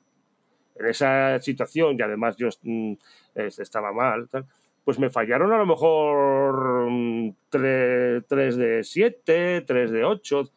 en 0.78 0.86
esa 0.88 1.40
situación, 1.40 1.96
y 1.98 2.02
además 2.02 2.36
yo 2.36 2.50
mm, 2.64 2.94
es- 3.36 3.60
estaba 3.60 3.94
mal, 3.94 4.28
pues 4.84 5.00
me 5.00 5.10
fallaron 5.10 5.52
a 5.54 5.58
lo 5.58 5.66
mejor 5.66 6.92
3, 7.50 8.58
de 8.58 8.82
7, 8.84 9.62
3 9.62 9.92
de 9.92 10.04
8. 10.04 10.52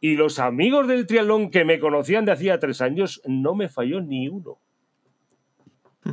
Y 0.00 0.14
los 0.16 0.38
amigos 0.38 0.86
del 0.86 1.06
triatlón 1.06 1.50
que 1.50 1.64
me 1.64 1.80
conocían 1.80 2.26
de 2.26 2.32
hacía 2.32 2.60
tres 2.60 2.80
años, 2.82 3.22
no 3.24 3.54
me 3.54 3.68
falló 3.68 4.00
ni 4.02 4.28
uno 4.28 4.58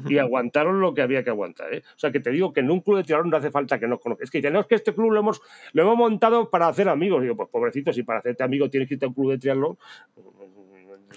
y 0.08 0.18
aguantaron 0.18 0.80
lo 0.80 0.94
que 0.94 1.02
había 1.02 1.24
que 1.24 1.30
aguantar. 1.30 1.74
¿eh? 1.74 1.84
O 1.96 2.00
sea, 2.00 2.12
que 2.12 2.20
te 2.20 2.32
digo 2.32 2.54
que 2.54 2.62
en 2.62 2.72
un 2.72 2.82
club 2.82 2.98
de 2.98 3.04
triatlón 3.04 3.30
no 3.30 3.38
hace 3.38 3.52
falta 3.52 3.80
que 3.80 3.88
nos 3.88 4.00
conozcas. 4.00 4.26
Es 4.26 4.32
que 4.32 4.40
es 4.40 4.68
que 4.68 4.76
este 4.76 4.94
club 4.94 5.12
lo 5.12 5.20
hemos, 5.20 5.42
lo 5.74 5.84
hemos 5.84 5.98
montado 5.98 6.50
para 6.50 6.68
hacer 6.68 6.90
amigos. 6.90 7.22
digo, 7.22 7.36
pues 7.36 7.50
pobrecito, 7.50 7.94
si 7.94 8.04
para 8.04 8.20
hacerte 8.20 8.44
amigo 8.44 8.70
tienes 8.70 8.88
que 8.88 8.96
irte 8.96 9.06
a 9.06 9.10
un 9.10 9.14
club 9.14 9.32
de 9.32 9.38
triatlón, 9.38 9.78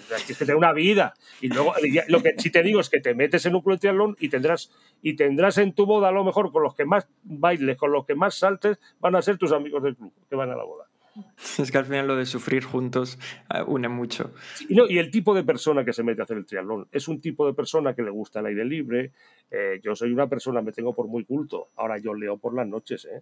tienes 0.07 0.25
que 0.25 0.45
tener 0.45 0.55
una 0.55 0.73
vida. 0.73 1.13
Y 1.41 1.49
luego, 1.49 1.73
lo 2.07 2.21
que 2.21 2.35
sí 2.37 2.51
te 2.51 2.63
digo 2.63 2.79
es 2.79 2.89
que 2.89 2.99
te 2.99 3.13
metes 3.13 3.45
en 3.45 3.55
un 3.55 3.61
club 3.61 3.75
de 3.75 3.79
triatlón 3.79 4.15
y 4.19 4.29
tendrás, 4.29 4.71
y 5.01 5.15
tendrás 5.15 5.57
en 5.57 5.73
tu 5.73 5.85
boda 5.85 6.09
a 6.09 6.11
lo 6.11 6.23
mejor 6.23 6.51
con 6.51 6.63
los 6.63 6.75
que 6.75 6.85
más 6.85 7.07
bailes, 7.23 7.77
con 7.77 7.91
los 7.91 8.05
que 8.05 8.15
más 8.15 8.35
saltes, 8.35 8.79
van 8.99 9.15
a 9.15 9.21
ser 9.21 9.37
tus 9.37 9.51
amigos 9.51 9.83
del 9.83 9.95
club, 9.95 10.13
que 10.29 10.35
van 10.35 10.51
a 10.51 10.55
la 10.55 10.63
boda. 10.63 10.86
Es 11.59 11.71
que 11.71 11.77
al 11.77 11.85
final 11.85 12.07
lo 12.07 12.15
de 12.15 12.25
sufrir 12.25 12.63
juntos 12.63 13.17
eh, 13.53 13.61
une 13.65 13.87
mucho. 13.87 14.33
Y, 14.69 14.75
no, 14.75 14.87
y 14.87 14.97
el 14.97 15.11
tipo 15.11 15.33
de 15.33 15.43
persona 15.43 15.83
que 15.83 15.93
se 15.93 16.03
mete 16.03 16.21
a 16.21 16.23
hacer 16.25 16.37
el 16.37 16.45
triatlón 16.45 16.87
es 16.91 17.07
un 17.07 17.21
tipo 17.21 17.45
de 17.45 17.53
persona 17.53 17.93
que 17.93 18.01
le 18.01 18.09
gusta 18.09 18.39
el 18.39 18.47
aire 18.47 18.65
libre. 18.65 19.11
Eh, 19.49 19.79
yo 19.83 19.95
soy 19.95 20.11
una 20.11 20.27
persona, 20.27 20.61
me 20.61 20.71
tengo 20.71 20.93
por 20.93 21.07
muy 21.07 21.25
culto. 21.25 21.69
Ahora 21.75 21.97
yo 21.97 22.13
leo 22.13 22.37
por 22.37 22.53
las 22.53 22.67
noches 22.67 23.05
¿eh? 23.05 23.21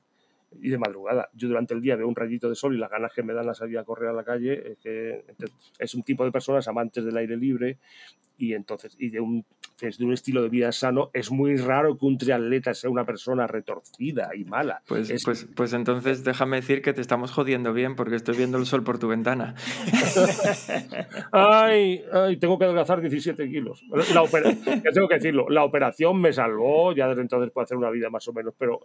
y 0.61 0.69
de 0.69 0.77
madrugada. 0.77 1.29
Yo 1.33 1.47
durante 1.47 1.73
el 1.73 1.81
día 1.81 1.95
veo 1.95 2.07
un 2.07 2.15
rayito 2.15 2.49
de 2.49 2.55
sol 2.55 2.75
y 2.75 2.77
las 2.77 2.89
ganas 2.89 3.13
que 3.13 3.23
me 3.23 3.33
dan 3.33 3.49
a 3.49 3.53
salir 3.53 3.77
a 3.77 3.83
correr 3.83 4.09
a 4.09 4.13
la 4.13 4.23
calle. 4.23 4.71
Es, 4.71 4.77
que, 4.79 5.25
es 5.79 5.95
un 5.95 6.03
tipo 6.03 6.23
de 6.25 6.31
personas 6.31 6.67
amantes 6.67 7.03
del 7.03 7.17
aire 7.17 7.37
libre 7.37 7.77
y 8.37 8.53
entonces 8.53 8.95
y 8.99 9.09
de 9.09 9.21
un, 9.21 9.45
es 9.81 9.97
de 9.97 10.05
un 10.05 10.13
estilo 10.13 10.41
de 10.41 10.49
vida 10.49 10.71
sano. 10.71 11.09
Es 11.13 11.31
muy 11.31 11.57
raro 11.57 11.97
que 11.97 12.05
un 12.05 12.17
triatleta 12.17 12.73
sea 12.73 12.89
una 12.89 13.05
persona 13.05 13.45
retorcida 13.47 14.29
y 14.35 14.45
mala. 14.45 14.81
Pues, 14.87 15.09
Es- 15.09 15.23
pues, 15.25 15.47
pues 15.55 15.73
entonces 15.73 16.23
déjame 16.23 16.57
decir 16.57 16.81
que 16.81 16.93
te 16.93 17.01
estamos 17.01 17.31
jodiendo 17.31 17.73
bien 17.73 17.95
porque 17.95 18.15
estoy 18.15 18.37
viendo 18.37 18.57
el 18.57 18.65
sol 18.65 18.83
por 18.83 18.99
tu 18.99 19.07
ventana. 19.07 19.55
Ay, 21.31 22.03
ay, 22.11 22.37
tengo 22.37 22.57
que 22.57 22.65
adelgazar 22.65 23.01
17 23.01 23.49
kilos. 23.49 23.83
La 24.13 24.21
opera- 24.21 24.51
ya 24.51 24.91
tengo 24.91 25.07
que 25.07 25.15
decirlo, 25.15 25.49
la 25.49 25.63
operación 25.63 26.19
me 26.21 26.31
salvó, 26.33 26.93
ya 26.93 27.07
desde 27.07 27.21
entonces 27.21 27.51
puedo 27.51 27.63
hacer 27.65 27.77
una 27.77 27.89
vida 27.89 28.09
más 28.09 28.27
o 28.27 28.33
menos, 28.33 28.53
pero 28.57 28.79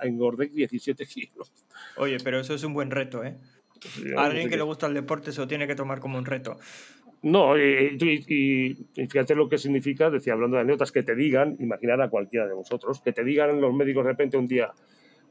engordé 0.00 0.48
17 0.48 1.06
kilos. 1.06 1.52
Oye, 1.96 2.18
pero 2.22 2.40
eso 2.40 2.54
es 2.54 2.62
un 2.64 2.74
buen 2.74 2.90
reto, 2.90 3.24
¿eh? 3.24 3.36
Sí, 3.80 4.04
A 4.16 4.26
alguien 4.26 4.48
que 4.48 4.56
le 4.56 4.62
gusta 4.62 4.86
el 4.86 4.94
deporte 4.94 5.32
se 5.32 5.40
lo 5.40 5.48
tiene 5.48 5.66
que 5.66 5.74
tomar 5.74 5.98
como 5.98 6.16
un 6.16 6.24
reto. 6.24 6.56
No, 7.22 7.56
y, 7.56 7.96
y- 8.00 8.76
y- 8.96 9.06
fíjate 9.06 9.34
lo 9.36 9.48
que 9.48 9.56
significa, 9.58 10.10
decía, 10.10 10.32
hablando 10.32 10.56
de 10.56 10.62
anécdotas, 10.62 10.90
que 10.90 11.04
te 11.04 11.14
digan, 11.14 11.56
imaginar 11.60 12.00
a 12.02 12.10
cualquiera 12.10 12.48
de 12.48 12.54
vosotros, 12.54 13.00
que 13.00 13.12
te 13.12 13.22
digan 13.22 13.60
los 13.60 13.72
médicos 13.72 14.04
de 14.04 14.10
repente 14.10 14.36
un 14.36 14.48
día, 14.48 14.72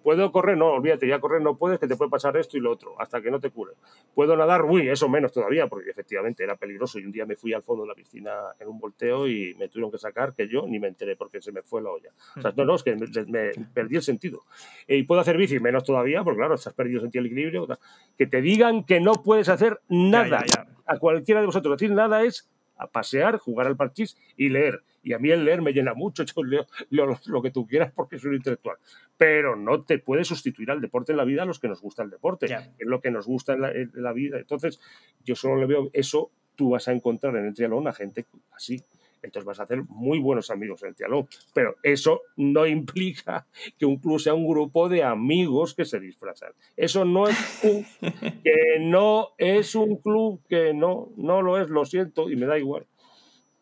Puedo 0.04 0.32
correr, 0.32 0.58
no, 0.58 0.68
olvídate, 0.68 1.08
ya 1.08 1.20
correr 1.20 1.42
no 1.42 1.58
puedes, 1.58 1.80
que 1.80 1.88
te 1.88 1.96
puede 1.96 2.10
pasar 2.10 2.36
esto 2.38 2.58
y 2.58 2.60
lo 2.60 2.72
otro, 2.72 3.00
hasta 3.00 3.22
que 3.22 3.30
no 3.30 3.40
te 3.40 3.52
cure. 3.52 3.74
Puedo 4.16 4.36
nadar, 4.36 4.66
uy, 4.66 4.90
eso 4.90 5.08
menos 5.10 5.32
todavía, 5.32 5.68
porque 5.68 5.92
efectivamente 5.92 6.44
era 6.44 6.56
peligroso. 6.56 7.00
Y 7.00 7.06
un 7.06 7.12
día 7.12 7.26
me 7.26 7.36
fui 7.36 7.54
al 7.54 7.62
fondo 7.62 7.84
de 7.84 7.90
la 7.90 7.96
piscina 7.96 8.32
en 8.60 8.68
un 8.68 8.80
volteo 8.80 9.28
y 9.28 9.56
me 9.56 9.68
tuvieron 9.68 9.92
que 9.92 9.98
sacar, 9.98 10.34
que 10.34 10.48
yo 10.48 10.66
ni 10.68 10.80
me 10.80 10.88
enteré 10.88 11.16
porque 11.16 11.42
se 11.42 11.52
me 11.52 11.62
fue 11.62 11.82
la 11.82 11.92
olla. 11.92 12.10
O 12.36 12.42
sea, 12.42 12.52
no, 12.56 12.66
no, 12.66 12.76
es 12.76 12.84
que 12.84 12.96
me, 12.96 13.08
me 13.28 13.52
perdí 13.74 13.98
el 13.98 14.02
sentido. 14.02 14.44
Y 14.88 15.04
puedo 15.04 15.22
hacer 15.22 15.38
bici, 15.38 15.60
menos 15.60 15.84
todavía, 15.84 16.24
porque 16.24 16.40
claro, 16.40 16.56
estás 16.56 16.74
perdido 16.74 16.98
el 16.98 17.04
sentido 17.04 17.24
del 17.24 17.32
equilibrio. 17.32 17.68
Que 18.18 18.28
te 18.28 18.42
digan 18.42 18.84
que 18.84 19.00
no 19.00 19.14
puedes 19.14 19.50
hacer 19.50 19.82
nada. 19.88 20.44
ya, 20.48 20.66
ya. 20.66 20.68
A 20.86 20.98
cualquiera 20.98 21.42
de 21.42 21.46
vosotros 21.46 21.78
decir 21.78 21.96
nada 21.96 22.24
es 22.24 22.50
a 22.78 22.88
pasear, 22.88 23.38
jugar 23.38 23.68
al 23.68 23.78
parchís 23.78 24.18
y 24.36 24.50
leer. 24.50 24.82
Y 25.04 25.14
a 25.14 25.20
mí 25.20 25.32
el 25.32 25.46
leer 25.46 25.62
me 25.62 25.74
llena 25.74 25.94
mucho, 25.94 26.24
yo 26.36 26.44
leo, 26.44 26.68
leo 26.90 27.06
lo, 27.06 27.20
lo, 27.26 27.42
que 27.42 27.52
tú 27.52 27.66
quieras 27.68 27.92
porque 27.94 28.20
soy 28.20 28.30
un 28.30 28.36
intelectual. 28.38 28.78
Pero 29.18 29.56
no 29.56 29.84
te 29.84 30.00
puede 30.00 30.24
sustituir 30.24 30.72
al 30.72 30.82
deporte 30.82 31.12
en 31.12 31.18
la 31.18 31.26
vida 31.26 31.44
a 31.44 31.46
los 31.46 31.60
que 31.60 31.68
nos 31.68 31.82
gusta 31.82 32.04
el 32.04 32.10
deporte, 32.10 32.48
Ya. 32.48 32.74
es 32.78 32.88
lo 32.88 33.02
que 33.02 33.12
nos 33.12 33.26
gusta 33.26 33.54
en 33.54 33.62
la, 33.62 33.72
en 33.72 33.92
la 33.96 34.14
vida. 34.14 34.38
Entonces, 34.38 34.80
yo 35.24 35.36
solo 35.36 35.58
le 35.58 35.66
veo 35.66 35.90
eso, 35.94 36.32
tú 36.56 36.72
vas 36.72 36.88
a 36.88 36.92
encontrar 36.92 37.36
en 37.36 37.46
el 37.46 37.54
triatlón 37.54 37.88
a 37.88 37.94
gente 37.94 38.26
así. 38.56 38.84
Entonces 39.24 39.46
vas 39.46 39.60
a 39.60 39.64
hacer 39.64 39.84
muy 39.88 40.18
buenos 40.18 40.50
amigos 40.50 40.82
en 40.82 40.90
el 40.90 40.96
triatlón. 40.96 41.28
Pero 41.54 41.76
eso 41.84 42.22
no 42.38 42.66
implica 42.68 43.46
que 43.78 43.86
un 43.86 43.98
club 43.98 44.20
sea 44.20 44.34
un 44.34 44.48
grupo 44.48 44.90
de 44.90 45.04
amigos 45.04 45.76
que 45.76 45.86
se 45.86 46.00
disfrazan. 46.00 46.54
Eso 46.76 47.06
no 47.06 47.28
es 47.28 47.38
un, 47.64 47.86
que 48.44 48.80
no 48.80 49.30
es 49.38 49.76
un 49.76 49.98
club 49.98 50.42
que 50.50 50.74
no, 50.74 51.10
no 51.18 51.42
lo 51.42 51.60
es, 51.60 51.70
lo 51.70 51.86
siento 51.86 52.30
y 52.30 52.36
me 52.36 52.48
da 52.48 52.58
igual. 52.58 52.86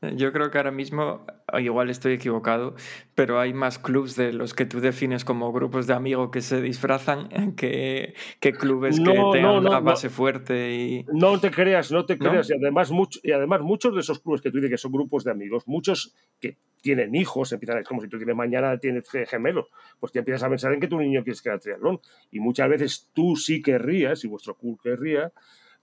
Yo 0.02 0.32
creo 0.32 0.50
que 0.50 0.58
ahora 0.58 0.72
mismo, 0.72 1.26
igual 1.58 1.89
estoy 1.89 2.14
equivocado, 2.14 2.76
pero 3.16 3.38
hay 3.38 3.54
más 3.54 3.80
clubs 3.80 4.16
de 4.16 4.32
los 4.32 4.54
que 4.54 4.66
tú 4.66 4.80
defines 4.80 5.26
como 5.26 5.52
grupos 5.52 5.88
de 5.88 5.93
amigos 5.93 6.30
que 6.32 6.39
se 6.39 6.62
disfrazan 6.62 7.28
que, 7.58 8.14
que 8.39 8.54
clubes 8.54 8.97
No, 9.00 9.12
que 9.12 9.38
tengan 9.39 9.64
no, 9.64 9.70
una 9.70 9.80
base 9.82 10.10
fuerte 10.10 10.74
y... 10.74 11.06
No 11.12 11.38
te 11.39 11.52
creas, 11.52 11.91
no 11.91 12.06
te 12.06 12.18
creas. 12.18 12.50
Y, 12.50 12.54
además, 12.54 12.91
mucho, 12.91 13.20
y 13.24 13.34
además, 13.34 13.60
muchos 13.62 13.93
de 13.93 14.00
esos 14.00 14.20
clubes 14.20 14.41
que 14.41 14.52
tú 14.52 14.58
dices 14.58 14.72
que 14.72 14.78
son 14.78 14.93
grupos 14.93 15.26
de 15.26 15.32
amigos, 15.32 15.68
muchos 15.68 16.16
que 16.39 16.58
tienen 16.82 17.14
hijos, 17.14 17.52
empiezan, 17.52 17.80
es 17.80 17.88
como 17.88 18.02
si 18.02 18.08
tú 18.08 18.18
tienes 18.18 18.38
mañana 18.38 18.78
tienes 18.78 19.04
gemelos, 19.28 19.68
pues 20.00 20.14
te 20.14 20.20
empiezas 20.20 20.43
a 20.43 20.50
pensar 20.50 20.74
en 20.74 20.80
que 20.80 20.88
tu 20.88 20.97
niño 20.97 21.24
quieres 21.24 21.41
que 21.41 21.50
haga 21.50 21.60
triatlón. 21.60 22.00
Y 22.32 22.39
muchas 22.39 22.70
veces 22.70 23.10
tú 23.14 23.36
sí 23.36 23.62
querrías, 23.62 24.24
y 24.24 24.30
vuestro 24.30 24.56
club 24.56 24.80
querría, 24.82 25.34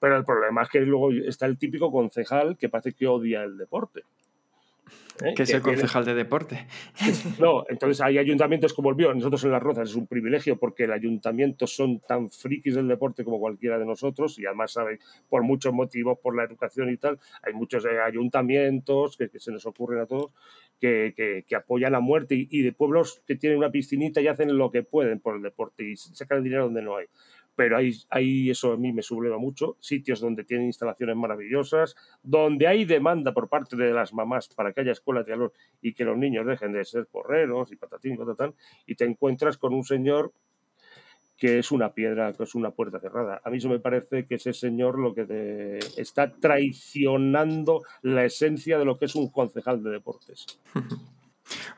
pero 0.01 0.17
el 0.17 0.25
problema 0.25 0.63
es 0.63 0.69
que 0.69 0.81
luego 0.81 1.11
está 1.13 1.47
el 1.47 1.59
típico 1.59 1.91
concejal 1.91 2.57
que 2.57 2.69
parece 2.69 2.93
que 2.93 3.07
odia 3.07 3.43
el 3.45 3.57
deporte. 3.57 4.03
¿eh? 5.25 5.33
que 5.35 5.45
es 5.45 5.51
el 5.51 5.63
concejal 5.63 6.05
de 6.05 6.15
deporte. 6.15 6.67
No, 7.41 7.65
entonces 7.71 8.01
hay 8.03 8.19
ayuntamientos 8.19 8.75
como 8.75 8.91
el 8.91 8.97
mío, 8.97 9.13
nosotros 9.15 9.43
en 9.45 9.51
Las 9.53 9.63
Rozas 9.63 9.89
es 9.91 9.97
un 9.97 10.07
privilegio 10.07 10.59
porque 10.59 10.85
el 10.85 10.93
ayuntamiento 10.93 11.67
son 11.67 12.01
tan 12.01 12.29
frikis 12.31 12.75
del 12.75 12.87
deporte 12.87 13.25
como 13.25 13.41
cualquiera 13.41 13.79
de 13.79 13.87
nosotros 13.87 14.39
y 14.39 14.45
además 14.47 14.73
saben 14.73 14.99
por 15.31 15.43
muchos 15.43 15.73
motivos, 15.73 16.19
por 16.23 16.37
la 16.37 16.45
educación 16.45 16.91
y 16.91 16.99
tal, 16.99 17.19
hay 17.43 17.55
muchos 17.55 17.85
eh, 17.87 17.99
ayuntamientos 17.99 19.17
que, 19.17 19.29
que 19.31 19.41
se 19.41 19.51
nos 19.53 19.65
ocurren 19.67 20.01
a 20.01 20.07
todos 20.07 20.33
que, 20.79 21.15
que- 21.17 21.45
que 21.49 21.57
apoyan 21.57 21.95
a 21.95 22.01
muerte 22.01 22.35
y, 22.35 22.49
y 22.51 22.61
de 22.63 22.73
pueblos 22.73 23.23
que 23.27 23.37
tienen 23.37 23.59
una 23.59 23.71
piscinita 23.71 24.21
y 24.21 24.29
hacen 24.29 24.57
lo 24.59 24.71
que 24.71 24.83
pueden 24.83 25.21
por 25.21 25.37
el 25.37 25.43
deporte 25.43 25.85
y 25.89 25.97
sacan 25.97 26.39
el 26.39 26.45
dinero 26.45 26.65
donde 26.65 26.83
no 26.83 26.97
hay. 26.97 27.07
Pero 27.57 27.79
ahí, 27.79 27.93
ahí 28.11 28.51
eso 28.51 28.73
a 28.73 28.77
mí 28.77 28.93
me 28.93 29.03
subleva 29.03 29.39
mucho. 29.39 29.77
Sitios 29.81 30.21
donde 30.21 30.45
tienen 30.45 30.67
instalaciones 30.67 31.17
maravillosas, 31.17 31.97
donde 32.23 32.67
hay 32.67 32.85
demanda 32.85 33.33
por 33.33 33.49
parte 33.49 33.77
de 33.77 33.93
las 33.93 34.13
mamás 34.13 34.49
para 34.49 34.73
que 34.73 34.83
haya 34.83 34.93
escuelas 34.93 35.27
de 35.27 35.33
calor 35.33 35.53
y 35.81 35.95
que 35.95 36.05
los 36.05 36.17
niños 36.17 36.47
dejen 36.47 36.73
de 36.73 36.85
ser 36.85 37.07
porreros 37.07 37.73
y 37.73 37.77
patatín 37.77 38.15
y 38.15 38.17
patatán, 38.19 38.55
y 38.87 38.95
te 38.95 39.05
encuentras 39.05 39.57
con 39.59 39.75
un 39.75 39.85
señor 39.85 40.33
que 41.37 41.59
es 41.59 41.71
una 41.71 41.93
piedra, 41.93 42.33
que 42.33 42.45
es 42.45 42.55
una 42.55 42.71
puerta 42.71 42.99
cerrada. 42.99 43.41
A 43.45 43.51
mí 43.51 43.59
eso 43.59 43.69
me 43.69 43.79
parece 43.79 44.27
que 44.27 44.37
ese 44.37 44.53
señor 44.53 44.99
lo 44.99 45.15
que 45.15 45.27
te 45.27 45.79
está 46.01 46.33
traicionando 46.33 47.83
la 48.03 48.25
esencia 48.25 48.79
de 48.79 48.85
lo 48.85 48.99
que 48.99 49.05
es 49.05 49.15
un 49.15 49.31
concejal 49.31 49.83
de 49.83 49.91
deportes. 49.91 50.47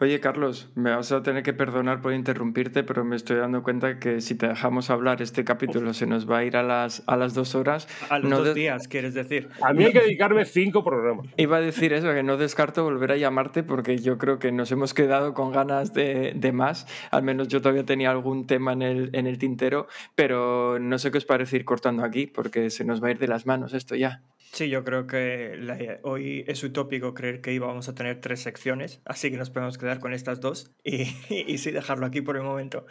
Oye, 0.01 0.21
Carlos, 0.21 0.71
me 0.77 0.95
vas 0.95 1.11
a 1.11 1.25
tener 1.25 1.43
que 1.43 1.53
perdonar 1.53 2.01
por 2.01 2.13
interrumpirte, 2.13 2.85
pero 2.85 3.05
me 3.05 3.17
estoy 3.17 3.39
dando 3.39 3.65
cuenta 3.65 3.99
que 3.99 4.21
si 4.21 4.37
te 4.37 4.47
dejamos 4.47 4.91
hablar 4.91 5.21
este 5.23 5.45
capítulo 5.45 5.93
se 5.93 6.07
nos 6.07 6.31
va 6.31 6.39
a 6.39 6.45
ir 6.45 6.57
a 6.57 6.63
las, 6.63 7.03
a 7.09 7.17
las 7.17 7.35
dos 7.35 7.57
horas. 7.57 7.89
A 8.09 8.21
los 8.21 8.31
No 8.31 8.37
dos 8.39 8.47
de- 8.49 8.55
días, 8.55 8.87
quieres 8.87 9.13
decir. 9.15 9.49
A 9.61 9.73
mí 9.73 9.85
hay 9.85 9.93
que 9.93 10.01
dedicarme 10.01 10.45
cinco 10.45 10.85
programas. 10.85 11.27
Iba 11.37 11.57
a 11.57 11.61
decir 11.61 11.93
eso, 11.93 12.15
que 12.15 12.23
no 12.23 12.37
descarto 12.37 12.85
volver 12.85 13.11
a 13.11 13.17
llamarte 13.17 13.65
porque 13.65 13.99
yo 13.99 14.19
creo 14.19 14.39
que 14.39 14.53
nos 14.53 14.71
hemos 14.71 14.95
quedado 14.95 15.35
con 15.35 15.51
ganas 15.51 15.93
de, 15.93 16.33
de 16.37 16.53
más. 16.53 16.87
Al 17.11 17.25
menos 17.25 17.49
yo 17.49 17.61
todavía 17.61 17.85
tenía 17.85 18.13
algún 18.13 18.47
tema 18.47 18.75
en 18.75 18.83
el, 18.83 19.11
en 19.15 19.27
el 19.27 19.37
tintero, 19.39 19.89
pero 20.15 20.79
no 20.79 20.99
sé 20.99 21.11
qué 21.11 21.19
os 21.19 21.25
parece 21.25 21.57
ir 21.57 21.65
cortando 21.65 22.05
aquí 22.05 22.29
porque 22.29 22.71
se 22.71 22.85
nos 22.85 23.03
va 23.03 23.09
a 23.09 23.11
ir 23.11 23.19
de 23.19 23.27
las 23.27 23.47
manos 23.47 23.75
esto 23.75 23.97
ya. 23.97 24.23
Sí, 24.53 24.69
yo 24.71 24.83
creo 24.83 25.07
que 25.07 26.01
hoy 26.03 26.45
es 26.49 26.65
utópico 26.65 27.15
creer 27.15 27.41
que 27.41 27.53
íbamos 27.53 27.89
a 27.89 27.95
tener 27.95 28.21
tres 28.21 28.41
secciones, 28.41 29.01
así 29.05 29.31
que 29.31 29.37
nos 29.37 29.51
podemos 29.51 29.79
quedar 29.79 30.01
con 30.01 30.13
estas 30.13 30.41
dos 30.41 30.73
y, 30.83 31.03
y 31.29 31.59
sí 31.59 31.71
dejarlo 31.71 32.07
aquí 32.07 32.23
por 32.23 32.37
el 32.37 32.43
momento. 32.43 32.87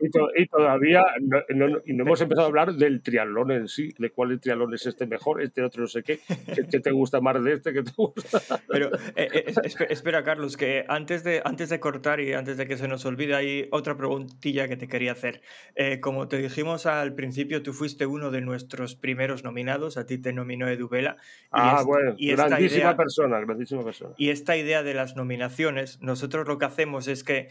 Y, 0.00 0.10
to- 0.10 0.30
y 0.36 0.46
todavía 0.46 1.02
no, 1.20 1.42
no- 1.48 1.78
y 1.84 1.92
no 1.92 2.04
hemos 2.04 2.20
empezado 2.20 2.46
a 2.46 2.48
hablar 2.48 2.74
del 2.74 3.02
triatlón 3.02 3.50
en 3.50 3.66
sí, 3.68 3.92
de 3.98 4.10
cuál 4.10 4.38
triatlón 4.40 4.72
es 4.74 4.86
este 4.86 5.06
mejor, 5.06 5.42
este 5.42 5.62
otro 5.62 5.82
no 5.82 5.88
sé 5.88 6.02
qué, 6.04 6.20
qué, 6.70 6.78
te 6.80 6.90
gusta 6.92 7.20
más 7.20 7.42
de 7.42 7.54
este, 7.54 7.72
qué 7.72 7.82
te 7.82 7.90
gusta. 7.96 8.40
Pero 8.68 8.94
eh, 9.16 9.28
eh, 9.32 9.44
es- 9.46 9.56
espe- 9.58 9.86
espera, 9.90 10.22
Carlos, 10.22 10.56
que 10.56 10.84
antes 10.88 11.24
de, 11.24 11.42
antes 11.44 11.68
de 11.68 11.80
cortar 11.80 12.20
y 12.20 12.32
antes 12.32 12.56
de 12.56 12.66
que 12.68 12.76
se 12.76 12.86
nos 12.86 13.04
olvide, 13.06 13.34
hay 13.34 13.68
otra 13.72 13.96
preguntilla 13.96 14.68
que 14.68 14.76
te 14.76 14.86
quería 14.86 15.12
hacer. 15.12 15.42
Eh, 15.74 15.98
como 16.00 16.28
te 16.28 16.38
dijimos 16.38 16.86
al 16.86 17.14
principio, 17.14 17.62
tú 17.62 17.72
fuiste 17.72 18.06
uno 18.06 18.30
de 18.30 18.40
nuestros 18.40 18.94
primeros 18.94 19.42
nominados, 19.42 19.96
a 19.96 20.06
ti 20.06 20.18
te 20.18 20.32
nominó 20.32 20.68
Edu 20.68 20.88
Vela. 20.88 21.16
y 21.20 21.46
Ah, 21.50 21.82
bueno, 21.84 22.14
y 22.16 22.30
grandísima 22.32 22.78
idea- 22.82 22.96
persona, 22.96 23.40
grandísima 23.40 23.82
persona. 23.82 24.14
Y 24.16 24.30
esta 24.30 24.56
idea 24.56 24.82
de 24.84 24.94
las 24.94 25.16
nominaciones, 25.16 26.00
nosotros 26.02 26.46
lo 26.46 26.58
que 26.58 26.66
hacemos 26.66 27.08
es 27.08 27.24
que, 27.24 27.48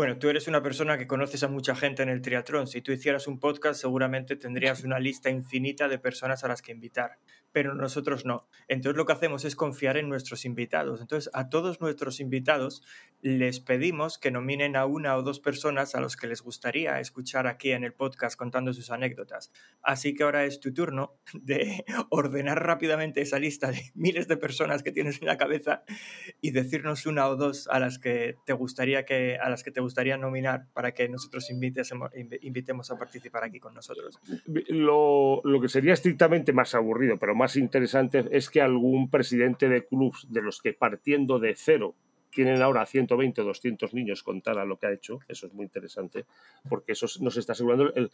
bueno, 0.00 0.16
tú 0.16 0.30
eres 0.30 0.48
una 0.48 0.62
persona 0.62 0.96
que 0.96 1.06
conoces 1.06 1.42
a 1.42 1.48
mucha 1.48 1.76
gente 1.76 2.02
en 2.02 2.08
el 2.08 2.22
triatlón. 2.22 2.66
Si 2.66 2.80
tú 2.80 2.90
hicieras 2.90 3.26
un 3.26 3.38
podcast, 3.38 3.78
seguramente 3.78 4.34
tendrías 4.34 4.82
una 4.82 4.98
lista 4.98 5.28
infinita 5.28 5.88
de 5.88 5.98
personas 5.98 6.42
a 6.42 6.48
las 6.48 6.62
que 6.62 6.72
invitar, 6.72 7.18
pero 7.52 7.74
nosotros 7.74 8.24
no. 8.24 8.48
Entonces 8.66 8.96
lo 8.96 9.04
que 9.04 9.12
hacemos 9.12 9.44
es 9.44 9.56
confiar 9.56 9.98
en 9.98 10.08
nuestros 10.08 10.46
invitados. 10.46 11.02
Entonces 11.02 11.30
a 11.34 11.50
todos 11.50 11.82
nuestros 11.82 12.18
invitados 12.18 12.82
les 13.20 13.60
pedimos 13.60 14.16
que 14.16 14.30
nominen 14.30 14.74
a 14.74 14.86
una 14.86 15.18
o 15.18 15.22
dos 15.22 15.38
personas 15.38 15.94
a 15.94 16.00
los 16.00 16.16
que 16.16 16.28
les 16.28 16.40
gustaría 16.40 16.98
escuchar 16.98 17.46
aquí 17.46 17.72
en 17.72 17.84
el 17.84 17.92
podcast 17.92 18.38
contando 18.38 18.72
sus 18.72 18.90
anécdotas. 18.90 19.52
Así 19.82 20.14
que 20.14 20.22
ahora 20.22 20.46
es 20.46 20.60
tu 20.60 20.72
turno 20.72 21.18
de 21.34 21.84
ordenar 22.08 22.64
rápidamente 22.64 23.20
esa 23.20 23.38
lista 23.38 23.70
de 23.70 23.82
miles 23.94 24.28
de 24.28 24.38
personas 24.38 24.82
que 24.82 24.92
tienes 24.92 25.20
en 25.20 25.26
la 25.26 25.36
cabeza 25.36 25.82
y 26.40 26.52
decirnos 26.52 27.04
una 27.04 27.28
o 27.28 27.36
dos 27.36 27.68
a 27.68 27.78
las 27.78 27.98
que 27.98 28.38
te 28.46 28.54
gustaría 28.54 29.04
que 29.04 29.36
a 29.36 29.50
las 29.50 29.62
que 29.62 29.70
te 29.70 29.80
gustaría 29.80 29.89
nominar 30.16 30.66
para 30.72 30.92
que 30.92 31.08
nosotros 31.08 31.48
invitemos 31.50 32.90
a 32.90 32.98
participar 32.98 33.44
aquí 33.44 33.58
con 33.60 33.74
nosotros. 33.74 34.18
Lo, 34.68 35.40
lo 35.44 35.60
que 35.60 35.68
sería 35.68 35.92
estrictamente 35.94 36.52
más 36.52 36.74
aburrido, 36.74 37.18
pero 37.18 37.34
más 37.34 37.56
interesante, 37.56 38.24
es 38.30 38.50
que 38.50 38.60
algún 38.60 39.10
presidente 39.10 39.68
de 39.68 39.84
clubs 39.86 40.26
de 40.30 40.42
los 40.42 40.60
que 40.60 40.72
partiendo 40.72 41.38
de 41.38 41.54
cero 41.56 41.94
tienen 42.32 42.62
ahora 42.62 42.86
120 42.86 43.40
o 43.40 43.44
200 43.44 43.92
niños 43.92 44.22
contara 44.22 44.64
lo 44.64 44.78
que 44.78 44.86
ha 44.86 44.92
hecho, 44.92 45.18
eso 45.28 45.48
es 45.48 45.52
muy 45.52 45.64
interesante, 45.64 46.26
porque 46.68 46.92
eso 46.92 47.06
nos 47.20 47.36
está 47.36 47.52
asegurando 47.54 47.92
el, 47.94 48.10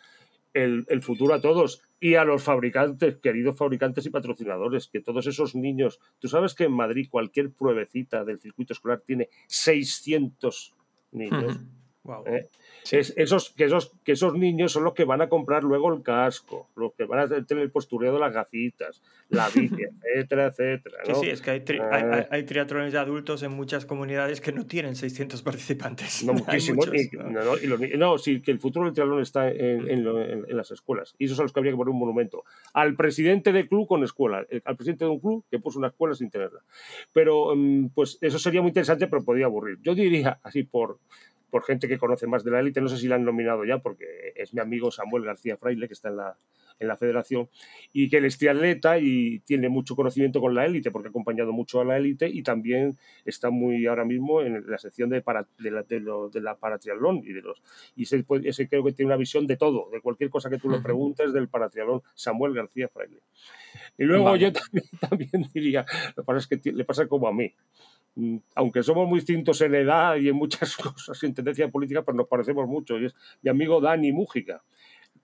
el- 0.55 0.87
el 0.89 1.03
futuro 1.03 1.35
a 1.35 1.41
todos 1.43 1.83
y 2.01 2.15
a 2.15 2.25
los 2.25 2.43
fabricantes, 2.43 3.17
queridos 3.17 3.59
fabricantes 3.59 4.07
y 4.07 4.11
patrocinadores, 4.11 4.87
que 4.89 5.03
todos 5.03 5.27
esos 5.27 5.55
niños, 5.55 6.01
tú 6.19 6.29
sabes 6.29 6.55
que 6.55 6.65
en 6.65 6.73
Madrid 6.73 7.09
cualquier 7.11 7.51
pruebecita 7.51 8.25
del 8.25 8.41
circuito 8.41 8.73
escolar 8.73 9.03
tiene 9.05 9.29
600 9.49 10.73
niños. 11.17 11.59
Wow. 12.07 12.25
¿eh? 12.27 12.49
Es- 12.93 13.13
esos, 13.17 13.51
que, 13.51 13.65
esos, 13.65 13.93
que 14.05 14.13
esos 14.13 14.35
niños 14.35 14.71
son 14.73 14.85
los 14.85 14.95
que 14.95 15.05
van 15.05 15.21
a 15.21 15.29
comprar 15.29 15.65
luego 15.65 15.93
el 15.93 16.03
casco, 16.03 16.69
los 16.77 16.93
que 16.95 17.05
van 17.05 17.19
a 17.19 17.45
tener 17.45 17.65
el 17.65 17.71
postureo 17.73 18.13
de 18.13 18.21
las 18.21 18.33
gafitas, 18.33 19.03
la 19.29 19.49
bici, 19.55 19.83
etcétera, 19.83 20.47
etcétera. 20.47 20.99
Sí, 21.05 21.13
¿no? 21.13 21.19
sí, 21.21 21.27
es 21.31 21.41
que 21.43 21.51
hay, 21.51 21.61
tri- 21.61 21.81
Eh. 21.83 21.89
hay, 21.91 22.27
hay- 22.31 22.43
triatlones 22.45 22.93
de 22.93 22.99
adultos 23.01 23.43
en 23.43 23.51
muchas 23.53 23.87
comunidades 23.87 24.41
que 24.41 24.53
no 24.53 24.67
tienen 24.67 24.95
600 24.95 25.43
participantes. 25.43 26.23
No, 26.25 26.33
muchísimos. 26.35 26.87
¿no? 27.13 27.31
no, 27.31 27.45
no, 27.45 27.57
y 27.59 27.67
los 27.67 27.81
ni- 27.81 27.89
no, 27.91 28.19
sí, 28.19 28.41
que 28.41 28.53
el 28.53 28.61
futuro 28.61 28.85
del 28.85 28.95
triatlón 28.95 29.21
está 29.21 29.51
en, 29.51 29.91
en 29.91 30.05
lo- 30.05 30.23
en- 30.23 30.45
en 30.49 30.57
las 30.57 30.71
escuelas. 30.71 31.15
Y 31.19 31.25
esos 31.25 31.37
son 31.37 31.47
los 31.47 31.53
que 31.53 31.59
habría 31.59 31.73
que 31.73 31.77
poner 31.79 31.91
un 31.93 31.99
monumento. 31.99 32.45
Al 32.73 32.95
presidente 32.95 33.53
de 33.53 33.67
club 33.69 33.89
con 33.89 34.05
escuela. 34.05 34.47
el- 34.49 34.63
al 34.65 34.77
presidente 34.77 35.05
de 35.05 35.11
un 35.11 35.19
club 35.19 35.45
que 35.51 35.59
puso 35.59 35.79
una 35.81 35.89
escuela 35.89 36.15
sin 36.15 36.31
tenerla. 36.31 36.61
Pero, 37.13 37.53
mm, 37.57 37.89
pues 37.95 38.19
eso 38.21 38.39
sería 38.39 38.61
muy 38.63 38.69
interesante, 38.69 39.09
pero 39.09 39.25
podría 39.25 39.47
aburrir. 39.47 39.79
Yo 39.83 39.95
diría, 39.95 40.39
así 40.45 40.63
por 40.63 40.99
por 41.51 41.65
gente 41.65 41.89
que 41.89 41.99
conoce 41.99 42.27
más 42.27 42.45
de 42.45 42.51
la 42.51 42.61
élite. 42.61 42.81
No 42.81 42.89
sé 42.89 42.97
si 42.99 43.09
la 43.09 43.17
han 43.17 43.25
nominado 43.25 43.65
ya, 43.65 43.79
porque 43.79 44.33
es 44.35 44.55
mi 44.55 44.61
amigo 44.61 44.91
Samuel 44.91 45.25
García 45.25 45.57
Fraile, 45.57 45.87
que 45.87 45.95
está 45.95 46.09
en 46.09 46.17
la, 46.17 46.37
en 46.79 46.89
la 46.89 46.97
federación, 46.97 47.49
y 47.93 48.09
que 48.09 48.19
él 48.19 48.25
es 48.25 48.39
triatleta 48.39 48.99
y 48.99 49.41
tiene 49.41 49.69
mucho 49.69 49.97
conocimiento 49.97 50.41
con 50.41 50.55
la 50.55 50.67
élite, 50.67 50.91
porque 50.91 51.09
ha 51.09 51.11
acompañado 51.11 51.53
mucho 51.53 51.81
a 51.81 51.85
la 51.85 51.97
élite 51.97 52.29
y 52.29 52.43
también 52.43 52.97
está 53.25 53.51
muy 53.51 53.87
ahora 53.87 54.05
mismo 54.05 54.43
en 54.43 54.65
la 54.67 54.79
sección 54.79 55.11
de, 55.11 55.23
para, 55.23 55.47
de, 55.59 55.71
la, 55.71 55.83
de, 55.83 56.01
lo, 56.01 56.29
de 56.29 56.41
la 56.41 56.57
paratriatlón 56.57 57.23
y 57.25 57.33
de 57.33 57.43
los 57.43 57.63
y 57.95 58.03
ese, 58.03 58.25
ese, 58.45 58.69
creo 58.69 58.85
que 58.85 58.93
tiene 58.93 59.09
una 59.09 59.17
visión 59.17 59.47
de 59.47 59.57
todo, 59.57 59.89
de 59.91 60.01
cualquier 60.01 60.31
cosa 60.31 60.51
que 60.51 60.59
tú 60.59 60.69
le 60.69 60.81
preguntes 60.81 61.33
del 61.33 61.49
paratriatlón, 61.49 62.03
Samuel 62.15 62.55
García 62.55 62.89
Fraile. 62.89 63.21
Y 63.99 64.05
luego 64.05 64.25
vale. 64.25 64.39
yo 64.39 64.53
también, 64.53 64.85
también, 65.01 65.51
diría, 65.53 65.87
lo 66.17 66.23
que 66.23 66.27
pasa 66.27 66.39
es 66.39 66.61
que 66.61 66.73
le 66.73 66.85
pasa 66.85 67.07
como 67.07 67.29
a 67.29 67.33
mí. 67.33 67.53
Mm, 68.17 68.39
Aunque 68.55 68.83
somos 68.83 69.09
muy 69.09 69.21
distintos 69.21 69.61
en 69.61 69.75
edad 69.75 70.17
y 70.17 70.29
en 70.29 70.37
muchas 70.37 70.77
cosas, 70.77 71.23
en 71.23 71.35
tendencia 71.37 71.69
política, 71.69 72.03
pues 72.03 72.17
nos 72.17 72.27
parecemos 72.27 72.67
mucho. 72.67 72.99
Y 72.99 73.07
es 73.07 73.15
mi 73.43 73.51
amigo 73.51 73.81
Dani 73.81 74.13
Mújica 74.13 74.65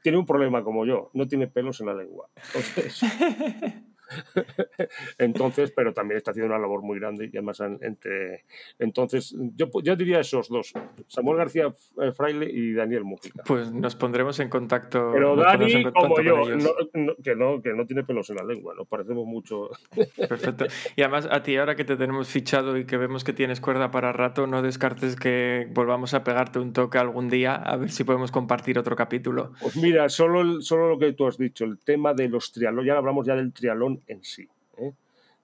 tiene 0.02 0.18
un 0.18 0.26
problema 0.26 0.62
como 0.62 0.84
yo, 0.84 1.10
no 1.14 1.26
tiene 1.28 1.46
pelos 1.46 1.80
en 1.80 1.86
la 1.86 1.94
lengua. 1.94 2.28
Entonces, 2.36 3.00
entonces 5.18 5.72
pero 5.74 5.92
también 5.92 6.18
está 6.18 6.30
haciendo 6.30 6.54
una 6.54 6.60
labor 6.60 6.82
muy 6.82 6.98
grande 6.98 7.30
y 7.32 7.36
además 7.36 7.60
entre 7.80 8.44
entonces 8.78 9.34
yo, 9.56 9.70
yo 9.82 9.96
diría 9.96 10.20
esos 10.20 10.48
dos 10.48 10.72
Samuel 11.08 11.38
García 11.38 11.72
eh, 12.00 12.12
Fraile 12.12 12.50
y 12.50 12.72
Daniel 12.72 13.04
Mújica. 13.04 13.42
Pues 13.46 13.72
nos 13.72 13.96
pondremos 13.96 14.38
en 14.40 14.48
contacto 14.48 15.10
pero 15.12 15.36
Dani 15.36 15.84
contacto 15.84 16.00
como 16.00 16.20
yo 16.20 16.44
no, 16.56 16.74
no, 16.94 17.16
que 17.22 17.34
no 17.34 17.62
que 17.62 17.72
no 17.72 17.86
tiene 17.86 18.04
pelos 18.04 18.30
en 18.30 18.36
la 18.36 18.44
lengua 18.44 18.74
nos 18.74 18.86
parecemos 18.88 19.26
mucho. 19.26 19.70
Perfecto. 20.16 20.66
Y 20.96 21.02
además 21.02 21.28
a 21.30 21.42
ti 21.42 21.56
ahora 21.56 21.76
que 21.76 21.84
te 21.84 21.96
tenemos 21.96 22.28
fichado 22.28 22.76
y 22.76 22.84
que 22.84 22.96
vemos 22.96 23.24
que 23.24 23.32
tienes 23.32 23.60
cuerda 23.60 23.90
para 23.90 24.12
rato 24.12 24.46
no 24.46 24.62
descartes 24.62 25.16
que 25.16 25.68
volvamos 25.72 26.14
a 26.14 26.24
pegarte 26.24 26.58
un 26.58 26.72
toque 26.72 26.98
algún 26.98 27.28
día 27.28 27.54
a 27.54 27.76
ver 27.76 27.90
si 27.90 28.04
podemos 28.04 28.30
compartir 28.30 28.78
otro 28.78 28.96
capítulo. 28.96 29.52
Pues 29.60 29.76
mira 29.76 30.08
solo 30.08 30.40
el, 30.40 30.62
solo 30.62 30.88
lo 30.88 30.98
que 30.98 31.12
tú 31.12 31.26
has 31.26 31.38
dicho 31.38 31.64
el 31.64 31.78
tema 31.78 32.14
de 32.14 32.28
los 32.28 32.52
trialones 32.52 32.86
ya 32.86 32.96
hablamos 32.96 33.26
ya 33.26 33.34
del 33.34 33.52
trialón 33.52 34.01
en 34.06 34.22
sí, 34.22 34.48
¿eh? 34.78 34.92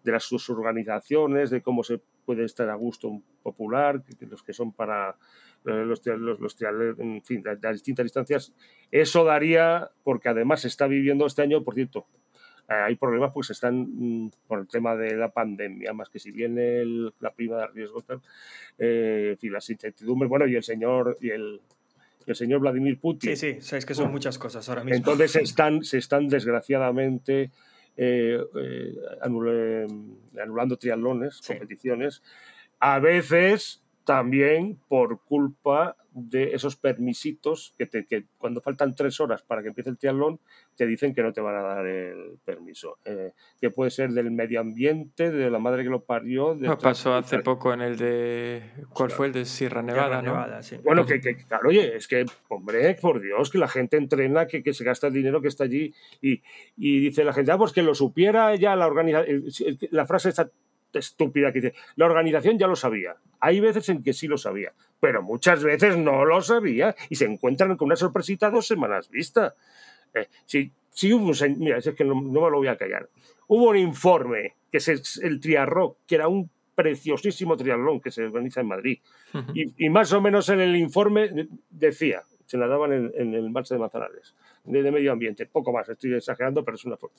de 0.04 0.12
las 0.12 0.24
sus 0.24 0.48
organizaciones, 0.50 1.50
de 1.50 1.62
cómo 1.62 1.82
se 1.82 2.00
puede 2.24 2.44
estar 2.44 2.68
a 2.68 2.74
gusto 2.74 3.22
popular, 3.42 4.02
que, 4.02 4.26
los 4.26 4.42
que 4.42 4.52
son 4.52 4.72
para 4.72 5.16
los, 5.64 6.04
los, 6.06 6.40
los 6.40 6.56
en 6.62 7.22
fin, 7.22 7.42
las, 7.44 7.58
las 7.62 7.72
distintas 7.72 8.04
distancias. 8.04 8.52
Eso 8.90 9.24
daría, 9.24 9.90
porque 10.04 10.28
además 10.28 10.60
se 10.60 10.68
está 10.68 10.86
viviendo 10.86 11.26
este 11.26 11.42
año, 11.42 11.64
por 11.64 11.74
cierto, 11.74 12.06
eh, 12.68 12.74
hay 12.74 12.96
problemas 12.96 13.32
pues 13.32 13.48
están 13.48 13.86
mm, 13.88 14.30
por 14.46 14.58
el 14.58 14.68
tema 14.68 14.94
de 14.94 15.16
la 15.16 15.30
pandemia, 15.30 15.94
más 15.94 16.10
que 16.10 16.18
si 16.18 16.30
viene 16.30 16.80
el, 16.80 17.14
la 17.20 17.30
prima 17.32 17.56
de 17.56 17.66
riesgo, 17.68 18.02
tal, 18.02 18.20
eh, 18.78 19.30
en 19.32 19.38
fin, 19.38 19.52
las 19.52 19.70
incertidumbres, 19.70 20.28
bueno, 20.28 20.46
y 20.46 20.54
el 20.54 20.62
señor, 20.62 21.16
y 21.20 21.30
el, 21.30 21.62
el 22.26 22.36
señor 22.36 22.60
Vladimir 22.60 23.00
Putin. 23.00 23.34
Sí, 23.34 23.54
sí, 23.54 23.60
sabéis 23.62 23.86
que 23.86 23.94
son 23.94 24.10
muchas 24.10 24.38
cosas 24.38 24.68
ahora 24.68 24.84
mismo. 24.84 24.98
Entonces 24.98 25.32
se 25.32 25.40
están, 25.42 25.82
se 25.82 25.96
están 25.96 26.28
desgraciadamente 26.28 27.50
eh, 27.98 28.40
eh, 28.54 28.94
anul 29.20 30.14
anulando 30.40 30.78
triatlones, 30.78 31.38
sí. 31.42 31.52
competiciones, 31.52 32.22
a 32.78 33.00
veces 33.00 33.84
también 34.08 34.80
por 34.88 35.20
culpa 35.22 35.94
de 36.12 36.54
esos 36.54 36.76
permisitos 36.76 37.74
que, 37.76 37.84
te, 37.84 38.06
que, 38.06 38.24
cuando 38.38 38.62
faltan 38.62 38.94
tres 38.94 39.20
horas 39.20 39.42
para 39.42 39.60
que 39.60 39.68
empiece 39.68 39.90
el 39.90 39.98
triatlón 39.98 40.40
te 40.76 40.86
dicen 40.86 41.14
que 41.14 41.22
no 41.22 41.30
te 41.34 41.42
van 41.42 41.56
a 41.56 41.60
dar 41.60 41.86
el 41.86 42.38
permiso. 42.42 42.96
Eh, 43.04 43.34
que 43.60 43.68
puede 43.68 43.90
ser 43.90 44.12
del 44.12 44.30
medio 44.30 44.60
ambiente, 44.60 45.30
de 45.30 45.50
la 45.50 45.58
madre 45.58 45.82
que 45.82 45.90
lo 45.90 46.04
parió. 46.04 46.54
De 46.54 46.68
no, 46.68 46.78
pasó 46.78 47.12
hace 47.12 47.40
poco 47.40 47.74
en 47.74 47.82
el 47.82 47.98
de. 47.98 48.62
¿Cuál 48.94 49.10
fue 49.10 49.26
el 49.26 49.34
de 49.34 49.44
Sierra 49.44 49.82
Nevada? 49.82 50.20
Sierra 50.20 50.22
¿no? 50.22 50.46
Nevada 50.46 50.62
sí. 50.62 50.78
Bueno, 50.82 51.04
que, 51.04 51.20
que, 51.20 51.36
claro, 51.36 51.68
oye, 51.68 51.94
es 51.94 52.08
que, 52.08 52.24
hombre, 52.48 52.94
por 52.94 53.20
Dios, 53.20 53.50
que 53.50 53.58
la 53.58 53.68
gente 53.68 53.98
entrena, 53.98 54.46
que, 54.46 54.62
que 54.62 54.72
se 54.72 54.84
gasta 54.84 55.08
el 55.08 55.12
dinero 55.12 55.42
que 55.42 55.48
está 55.48 55.64
allí 55.64 55.92
y, 56.22 56.40
y 56.78 57.00
dice 57.00 57.24
la 57.24 57.34
gente, 57.34 57.52
ah, 57.52 57.58
pues 57.58 57.72
que 57.72 57.82
lo 57.82 57.94
supiera 57.94 58.54
ya 58.54 58.74
la 58.74 58.86
organización. 58.86 59.76
La 59.90 60.06
frase 60.06 60.30
está 60.30 60.50
estúpida 60.92 61.52
que 61.52 61.60
dice, 61.60 61.74
la 61.96 62.06
organización 62.06 62.58
ya 62.58 62.66
lo 62.66 62.76
sabía. 62.76 63.16
Hay 63.40 63.60
veces 63.60 63.88
en 63.88 64.02
que 64.02 64.12
sí 64.12 64.26
lo 64.26 64.38
sabía, 64.38 64.72
pero 65.00 65.22
muchas 65.22 65.62
veces 65.62 65.96
no 65.96 66.24
lo 66.24 66.40
sabía 66.40 66.94
y 67.08 67.16
se 67.16 67.26
encuentran 67.26 67.76
con 67.76 67.86
una 67.86 67.96
sorpresita 67.96 68.50
dos 68.50 68.66
semanas 68.66 69.08
vista. 69.10 69.54
Eh, 70.14 70.28
si, 70.46 70.70
si 70.90 71.12
hubo 71.12 71.26
un, 71.26 71.58
mira, 71.58 71.78
es 71.78 71.90
que 71.90 72.04
no, 72.04 72.14
no, 72.14 72.40
me 72.40 72.50
lo 72.50 72.58
voy 72.58 72.68
a 72.68 72.76
callar. 72.76 73.08
Hubo 73.46 73.70
un 73.70 73.76
informe, 73.76 74.54
que 74.70 74.78
es 74.78 75.20
el 75.22 75.40
Triarrock, 75.40 75.98
que 76.06 76.16
era 76.16 76.28
un 76.28 76.50
preciosísimo 76.78 77.56
triatlón 77.56 78.00
que 78.00 78.12
se 78.12 78.22
organiza 78.22 78.60
en 78.60 78.68
Madrid. 78.68 79.00
Uh 79.34 79.38
-huh. 79.38 79.52
y, 79.52 79.86
y, 79.86 79.90
más 79.90 80.12
o 80.12 80.20
menos 80.20 80.48
en 80.48 80.60
el 80.60 80.76
informe 80.76 81.48
decía, 81.70 82.22
se 82.46 82.56
nadaban 82.56 82.92
en, 82.92 83.12
en 83.16 83.34
el 83.34 83.46
embalse 83.46 83.74
de 83.74 83.80
Manzanares, 83.80 84.34
de, 84.62 84.82
de, 84.82 84.92
medio 84.92 85.10
ambiente, 85.10 85.44
poco 85.46 85.72
más, 85.72 85.88
estoy 85.88 86.14
exagerando, 86.14 86.64
pero 86.64 86.76
es 86.76 86.84
una 86.84 86.96
forma. 86.96 87.16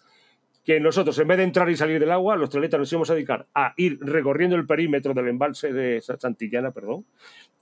Que 0.64 0.80
nosotros, 0.80 1.18
en 1.18 1.28
vez 1.28 1.38
de 1.38 1.46
entrar 1.46 1.70
y 1.70 1.76
salir 1.76 2.00
del 2.00 2.12
agua, 2.12 2.36
los 2.36 2.50
triatletas 2.50 2.80
nos 2.80 2.92
íbamos 2.92 3.10
a 3.10 3.16
dedicar 3.16 3.48
a 3.56 3.74
ir 3.78 3.98
recorriendo 4.02 4.56
el 4.56 4.68
perímetro 4.68 5.14
del 5.14 5.30
embalse 5.30 5.74
de 5.74 6.02
Santillana, 6.02 6.72
perdón, 6.72 7.06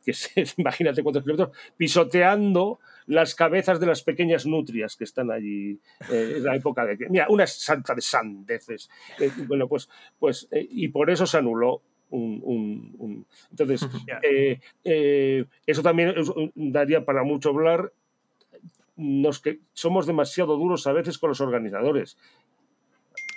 que 0.03 0.11
es, 0.11 0.31
imagínate 0.57 1.03
cuántos 1.03 1.23
kilómetros, 1.23 1.55
pisoteando 1.75 2.79
las 3.07 3.35
cabezas 3.35 3.79
de 3.79 3.87
las 3.87 4.03
pequeñas 4.03 4.45
nutrias 4.45 4.95
que 4.95 5.03
están 5.03 5.31
allí 5.31 5.79
eh, 6.09 6.35
en 6.37 6.43
la 6.43 6.55
época 6.55 6.85
de 6.85 6.97
que, 6.97 7.09
mira, 7.09 7.27
una 7.29 7.45
santa 7.45 7.93
de 7.93 8.01
sandeces. 8.01 8.89
Eh, 9.19 9.31
bueno, 9.47 9.67
pues, 9.67 9.89
pues 10.17 10.47
eh, 10.51 10.65
y 10.69 10.87
por 10.89 11.09
eso 11.09 11.25
se 11.25 11.37
anuló 11.37 11.81
un, 12.09 12.41
un, 12.43 12.95
un, 12.99 13.25
entonces 13.49 13.85
eso 15.65 15.83
también 15.83 16.15
daría 16.55 17.03
para 17.03 17.23
mucho 17.23 17.49
hablar 17.49 17.91
nos 18.95 19.41
que 19.41 19.59
somos 19.73 20.07
demasiado 20.07 20.55
duros 20.55 20.87
a 20.87 20.93
veces 20.93 21.17
con 21.17 21.29
los 21.29 21.41
organizadores 21.41 22.17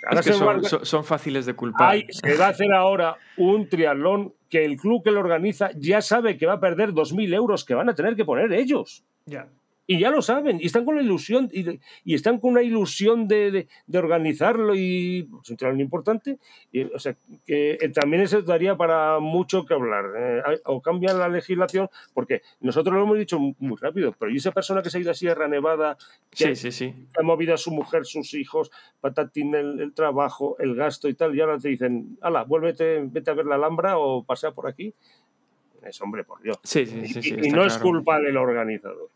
Ahora 0.05 0.19
es 0.21 0.25
que 0.25 0.33
son, 0.33 0.63
son, 0.63 0.85
son, 0.85 1.03
fáciles 1.03 1.45
de 1.45 1.53
culpar. 1.53 1.91
Hay, 1.91 2.07
se 2.09 2.35
va 2.35 2.47
a 2.47 2.49
hacer 2.49 2.73
ahora 2.73 3.17
un 3.37 3.69
triatlón 3.69 4.33
que 4.49 4.65
el 4.65 4.77
club 4.77 5.03
que 5.03 5.11
lo 5.11 5.19
organiza 5.19 5.69
ya 5.75 6.01
sabe 6.01 6.37
que 6.37 6.45
va 6.45 6.53
a 6.53 6.59
perder 6.59 6.91
2.000 6.91 7.33
euros 7.35 7.63
que 7.65 7.75
van 7.75 7.89
a 7.89 7.93
tener 7.93 8.15
que 8.15 8.25
poner 8.25 8.51
ellos. 8.51 9.03
Ya. 9.25 9.47
Y 9.87 9.99
ya 9.99 10.09
lo 10.09 10.21
saben, 10.21 10.59
y 10.61 10.67
están 10.67 10.85
con 10.85 10.95
la 10.95 11.01
ilusión, 11.01 11.49
y, 11.51 11.63
de, 11.63 11.79
y 12.05 12.13
están 12.13 12.39
con 12.39 12.51
una 12.51 12.61
ilusión 12.61 13.27
de, 13.27 13.51
de, 13.51 13.67
de 13.87 13.97
organizarlo 13.97 14.73
y 14.75 15.27
es 15.43 15.49
un 15.49 15.57
triatlón 15.57 15.81
importante. 15.81 16.37
Y, 16.71 16.83
o 16.83 16.99
sea, 16.99 17.17
que 17.45 17.73
eh, 17.73 17.89
también 17.89 18.21
eso 18.21 18.41
daría 18.41 18.77
para 18.77 19.19
mucho 19.19 19.65
que 19.65 19.73
hablar. 19.73 20.05
Eh, 20.17 20.61
o 20.65 20.81
cambian 20.81 21.19
la 21.19 21.27
legislación, 21.27 21.89
porque 22.13 22.41
nosotros 22.61 22.95
lo 22.95 23.03
hemos 23.03 23.17
dicho 23.17 23.39
muy 23.39 23.77
rápido, 23.81 24.15
pero 24.17 24.31
¿y 24.31 24.37
esa 24.37 24.51
persona 24.51 24.81
que 24.81 24.89
se 24.89 24.97
ha 24.97 25.01
ido 25.01 25.11
a 25.11 25.15
Sierra 25.15 25.47
Nevada, 25.47 25.97
que, 26.29 26.55
sí, 26.55 26.71
sí, 26.71 26.71
sí. 26.71 27.07
ha 27.19 27.23
movido 27.23 27.53
a 27.53 27.57
su 27.57 27.71
mujer, 27.71 28.05
sus 28.05 28.33
hijos, 28.33 28.71
patatín 29.01 29.55
el, 29.55 29.79
el, 29.79 29.93
trabajo, 29.93 30.55
el 30.59 30.75
gasto 30.75 31.09
y 31.09 31.15
tal, 31.15 31.35
y 31.35 31.41
ahora 31.41 31.57
te 31.57 31.69
dicen, 31.69 32.17
ala, 32.21 32.43
vuélvete, 32.43 33.01
vete 33.03 33.31
a 33.31 33.33
ver 33.33 33.45
la 33.45 33.55
Alhambra 33.55 33.97
o 33.97 34.23
pasea 34.23 34.51
por 34.51 34.67
aquí? 34.67 34.93
Es 35.83 35.99
hombre, 36.01 36.23
por 36.23 36.41
Dios. 36.41 36.57
Sí, 36.63 36.85
sí, 36.85 37.07
sí, 37.07 37.19
y, 37.23 37.47
y 37.47 37.49
no 37.49 37.55
claro. 37.55 37.67
es 37.67 37.77
culpa 37.79 38.19
del 38.19 38.37
organizador. 38.37 39.09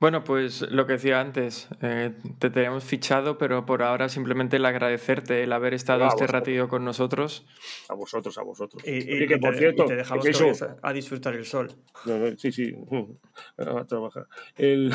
Bueno, 0.00 0.22
pues 0.22 0.62
lo 0.70 0.86
que 0.86 0.94
decía 0.94 1.20
antes, 1.20 1.68
eh, 1.82 2.12
te 2.38 2.50
teníamos 2.50 2.84
fichado, 2.84 3.36
pero 3.36 3.66
por 3.66 3.82
ahora 3.82 4.08
simplemente 4.08 4.56
el 4.56 4.64
agradecerte 4.64 5.42
el 5.42 5.52
haber 5.52 5.74
estado 5.74 6.06
este 6.06 6.26
ratito 6.26 6.68
con 6.68 6.84
nosotros. 6.84 7.44
A 7.88 7.94
vosotros, 7.94 8.38
a 8.38 8.42
vosotros. 8.42 8.82
Y, 8.86 8.90
y, 8.90 9.24
y 9.24 9.26
que 9.26 9.38
por 9.38 9.54
te, 9.54 9.58
cierto, 9.58 9.84
y 9.84 9.88
te 9.88 9.96
dejamos 9.96 10.24
que 10.24 10.66
a 10.82 10.92
disfrutar 10.92 11.34
el 11.34 11.44
sol. 11.44 11.72
No, 12.04 12.18
no, 12.18 12.38
sí, 12.38 12.52
sí, 12.52 12.74
a 13.58 13.84
trabajar. 13.84 14.26
El, 14.56 14.94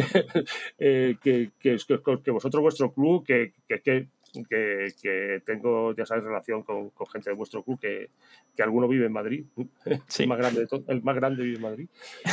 eh, 0.78 1.16
que, 1.20 1.50
que, 1.58 1.76
que, 2.22 2.30
vosotros, 2.30 2.62
vuestro 2.62 2.92
club, 2.92 3.24
que, 3.26 3.54
que, 3.66 4.08
que, 4.48 4.88
que, 5.02 5.42
tengo, 5.44 5.94
ya 5.94 6.06
sabes, 6.06 6.24
relación 6.24 6.62
con, 6.62 6.90
con, 6.90 7.06
gente 7.08 7.30
de 7.30 7.36
vuestro 7.36 7.62
club, 7.62 7.78
que, 7.80 8.10
que 8.56 8.62
alguno 8.62 8.88
vive 8.88 9.06
en 9.06 9.12
Madrid, 9.12 9.44
sí. 10.08 10.24
el, 10.24 10.28
más 10.28 10.38
grande 10.38 10.60
de 10.60 10.66
todo, 10.66 10.84
el 10.88 11.02
más 11.02 11.16
grande 11.16 11.42
vive 11.42 11.56
en 11.56 11.62
Madrid, 11.62 11.88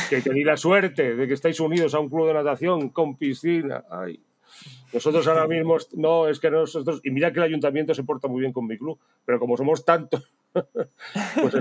que 0.08 0.20
tenéis 0.20 0.46
la 0.46 0.56
suerte 0.56 1.14
de 1.14 1.26
que 1.26 1.34
estáis 1.34 1.58
unidos 1.60 1.94
a 1.94 2.00
un 2.00 2.08
club 2.08 2.26
de 2.28 2.34
natación 2.34 2.90
con 2.90 3.16
piscina. 3.16 3.84
Ay. 3.90 4.20
Nosotros 4.92 5.26
ahora 5.28 5.46
mismo, 5.46 5.76
no, 5.94 6.28
es 6.28 6.40
que 6.40 6.50
nosotros, 6.50 7.00
y 7.04 7.10
mira 7.10 7.30
que 7.30 7.38
el 7.38 7.44
ayuntamiento 7.44 7.92
se 7.92 8.04
porta 8.04 8.28
muy 8.28 8.40
bien 8.40 8.52
con 8.52 8.66
mi 8.66 8.78
club, 8.78 8.98
pero 9.24 9.38
como 9.38 9.56
somos 9.56 9.84
tantos, 9.84 10.32
pues 10.54 11.54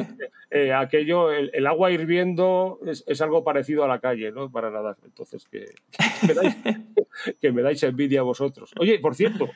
eh, 0.49 0.71
aquello, 0.73 1.31
el, 1.31 1.51
el, 1.53 1.67
agua 1.67 1.91
hirviendo 1.91 2.79
es, 2.85 3.03
es, 3.05 3.21
algo 3.21 3.43
parecido 3.43 3.83
a 3.83 3.87
la 3.87 3.99
calle, 3.99 4.31
¿no? 4.31 4.49
Para 4.49 4.71
nadar. 4.71 4.95
Entonces, 5.03 5.45
que, 5.49 5.65
que, 6.21 6.27
me 6.27 6.33
dais, 6.33 6.55
que 7.41 7.51
me 7.51 7.61
dais 7.61 7.83
envidia 7.83 8.21
a 8.21 8.23
vosotros. 8.23 8.71
Oye, 8.79 8.99
por 8.99 9.15
cierto, 9.15 9.49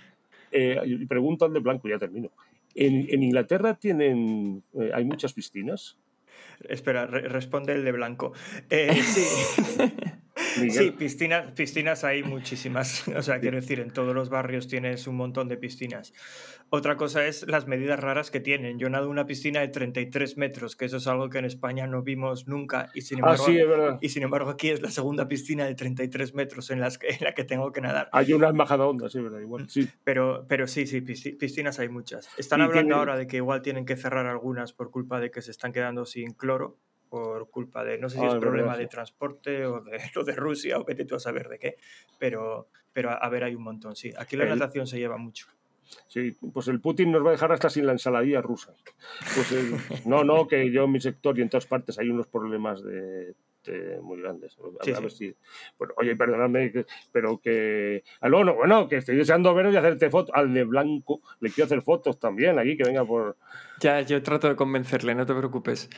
eh, 0.52 1.06
pregunto 1.08 1.46
al 1.46 1.54
de 1.54 1.60
blanco, 1.60 1.88
ya 1.88 1.98
termino. 1.98 2.32
¿En, 2.76 3.06
en 3.10 3.24
Inglaterra 3.24 3.76
tienen, 3.76 4.64
eh, 4.74 4.92
hay 4.94 5.06
muchas 5.06 5.34
piscinas? 5.34 5.98
Espera, 6.70 7.06
re 7.08 7.22
responde 7.22 7.74
el 7.74 7.84
de 7.84 7.92
blanco. 7.92 8.34
Eh, 8.70 8.94
sí. 9.04 9.26
Miguel. 10.60 10.72
Sí, 10.86 10.92
piscinas, 10.92 11.52
piscinas 11.54 12.04
hay 12.04 12.24
muchísimas. 12.24 13.04
O 13.16 13.22
sea, 13.22 13.40
quiero 13.40 13.58
decir, 13.58 13.80
en 13.80 13.92
todos 13.92 14.14
los 14.16 14.30
barrios 14.30 14.68
tienes 14.68 15.08
un 15.08 15.16
montón 15.16 15.48
de 15.48 15.58
piscinas. 15.58 16.14
Otra 16.70 16.96
cosa 16.96 17.26
es 17.28 17.46
las 17.48 17.68
medidas 17.68 18.00
raras 18.00 18.32
que 18.32 18.40
tienen. 18.40 18.80
Yo 18.80 18.90
nado 18.90 19.10
una 19.10 19.26
piscina 19.26 19.60
de 19.60 19.68
33 19.68 20.38
metros, 20.38 20.76
que 20.78 20.86
eso 20.86 20.98
es 20.98 21.08
algo 21.08 21.30
que 21.30 21.38
en 21.40 21.46
España 21.46 21.86
no 21.86 22.02
vimos 22.02 22.48
nunca. 22.48 22.90
Y 22.94 23.02
sin 23.02 23.18
Ah, 23.18 23.20
embargo, 23.36 23.46
sí, 23.46 23.58
es 23.58 23.68
verdad. 23.68 23.98
y 24.02 24.10
sin 24.10 24.24
embargo 24.24 24.50
aquí 24.50 24.70
es 24.70 24.82
la 24.82 24.90
segunda 24.90 25.28
piscina 25.28 25.66
de 25.66 25.76
33 25.76 26.34
metros 26.34 26.72
en, 26.72 26.80
las 26.80 26.98
que- 26.98 27.08
en 27.10 27.18
la 27.22 27.34
que 27.34 27.44
tengo 27.44 27.72
que 27.74 27.82
nadar. 27.82 28.10
Hay 28.14 28.32
una 28.34 28.48
embajada 28.50 28.86
onda, 28.86 29.10
sí, 29.10 29.20
verdad, 29.20 29.40
igual. 29.40 29.70
Sí. 29.70 29.90
Pero, 30.06 30.46
pero 30.48 30.66
sí, 30.68 30.88
sí, 30.88 31.02
pisci- 31.02 31.38
piscinas 31.38 31.78
hay 31.80 31.90
muchas. 31.90 32.30
Están 32.38 32.62
hablando 32.62 32.82
tienen- 32.88 32.98
ahora 32.98 33.18
de 33.18 33.28
que 33.28 33.38
igual 33.38 33.62
tienen 33.62 33.86
que 33.86 33.98
cerrar 33.98 34.26
algunas 34.28 34.72
por 34.72 34.92
culpa 34.92 35.20
de 35.20 35.30
que 35.30 35.42
se 35.42 35.52
están 35.52 35.74
quedando 35.74 36.06
sin 36.06 36.32
cloro, 36.34 36.78
por 37.12 37.50
culpa 37.50 37.84
de, 37.84 37.98
no 38.00 38.10
sé 38.10 38.18
si 38.18 38.24
Ah, 38.24 38.30
es 38.30 38.36
problema 38.36 38.78
de 38.78 38.86
sí. 38.86 38.90
transporte 38.90 39.66
o 39.66 39.82
de 39.82 40.00
lo 40.16 40.24
de 40.24 40.34
Rusia 40.34 40.80
o 40.80 40.86
vete 40.86 41.04
tú 41.04 41.16
a 41.16 41.20
saber 41.20 41.50
de 41.50 41.60
qué, 41.60 41.76
pero, 42.18 42.70
pero 42.94 43.10
a, 43.10 43.16
a 43.16 43.28
ver, 43.30 43.44
hay 43.44 43.54
un 43.54 43.64
montón, 43.64 43.96
sí. 43.98 44.14
Aquí 44.18 44.38
la 44.38 44.46
El- 44.46 44.52
natación 44.52 44.88
se 44.88 44.98
lleva 44.98 45.18
mucho. 45.18 45.48
Sí, 46.08 46.32
pues 46.54 46.70
el 46.70 46.80
Putin 46.80 47.12
nos 47.12 47.22
va 47.24 47.30
a 47.30 47.32
dejar 47.34 47.52
hasta 47.52 47.70
sin 47.70 47.86
la 47.86 47.92
ensaladilla 47.92 48.42
rusa. 48.42 48.74
Pues 49.36 49.52
el- 49.52 49.76
no, 50.06 50.24
no, 50.24 50.48
que 50.48 50.72
yo 50.72 50.86
en 50.86 50.92
mi 50.94 51.02
sector 51.02 51.38
y 51.38 51.42
en 51.42 51.50
todas 51.50 51.66
partes 51.66 52.00
hay 52.00 52.08
unos 52.10 52.28
problemas 52.28 52.82
de, 52.82 53.36
muy 54.02 54.22
grandes. 54.22 54.58
A, 54.80 54.84
Sí, 54.86 54.92
a 54.92 54.96
sí. 54.96 55.02
ver 55.02 55.12
si. 55.12 55.36
Bueno, 55.78 55.94
oye, 55.98 56.16
perdóname, 56.16 56.72
que- 56.72 56.86
pero 57.12 57.40
que. 57.40 58.04
Ah, 58.22 58.30
no, 58.30 58.44
no, 58.46 58.56
bueno, 58.56 58.88
que 58.88 58.96
estoy 58.98 59.18
deseando 59.18 59.54
veros 59.54 59.74
y 59.74 59.78
hacerte 59.78 60.10
fotos. 60.10 60.34
Al 60.34 60.54
de 60.54 60.64
blanco 60.64 61.22
le 61.42 61.50
quiero 61.50 61.66
hacer 61.66 61.82
fotos 61.82 62.18
también 62.20 62.58
aquí, 62.58 62.78
que 62.78 62.84
venga 62.86 63.04
por. 63.04 63.36
Ya, 63.82 64.02
yo 64.02 64.22
trato 64.22 64.48
de 64.48 64.56
convencerle, 64.56 65.16
no 65.16 65.26
te 65.26 65.34
preocupes. 65.34 65.90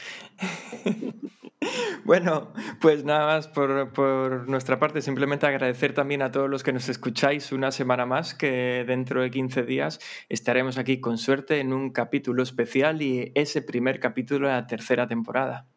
bueno, 2.05 2.53
pues 2.79 3.03
nada 3.03 3.25
más 3.25 3.49
por, 3.49 3.91
por 3.91 4.47
nuestra 4.47 4.79
parte, 4.79 5.01
simplemente 5.01 5.45
agradecer 5.47 5.93
también 5.93 6.21
a 6.21 6.31
todos 6.31 6.49
los 6.49 6.63
que 6.63 6.71
nos 6.71 6.87
escucháis 6.87 7.51
una 7.51 7.71
semana 7.71 8.05
más, 8.05 8.33
que 8.35 8.85
dentro 8.87 9.21
de 9.21 9.29
15 9.29 9.63
días 9.63 9.99
estaremos 10.29 10.77
aquí 10.77 11.01
con 11.01 11.17
suerte 11.17 11.59
en 11.59 11.73
un 11.73 11.91
capítulo 11.91 12.41
especial 12.41 13.01
y 13.01 13.33
ese 13.35 13.61
primer 13.61 13.99
capítulo 13.99 14.47
de 14.47 14.53
la 14.53 14.65
tercera 14.65 15.07
temporada. 15.07 15.67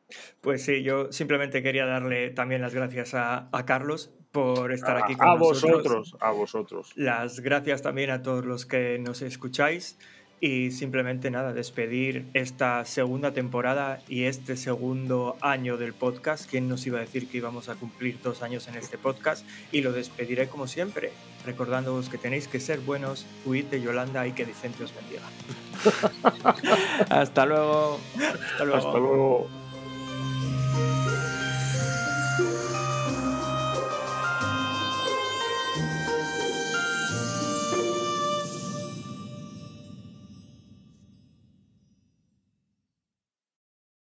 Pues 0.41 0.65
sí, 0.65 0.85
yo 0.85 1.11
simplemente 1.11 1.61
quería 1.61 1.87
darle 1.87 2.31
también 2.31 2.63
las 2.63 2.73
gracias 2.73 3.15
a, 3.15 3.49
a 3.51 3.67
Carlos 3.67 4.15
por 4.31 4.71
estar 4.71 4.99
aquí 4.99 5.17
con 5.17 5.29
a 5.29 5.35
nosotros. 5.35 5.73
vosotros, 5.73 6.17
a 6.21 6.31
vosotros. 6.31 6.93
Las 6.95 7.41
gracias 7.41 7.83
también 7.83 8.11
a 8.11 8.23
todos 8.23 8.45
los 8.45 8.65
que 8.65 8.99
nos 9.01 9.23
escucháis 9.23 9.99
y 10.41 10.71
simplemente 10.71 11.31
nada, 11.31 11.53
despedir 11.53 12.27
esta 12.35 12.85
segunda 12.85 13.33
temporada 13.33 14.01
y 14.09 14.25
este 14.25 14.57
segundo 14.57 15.37
año 15.41 15.77
del 15.77 15.95
podcast. 15.95 16.49
¿Quién 16.49 16.69
nos 16.69 16.87
iba 16.87 16.99
a 16.99 17.01
decir 17.01 17.29
que 17.29 17.39
íbamos 17.39 17.69
a 17.69 17.75
cumplir 17.77 18.21
dos 18.23 18.43
años 18.43 18.69
en 18.69 18.77
este 18.77 18.99
podcast? 18.99 19.47
Y 19.73 19.81
lo 19.81 19.93
despediré 19.93 20.49
como 20.49 20.67
siempre, 20.67 21.13
recordándoos 21.45 22.09
que 22.09 22.19
tenéis 22.19 22.49
que 22.49 22.61
ser 22.61 22.81
buenos, 22.81 23.27
huid 23.47 23.65
de 23.67 23.81
Yolanda 23.81 24.27
y 24.27 24.33
que 24.33 24.45
Vicente 24.45 24.85
os 24.85 24.93
bendiga. 24.95 25.23
Hasta 27.09 27.47
luego. 27.47 27.99
Hasta 28.19 28.65
luego. 28.65 28.77
Hasta 28.77 28.99
luego. 28.99 29.66